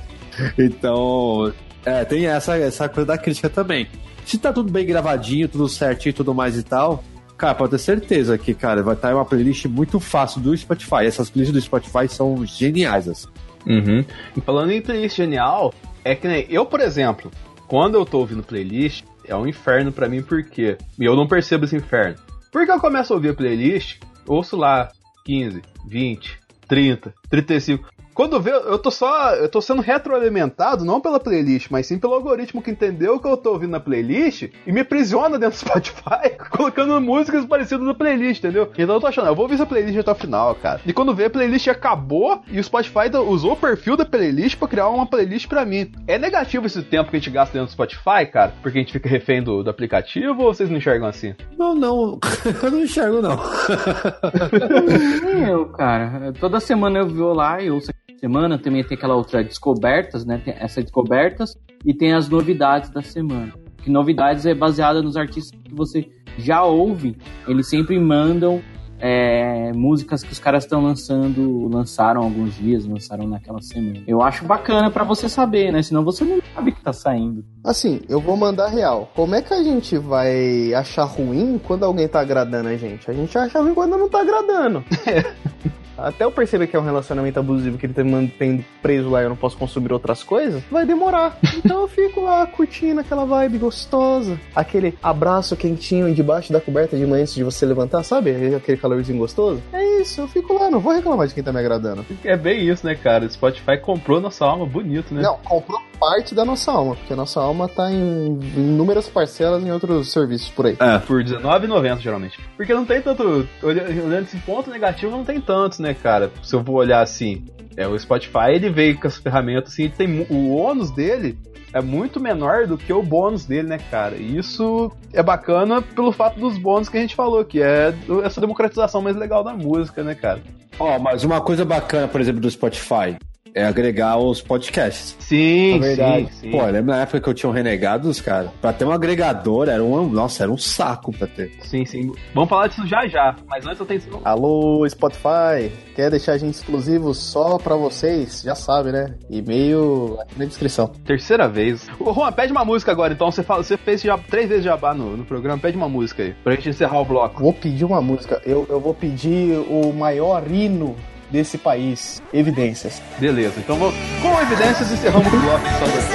então, 0.57 1.53
é, 1.85 2.03
tem 2.03 2.27
essa, 2.27 2.57
essa 2.57 2.89
coisa 2.89 3.07
da 3.07 3.17
crítica 3.17 3.49
também. 3.49 3.87
Se 4.25 4.37
tá 4.37 4.51
tudo 4.51 4.71
bem 4.71 4.85
gravadinho, 4.85 5.47
tudo 5.47 5.69
certinho 5.69 6.11
e 6.11 6.13
tudo 6.13 6.33
mais 6.33 6.57
e 6.57 6.63
tal, 6.63 7.03
cara, 7.37 7.55
pode 7.55 7.71
ter 7.71 7.77
certeza 7.77 8.37
que, 8.37 8.53
cara, 8.53 8.83
vai 8.83 8.95
estar 8.95 9.13
uma 9.15 9.23
playlist 9.23 9.65
muito 9.65 9.99
fácil 9.99 10.41
do 10.41 10.55
Spotify. 10.57 11.05
Essas 11.05 11.29
playlists 11.29 11.53
do 11.53 11.61
Spotify 11.61 12.07
são 12.09 12.45
geniais, 12.45 13.07
assim. 13.07 13.27
Uhum. 13.65 14.03
E 14.35 14.41
falando 14.41 14.71
em 14.71 14.81
playlist 14.81 15.15
genial, 15.15 15.73
é 16.03 16.15
que 16.15 16.27
nem 16.27 16.45
eu, 16.49 16.65
por 16.65 16.79
exemplo, 16.79 17.31
quando 17.67 17.95
eu 17.95 18.05
tô 18.05 18.19
ouvindo 18.19 18.43
playlist, 18.43 19.03
é 19.25 19.35
um 19.35 19.45
inferno 19.45 19.91
pra 19.91 20.09
mim, 20.09 20.21
por 20.21 20.43
quê? 20.43 20.77
E 20.99 21.05
eu 21.05 21.15
não 21.15 21.27
percebo 21.27 21.65
esse 21.65 21.75
inferno. 21.75 22.15
Porque 22.51 22.71
eu 22.71 22.79
começo 22.79 23.13
a 23.13 23.15
ouvir 23.15 23.29
a 23.29 23.33
playlist, 23.33 23.99
ouço 24.25 24.55
lá 24.55 24.89
15, 25.25 25.61
20, 25.87 26.39
30, 26.67 27.13
35. 27.29 27.79
Quando 28.17 28.41
vê, 28.41 28.49
eu 28.49 28.79
tô 28.79 28.89
só. 28.89 29.35
Eu 29.35 29.47
tô 29.47 29.61
sendo 29.61 29.79
retroalimentado, 29.79 30.83
não 30.83 30.99
pela 30.99 31.19
playlist, 31.19 31.67
mas 31.69 31.85
sim 31.85 31.99
pelo 31.99 32.15
algoritmo 32.15 32.63
que 32.63 32.71
entendeu 32.71 33.13
o 33.13 33.19
que 33.19 33.27
eu 33.27 33.37
tô 33.37 33.51
ouvindo 33.51 33.69
na 33.69 33.79
playlist 33.79 34.49
e 34.65 34.71
me 34.71 34.79
aprisiona 34.79 35.37
dentro 35.37 35.55
do 35.55 35.61
Spotify, 35.69 36.35
colocando 36.49 36.99
músicas 36.99 37.45
parecidas 37.45 37.85
na 37.85 37.93
playlist, 37.93 38.39
entendeu? 38.39 38.71
Então 38.75 38.95
eu 38.95 38.99
tô 38.99 39.05
achando, 39.05 39.27
eu 39.27 39.35
vou 39.35 39.43
ouvir 39.43 39.53
essa 39.53 39.67
playlist 39.67 39.99
até 39.99 40.11
o 40.11 40.15
final, 40.15 40.55
cara. 40.55 40.81
E 40.83 40.91
quando 40.91 41.13
vê, 41.13 41.25
a 41.25 41.29
playlist 41.29 41.67
acabou 41.67 42.41
e 42.49 42.59
o 42.59 42.63
Spotify 42.63 43.15
usou 43.27 43.51
o 43.51 43.55
perfil 43.55 43.95
da 43.95 44.03
playlist 44.03 44.57
pra 44.57 44.67
criar 44.67 44.89
uma 44.89 45.05
playlist 45.05 45.47
pra 45.47 45.63
mim. 45.63 45.91
É 46.07 46.17
negativo 46.17 46.65
esse 46.65 46.81
tempo 46.81 47.11
que 47.11 47.17
a 47.17 47.19
gente 47.19 47.29
gasta 47.29 47.53
dentro 47.53 47.67
do 47.67 47.73
Spotify, 47.73 48.25
cara? 48.33 48.51
Porque 48.63 48.79
a 48.79 48.81
gente 48.81 48.93
fica 48.93 49.07
refém 49.07 49.43
do, 49.43 49.61
do 49.61 49.69
aplicativo 49.69 50.41
ou 50.41 50.51
vocês 50.55 50.71
não 50.71 50.77
enxergam 50.77 51.07
assim? 51.07 51.35
Não, 51.55 51.75
não. 51.75 52.17
Eu 52.63 52.71
não 52.71 52.81
enxergo, 52.81 53.21
não. 53.21 53.37
Nem 55.23 55.49
eu, 55.49 55.67
cara. 55.67 56.33
Toda 56.39 56.59
semana 56.59 56.99
eu 56.99 57.07
vou 57.07 57.33
lá 57.33 57.61
e 57.61 57.69
ouço 57.69 57.91
semana. 58.19 58.57
Também 58.57 58.83
tem 58.83 58.97
aquela 58.97 59.15
outra 59.15 59.43
descobertas, 59.43 60.25
né? 60.25 60.41
Tem 60.43 60.53
essa 60.57 60.81
descobertas 60.81 61.57
e 61.85 61.93
tem 61.93 62.13
as 62.13 62.27
novidades 62.27 62.89
da 62.89 63.01
semana. 63.01 63.53
Que 63.83 63.89
novidades 63.89 64.45
é 64.45 64.53
baseada 64.53 65.01
nos 65.01 65.15
artistas 65.15 65.59
que 65.61 65.73
você 65.73 66.09
já 66.37 66.63
ouve. 66.63 67.17
Eles 67.47 67.69
sempre 67.69 67.99
mandam 67.99 68.61
é, 68.99 69.71
músicas 69.73 70.23
que 70.23 70.31
os 70.31 70.39
caras 70.39 70.63
estão 70.63 70.81
lançando, 70.81 71.67
lançaram 71.67 72.21
alguns 72.21 72.55
dias, 72.55 72.85
lançaram 72.85 73.27
naquela 73.27 73.61
semana. 73.61 74.01
Eu 74.07 74.21
acho 74.21 74.45
bacana 74.45 74.89
pra 74.89 75.03
você 75.03 75.29
saber, 75.29 75.71
né? 75.71 75.81
Senão 75.81 76.03
você 76.03 76.23
não 76.23 76.39
sabe 76.53 76.71
que 76.71 76.81
tá 76.81 76.93
saindo. 76.93 77.45
Assim, 77.63 78.01
eu 78.09 78.19
vou 78.19 78.35
mandar 78.35 78.67
real. 78.67 79.11
Como 79.15 79.35
é 79.35 79.41
que 79.41 79.53
a 79.53 79.63
gente 79.63 79.97
vai 79.97 80.73
achar 80.73 81.05
ruim 81.05 81.59
quando 81.65 81.83
alguém 81.83 82.07
tá 82.07 82.19
agradando 82.19 82.69
a 82.69 82.75
gente? 82.75 83.09
A 83.09 83.13
gente 83.13 83.37
acha 83.37 83.61
ruim 83.61 83.73
quando 83.73 83.97
não 83.97 84.09
tá 84.09 84.21
agradando. 84.21 84.83
Até 85.97 86.23
eu 86.25 86.31
perceber 86.31 86.67
que 86.67 86.75
é 86.75 86.79
um 86.79 86.83
relacionamento 86.83 87.39
abusivo 87.39 87.77
que 87.77 87.85
ele 87.85 87.93
tá 87.93 88.03
me 88.03 88.11
mantendo 88.11 88.63
preso 88.81 89.09
lá 89.09 89.21
e 89.21 89.25
eu 89.25 89.29
não 89.29 89.35
posso 89.35 89.57
consumir 89.57 89.91
outras 89.91 90.23
coisas, 90.23 90.63
vai 90.71 90.85
demorar. 90.85 91.37
Então 91.57 91.81
eu 91.81 91.87
fico 91.87 92.21
lá 92.21 92.45
curtindo 92.45 93.01
aquela 93.01 93.25
vibe 93.25 93.57
gostosa. 93.57 94.39
Aquele 94.55 94.97
abraço 95.01 95.55
quentinho 95.57 96.13
debaixo 96.13 96.53
da 96.53 96.61
coberta 96.61 96.95
de 96.95 97.05
manhã 97.05 97.23
antes 97.23 97.33
de 97.33 97.43
você 97.43 97.65
levantar, 97.65 98.03
sabe? 98.03 98.55
Aquele 98.55 98.77
calorzinho 98.77 99.17
gostoso. 99.17 99.61
É 99.73 100.01
isso, 100.01 100.21
eu 100.21 100.27
fico 100.27 100.53
lá, 100.53 100.69
não 100.69 100.79
vou 100.79 100.93
reclamar 100.93 101.27
de 101.27 101.33
quem 101.33 101.43
tá 101.43 101.51
me 101.51 101.59
agradando. 101.59 102.05
É 102.23 102.37
bem 102.37 102.65
isso, 102.67 102.85
né, 102.85 102.95
cara? 102.95 103.25
O 103.25 103.29
Spotify 103.29 103.77
comprou 103.81 104.21
nossa 104.21 104.45
alma 104.45 104.65
bonito, 104.65 105.13
né? 105.13 105.21
Não, 105.23 105.37
comprou 105.37 105.81
parte 105.99 106.35
da 106.35 106.45
nossa 106.45 106.71
alma, 106.71 106.95
porque 106.95 107.11
a 107.11 107.15
nossa 107.15 107.41
alma 107.41 107.67
tá 107.67 107.91
em 107.91 108.39
inúmeras 108.55 109.07
parcelas 109.09 109.63
em 109.63 109.71
outros 109.71 110.11
serviços 110.11 110.47
por 110.49 110.67
aí. 110.67 110.77
É, 110.79 110.99
por 110.99 111.17
R$19,90 111.23 111.99
geralmente. 111.99 112.39
Porque 112.55 112.71
não 112.73 112.85
tem 112.85 113.01
tanto. 113.01 113.47
olha- 113.63 113.83
Olhando 113.87 114.23
esse 114.25 114.37
ponto 114.37 114.69
negativo, 114.69 115.11
não 115.11 115.25
tem 115.25 115.41
tantos, 115.41 115.79
né, 115.79 115.86
cara? 115.93 116.31
Se 116.43 116.55
eu 116.55 116.61
vou 116.61 116.75
olhar 116.75 117.01
assim, 117.01 117.45
é, 117.75 117.87
o 117.87 117.97
Spotify 117.97 118.51
ele 118.53 118.69
veio 118.69 118.99
com 118.99 119.07
essa 119.07 119.21
ferramenta 119.21 119.67
assim, 119.67 119.89
tem 119.89 120.25
o 120.29 120.55
ônus 120.55 120.91
dele 120.91 121.37
é 121.73 121.81
muito 121.81 122.19
menor 122.19 122.65
do 122.65 122.77
que 122.77 122.91
o 122.91 123.03
bônus 123.03 123.45
dele, 123.45 123.67
né, 123.67 123.77
cara? 123.91 124.15
E 124.15 124.37
isso 124.37 124.91
é 125.13 125.21
bacana 125.21 125.81
pelo 125.81 126.11
fato 126.11 126.39
dos 126.39 126.57
bônus 126.57 126.89
que 126.89 126.97
a 126.97 127.01
gente 127.01 127.15
falou, 127.15 127.43
que 127.43 127.61
é 127.61 127.93
essa 128.23 128.41
democratização 128.41 129.01
mais 129.01 129.15
legal 129.15 129.43
da 129.43 129.53
música, 129.53 130.03
né, 130.03 130.15
cara? 130.15 130.41
Ó, 130.79 130.97
mas 130.97 131.23
uma 131.23 131.41
coisa 131.41 131.65
bacana, 131.65 132.07
por 132.07 132.21
exemplo, 132.21 132.41
do 132.41 132.49
Spotify 132.49 133.17
é 133.57 133.65
agregar 133.65 134.17
os 134.17 134.39
podcasts. 134.39 135.15
Sim, 135.19 135.79
verdade. 135.79 136.27
sim, 136.31 136.39
sim. 136.41 136.51
Pô, 136.51 136.63
lembra 136.65 136.95
na 136.95 137.01
época 137.01 137.19
que 137.19 137.27
eu 137.27 137.33
tinha 137.33 137.49
um 137.49 137.53
Renegados, 137.53 138.21
cara? 138.21 138.53
Pra 138.61 138.71
ter 138.71 138.85
um 138.85 138.91
agregador 138.91 139.67
era 139.67 139.83
um. 139.83 140.07
Nossa, 140.07 140.43
era 140.43 140.51
um 140.51 140.57
saco 140.57 141.11
pra 141.11 141.25
ter. 141.25 141.51
Sim, 141.61 141.83
sim. 141.83 142.11
Vamos 142.35 142.49
falar 142.49 142.67
disso 142.67 142.85
já 142.85 143.07
já, 143.07 143.35
mas 143.47 143.65
antes 143.65 143.79
eu 143.79 143.85
tenho. 143.85 143.97
Alô, 144.23 144.87
Spotify, 144.87 145.71
quer 145.95 146.11
deixar 146.11 146.33
a 146.33 146.37
gente 146.37 146.53
exclusivo 146.53 147.13
só 147.15 147.57
pra 147.57 147.75
vocês? 147.75 148.43
Já 148.43 148.53
sabe, 148.53 148.91
né? 148.91 149.15
E-mail 149.29 150.17
aqui 150.21 150.37
na 150.37 150.45
descrição. 150.45 150.87
Terceira 151.03 151.49
vez. 151.49 151.87
Ô, 151.99 152.13
Juan, 152.13 152.31
pede 152.31 152.51
uma 152.51 152.63
música 152.63 152.91
agora, 152.91 153.13
então. 153.13 153.31
Você, 153.31 153.41
fala, 153.41 153.63
você 153.63 153.75
fez 153.75 154.01
já 154.03 154.17
três 154.17 154.47
vezes 154.47 154.63
jabá 154.63 154.93
no, 154.93 155.17
no 155.17 155.25
programa, 155.25 155.57
pede 155.57 155.75
uma 155.75 155.89
música 155.89 156.21
aí, 156.21 156.35
pra 156.43 156.53
gente 156.53 156.69
encerrar 156.69 156.99
o 157.01 157.05
bloco. 157.05 157.41
Vou 157.41 157.53
pedir 157.53 157.85
uma 157.85 158.01
música. 158.01 158.39
Eu, 158.45 158.67
eu 158.69 158.79
vou 158.79 158.93
pedir 158.93 159.57
o 159.57 159.91
maior 159.91 160.43
hino 160.49 160.95
desse 161.29 161.57
país, 161.57 162.21
Evidências. 162.33 163.01
Beleza, 163.19 163.53
então 163.57 163.75
vou, 163.77 163.93
com 164.21 164.41
evidências 164.41 164.91
encerramos 164.91 165.27
o 165.27 165.37
bloco. 165.37 165.65
Só 165.79 165.85
dois. 165.85 166.05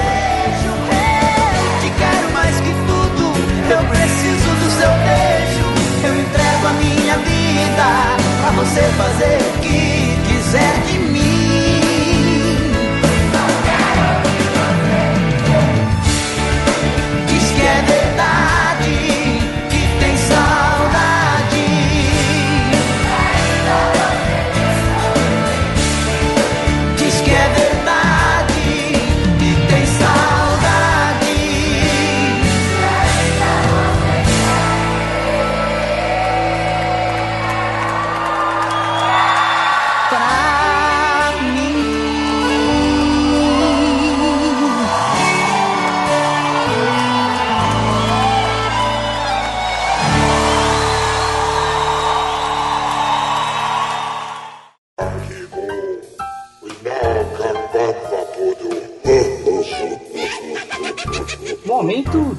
Te 1.81 1.91
quero 1.99 2.33
mais 2.33 2.57
que 2.61 2.73
tudo, 2.87 3.33
eu 3.71 3.85
preciso 3.89 4.51
do 4.61 4.71
seu 4.71 4.91
beijo. 5.05 5.67
Eu 6.05 6.21
entrego 6.21 6.67
a 6.67 6.73
minha 6.73 7.17
vida 7.19 7.87
pra 8.41 8.51
você 8.53 8.81
fazer 8.81 9.39
o 9.39 9.59
que 9.61 10.33
quiser 10.33 10.81
de 10.87 10.99
mim. 10.99 11.22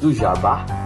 Do 0.04 0.12
Jabá. 0.12 0.83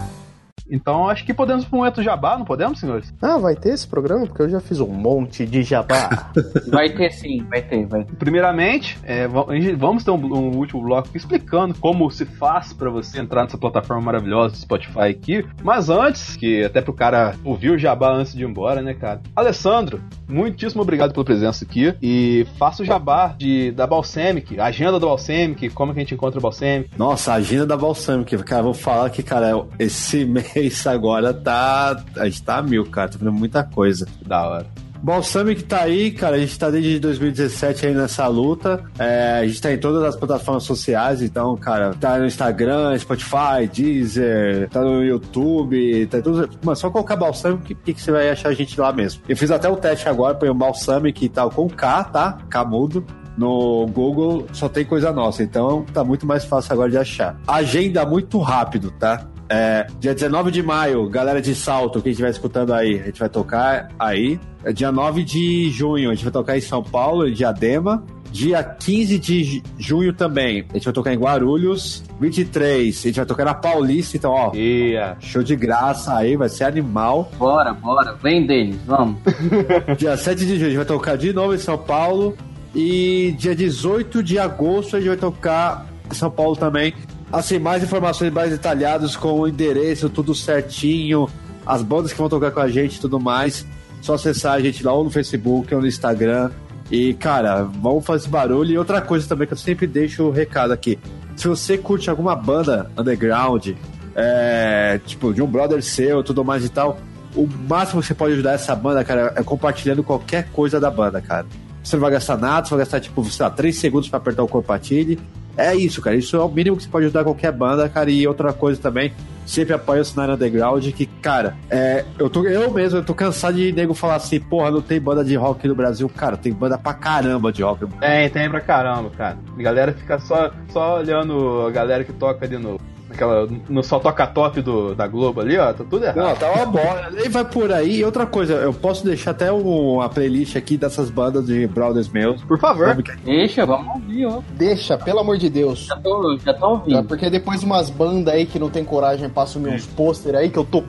Então 0.70 1.08
acho 1.08 1.24
que 1.24 1.34
podemos 1.34 1.64
ir 1.64 1.68
pro 1.68 1.78
momento 1.78 2.02
jabá, 2.02 2.36
não 2.36 2.44
podemos, 2.44 2.80
senhores? 2.80 3.12
Ah, 3.20 3.38
vai 3.38 3.54
ter 3.54 3.70
esse 3.70 3.86
programa? 3.86 4.26
Porque 4.26 4.42
eu 4.42 4.48
já 4.48 4.60
fiz 4.60 4.80
um 4.80 4.88
monte 4.88 5.46
de 5.46 5.62
jabá. 5.62 6.30
Vai 6.68 6.90
ter 6.90 7.10
sim, 7.12 7.44
vai 7.48 7.62
ter, 7.62 7.86
vai 7.86 8.04
ter. 8.04 8.14
Primeiramente, 8.16 8.98
é, 9.02 9.26
vamos 9.26 10.04
ter 10.04 10.10
um, 10.10 10.16
um 10.16 10.56
último 10.56 10.82
bloco 10.82 11.08
explicando 11.14 11.74
como 11.78 12.10
se 12.10 12.24
faz 12.24 12.72
pra 12.72 12.90
você 12.90 13.20
entrar 13.20 13.44
nessa 13.44 13.56
plataforma 13.56 14.02
maravilhosa 14.02 14.54
do 14.54 14.58
Spotify 14.58 15.10
aqui. 15.10 15.46
Mas 15.62 15.88
antes, 15.88 16.36
que 16.36 16.64
até 16.64 16.80
pro 16.80 16.92
cara 16.92 17.34
ouvir 17.44 17.70
o 17.70 17.78
jabá 17.78 18.12
antes 18.12 18.34
de 18.34 18.42
ir 18.42 18.46
embora, 18.46 18.82
né, 18.82 18.94
cara? 18.94 19.20
Alessandro, 19.34 20.00
muitíssimo 20.28 20.82
obrigado 20.82 21.12
pela 21.12 21.24
presença 21.24 21.64
aqui. 21.64 21.94
E 22.02 22.46
faça 22.58 22.82
o 22.82 22.86
jabá 22.86 23.34
de, 23.38 23.70
da 23.72 23.86
Balsamic, 23.86 24.58
a 24.60 24.66
agenda 24.66 24.98
do 24.98 25.06
Balsamic, 25.06 25.70
como 25.70 25.92
que 25.92 26.00
a 26.00 26.02
gente 26.02 26.14
encontra 26.14 26.38
o 26.38 26.42
Balsamic. 26.42 26.90
Nossa, 26.96 27.32
a 27.32 27.36
agenda 27.36 27.66
da 27.66 27.76
Balsamic, 27.76 28.36
cara, 28.44 28.62
vou 28.62 28.74
falar 28.74 29.10
que, 29.10 29.22
cara, 29.22 29.64
esse 29.78 30.24
mês 30.24 30.57
agora 30.86 31.32
tá. 31.32 32.02
A 32.16 32.24
gente 32.24 32.42
tá 32.42 32.58
a 32.58 32.62
mil, 32.62 32.84
cara, 32.86 33.08
tá 33.08 33.18
vendo 33.18 33.32
muita 33.32 33.62
coisa. 33.62 34.06
Da 34.26 34.46
hora. 34.46 34.66
Balsamic 35.02 35.62
tá 35.64 35.82
aí, 35.82 36.10
cara, 36.10 36.36
a 36.36 36.38
gente 36.38 36.58
tá 36.58 36.70
desde 36.70 36.98
2017 36.98 37.86
aí 37.86 37.94
nessa 37.94 38.26
luta. 38.26 38.84
É, 38.98 39.38
a 39.40 39.46
gente 39.46 39.60
tá 39.60 39.72
em 39.72 39.78
todas 39.78 40.02
as 40.02 40.16
plataformas 40.16 40.64
sociais, 40.64 41.22
então, 41.22 41.56
cara, 41.56 41.94
tá 41.94 42.18
no 42.18 42.26
Instagram, 42.26 42.98
Spotify, 42.98 43.68
Deezer, 43.72 44.68
tá 44.70 44.80
no 44.80 45.04
YouTube, 45.04 46.06
tá 46.06 46.20
tudo. 46.20 46.48
Mano, 46.62 46.76
só 46.76 46.90
colocar 46.90 47.16
Balsamic 47.16 47.74
que, 47.74 47.94
que 47.94 48.00
você 48.00 48.10
vai 48.10 48.30
achar 48.30 48.48
a 48.48 48.54
gente 48.54 48.78
lá 48.80 48.92
mesmo. 48.92 49.22
Eu 49.28 49.36
fiz 49.36 49.50
até 49.50 49.68
o 49.68 49.76
teste 49.76 50.08
agora, 50.08 50.34
põe 50.34 50.48
o 50.48 50.54
Balsamic 50.54 51.24
e 51.24 51.28
tal, 51.28 51.50
com 51.50 51.68
K, 51.68 52.04
tá? 52.04 52.38
K 52.50 52.64
mudo. 52.64 53.04
No 53.36 53.86
Google 53.86 54.46
só 54.52 54.68
tem 54.68 54.84
coisa 54.84 55.12
nossa, 55.12 55.44
então 55.44 55.84
tá 55.94 56.02
muito 56.02 56.26
mais 56.26 56.44
fácil 56.44 56.72
agora 56.72 56.90
de 56.90 56.98
achar. 56.98 57.38
Agenda 57.46 58.04
muito 58.04 58.36
rápido, 58.40 58.90
tá? 58.90 59.28
É, 59.50 59.86
dia 59.98 60.14
19 60.14 60.50
de 60.50 60.62
maio, 60.62 61.08
galera 61.08 61.40
de 61.40 61.54
Salto, 61.54 62.02
quem 62.02 62.10
estiver 62.10 62.30
escutando 62.30 62.72
aí, 62.74 63.00
a 63.00 63.04
gente 63.04 63.18
vai 63.18 63.28
tocar 63.30 63.88
aí. 63.98 64.38
É 64.62 64.72
dia 64.72 64.92
9 64.92 65.24
de 65.24 65.70
junho, 65.70 66.10
a 66.10 66.14
gente 66.14 66.24
vai 66.24 66.32
tocar 66.32 66.56
em 66.58 66.60
São 66.60 66.82
Paulo, 66.82 67.26
em 67.26 67.32
Diadema. 67.32 68.04
Dia 68.30 68.62
15 68.62 69.18
de 69.18 69.42
ju- 69.42 69.62
junho 69.78 70.12
também, 70.12 70.66
a 70.68 70.74
gente 70.74 70.84
vai 70.84 70.92
tocar 70.92 71.14
em 71.14 71.18
Guarulhos. 71.18 72.04
23, 72.20 72.94
a 72.98 73.00
gente 73.08 73.16
vai 73.16 73.24
tocar 73.24 73.46
na 73.46 73.54
Paulista, 73.54 74.18
então, 74.18 74.32
ó, 74.32 74.54
Ia. 74.54 75.16
show 75.18 75.42
de 75.42 75.56
graça 75.56 76.14
aí, 76.14 76.36
vai 76.36 76.50
ser 76.50 76.64
animal. 76.64 77.30
Bora, 77.38 77.72
bora, 77.72 78.14
vem 78.22 78.46
deles, 78.46 78.76
vamos. 78.86 79.16
Dia 79.96 80.14
7 80.18 80.40
de 80.44 80.56
junho, 80.56 80.66
a 80.66 80.68
gente 80.68 80.76
vai 80.76 80.84
tocar 80.84 81.16
de 81.16 81.32
novo 81.32 81.54
em 81.54 81.58
São 81.58 81.78
Paulo. 81.78 82.36
E 82.74 83.34
dia 83.38 83.56
18 83.56 84.22
de 84.22 84.38
agosto, 84.38 84.94
a 84.94 85.00
gente 85.00 85.08
vai 85.08 85.16
tocar 85.16 85.86
em 86.10 86.14
São 86.14 86.30
Paulo 86.30 86.54
também. 86.54 86.92
Assim, 87.32 87.58
mais 87.58 87.82
informações 87.82 88.32
mais 88.32 88.50
detalhadas 88.50 89.14
com 89.14 89.40
o 89.40 89.48
endereço, 89.48 90.08
tudo 90.08 90.34
certinho, 90.34 91.28
as 91.66 91.82
bandas 91.82 92.12
que 92.12 92.18
vão 92.18 92.28
tocar 92.28 92.50
com 92.50 92.60
a 92.60 92.68
gente 92.68 92.96
e 92.96 93.00
tudo 93.00 93.20
mais. 93.20 93.66
Só 94.00 94.14
acessar 94.14 94.54
a 94.54 94.60
gente 94.60 94.82
lá 94.82 94.92
ou 94.92 95.04
no 95.04 95.10
Facebook 95.10 95.74
ou 95.74 95.80
no 95.80 95.86
Instagram. 95.86 96.50
E, 96.90 97.12
cara, 97.14 97.64
vamos 97.64 98.04
fazer 98.06 98.28
barulho. 98.28 98.72
E 98.72 98.78
outra 98.78 99.02
coisa 99.02 99.28
também 99.28 99.46
que 99.46 99.52
eu 99.52 99.58
sempre 99.58 99.86
deixo 99.86 100.24
o 100.24 100.30
recado 100.30 100.72
aqui. 100.72 100.98
Se 101.36 101.46
você 101.46 101.76
curte 101.76 102.08
alguma 102.08 102.34
banda 102.34 102.90
underground, 102.96 103.68
é, 104.14 104.98
tipo, 105.04 105.34
de 105.34 105.42
um 105.42 105.46
brother 105.46 105.82
seu, 105.82 106.22
tudo 106.22 106.44
mais 106.44 106.64
e 106.64 106.68
tal, 106.68 106.98
o 107.36 107.46
máximo 107.68 108.00
que 108.00 108.08
você 108.08 108.14
pode 108.14 108.32
ajudar 108.32 108.52
essa 108.52 108.74
banda, 108.74 109.04
cara, 109.04 109.34
é 109.36 109.42
compartilhando 109.42 110.02
qualquer 110.02 110.48
coisa 110.50 110.80
da 110.80 110.90
banda, 110.90 111.20
cara. 111.20 111.46
Você 111.82 111.96
não 111.96 112.00
vai 112.00 112.12
gastar 112.12 112.36
nada, 112.36 112.66
você 112.66 112.70
vai 112.70 112.80
gastar, 112.80 113.00
tipo, 113.00 113.24
sei 113.24 113.44
lá, 113.44 113.50
3 113.50 113.76
segundos 113.76 114.08
pra 114.08 114.18
apertar 114.18 114.42
o 114.42 114.48
compartilhe. 114.48 115.18
É 115.58 115.74
isso, 115.74 116.00
cara. 116.00 116.14
Isso 116.14 116.36
é 116.36 116.40
o 116.40 116.48
mínimo 116.48 116.76
que 116.76 116.84
você 116.84 116.88
pode 116.88 117.06
ajudar 117.06 117.24
qualquer 117.24 117.50
banda, 117.50 117.88
cara. 117.88 118.08
E 118.08 118.26
outra 118.28 118.52
coisa 118.52 118.80
também, 118.80 119.12
sempre 119.44 119.74
apoia 119.74 120.00
o 120.00 120.04
cenário 120.04 120.34
underground, 120.34 120.86
que, 120.92 121.04
cara, 121.06 121.56
é, 121.68 122.04
eu, 122.16 122.30
tô, 122.30 122.44
eu 122.44 122.70
mesmo, 122.70 123.00
eu 123.00 123.04
tô 123.04 123.12
cansado 123.12 123.56
de 123.56 123.72
nego 123.72 123.92
falar 123.92 124.14
assim, 124.14 124.38
porra, 124.38 124.70
não 124.70 124.80
tem 124.80 125.00
banda 125.00 125.24
de 125.24 125.34
rock 125.34 125.66
no 125.66 125.74
Brasil. 125.74 126.08
Cara, 126.08 126.36
tem 126.36 126.52
banda 126.52 126.78
pra 126.78 126.94
caramba 126.94 127.52
de 127.52 127.62
rock. 127.62 127.86
Tem, 127.98 128.30
tem 128.30 128.48
pra 128.48 128.60
caramba, 128.60 129.10
cara. 129.10 129.36
A 129.58 129.62
galera 129.62 129.92
fica 129.92 130.20
só, 130.20 130.52
só 130.68 130.98
olhando 130.98 131.66
a 131.66 131.70
galera 131.72 132.04
que 132.04 132.12
toca 132.12 132.46
ali 132.46 132.56
no. 132.56 132.78
Naquela, 133.18 133.48
no 133.68 133.82
só 133.82 133.98
toca 133.98 134.26
top 134.28 134.62
do, 134.62 134.94
da 134.94 135.08
Globo 135.08 135.40
ali, 135.40 135.58
ó, 135.58 135.72
tá 135.72 135.82
tudo 135.88 136.04
errado. 136.04 136.16
Não, 136.16 136.34
tá 136.36 136.50
uma 136.52 136.66
bola. 136.66 137.10
Nem 137.10 137.28
vai 137.28 137.44
por 137.44 137.72
aí. 137.72 137.98
E 137.98 138.04
outra 138.04 138.24
coisa, 138.26 138.54
eu 138.54 138.72
posso 138.72 139.04
deixar 139.04 139.32
até 139.32 139.50
uma 139.50 140.08
playlist 140.08 140.54
aqui 140.56 140.76
dessas 140.76 141.10
bandas 141.10 141.46
de 141.46 141.66
brothers 141.66 142.08
meus. 142.08 142.42
Por 142.44 142.58
favor. 142.58 142.96
Deixa, 143.24 143.66
vamos 143.66 143.92
ouvir, 143.94 144.26
ó. 144.26 144.40
Deixa, 144.50 144.96
pelo 144.96 145.18
amor 145.18 145.36
de 145.36 145.50
Deus. 145.50 145.86
Já 145.86 145.96
tô, 145.96 146.38
já 146.44 146.54
tô 146.54 146.58
Tá, 146.60 146.68
ouvindo. 146.68 147.04
porque 147.04 147.28
depois 147.28 147.62
umas 147.64 147.90
bandas 147.90 148.32
aí 148.34 148.46
que 148.46 148.58
não 148.58 148.70
tem 148.70 148.84
coragem 148.84 149.28
pra 149.28 149.42
assumir 149.42 149.70
uns 149.70 149.86
pôster 149.86 150.34
aí, 150.36 150.48
que 150.50 150.58
eu 150.58 150.64
tô 150.64 150.82
p 150.82 150.88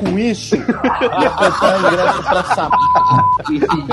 com 0.00 0.18
isso, 0.18 0.56
ia 0.56 1.30
comprar 1.30 1.78
ingresso 1.78 2.22
pra 2.22 2.40
essa 2.40 2.70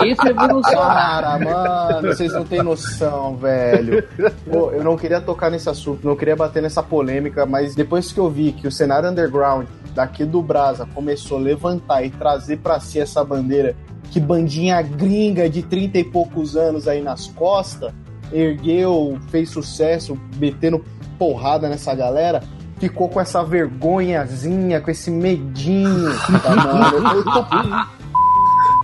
jeito 0.04 0.28
é 0.28 0.30
evolução. 0.30 0.74
Cara, 0.74 1.40
mano, 1.40 2.08
vocês 2.08 2.34
não 2.34 2.44
têm 2.44 2.64
noção, 2.64 3.36
velho. 3.36 4.04
Pô, 4.50 4.72
eu 4.72 4.84
não 4.84 4.98
queria 4.98 5.22
tocar 5.22 5.50
nesse 5.50 5.70
assunto, 5.70 6.06
não 6.06 6.16
queria 6.16 6.36
bater 6.36 6.62
nessa 6.62 6.82
polêmica, 6.82 7.46
mas 7.46 7.76
depois 7.76 8.12
que 8.12 8.20
eu 8.20 8.30
vi 8.30 8.52
que 8.52 8.68
o 8.68 8.72
cenário 8.72 9.10
underground 9.10 9.68
daqui 9.94 10.24
do 10.24 10.42
Brasa 10.42 10.88
começou 10.94 11.38
a 11.38 11.42
levantar 11.42 12.04
e 12.04 12.10
trazer 12.10 12.58
pra 12.58 12.80
si 12.80 13.00
essa 13.00 13.24
bandeira, 13.24 13.76
que 14.10 14.20
bandinha 14.20 14.82
gringa 14.82 15.50
de 15.50 15.62
30 15.64 16.00
e 16.00 16.04
poucos 16.04 16.56
anos 16.56 16.88
aí 16.88 17.02
nas 17.02 17.28
costas, 17.28 17.94
ergueu, 18.32 19.20
fez 19.30 19.50
sucesso, 19.50 20.18
metendo 20.38 20.84
porrada 21.18 21.68
nessa 21.68 21.94
galera. 21.94 22.42
Ficou 22.82 23.08
com 23.08 23.22
essa 23.22 23.44
vergonhazinha, 23.44 24.82
com 24.82 24.90
esse 24.90 25.12
medinho. 25.12 26.10
Tá, 26.42 26.56
mano? 26.56 27.08
Eu 27.16 27.24
tô 27.24 27.46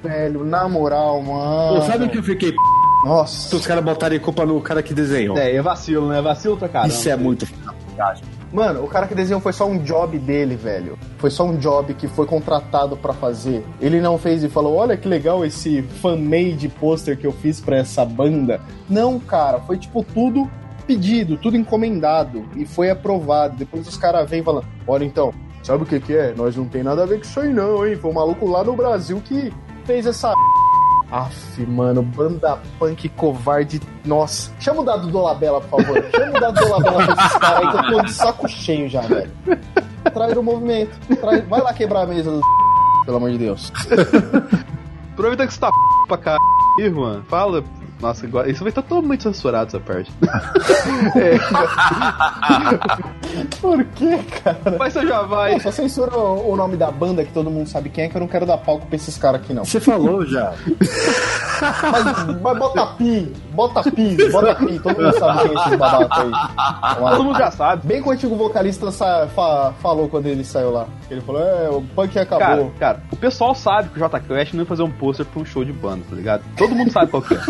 velho, 0.08 0.46
na 0.46 0.70
moral, 0.70 1.22
mano. 1.22 1.76
Pô, 1.76 1.82
sabe 1.82 2.06
o 2.06 2.10
que 2.10 2.20
eu 2.20 2.24
fiquei 2.24 2.52
p... 2.52 2.58
Nossa. 3.04 3.56
Os 3.56 3.66
caras 3.66 3.84
botarem 3.84 4.20
culpa 4.20 4.46
no 4.46 4.62
cara 4.62 4.84
que 4.84 4.94
desenhou. 4.94 5.38
É, 5.38 5.56
é 5.56 5.62
vacilo, 5.62 6.10
né? 6.10 6.22
Vacilo 6.22 6.58
pra 6.58 6.70
caramba. 6.70 6.94
Isso 6.94 7.10
é 7.10 7.16
muito. 7.16 7.48
Mano, 8.54 8.84
o 8.84 8.88
cara 8.88 9.08
que 9.08 9.16
desenhou 9.16 9.42
foi 9.42 9.52
só 9.52 9.66
um 9.66 9.80
job 9.80 10.18
dele, 10.20 10.56
velho. 10.56 10.98
Foi 11.18 11.30
só 11.32 11.44
um 11.44 11.58
job 11.58 11.94
que 11.96 12.08
foi 12.08 12.26
contratado 12.26 12.96
pra 12.96 13.14
fazer. 13.14 13.66
Ele 13.82 14.00
não 14.00 14.18
fez 14.18 14.44
e 14.44 14.50
falou: 14.50 14.76
Olha 14.76 14.96
que 14.96 15.08
legal 15.08 15.44
esse 15.44 15.82
fan-made 16.02 16.70
pôster 16.70 17.18
que 17.18 17.26
eu 17.26 17.32
fiz 17.32 17.60
pra 17.60 17.78
essa 17.78 18.06
banda. 18.06 18.62
Não, 18.88 19.20
cara, 19.20 19.60
foi 19.60 19.78
tipo 19.78 20.04
tudo 20.04 20.50
pedido, 20.88 21.38
tudo 21.38 21.58
encomendado 21.58 22.46
e 22.56 22.66
foi 22.66 22.90
aprovado. 22.90 23.58
Depois 23.58 23.88
os 23.88 23.98
caras 23.98 24.30
vêm 24.30 24.42
falando: 24.42 24.66
Olha 24.88 25.04
então, 25.04 25.34
sabe 25.62 25.84
o 25.84 25.86
que 25.86 26.00
que 26.00 26.16
é? 26.16 26.34
Nós 26.34 26.56
não 26.56 26.66
tem 26.66 26.82
nada 26.82 27.04
a 27.04 27.06
ver 27.06 27.18
com 27.18 27.26
isso 27.26 27.40
aí 27.40 27.54
não, 27.54 27.86
hein? 27.86 27.98
Foi 27.98 28.10
um 28.10 28.14
maluco 28.14 28.48
lá 28.50 28.64
no 28.64 28.76
Brasil 28.76 29.22
que 29.24 29.54
fez 29.86 30.06
essa 30.06 30.34
Aff, 31.10 31.66
mano, 31.66 32.02
banda 32.02 32.60
punk 32.78 33.08
covarde. 33.10 33.82
Nossa. 34.04 34.52
Chama 34.60 34.82
o 34.82 34.84
dado 34.84 35.08
do 35.08 35.22
Labela, 35.22 35.62
por 35.62 35.82
favor. 35.82 36.06
Chama 36.12 36.38
o 36.38 36.40
dado 36.40 36.60
do 36.60 36.70
Labela 36.70 37.06
pra 37.06 37.26
esses 37.26 37.38
caras 37.38 37.62
aí 37.62 37.72
que 37.72 37.78
eu 37.78 37.92
tô 37.92 38.02
de 38.04 38.14
saco 38.14 38.48
cheio 38.50 38.90
já, 38.90 39.02
velho. 39.02 39.32
Traz 40.14 40.36
o 40.36 40.44
movimento. 40.44 40.98
Vai 41.48 41.62
lá 41.62 41.74
quebrar 41.74 42.02
a 42.02 42.06
mesa 42.06 42.32
do. 42.32 42.42
Pelo 43.06 43.18
amor 43.18 43.32
de 43.32 43.38
Deus. 43.38 43.72
Aproveita 45.14 45.48
que 45.48 45.54
você 45.54 45.60
tá 45.62 45.70
pra 46.08 46.18
cá, 46.18 46.38
mano. 46.94 47.24
Fala. 47.30 47.64
Nossa, 48.00 48.26
agora. 48.26 48.50
Isso 48.50 48.64
vai 48.64 48.70
estar 48.70 48.82
totalmente 48.82 49.24
censurado 49.24 49.68
essa 49.68 49.80
parte. 49.80 50.12
Por 53.62 53.84
que, 53.86 54.18
cara? 54.44 54.76
Mas 54.78 54.94
você 54.94 55.08
já 55.08 55.22
vai. 55.24 55.54
Pô, 55.54 55.60
só 55.62 55.72
censura 55.72 56.16
o 56.18 56.52
o 56.52 56.56
nome 56.56 56.76
da 56.78 56.90
banda 56.92 57.24
que 57.24 57.32
todo 57.34 57.50
mundo 57.52 57.68
sabe 57.68 57.90
quem 57.90 58.06
é, 58.06 58.10
que 58.10 58.16
eu 58.18 58.22
não 58.22 58.28
quero 58.28 58.46
dar 58.46 58.58
palco 58.58 58.86
pra 58.88 58.96
esses 58.96 59.18
caras 59.18 59.42
aqui, 59.42 59.54
não. 59.54 59.64
Você 59.66 59.80
falou 59.80 60.26
já. 60.26 60.54
Mas, 61.60 62.04
mas 62.40 62.60
bota 62.60 62.86
pi, 62.98 63.34
bota 63.54 63.82
pi, 63.90 64.16
bota 64.32 64.54
pi. 64.54 64.78
Todo 64.78 64.96
mundo 65.02 65.18
sabe 65.18 65.50
quem 65.50 65.58
é 65.58 65.62
esses 65.66 65.76
babaca 65.80 66.22
aí. 66.22 66.32
Todo 67.10 67.24
mundo 67.24 67.38
já 67.40 67.50
sabe. 67.50 67.88
Bem 67.88 68.00
que 68.04 68.08
o 68.08 68.12
antigo 68.12 68.36
vocalista 68.36 68.92
sa- 68.92 69.26
fa- 69.36 69.74
falou 69.82 70.08
quando 70.08 70.28
ele 70.28 70.44
saiu 70.44 70.70
lá. 70.70 70.86
Ele 71.10 71.20
falou: 71.22 71.42
É, 71.42 71.68
o 71.70 71.82
punk 71.82 72.16
acabou. 72.20 72.72
Cara, 72.78 72.98
cara, 72.98 73.02
o 73.12 73.16
pessoal 73.16 73.56
sabe 73.56 73.90
que 73.90 73.96
o 73.98 74.00
J 74.00 74.20
Quest 74.20 74.54
não 74.54 74.60
ia 74.60 74.68
fazer 74.68 74.84
um 74.84 74.92
pôster 74.92 75.26
pra 75.26 75.42
um 75.42 75.46
show 75.46 75.66
de 75.66 75.74
banda, 75.74 76.04
tá 76.08 76.16
ligado? 76.16 76.44
Todo 76.56 76.76
mundo 76.76 76.92
sabe 76.92 77.10
qual 77.10 77.24
que 77.24 77.34
é. 77.34 77.40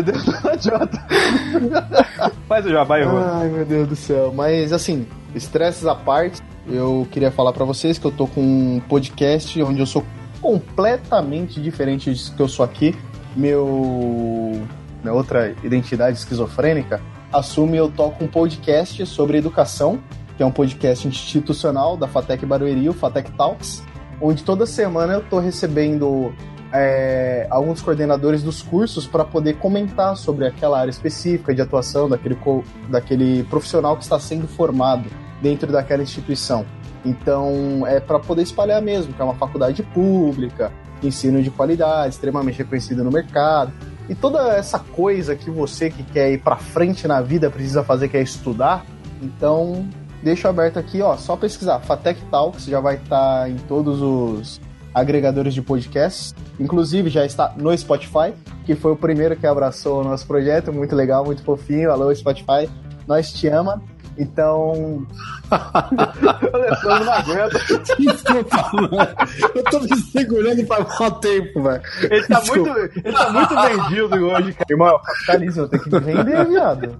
Entendeu? 0.00 0.20
Faz 2.48 2.66
o 2.66 2.70
jabá, 2.70 3.00
Ivan. 3.00 3.40
Ai, 3.40 3.48
meu 3.48 3.64
Deus 3.64 3.88
do 3.88 3.96
céu. 3.96 4.32
Mas 4.34 4.72
assim, 4.72 5.06
estresses 5.34 5.86
à 5.86 5.94
parte, 5.94 6.42
eu 6.68 7.06
queria 7.10 7.30
falar 7.30 7.52
pra 7.52 7.64
vocês 7.64 7.98
que 7.98 8.04
eu 8.04 8.12
tô 8.12 8.26
com 8.26 8.40
um 8.40 8.80
podcast 8.80 9.60
onde 9.62 9.80
eu 9.80 9.86
sou 9.86 10.04
completamente 10.40 11.60
diferente 11.60 12.12
disso 12.12 12.34
que 12.34 12.42
eu 12.42 12.48
sou 12.48 12.64
aqui. 12.64 12.94
Meu. 13.34 14.60
Minha 15.02 15.14
outra 15.14 15.54
identidade 15.62 16.18
esquizofrênica 16.18 17.00
assume 17.32 17.76
eu 17.76 17.90
toco 17.90 18.24
um 18.24 18.26
podcast 18.26 19.04
sobre 19.06 19.38
educação, 19.38 20.00
que 20.36 20.42
é 20.42 20.46
um 20.46 20.50
podcast 20.50 21.06
institucional 21.06 21.96
da 21.96 22.08
Fatec 22.08 22.44
Barueri, 22.44 22.88
o 22.88 22.92
Fatec 22.92 23.30
Talks, 23.32 23.82
onde 24.20 24.42
toda 24.42 24.66
semana 24.66 25.14
eu 25.14 25.22
tô 25.22 25.38
recebendo 25.38 26.32
é, 26.72 27.46
alguns 27.50 27.80
coordenadores 27.80 28.42
dos 28.42 28.62
cursos 28.62 29.06
para 29.06 29.24
poder 29.24 29.54
comentar 29.54 30.16
sobre 30.16 30.46
aquela 30.46 30.80
área 30.80 30.90
específica 30.90 31.54
de 31.54 31.60
atuação 31.60 32.08
daquele, 32.08 32.36
daquele 32.88 33.44
profissional 33.44 33.96
que 33.96 34.02
está 34.02 34.18
sendo 34.18 34.48
formado 34.48 35.08
dentro 35.40 35.70
daquela 35.70 36.02
instituição. 36.02 36.64
Então, 37.04 37.86
é 37.86 38.00
para 38.00 38.18
poder 38.18 38.42
espalhar 38.42 38.82
mesmo, 38.82 39.12
que 39.12 39.20
é 39.20 39.24
uma 39.24 39.34
faculdade 39.34 39.82
pública, 39.82 40.72
ensino 41.02 41.42
de 41.42 41.50
qualidade, 41.50 42.14
extremamente 42.14 42.58
reconhecido 42.58 43.04
no 43.04 43.12
mercado. 43.12 43.72
E 44.08 44.14
toda 44.14 44.56
essa 44.56 44.78
coisa 44.78 45.36
que 45.36 45.50
você 45.50 45.90
que 45.90 46.02
quer 46.02 46.32
ir 46.32 46.38
para 46.38 46.56
frente 46.56 47.06
na 47.06 47.20
vida 47.20 47.50
precisa 47.50 47.82
fazer, 47.84 48.08
que 48.08 48.16
é 48.16 48.22
estudar. 48.22 48.84
Então, 49.22 49.88
deixo 50.22 50.48
aberto 50.48 50.78
aqui, 50.78 51.00
ó, 51.00 51.16
só 51.16 51.36
pesquisar. 51.36 51.80
Fatec 51.80 52.20
Talks 52.30 52.66
já 52.66 52.80
vai 52.80 52.96
estar 52.96 53.48
em 53.50 53.56
todos 53.56 54.00
os 54.02 54.60
agregadores 54.96 55.52
de 55.52 55.60
podcasts. 55.60 56.34
Inclusive, 56.58 57.10
já 57.10 57.26
está 57.26 57.52
no 57.54 57.76
Spotify, 57.76 58.32
que 58.64 58.74
foi 58.74 58.92
o 58.92 58.96
primeiro 58.96 59.36
que 59.36 59.46
abraçou 59.46 60.00
o 60.00 60.04
nosso 60.04 60.26
projeto. 60.26 60.72
Muito 60.72 60.96
legal, 60.96 61.22
muito 61.22 61.42
fofinho. 61.42 61.92
Alô, 61.92 62.14
Spotify, 62.14 62.66
nós 63.06 63.30
te 63.30 63.46
ama. 63.46 63.82
Então, 64.18 65.06
O 65.50 66.56
Alessandro 66.56 67.04
não 67.04 67.12
aguenta. 67.12 67.58
Desculpa, 67.98 68.70
mano. 68.72 69.08
Eu 69.54 69.64
tô 69.64 69.80
me 69.80 69.96
segurando 70.00 70.66
pra 70.66 70.80
mal 70.80 71.10
tempo, 71.12 71.62
velho. 71.62 71.82
Ele 72.02 72.26
tá, 72.26 72.42
muito, 72.46 72.68
ele 72.78 73.12
tá 73.12 73.30
muito 73.30 73.54
vendido 73.54 74.26
hoje, 74.26 74.52
cara. 74.52 74.66
irmão, 74.70 75.00
capitalismo, 75.00 75.68
tem 75.68 75.80
que 75.80 75.90
vender, 75.90 76.46
viado. 76.46 76.98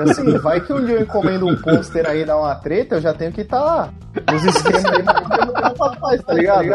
Assim, 0.00 0.38
vai 0.38 0.60
que 0.60 0.72
um 0.72 0.84
dia 0.84 0.96
eu 0.96 1.02
encomendo 1.02 1.46
um 1.46 1.56
pôster 1.56 2.08
aí 2.08 2.24
dar 2.24 2.38
uma 2.38 2.54
treta, 2.54 2.96
eu 2.96 3.00
já 3.00 3.12
tenho 3.12 3.32
que 3.32 3.42
estar 3.42 3.92
nos 4.30 4.44
esquemas 4.44 4.84
aí, 4.84 5.02
mas 5.02 5.38
eu 5.38 5.46
não 5.46 5.54
tenho 5.54 5.74
pra 5.74 5.90
trás, 5.90 6.22
tá 6.22 6.34
ligado? 6.34 6.68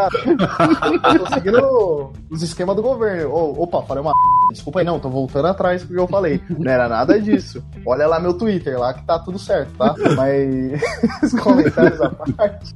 Eu 1.13 1.19
tô 1.19 1.33
seguindo 1.33 2.13
os 2.29 2.41
esquemas 2.43 2.75
do 2.75 2.81
governo. 2.81 3.31
Ô, 3.31 3.63
opa, 3.63 3.81
falei 3.83 4.01
uma 4.01 4.13
Desculpa 4.51 4.79
aí, 4.79 4.85
não, 4.85 4.99
tô 4.99 5.09
voltando 5.09 5.47
atrás 5.47 5.83
porque 5.83 5.99
eu 5.99 6.07
falei. 6.07 6.41
Não 6.49 6.71
era 6.71 6.87
nada 6.87 7.19
disso. 7.19 7.61
Olha 7.85 8.07
lá 8.07 8.19
meu 8.19 8.33
Twitter, 8.33 8.79
lá 8.79 8.93
que 8.93 9.05
tá 9.05 9.19
tudo 9.19 9.36
certo, 9.37 9.69
tá? 9.77 9.93
Mas 10.15 10.81
os 11.33 11.39
comentários 11.39 12.01
à 12.01 12.09
parte. 12.09 12.75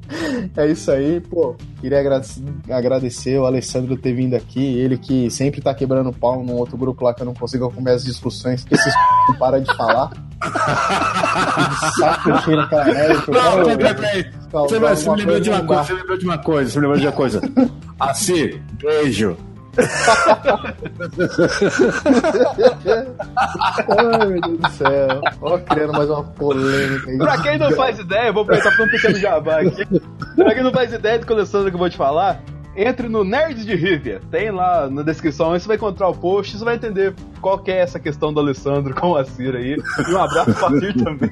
É 0.56 0.68
isso 0.68 0.92
aí, 0.92 1.20
pô. 1.22 1.56
Queria 1.80 2.00
agra- 2.00 2.22
agradecer 2.70 3.40
o 3.40 3.46
Alessandro 3.46 3.96
ter 3.98 4.14
vindo 4.14 4.36
aqui. 4.36 4.80
Ele 4.80 4.98
que 4.98 5.30
sempre 5.32 5.62
tá 5.62 5.74
quebrando 5.74 6.12
pau 6.14 6.44
num 6.44 6.54
outro 6.56 6.78
grupo 6.78 7.04
lá 7.04 7.14
que 7.14 7.22
eu 7.22 7.26
não 7.26 7.34
consigo 7.34 7.66
acompanhar 7.66 7.96
as 7.96 8.04
discussões, 8.04 8.64
que 8.64 8.74
esses 8.76 8.94
não 9.30 9.36
para 9.40 9.60
de 9.62 9.76
falar. 9.76 10.12
Saco 12.00 12.38
cheio 12.44 12.58
naquela 12.58 12.86
merda. 12.86 13.14
Não, 13.28 13.78
peraí, 13.78 13.96
peraí. 13.96 14.32
Você, 14.52 14.80
você 14.80 15.10
me 15.10 15.16
lembrou 15.18 15.40
de 15.40 15.50
uma 15.50 15.64
coisa, 15.64 15.84
você 15.84 15.94
me 15.94 16.00
lembrou 16.00 16.18
de 16.18 16.26
uma 16.26 16.38
coisa, 16.38 16.70
você 16.72 16.80
me 16.80 16.82
lembrou 16.86 17.00
de 17.00 17.08
uma 17.08 17.14
coisa. 17.14 17.42
Assim, 18.00 18.62
beijo. 18.82 19.38
Ai, 23.88 24.28
meu 24.28 24.42
Deus 24.42 24.60
do 24.60 24.70
céu. 24.72 25.22
Ó, 25.42 25.58
criando 25.60 25.94
mais 25.94 26.10
uma 26.10 26.24
polêmica 26.24 27.10
aí. 27.10 27.18
Pra 27.18 27.42
quem 27.42 27.58
não 27.58 27.72
faz 27.72 27.98
ideia, 28.00 28.28
eu 28.28 28.34
vou 28.34 28.44
aproveitar 28.44 28.76
pra 28.76 28.86
um 28.86 28.90
pequeno 28.90 29.18
jabá 29.18 29.62
aqui. 29.62 29.86
Pra 30.36 30.54
quem 30.54 30.64
não 30.64 30.72
faz 30.72 30.94
ideia 30.94 31.20
do 31.20 31.26
que 31.26 31.32
o 31.32 31.36
Alessandro 31.36 31.70
acabou 31.70 31.88
de 31.88 31.98
falar, 31.98 32.42
entre 32.76 33.08
no 33.08 33.24
Nerd 33.24 33.66
de 33.66 33.76
Rivia. 33.76 34.20
Tem 34.30 34.52
lá 34.52 34.90
na 34.90 35.04
descrição, 35.04 35.52
você 35.52 35.68
vai 35.68 35.78
encontrar 35.78 36.10
o 36.10 36.16
post, 36.16 36.58
você 36.58 36.66
vai 36.66 36.76
entender 36.76 37.14
qual 37.40 37.58
que 37.60 37.72
é 37.72 37.78
essa 37.80 38.00
questão 38.00 38.34
do 38.34 38.40
Alessandro 38.40 38.94
com 38.94 39.16
a 39.16 39.24
Cira 39.24 39.58
aí. 39.58 39.78
E 40.08 40.14
um 40.14 40.22
abraço 40.22 40.54
pra 40.54 40.70
Cir 40.80 40.94
também. 41.04 41.32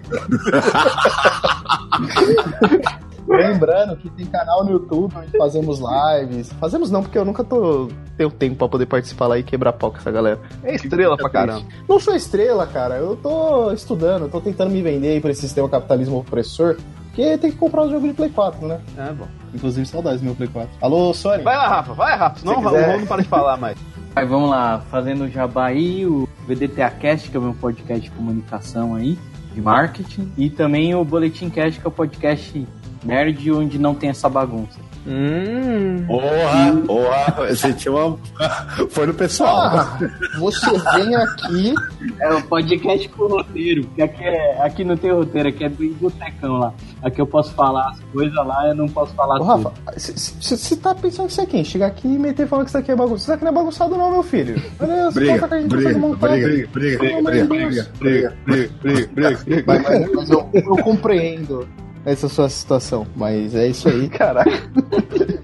Lembrando 3.30 3.96
que 3.96 4.10
tem 4.10 4.26
canal 4.26 4.64
no 4.64 4.72
YouTube 4.72 5.14
onde 5.16 5.38
fazemos 5.38 5.80
lives. 5.80 6.52
Fazemos 6.54 6.90
não, 6.90 7.02
porque 7.02 7.18
eu 7.18 7.26
nunca 7.26 7.44
tô 7.44 7.88
tenho 8.18 8.32
tempo 8.32 8.56
pra 8.58 8.68
poder 8.68 8.86
participar 8.86 9.28
lá 9.28 9.38
e 9.38 9.44
quebrar 9.44 9.72
pau 9.72 9.92
com 9.92 9.98
essa 9.98 10.12
galera. 10.12 10.40
É 10.64 10.76
estrela 10.76 11.16
pra 11.16 11.30
caramba. 11.30 11.66
Não 11.88 12.00
sou 12.00 12.16
estrela, 12.16 12.68
cara. 12.68 12.96
Eu 12.96 13.16
tô 13.16 13.72
estudando, 13.72 14.24
eu 14.24 14.30
tô 14.30 14.42
tentando 14.42 14.72
me 14.72 14.82
vender 14.82 15.10
aí 15.10 15.22
pra 15.22 15.32
esse 15.32 15.42
sistema 15.42 15.70
capitalismo 15.70 16.18
opressor. 16.18 16.76
Porque 17.06 17.38
tem 17.38 17.52
que 17.52 17.58
comprar 17.58 17.84
o 17.84 17.90
jogo 17.90 18.08
de 18.08 18.14
Play 18.14 18.30
4, 18.30 18.68
né? 18.68 18.82
É 18.98 19.12
bom. 19.14 19.28
Inclusive, 19.54 19.86
saudades 19.86 20.22
do 20.22 20.26
meu 20.26 20.36
Play 20.36 20.50
4. 20.50 20.70
Alô, 20.82 21.14
Sony? 21.14 21.44
Vai 21.44 21.56
lá, 21.56 21.68
Rafa, 21.68 21.94
vai, 21.94 22.16
Rafa. 22.16 22.40
Senão 22.40 22.56
Se 22.56 22.60
o. 22.60 22.64
Rafa 22.64 22.98
não 22.98 23.06
para 23.06 23.22
de 23.22 23.28
falar 23.28 23.58
mais. 23.58 23.78
Aí 24.16 24.26
vamos 24.26 24.50
lá, 24.50 24.82
fazendo 24.90 25.26
o 25.26 25.30
jabá 25.30 25.68
aí, 25.68 26.06
o 26.06 26.28
VDTA 26.48 26.90
Cast, 26.90 27.30
que 27.30 27.38
é 27.38 27.40
o 27.40 27.44
meu 27.44 27.54
podcast 27.54 28.02
de 28.02 28.12
comunicação 28.12 28.96
aí, 28.96 29.18
de 29.54 29.62
marketing, 29.62 30.32
e 30.38 30.50
também 30.50 30.94
o 30.96 31.06
Boletim 31.06 31.50
Cast, 31.50 31.80
que 31.80 31.86
é 31.86 31.90
o 31.90 31.92
podcast 31.92 32.68
nerd 33.04 33.52
onde 33.52 33.78
não 33.80 33.94
tem 33.96 34.10
essa 34.10 34.28
bagunça. 34.30 34.80
Hum. 35.08 36.04
Porra, 36.06 36.76
porra, 36.86 37.48
você 37.48 37.74
tinha 37.74 37.92
uma. 37.94 38.20
Foi 38.92 39.08
no 39.08 39.14
pessoal. 39.14 39.58
Ah, 39.58 39.98
você 40.38 40.70
vem 40.94 41.16
aqui. 41.16 41.74
É 42.20 42.34
o 42.34 42.44
podcast 42.44 43.08
com 43.10 43.28
roteiro, 43.28 43.86
porque 43.86 44.02
aqui, 44.02 44.24
é, 44.24 44.62
aqui 44.62 44.84
não 44.84 44.98
tem 44.98 45.12
roteiro, 45.12 45.50
aqui 45.50 45.64
é 45.64 45.70
do 45.70 45.96
botecão 45.96 46.58
lá. 46.60 46.74
Aqui 47.02 47.22
eu 47.22 47.26
posso 47.26 47.54
falar 47.54 47.90
as 47.92 48.00
coisas 48.12 48.36
lá, 48.36 48.68
eu 48.68 48.76
não 48.76 48.88
posso 48.88 49.14
falar 49.16 49.36
Ô, 49.36 49.40
tudo. 49.40 49.70
Rafa, 49.70 49.72
você 49.98 50.76
tá 50.76 50.94
pensando 50.94 51.28
que 51.28 51.34
você 51.34 51.42
é 51.42 51.46
quem? 51.46 51.64
Chegar 51.64 51.88
aqui 51.88 52.08
e 52.08 52.20
meter 52.20 52.46
falando 52.46 52.66
que 52.66 52.70
isso 52.72 52.78
aqui 52.78 52.92
é 52.92 52.96
bagunça. 52.96 53.24
Isso 53.24 53.34
aqui 53.34 53.44
não 53.46 53.52
é 53.52 53.56
bagunçado, 53.56 53.98
não, 53.98 54.12
meu 54.12 54.22
filho. 54.24 54.62
Olha, 54.82 55.06
você 55.06 55.20
Briga, 55.22 55.34
conta 55.40 55.48
que 55.48 55.54
a 55.56 55.62
gente 55.62 55.70
briga, 55.70 55.84
consegue 55.94 56.00
montar. 56.00 56.28
briga, 56.30 56.70
briga, 56.74 57.00
Pelo 57.00 57.18
amor 57.20 57.32
briga, 57.32 57.44
de 57.48 57.48
Deus. 57.48 57.88
briga, 58.00 58.38
briga, 58.46 58.74
briga, 58.84 59.10
briga, 59.14 59.40
briga. 59.46 59.64
Mas, 59.66 59.84
mas- 59.84 60.12
mas 60.14 60.30
eu, 60.30 60.50
eu 60.54 60.78
compreendo 60.84 61.68
essa 62.12 62.28
sua 62.28 62.50
situação. 62.50 63.06
Mas 63.16 63.56
é 63.56 63.68
isso 63.68 63.88
aí. 63.88 64.08
Caraca. 64.10 64.52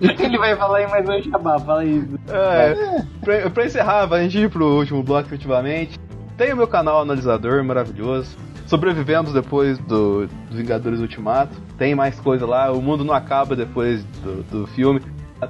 Ele 0.02 0.38
vai 0.38 0.56
falar 0.56 0.84
em 0.84 0.88
mais 0.88 1.08
um 1.08 1.22
jabá, 1.22 1.60
fala 1.60 1.82
aí. 1.82 2.04
É, 2.30 3.04
pra, 3.22 3.50
pra 3.50 3.66
encerrar, 3.66 4.08
pra 4.08 4.22
gente 4.22 4.38
ir 4.38 4.50
pro 4.50 4.66
último 4.66 5.02
bloco 5.04 5.28
efetivamente. 5.28 6.00
Tem 6.38 6.54
o 6.54 6.58
meu 6.58 6.68
canal 6.68 7.02
analisador 7.02 7.64
maravilhoso. 7.64 8.36
Sobrevivemos 8.68 9.32
depois 9.32 9.78
do, 9.80 10.28
do 10.28 10.58
Vingadores 10.58 11.00
Ultimato. 11.00 11.56
Tem 11.78 11.94
mais 11.94 12.20
coisa 12.20 12.46
lá. 12.46 12.72
O 12.72 12.82
mundo 12.82 13.06
não 13.06 13.14
acaba 13.14 13.56
depois 13.56 14.04
do, 14.24 14.44
do 14.44 14.68
filme. 14.68 15.02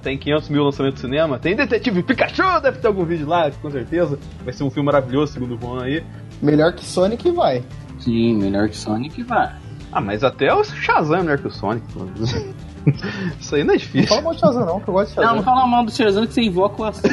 Tem 0.01 0.17
500 0.17 0.49
mil 0.49 0.63
lançamentos 0.63 1.01
de 1.01 1.07
cinema. 1.07 1.39
Tem 1.39 1.55
Detetive 1.55 2.03
Pikachu, 2.03 2.59
deve 2.61 2.79
ter 2.79 2.87
algum 2.87 3.05
vídeo 3.05 3.27
lá, 3.27 3.49
com 3.49 3.71
certeza. 3.71 4.19
Vai 4.43 4.53
ser 4.53 4.63
um 4.63 4.69
filme 4.69 4.85
maravilhoso, 4.85 5.33
segundo 5.33 5.55
o 5.55 5.59
Juan 5.59 5.83
aí. 5.83 6.03
Melhor 6.41 6.73
que 6.73 6.83
Sonic 6.83 7.31
vai. 7.31 7.63
Sim, 7.99 8.35
melhor 8.35 8.67
que 8.67 8.75
Sonic 8.75 9.23
vai. 9.23 9.55
Ah, 9.95 10.01
mas 10.01 10.25
até 10.25 10.53
o 10.53 10.61
Shazam 10.61 11.19
é 11.19 11.23
melhor 11.23 11.37
que 11.37 11.47
o 11.47 11.49
Sonic. 11.49 11.85
Isso 13.39 13.55
aí 13.55 13.63
não 13.63 13.73
é 13.73 13.77
Não 13.77 13.77
difícil. 13.77 14.07
fala 14.07 14.21
mal 14.21 14.33
de 14.33 14.39
Shazam, 14.39 14.65
não, 14.65 14.79
que 14.79 14.87
eu 14.87 14.93
gosto 14.93 15.09
de 15.11 15.15
Não, 15.17 15.23
Shazam. 15.23 15.35
não 15.37 15.43
fala 15.43 15.67
mal 15.67 15.85
do 15.85 15.91
Shazam 15.91 16.27
que 16.27 16.33
você 16.33 16.41
invoca 16.41 16.81
o 16.81 16.85
Assis. 16.85 17.03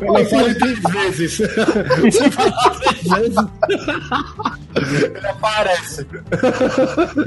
Ela 0.00 0.24
fala 0.24 0.54
três 0.54 0.80
vezes. 0.80 1.38
Você 1.38 2.30
fala 2.30 2.52
três 2.80 3.02
vezes. 3.02 3.36
Ele 5.14 5.26
aparece. 5.28 6.06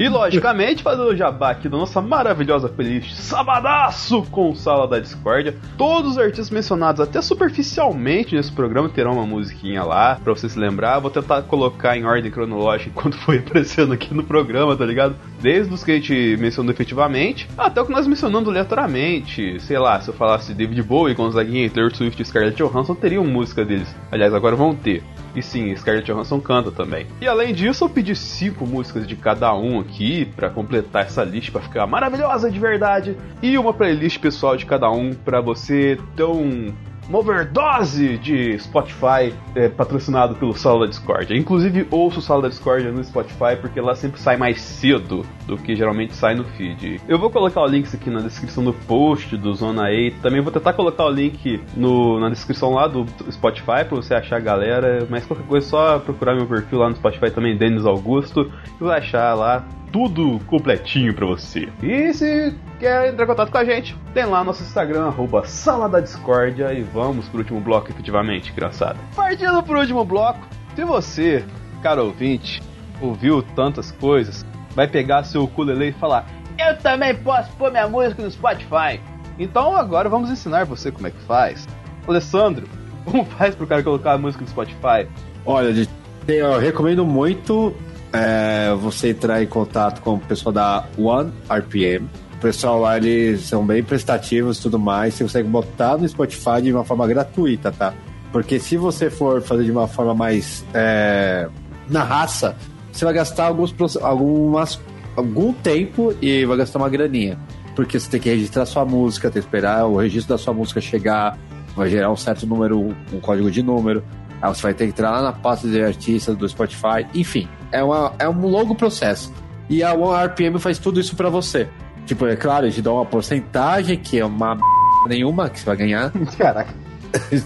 E 0.00 0.08
logicamente, 0.08 0.82
fazer 0.82 1.02
o 1.02 1.16
jabá 1.16 1.50
aqui 1.50 1.68
da 1.68 1.76
nossa 1.76 2.00
maravilhosa 2.00 2.68
playlist 2.68 3.14
Sabadaço 3.14 4.22
com 4.30 4.54
Sala 4.54 4.86
da 4.88 4.98
Discórdia. 4.98 5.54
Todos 5.78 6.12
os 6.12 6.18
artistas 6.18 6.50
mencionados, 6.50 7.00
até 7.00 7.20
superficialmente 7.22 8.34
nesse 8.34 8.52
programa, 8.52 8.88
terão 8.88 9.12
uma 9.12 9.26
musiquinha 9.26 9.82
lá 9.84 10.18
pra 10.22 10.34
você 10.34 10.48
se 10.48 10.58
lembrar. 10.58 10.98
Vou 10.98 11.10
tentar 11.10 11.42
colocar 11.42 11.96
em 11.96 12.04
ordem 12.04 12.30
cronológica 12.30 12.90
enquanto 12.90 13.16
foi 13.18 13.38
aparecendo 13.46 13.92
aqui 13.92 14.12
no 14.14 14.24
programa, 14.24 14.76
tá 14.76 14.84
ligado? 14.84 15.14
Desde 15.40 15.72
os 15.72 15.84
que 15.84 15.92
a 15.92 15.94
gente 15.94 16.36
mencionou 16.38 16.72
efetivamente 16.72 17.48
até 17.56 17.80
o 17.80 17.86
que 17.86 17.92
nós 17.92 18.06
mencionamos 18.06 18.48
aleatoriamente. 18.48 19.60
Sei 19.60 19.78
lá, 19.78 20.00
se 20.00 20.08
eu 20.08 20.14
falasse 20.14 20.54
David 20.54 20.82
Bowie, 20.82 21.14
Gonzaguinha, 21.14 21.68
Taylor 21.70 21.94
Swift 21.94 22.20
e 22.20 22.24
Scarlett 22.24 22.56
Johansson, 22.56 22.94
teriam 22.94 23.24
música 23.24 23.64
deles. 23.64 23.94
Aliás, 24.10 24.32
agora 24.34 24.56
vão 24.56 24.74
ter. 24.74 25.02
E 25.34 25.42
sim, 25.42 25.74
Scarlett 25.76 26.10
Johansson 26.10 26.40
canta 26.40 26.72
também. 26.72 27.06
E 27.20 27.28
além 27.28 27.52
disso, 27.52 27.84
eu 27.84 27.88
pedi 27.90 28.16
cinco 28.16 28.66
músicas 28.66 29.06
de 29.06 29.14
cada 29.14 29.54
um 29.54 29.78
aqui 29.78 30.24
pra 30.34 30.48
completar 30.48 31.04
essa 31.04 31.22
lista 31.22 31.52
pra 31.52 31.60
ficar 31.60 31.86
maravilhosa 31.86 32.50
de 32.50 32.58
verdade 32.58 33.16
e 33.42 33.58
uma 33.58 33.74
playlist 33.74 34.18
pessoal 34.18 34.56
de 34.56 34.64
cada 34.64 34.90
um 34.90 35.12
pra 35.12 35.42
você 35.42 35.98
um 36.18 36.72
uma 37.08 37.18
overdose 37.18 38.18
de 38.18 38.58
Spotify 38.58 39.32
é, 39.54 39.68
patrocinado 39.68 40.34
pelo 40.34 40.54
Sala 40.54 40.80
da 40.80 40.86
Discordia. 40.86 41.36
Inclusive, 41.36 41.86
ouço 41.90 42.18
o 42.18 42.22
Sala 42.22 42.42
da 42.42 42.48
Discordia 42.48 42.90
no 42.90 43.02
Spotify 43.02 43.56
porque 43.60 43.80
lá 43.80 43.94
sempre 43.94 44.20
sai 44.20 44.36
mais 44.36 44.60
cedo 44.60 45.24
do 45.46 45.56
que 45.56 45.76
geralmente 45.76 46.14
sai 46.14 46.34
no 46.34 46.44
feed. 46.44 47.00
Eu 47.08 47.18
vou 47.18 47.30
colocar 47.30 47.62
o 47.62 47.66
link 47.66 47.88
aqui 47.94 48.10
na 48.10 48.20
descrição 48.20 48.64
do 48.64 48.72
post 48.72 49.36
do 49.36 49.54
Zona 49.54 49.84
8. 49.84 50.20
Também 50.20 50.40
vou 50.40 50.52
tentar 50.52 50.72
colocar 50.72 51.04
o 51.04 51.10
link 51.10 51.60
no, 51.76 52.18
na 52.18 52.28
descrição 52.28 52.74
lá 52.74 52.86
do 52.88 53.06
Spotify 53.30 53.84
pra 53.88 53.96
você 53.96 54.14
achar 54.14 54.36
a 54.36 54.40
galera. 54.40 55.06
Mas 55.08 55.24
qualquer 55.24 55.46
coisa, 55.46 55.66
é 55.66 55.70
só 55.70 55.98
procurar 55.98 56.34
meu 56.34 56.46
perfil 56.46 56.78
lá 56.78 56.88
no 56.88 56.96
Spotify 56.96 57.30
também, 57.30 57.56
Denis 57.56 57.86
Augusto, 57.86 58.52
e 58.80 58.84
vai 58.84 58.98
achar 58.98 59.34
lá 59.34 59.64
tudo 59.96 60.38
completinho 60.44 61.14
pra 61.14 61.24
você. 61.24 61.70
E 61.82 62.12
se 62.12 62.54
quer 62.78 63.08
entrar 63.08 63.24
em 63.24 63.26
contato 63.26 63.50
com 63.50 63.56
a 63.56 63.64
gente, 63.64 63.96
tem 64.12 64.26
lá 64.26 64.44
nosso 64.44 64.62
Instagram, 64.62 65.06
arroba 65.06 65.46
Sala 65.46 65.88
da 65.88 66.00
Discórdia, 66.00 66.70
e 66.74 66.82
vamos 66.82 67.26
pro 67.30 67.38
último 67.38 67.62
bloco, 67.62 67.90
efetivamente, 67.90 68.52
engraçado. 68.52 68.98
Partindo 69.14 69.62
pro 69.62 69.80
último 69.80 70.04
bloco, 70.04 70.46
se 70.74 70.84
você, 70.84 71.42
cara 71.82 72.02
ouvinte, 72.02 72.62
ouviu 73.00 73.42
tantas 73.42 73.90
coisas, 73.90 74.44
vai 74.74 74.86
pegar 74.86 75.24
seu 75.24 75.44
ukulele 75.44 75.88
e 75.88 75.92
falar, 75.92 76.26
eu 76.58 76.76
também 76.76 77.14
posso 77.14 77.50
pôr 77.52 77.70
minha 77.70 77.88
música 77.88 78.22
no 78.22 78.30
Spotify. 78.30 79.00
Então 79.38 79.74
agora 79.74 80.10
vamos 80.10 80.28
ensinar 80.28 80.66
você 80.66 80.92
como 80.92 81.06
é 81.06 81.10
que 81.10 81.22
faz. 81.22 81.66
Alessandro, 82.06 82.68
como 83.02 83.24
faz 83.24 83.54
pro 83.54 83.66
cara 83.66 83.82
colocar 83.82 84.12
a 84.12 84.18
música 84.18 84.44
no 84.44 84.50
Spotify? 84.50 85.08
Olha, 85.42 85.88
eu 86.28 86.58
recomendo 86.58 87.06
muito 87.06 87.74
é, 88.16 88.74
você 88.74 89.10
entrar 89.10 89.42
em 89.42 89.46
contato 89.46 90.00
com 90.00 90.14
o 90.14 90.18
pessoal 90.18 90.52
da 90.52 90.84
One 90.98 91.32
RPM. 91.50 92.08
O 92.34 92.38
pessoal 92.38 92.80
lá, 92.80 92.96
eles 92.96 93.42
são 93.42 93.64
bem 93.64 93.82
prestativos 93.82 94.58
e 94.58 94.62
tudo 94.62 94.78
mais. 94.78 95.14
Você 95.14 95.24
consegue 95.24 95.48
botar 95.48 95.96
no 95.98 96.08
Spotify 96.08 96.62
de 96.62 96.72
uma 96.72 96.84
forma 96.84 97.06
gratuita, 97.06 97.70
tá? 97.70 97.92
Porque 98.32 98.58
se 98.58 98.76
você 98.76 99.10
for 99.10 99.40
fazer 99.42 99.64
de 99.64 99.70
uma 99.70 99.88
forma 99.88 100.14
mais 100.14 100.64
é, 100.74 101.48
na 101.88 102.02
raça, 102.02 102.56
você 102.92 103.04
vai 103.04 103.14
gastar 103.14 103.46
alguns, 103.46 103.74
algumas, 103.98 104.80
algum 105.16 105.52
tempo 105.52 106.14
e 106.20 106.44
vai 106.44 106.56
gastar 106.56 106.78
uma 106.78 106.88
graninha. 106.88 107.38
Porque 107.74 107.98
você 107.98 108.10
tem 108.10 108.20
que 108.20 108.30
registrar 108.30 108.64
sua 108.66 108.84
música, 108.84 109.30
tem 109.30 109.40
que 109.40 109.46
esperar 109.46 109.86
o 109.86 109.96
registro 109.96 110.34
da 110.34 110.38
sua 110.38 110.54
música 110.54 110.80
chegar, 110.80 111.38
vai 111.74 111.90
gerar 111.90 112.10
um 112.10 112.16
certo 112.16 112.46
número, 112.46 112.94
um 113.12 113.20
código 113.20 113.50
de 113.50 113.62
número. 113.62 114.02
Aí 114.40 114.54
você 114.54 114.62
vai 114.62 114.74
ter 114.74 114.84
que 114.84 114.90
entrar 114.90 115.10
lá 115.10 115.22
na 115.22 115.32
pasta 115.32 115.68
de 115.68 115.82
artistas 115.82 116.36
do 116.36 116.48
Spotify. 116.48 117.06
Enfim, 117.14 117.48
é, 117.76 117.82
uma, 117.82 118.12
é 118.18 118.28
um 118.28 118.46
longo 118.46 118.74
processo. 118.74 119.32
E 119.68 119.82
a 119.82 119.92
One 119.92 120.26
RPM 120.26 120.58
faz 120.58 120.78
tudo 120.78 121.00
isso 121.00 121.16
pra 121.16 121.28
você. 121.28 121.68
Tipo, 122.06 122.26
é 122.26 122.36
claro, 122.36 122.70
te 122.70 122.80
dá 122.80 122.92
uma 122.92 123.04
porcentagem, 123.04 123.98
que 123.98 124.18
é 124.18 124.24
uma 124.24 124.52
m... 124.52 124.62
nenhuma 125.08 125.50
que 125.50 125.58
você 125.58 125.66
vai 125.66 125.76
ganhar. 125.76 126.12
Caraca. 126.38 126.72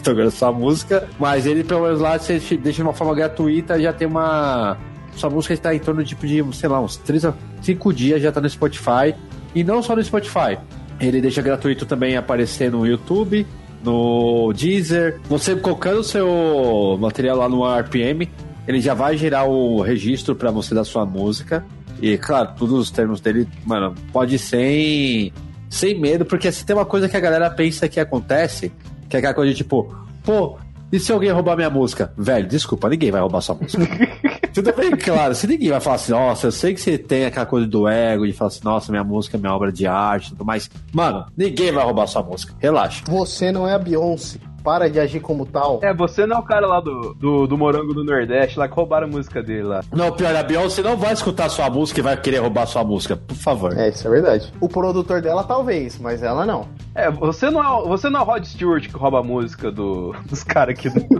tocando 0.02 0.30
sua 0.30 0.52
música. 0.52 1.08
Mas 1.18 1.46
ele, 1.46 1.64
pelo 1.64 1.82
menos 1.82 2.00
lá, 2.00 2.18
você 2.18 2.38
deixa 2.38 2.76
de 2.76 2.82
uma 2.82 2.92
forma 2.92 3.14
gratuita, 3.14 3.80
já 3.80 3.92
tem 3.92 4.06
uma. 4.06 4.76
Sua 5.16 5.30
música 5.30 5.54
está 5.54 5.74
em 5.74 5.78
torno 5.78 6.04
tipo, 6.04 6.26
de, 6.26 6.44
sei 6.52 6.68
lá, 6.68 6.80
uns 6.80 6.96
3 6.98 7.24
a 7.24 7.34
5 7.62 7.92
dias 7.92 8.22
já 8.22 8.30
tá 8.30 8.40
no 8.40 8.48
Spotify. 8.48 9.14
E 9.54 9.64
não 9.64 9.82
só 9.82 9.96
no 9.96 10.04
Spotify. 10.04 10.58
Ele 11.00 11.20
deixa 11.20 11.42
gratuito 11.42 11.86
também 11.86 12.16
aparecer 12.16 12.70
no 12.70 12.86
YouTube, 12.86 13.46
no 13.82 14.52
Deezer. 14.52 15.18
Você 15.28 15.56
colocando 15.56 16.00
o 16.00 16.04
seu 16.04 16.98
material 17.00 17.38
lá 17.38 17.48
no 17.48 17.64
RPM, 17.64 18.30
ele 18.66 18.80
já 18.80 18.94
vai 18.94 19.16
gerar 19.16 19.44
o 19.44 19.80
registro 19.80 20.34
para 20.34 20.50
você 20.50 20.74
da 20.74 20.84
sua 20.84 21.04
música. 21.06 21.64
E, 22.00 22.16
claro, 22.16 22.50
todos 22.58 22.74
os 22.78 22.90
termos 22.90 23.20
dele, 23.20 23.46
mano, 23.66 23.94
pode 24.12 24.38
ser 24.38 24.62
em- 24.62 25.32
sem 25.68 25.98
medo, 26.00 26.24
porque 26.24 26.50
se 26.50 26.64
tem 26.64 26.74
uma 26.74 26.86
coisa 26.86 27.08
que 27.08 27.16
a 27.16 27.20
galera 27.20 27.50
pensa 27.50 27.88
que 27.88 28.00
acontece, 28.00 28.72
que 29.08 29.16
é 29.16 29.18
aquela 29.18 29.34
coisa 29.34 29.50
de 29.52 29.56
tipo, 29.58 29.94
pô, 30.24 30.56
e 30.92 30.98
se 30.98 31.12
alguém 31.12 31.30
roubar 31.30 31.56
minha 31.56 31.70
música? 31.70 32.12
Velho, 32.16 32.48
desculpa, 32.48 32.88
ninguém 32.88 33.10
vai 33.10 33.20
roubar 33.20 33.40
sua 33.40 33.54
música. 33.54 33.86
Tudo 34.52 34.72
bem, 34.74 34.90
claro, 34.96 35.32
se 35.34 35.46
ninguém 35.46 35.70
vai 35.70 35.80
falar 35.80 35.96
assim, 35.96 36.10
nossa, 36.10 36.48
eu 36.48 36.52
sei 36.52 36.74
que 36.74 36.80
você 36.80 36.98
tem 36.98 37.26
aquela 37.26 37.46
coisa 37.46 37.66
do 37.68 37.86
ego, 37.86 38.26
de 38.26 38.32
falar 38.32 38.48
assim, 38.48 38.60
nossa, 38.64 38.90
minha 38.90 39.04
música 39.04 39.36
é 39.36 39.40
minha 39.40 39.54
obra 39.54 39.70
de 39.70 39.86
arte 39.86 40.26
e 40.26 40.30
tudo 40.30 40.44
mais. 40.44 40.68
Mano, 40.92 41.26
ninguém 41.36 41.70
vai 41.70 41.84
roubar 41.84 42.08
sua 42.08 42.22
música, 42.24 42.52
relaxa. 42.58 43.04
Você 43.06 43.52
não 43.52 43.68
é 43.68 43.74
a 43.74 43.78
Beyoncé. 43.78 44.38
Para 44.62 44.88
de 44.90 44.98
agir 45.00 45.20
como 45.20 45.44
tal. 45.46 45.80
É, 45.82 45.92
você 45.94 46.26
não 46.26 46.36
é 46.36 46.40
o 46.40 46.42
cara 46.42 46.66
lá 46.66 46.80
do, 46.80 47.14
do, 47.14 47.46
do 47.46 47.58
Morango 47.58 47.92
do 47.94 48.04
Nordeste, 48.04 48.58
lá 48.58 48.68
que 48.68 48.74
roubaram 48.74 49.06
a 49.06 49.10
música 49.10 49.42
dele 49.42 49.62
lá. 49.64 49.80
Não, 49.92 50.12
pior, 50.12 50.34
a 50.34 50.42
Beyoncé 50.42 50.82
não 50.82 50.96
vai 50.96 51.12
escutar 51.12 51.48
sua 51.48 51.68
música 51.70 52.00
e 52.00 52.02
vai 52.02 52.16
querer 52.16 52.38
roubar 52.38 52.66
sua 52.66 52.84
música, 52.84 53.16
por 53.16 53.36
favor. 53.36 53.76
É, 53.78 53.88
isso 53.88 54.06
é 54.06 54.10
verdade. 54.10 54.52
O 54.60 54.68
produtor 54.68 55.20
dela 55.22 55.42
talvez, 55.44 55.98
mas 55.98 56.22
ela 56.22 56.44
não. 56.46 56.68
É, 56.94 57.10
você 57.10 57.50
não 57.50 57.62
é, 57.62 57.68
o- 57.68 57.88
você 57.88 58.08
não 58.10 58.20
é 58.20 58.22
o 58.22 58.26
Rod 58.26 58.44
Stewart 58.44 58.86
que 58.88 58.96
rouba 58.96 59.20
a 59.20 59.22
música 59.22 59.70
do, 59.70 60.14
dos 60.28 60.42
caras 60.42 60.74
aqui 60.78 60.88
do. 60.90 61.00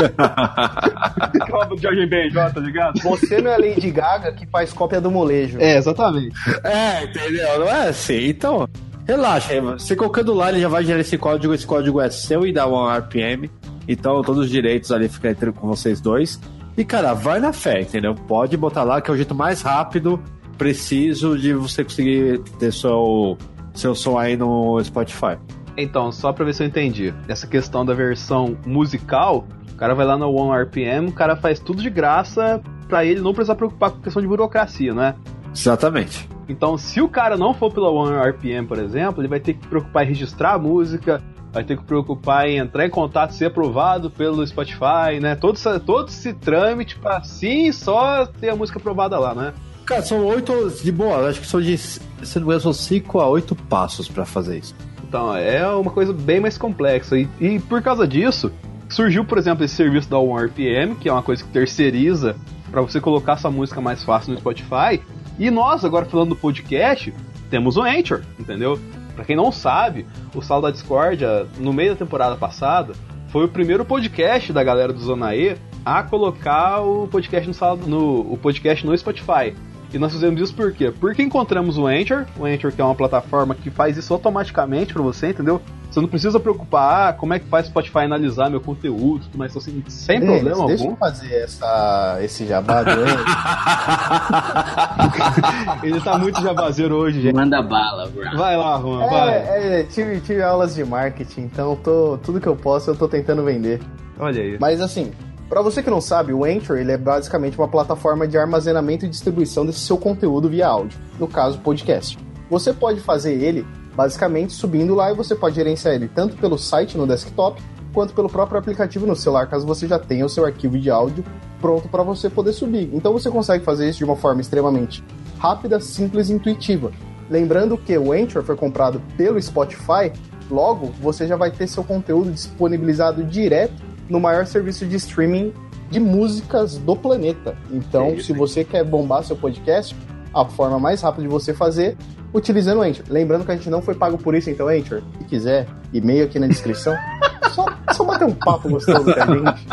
que 0.00 1.50
rouba 1.52 1.74
o 1.74 1.78
Jorge 1.78 2.06
Benjó, 2.06 2.48
tá 2.50 2.60
ligado? 2.60 3.00
Você 3.02 3.40
não 3.40 3.50
é 3.50 3.54
a 3.54 3.58
Lady 3.58 3.90
Gaga 3.90 4.32
que 4.32 4.46
faz 4.46 4.72
cópia 4.72 5.00
do 5.00 5.10
molejo. 5.10 5.58
É, 5.60 5.76
exatamente. 5.76 6.34
É, 6.64 7.04
entendeu? 7.04 7.60
Não 7.60 7.68
é 7.68 7.88
assim. 7.88 8.28
Então, 8.28 8.68
relaxa. 9.10 9.60
Você 9.60 9.96
colocando 9.96 10.32
lá, 10.32 10.50
ele 10.50 10.60
já 10.60 10.68
vai 10.68 10.84
gerar 10.84 11.00
esse 11.00 11.18
código. 11.18 11.52
Esse 11.52 11.66
código 11.66 12.00
é 12.00 12.08
seu 12.10 12.46
e 12.46 12.52
dá 12.52 12.66
um 12.66 12.88
RPM. 12.88 13.50
Então, 13.86 14.22
todos 14.22 14.44
os 14.44 14.50
direitos 14.50 14.92
ali 14.92 15.08
ficam 15.08 15.30
entre 15.30 15.52
com 15.52 15.66
vocês 15.66 16.00
dois. 16.00 16.40
E, 16.76 16.84
cara, 16.84 17.12
vai 17.12 17.40
na 17.40 17.52
fé, 17.52 17.80
entendeu? 17.80 18.14
Pode 18.14 18.56
botar 18.56 18.84
lá, 18.84 19.00
que 19.00 19.10
é 19.10 19.14
o 19.14 19.16
jeito 19.16 19.34
mais 19.34 19.60
rápido, 19.60 20.22
preciso 20.56 21.36
de 21.36 21.52
você 21.52 21.82
conseguir 21.82 22.40
ter 22.58 22.72
seu, 22.72 23.36
seu 23.74 23.94
som 23.94 24.16
aí 24.16 24.36
no 24.36 24.82
Spotify. 24.82 25.36
Então, 25.76 26.12
só 26.12 26.32
pra 26.32 26.44
ver 26.44 26.54
se 26.54 26.62
eu 26.62 26.66
entendi. 26.66 27.12
Essa 27.26 27.46
questão 27.46 27.84
da 27.84 27.94
versão 27.94 28.56
musical, 28.64 29.46
o 29.72 29.74
cara 29.74 29.94
vai 29.94 30.06
lá 30.06 30.16
no 30.16 30.30
One 30.30 30.64
RPM, 30.64 31.08
o 31.08 31.12
cara 31.12 31.36
faz 31.36 31.58
tudo 31.58 31.82
de 31.82 31.90
graça 31.90 32.62
pra 32.88 33.04
ele 33.04 33.20
não 33.20 33.32
precisar 33.32 33.54
preocupar 33.54 33.90
com 33.90 34.00
questão 34.00 34.22
de 34.22 34.28
burocracia, 34.28 34.94
não 34.94 35.02
é? 35.02 35.14
Exatamente. 35.54 36.28
Então, 36.50 36.76
se 36.76 37.00
o 37.00 37.08
cara 37.08 37.36
não 37.36 37.54
for 37.54 37.72
pela 37.72 37.90
One 37.90 38.16
RPM, 38.16 38.66
por 38.66 38.78
exemplo, 38.78 39.20
ele 39.20 39.28
vai 39.28 39.38
ter 39.38 39.54
que 39.54 39.66
preocupar 39.66 40.04
em 40.04 40.08
registrar 40.08 40.54
a 40.54 40.58
música, 40.58 41.22
vai 41.52 41.62
ter 41.62 41.76
que 41.76 41.84
preocupar 41.84 42.48
em 42.48 42.58
entrar 42.58 42.84
em 42.84 42.90
contato, 42.90 43.32
ser 43.32 43.46
aprovado 43.46 44.10
pelo 44.10 44.44
Spotify, 44.46 45.20
né? 45.20 45.36
Todo, 45.36 45.58
todo 45.80 46.08
esse 46.08 46.32
trâmite 46.32 46.98
pra 46.98 47.22
sim 47.22 47.70
só 47.70 48.26
ter 48.26 48.50
a 48.50 48.56
música 48.56 48.78
aprovada 48.78 49.18
lá, 49.18 49.34
né? 49.34 49.54
Cara, 49.86 50.02
são 50.02 50.24
oito, 50.26 50.70
de 50.82 50.92
boa, 50.92 51.28
acho 51.28 51.40
que 51.40 51.46
são 51.46 51.60
de, 51.60 51.76
se 51.76 52.00
não 52.36 52.42
me 52.42 52.42
engano, 52.42 52.60
são 52.60 52.72
cinco 52.72 53.20
a 53.20 53.28
oito 53.28 53.54
passos 53.54 54.08
pra 54.08 54.24
fazer 54.24 54.58
isso. 54.58 54.74
Então, 55.08 55.34
é 55.34 55.66
uma 55.68 55.90
coisa 55.90 56.12
bem 56.12 56.40
mais 56.40 56.56
complexa. 56.56 57.18
E, 57.18 57.28
e 57.40 57.58
por 57.58 57.82
causa 57.82 58.06
disso, 58.06 58.52
surgiu, 58.88 59.24
por 59.24 59.38
exemplo, 59.38 59.64
esse 59.64 59.74
serviço 59.74 60.08
da 60.08 60.18
One 60.18 60.46
RPM, 60.46 60.94
que 60.94 61.08
é 61.08 61.12
uma 61.12 61.22
coisa 61.22 61.42
que 61.42 61.50
terceiriza 61.50 62.36
pra 62.70 62.80
você 62.80 63.00
colocar 63.00 63.36
sua 63.36 63.50
música 63.50 63.80
mais 63.80 64.04
fácil 64.04 64.32
no 64.32 64.38
Spotify. 64.38 65.00
E 65.40 65.50
nós, 65.50 65.86
agora 65.86 66.04
falando 66.04 66.28
do 66.28 66.36
podcast, 66.36 67.14
temos 67.48 67.78
o 67.78 67.82
Anchor, 67.82 68.20
entendeu? 68.38 68.78
Pra 69.16 69.24
quem 69.24 69.34
não 69.34 69.50
sabe, 69.50 70.06
o 70.34 70.42
Sala 70.42 70.64
da 70.64 70.70
Discordia, 70.70 71.46
no 71.56 71.72
meio 71.72 71.92
da 71.92 71.96
temporada 71.96 72.36
passada, 72.36 72.92
foi 73.28 73.46
o 73.46 73.48
primeiro 73.48 73.82
podcast 73.82 74.52
da 74.52 74.62
galera 74.62 74.92
do 74.92 75.00
Zona 75.00 75.34
E 75.34 75.56
a 75.82 76.02
colocar 76.02 76.80
o 76.82 77.08
podcast 77.08 77.48
no, 77.48 77.76
no, 77.86 78.32
o 78.34 78.36
podcast 78.36 78.84
no 78.84 78.96
Spotify. 78.98 79.54
E 79.92 79.98
nós 79.98 80.12
fizemos 80.12 80.40
isso 80.40 80.54
por 80.54 80.72
quê? 80.72 80.90
Porque 80.90 81.22
encontramos 81.22 81.76
o 81.76 81.86
Anchor, 81.86 82.24
o 82.38 82.44
Anchor 82.44 82.72
que 82.72 82.80
é 82.80 82.84
uma 82.84 82.94
plataforma 82.94 83.54
que 83.54 83.70
faz 83.70 83.96
isso 83.96 84.12
automaticamente 84.12 84.92
pra 84.92 85.02
você, 85.02 85.30
entendeu? 85.30 85.60
Você 85.90 86.00
não 86.00 86.08
precisa 86.08 86.38
preocupar, 86.38 87.08
ah, 87.08 87.12
como 87.12 87.34
é 87.34 87.40
que 87.40 87.46
faz 87.46 87.66
o 87.66 87.70
Spotify 87.70 88.00
analisar 88.00 88.48
meu 88.48 88.60
conteúdo, 88.60 89.24
tudo 89.24 89.36
mais, 89.36 89.56
assim, 89.56 89.82
sem 89.88 90.20
problema 90.20 90.68
Deixa 90.68 90.84
algum. 90.84 90.94
eu 90.94 90.96
fazer 90.96 91.34
essa, 91.34 92.18
esse 92.22 92.46
jabá. 92.46 92.84
Ele 95.82 96.00
tá 96.00 96.16
muito 96.16 96.40
jabazeiro 96.40 96.94
hoje, 96.94 97.20
gente. 97.20 97.34
Manda 97.34 97.60
bala, 97.60 98.06
bro. 98.06 98.38
Vai 98.38 98.56
lá, 98.56 98.78
Juan, 98.78 99.08
vai. 99.08 99.30
É, 99.30 99.80
é, 99.80 99.82
tive, 99.82 100.20
tive 100.20 100.40
aulas 100.40 100.76
de 100.76 100.84
marketing, 100.84 101.40
então 101.40 101.74
tô, 101.74 102.16
tudo 102.18 102.40
que 102.40 102.46
eu 102.46 102.54
posso 102.54 102.90
eu 102.90 102.94
tô 102.94 103.08
tentando 103.08 103.42
vender. 103.42 103.80
Olha 104.16 104.40
aí. 104.40 104.56
Mas 104.60 104.80
assim, 104.80 105.10
pra 105.50 105.62
você 105.62 105.82
que 105.82 105.90
não 105.90 106.00
sabe, 106.00 106.32
o 106.32 106.44
Anchor 106.44 106.78
ele 106.78 106.92
é 106.92 106.96
basicamente 106.96 107.58
uma 107.58 107.66
plataforma 107.66 108.26
de 108.26 108.38
armazenamento 108.38 109.04
e 109.04 109.08
distribuição 109.08 109.66
desse 109.66 109.80
seu 109.80 109.98
conteúdo 109.98 110.48
via 110.48 110.68
áudio, 110.68 110.96
no 111.18 111.26
caso 111.26 111.58
podcast. 111.58 112.16
Você 112.48 112.72
pode 112.72 113.00
fazer 113.00 113.34
ele 113.34 113.66
basicamente 113.96 114.52
subindo 114.52 114.94
lá 114.94 115.10
e 115.10 115.14
você 115.14 115.34
pode 115.34 115.56
gerenciar 115.56 115.94
ele 115.94 116.08
tanto 116.08 116.36
pelo 116.36 116.56
site 116.56 116.96
no 116.96 117.04
desktop 117.04 117.60
quanto 117.92 118.14
pelo 118.14 118.28
próprio 118.28 118.60
aplicativo 118.60 119.04
no 119.04 119.16
celular, 119.16 119.48
caso 119.48 119.66
você 119.66 119.88
já 119.88 119.98
tenha 119.98 120.24
o 120.24 120.28
seu 120.28 120.46
arquivo 120.46 120.78
de 120.78 120.88
áudio 120.88 121.24
pronto 121.60 121.88
para 121.88 122.04
você 122.04 122.30
poder 122.30 122.52
subir. 122.52 122.88
Então 122.94 123.12
você 123.12 123.28
consegue 123.28 123.64
fazer 123.64 123.88
isso 123.88 123.98
de 123.98 124.04
uma 124.04 124.16
forma 124.16 124.40
extremamente 124.40 125.02
rápida, 125.36 125.80
simples 125.80 126.30
e 126.30 126.32
intuitiva. 126.32 126.92
Lembrando 127.28 127.76
que 127.76 127.98
o 127.98 128.12
Anchor 128.12 128.44
foi 128.44 128.54
comprado 128.54 129.02
pelo 129.16 129.42
Spotify, 129.42 130.12
logo 130.48 130.92
você 131.00 131.26
já 131.26 131.34
vai 131.34 131.50
ter 131.50 131.66
seu 131.66 131.82
conteúdo 131.82 132.30
disponibilizado 132.30 133.24
direto 133.24 133.89
no 134.10 134.20
maior 134.20 134.44
serviço 134.44 134.84
de 134.84 134.96
streaming 134.96 135.54
de 135.90 135.98
músicas 135.98 136.76
do 136.76 136.94
planeta. 136.94 137.56
Então, 137.70 138.18
se 138.20 138.32
você 138.32 138.64
quer 138.64 138.84
bombar 138.84 139.24
seu 139.24 139.36
podcast, 139.36 139.96
a 140.34 140.44
forma 140.44 140.78
mais 140.78 141.00
rápida 141.02 141.22
de 141.22 141.28
você 141.28 141.54
fazer 141.54 141.96
utilizando 142.32 142.78
o 142.78 142.82
Anchor. 142.82 143.04
Lembrando 143.08 143.44
que 143.44 143.50
a 143.50 143.56
gente 143.56 143.70
não 143.70 143.82
foi 143.82 143.94
pago 143.94 144.16
por 144.18 144.34
isso, 144.34 144.50
então 144.50 144.68
Anchor, 144.68 145.02
se 145.18 145.24
quiser, 145.24 145.66
e-mail 145.92 146.24
aqui 146.24 146.38
na 146.38 146.46
descrição. 146.46 146.94
só, 147.50 147.66
só 147.92 148.04
bater 148.04 148.24
um 148.24 148.34
papo 148.34 148.68
gostoso 148.68 149.04
com 149.04 149.20
a 149.20 149.26
gente. 149.26 149.66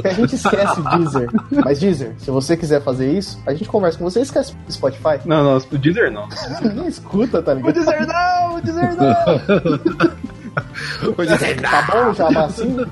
Que 0.00 0.08
a 0.08 0.12
gente 0.12 0.34
esquece 0.36 0.80
Deezer. 0.82 1.30
Mas 1.64 1.80
Deezer, 1.80 2.14
se 2.18 2.30
você 2.30 2.56
quiser 2.56 2.80
fazer 2.82 3.10
isso, 3.10 3.40
a 3.46 3.52
gente 3.52 3.68
conversa 3.68 3.98
com 3.98 4.04
você. 4.04 4.20
Esquece 4.20 4.54
Spotify. 4.70 5.20
Não, 5.24 5.42
não, 5.42 5.56
o 5.56 5.78
Deezer 5.78 6.12
não. 6.12 6.28
Ninguém 6.62 6.86
escuta, 6.86 7.42
tá 7.42 7.54
ligado? 7.54 7.70
O 7.70 7.72
Deezer 7.72 8.06
não, 8.06 8.56
o 8.56 8.60
Deezer 8.60 8.96
não. 8.96 10.26
Tá 10.56 11.82
bom, 11.92 12.14
já 12.14 12.44
assim? 12.44 12.76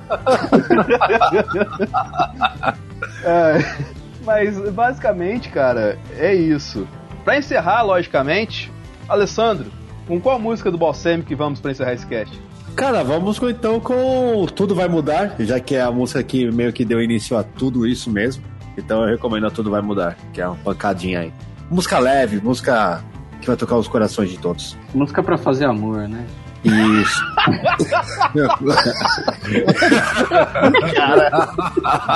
É, 3.24 3.58
mas 4.24 4.58
basicamente, 4.70 5.48
cara, 5.48 5.98
é 6.18 6.34
isso. 6.34 6.86
Pra 7.24 7.38
encerrar, 7.38 7.82
logicamente, 7.82 8.70
Alessandro, 9.08 9.70
com 10.06 10.20
qual 10.20 10.38
música 10.38 10.70
do 10.70 10.76
Balsamic 10.78 11.26
que 11.28 11.34
vamos 11.34 11.60
pra 11.60 11.70
encerrar 11.70 11.94
esse 11.94 12.06
cast? 12.06 12.38
Cara, 12.76 13.02
vamos 13.04 13.38
com- 13.38 13.48
então 13.48 13.78
com 13.80 14.46
Tudo 14.54 14.74
Vai 14.74 14.88
Mudar, 14.88 15.36
já 15.40 15.58
que 15.60 15.74
é 15.76 15.80
a 15.82 15.90
música 15.90 16.22
que 16.22 16.50
meio 16.50 16.72
que 16.72 16.84
deu 16.84 17.00
início 17.00 17.36
a 17.36 17.42
tudo 17.42 17.86
isso 17.86 18.10
mesmo. 18.10 18.42
Então 18.76 19.02
eu 19.02 19.08
recomendo 19.08 19.46
a 19.46 19.50
Tudo 19.50 19.70
Vai 19.70 19.80
Mudar, 19.80 20.16
que 20.32 20.40
é 20.40 20.46
uma 20.46 20.56
pancadinha 20.56 21.20
aí. 21.20 21.32
Música 21.70 21.98
leve, 21.98 22.40
música 22.42 23.02
que 23.40 23.46
vai 23.46 23.56
tocar 23.56 23.76
os 23.76 23.86
corações 23.88 24.30
de 24.30 24.38
todos. 24.38 24.76
Música 24.94 25.22
pra 25.22 25.38
fazer 25.38 25.66
amor, 25.66 26.08
né? 26.08 26.24
Isso. 26.64 27.20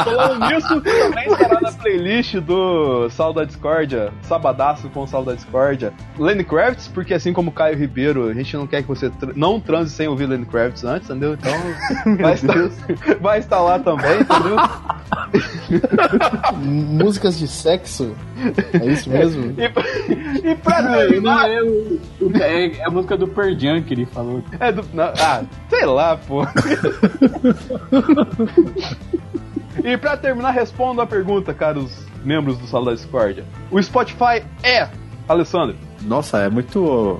Falando 0.04 0.48
nisso, 0.48 0.80
também 0.80 1.26
estará 1.32 1.60
na 1.60 1.72
playlist 1.72 2.34
do 2.36 3.08
Sal 3.10 3.32
da 3.32 3.44
Discordia, 3.44 4.10
Sabadaço 4.22 4.88
com 4.90 5.06
Sal 5.06 5.24
da 5.24 5.34
Discordia, 5.34 5.92
Lenny 6.18 6.44
Kravitz, 6.44 6.88
porque 6.88 7.14
assim 7.14 7.32
como 7.32 7.52
Caio 7.52 7.76
Ribeiro, 7.76 8.28
a 8.28 8.34
gente 8.34 8.56
não 8.56 8.66
quer 8.66 8.82
que 8.82 8.88
você 8.88 9.10
tr- 9.10 9.32
não 9.36 9.60
transe 9.60 9.90
sem 9.94 10.08
ouvir 10.08 10.26
Lenny 10.26 10.46
Kravitz 10.46 10.84
antes, 10.84 11.08
entendeu? 11.10 11.34
Então, 11.34 11.52
vai 12.18 12.34
estar, 12.34 12.54
vai 13.20 13.38
estar 13.38 13.60
lá 13.60 13.78
também, 13.78 14.20
entendeu? 14.20 14.56
Músicas 16.58 17.38
de 17.38 17.46
sexo? 17.48 18.14
É 18.80 18.86
isso 18.86 19.10
mesmo? 19.10 19.54
E, 19.60 19.68
pra- 19.68 19.84
e 20.50 20.54
pra 20.56 20.82
Não, 20.82 20.92
terminar, 20.92 21.48
é, 21.50 21.60
é, 22.40 22.66
é 22.78 22.84
a 22.86 22.90
música 22.90 23.16
do 23.16 23.26
Pearl 23.28 23.54
Jam 23.58 23.82
que 23.82 23.94
ele 23.94 24.06
falou. 24.06 24.37
É 24.60 24.72
do, 24.72 24.84
não, 24.92 25.04
ah, 25.04 25.42
sei 25.68 25.84
lá, 25.86 26.16
pô. 26.16 26.42
E 29.84 29.96
pra 29.96 30.16
terminar, 30.16 30.50
responda 30.50 31.02
a 31.02 31.06
pergunta, 31.06 31.54
caros 31.54 32.04
membros 32.24 32.58
do 32.58 32.66
Sala 32.66 32.86
da 32.86 32.94
Discordia. 32.94 33.44
O 33.70 33.80
Spotify 33.82 34.42
é, 34.62 34.88
Alessandro, 35.28 35.76
Nossa, 36.02 36.38
é 36.38 36.48
muito. 36.48 37.18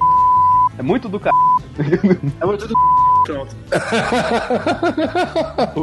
é 0.79 0.83
muito 0.83 1.09
do 1.09 1.19
c... 1.19 1.31
É 2.41 2.45
muito 2.45 2.67
do. 2.67 2.75
Pronto. 3.25 3.55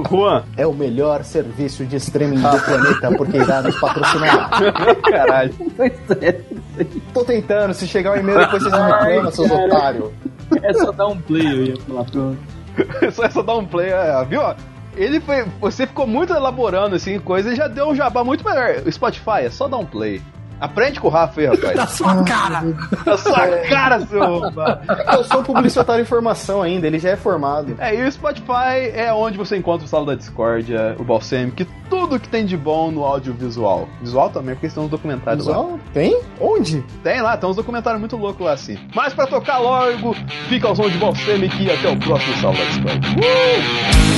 Juan, 0.09 0.43
É 0.57 0.65
o 0.65 0.73
melhor 0.73 1.23
serviço 1.23 1.85
de 1.85 1.95
streaming 1.97 2.41
do 2.41 2.59
planeta, 2.59 3.11
porque 3.15 3.37
irá 3.37 3.61
nos 3.61 3.79
patrocinar. 3.79 4.49
caralho. 5.03 5.53
Tô 7.13 7.23
tentando, 7.23 7.73
se 7.73 7.87
chegar 7.87 8.17
o 8.17 8.19
e-mail 8.19 8.39
depois 8.39 8.63
vocês 8.63 8.73
me 8.73 8.91
reclamam, 8.91 9.31
seus 9.31 9.51
otários. 9.51 10.11
É 10.61 10.73
só 10.73 10.91
dar 10.91 11.07
um 11.07 11.19
play, 11.19 11.45
eu 11.45 11.65
ia 11.65 11.77
falar 11.77 12.05
pronto. 12.05 12.37
só, 13.11 13.23
é 13.23 13.29
só 13.29 13.41
dar 13.41 13.55
um 13.55 13.65
play, 13.65 13.89
é, 13.89 14.25
viu? 14.25 14.41
Ele 14.95 15.19
foi. 15.19 15.43
Você 15.59 15.85
ficou 15.85 16.07
muito 16.07 16.33
elaborando 16.33 16.95
assim, 16.95 17.19
coisa 17.19 17.51
e 17.51 17.55
já 17.55 17.67
deu 17.67 17.89
um 17.89 17.95
jabá 17.95 18.23
muito 18.23 18.45
melhor. 18.45 18.81
O 18.85 18.91
Spotify 18.91 19.41
é 19.45 19.49
só 19.49 19.67
dar 19.67 19.77
um 19.77 19.85
play. 19.85 20.21
Aprende 20.59 20.99
com 20.99 21.07
o 21.07 21.11
Rafa 21.11 21.41
aí, 21.41 21.47
rapaz. 21.47 21.75
Na 21.75 21.87
sua 21.87 22.23
cara! 22.23 22.63
Na 23.05 23.17
sua 23.17 23.47
cara, 23.69 24.05
seu. 24.05 24.23
Eu 25.13 25.23
sou 25.23 25.43
publicitário 25.43 26.01
em 26.01 26.05
formação 26.05 26.61
ainda, 26.61 26.87
ele 26.87 26.99
já 26.99 27.09
é 27.09 27.15
formado. 27.15 27.75
É, 27.79 27.95
e 27.95 28.03
o 28.03 28.11
Spotify 28.11 28.91
é 28.93 29.13
onde 29.13 29.37
você 29.37 29.57
encontra 29.57 29.85
o 29.85 29.89
Sala 29.89 30.05
da 30.07 30.15
Discórdia, 30.15 30.95
o 30.99 31.03
Balsamic, 31.03 31.65
tudo 31.89 32.19
que 32.19 32.27
tem 32.27 32.45
de 32.45 32.57
bom 32.57 32.91
no 32.91 33.03
audiovisual. 33.03 33.87
Visual 34.01 34.29
também, 34.29 34.55
porque 34.55 34.67
estão 34.67 34.85
uns 34.85 34.89
documentários 34.89 35.45
lá. 35.47 35.57
Visual? 35.57 35.79
Tem? 35.93 36.21
Onde? 36.39 36.83
Tem 37.03 37.21
lá, 37.21 37.37
tem 37.37 37.49
uns 37.49 37.55
documentários 37.55 37.99
muito 37.99 38.15
loucos 38.17 38.45
lá 38.45 38.53
assim. 38.53 38.77
Mas 38.95 39.13
pra 39.13 39.27
tocar 39.27 39.57
logo, 39.59 40.13
fica 40.47 40.67
ao 40.67 40.75
som 40.75 40.89
de 40.89 40.97
Balsamic 40.97 41.63
e 41.63 41.71
até 41.71 41.89
o 41.89 41.97
próximo 41.97 42.35
Sala 42.37 42.55
da 42.55 42.65
Discórdia. 42.65 43.11
Uh! 43.11 44.14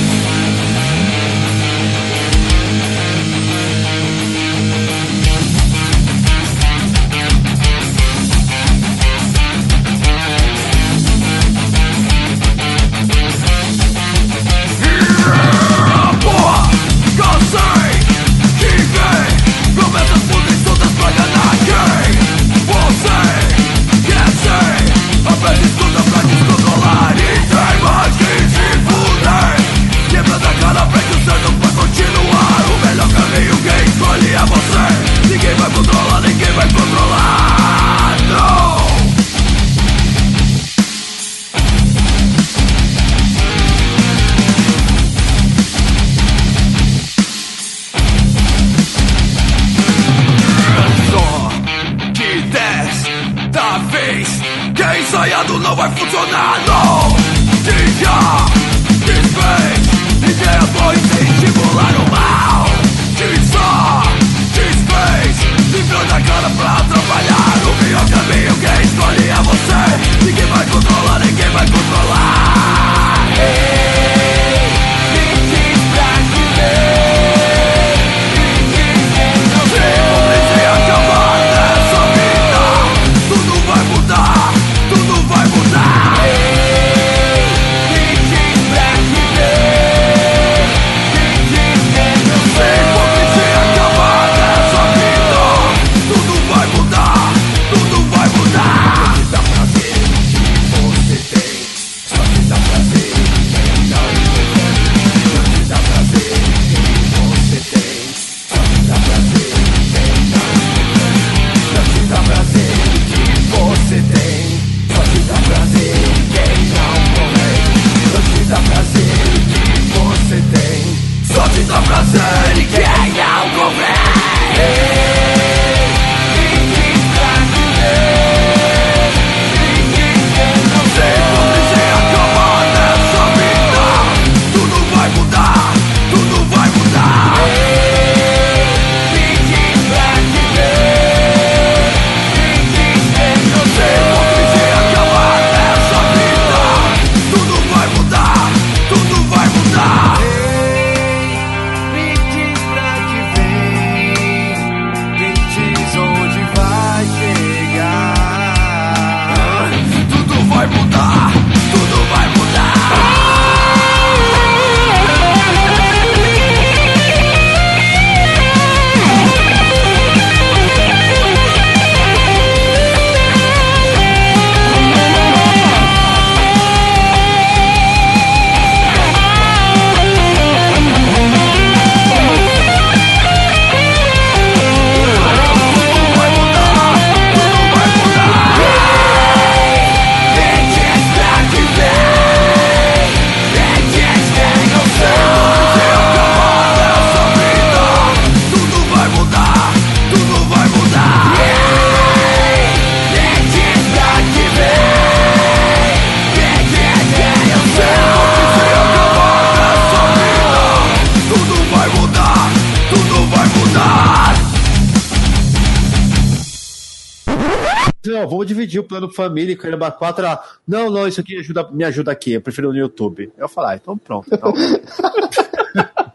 Plano 218.88 219.12
família 219.12 219.52
e 219.52 219.56
Caramba 219.56 219.90
4. 219.90 220.24
Ela, 220.24 220.42
não, 220.66 220.90
não, 220.90 221.06
isso 221.06 221.20
aqui 221.20 221.38
ajuda, 221.38 221.68
me 221.70 221.84
ajuda 221.84 222.10
aqui, 222.10 222.32
eu 222.32 222.40
prefiro 222.40 222.72
no 222.72 222.78
YouTube. 222.78 223.32
Eu 223.36 223.48
falar, 223.48 223.72
ah, 223.72 223.76
então 223.76 223.96
pronto. 223.96 224.28
Então. 224.32 224.52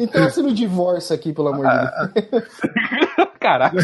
Então 0.00 0.24
assina 0.24 0.48
o 0.48 0.54
divórcio 0.54 1.14
aqui, 1.14 1.32
pelo 1.32 1.48
amor 1.48 1.66
de 1.66 2.30
Deus. 2.30 2.44
Caraca. 3.38 3.76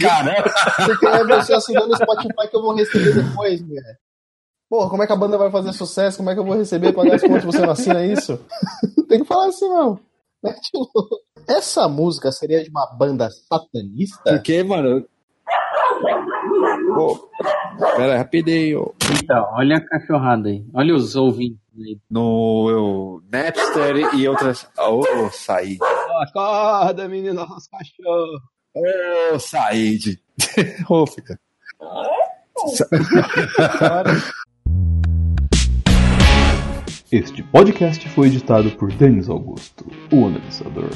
Caramba. 0.00 0.54
Porque 0.86 1.06
é 1.06 1.24
você 1.24 1.54
assinando 1.54 1.92
o 1.92 1.96
Spotify 1.96 2.48
que 2.48 2.56
eu 2.56 2.62
vou 2.62 2.74
receber 2.74 3.12
depois, 3.14 3.60
mulher. 3.62 3.98
Porra, 4.68 4.88
como 4.88 5.02
é 5.02 5.06
que 5.06 5.12
a 5.12 5.16
banda 5.16 5.36
vai 5.36 5.50
fazer 5.50 5.72
sucesso? 5.72 6.16
Como 6.16 6.30
é 6.30 6.34
que 6.34 6.40
eu 6.40 6.44
vou 6.44 6.56
receber 6.56 6.92
pagar 6.92 7.16
as 7.16 7.22
contas 7.22 7.44
você 7.44 7.60
não 7.60 7.72
assina 7.72 8.06
isso? 8.06 8.40
Tem 9.08 9.20
que 9.20 9.26
falar 9.26 9.48
assim, 9.48 9.68
não. 9.68 10.00
Essa 11.46 11.88
música 11.88 12.32
seria 12.32 12.62
de 12.62 12.70
uma 12.70 12.86
banda 12.86 13.28
satanista? 13.30 14.22
Porque, 14.24 14.62
mano. 14.62 15.04
Pô, 16.94 17.28
pera 17.96 18.12
aí, 18.12 18.18
rapidinho. 18.18 18.94
Então, 19.22 19.48
olha 19.52 19.76
a 19.76 19.80
cachorrada 19.80 20.48
aí. 20.48 20.64
Olha 20.74 20.94
os 20.94 21.16
ouvintes 21.16 21.58
aí. 21.78 21.98
No 22.10 22.68
eu, 22.70 23.22
Napster 23.32 24.14
e 24.14 24.28
outras. 24.28 24.68
Ô, 24.78 25.02
Said. 25.30 25.78
Acorda, 26.22 27.08
menino, 27.08 27.34
nosso 27.34 27.68
cachorro. 27.70 28.40
Ô, 28.74 29.38
Said. 29.38 30.20
Ô, 30.88 31.06
fica. 31.06 31.38
Este 37.12 37.42
podcast 37.42 38.08
foi 38.08 38.28
editado 38.28 38.70
por 38.70 38.90
Denis 38.90 39.28
Augusto, 39.28 39.84
o 40.10 40.26
analisador. 40.26 40.88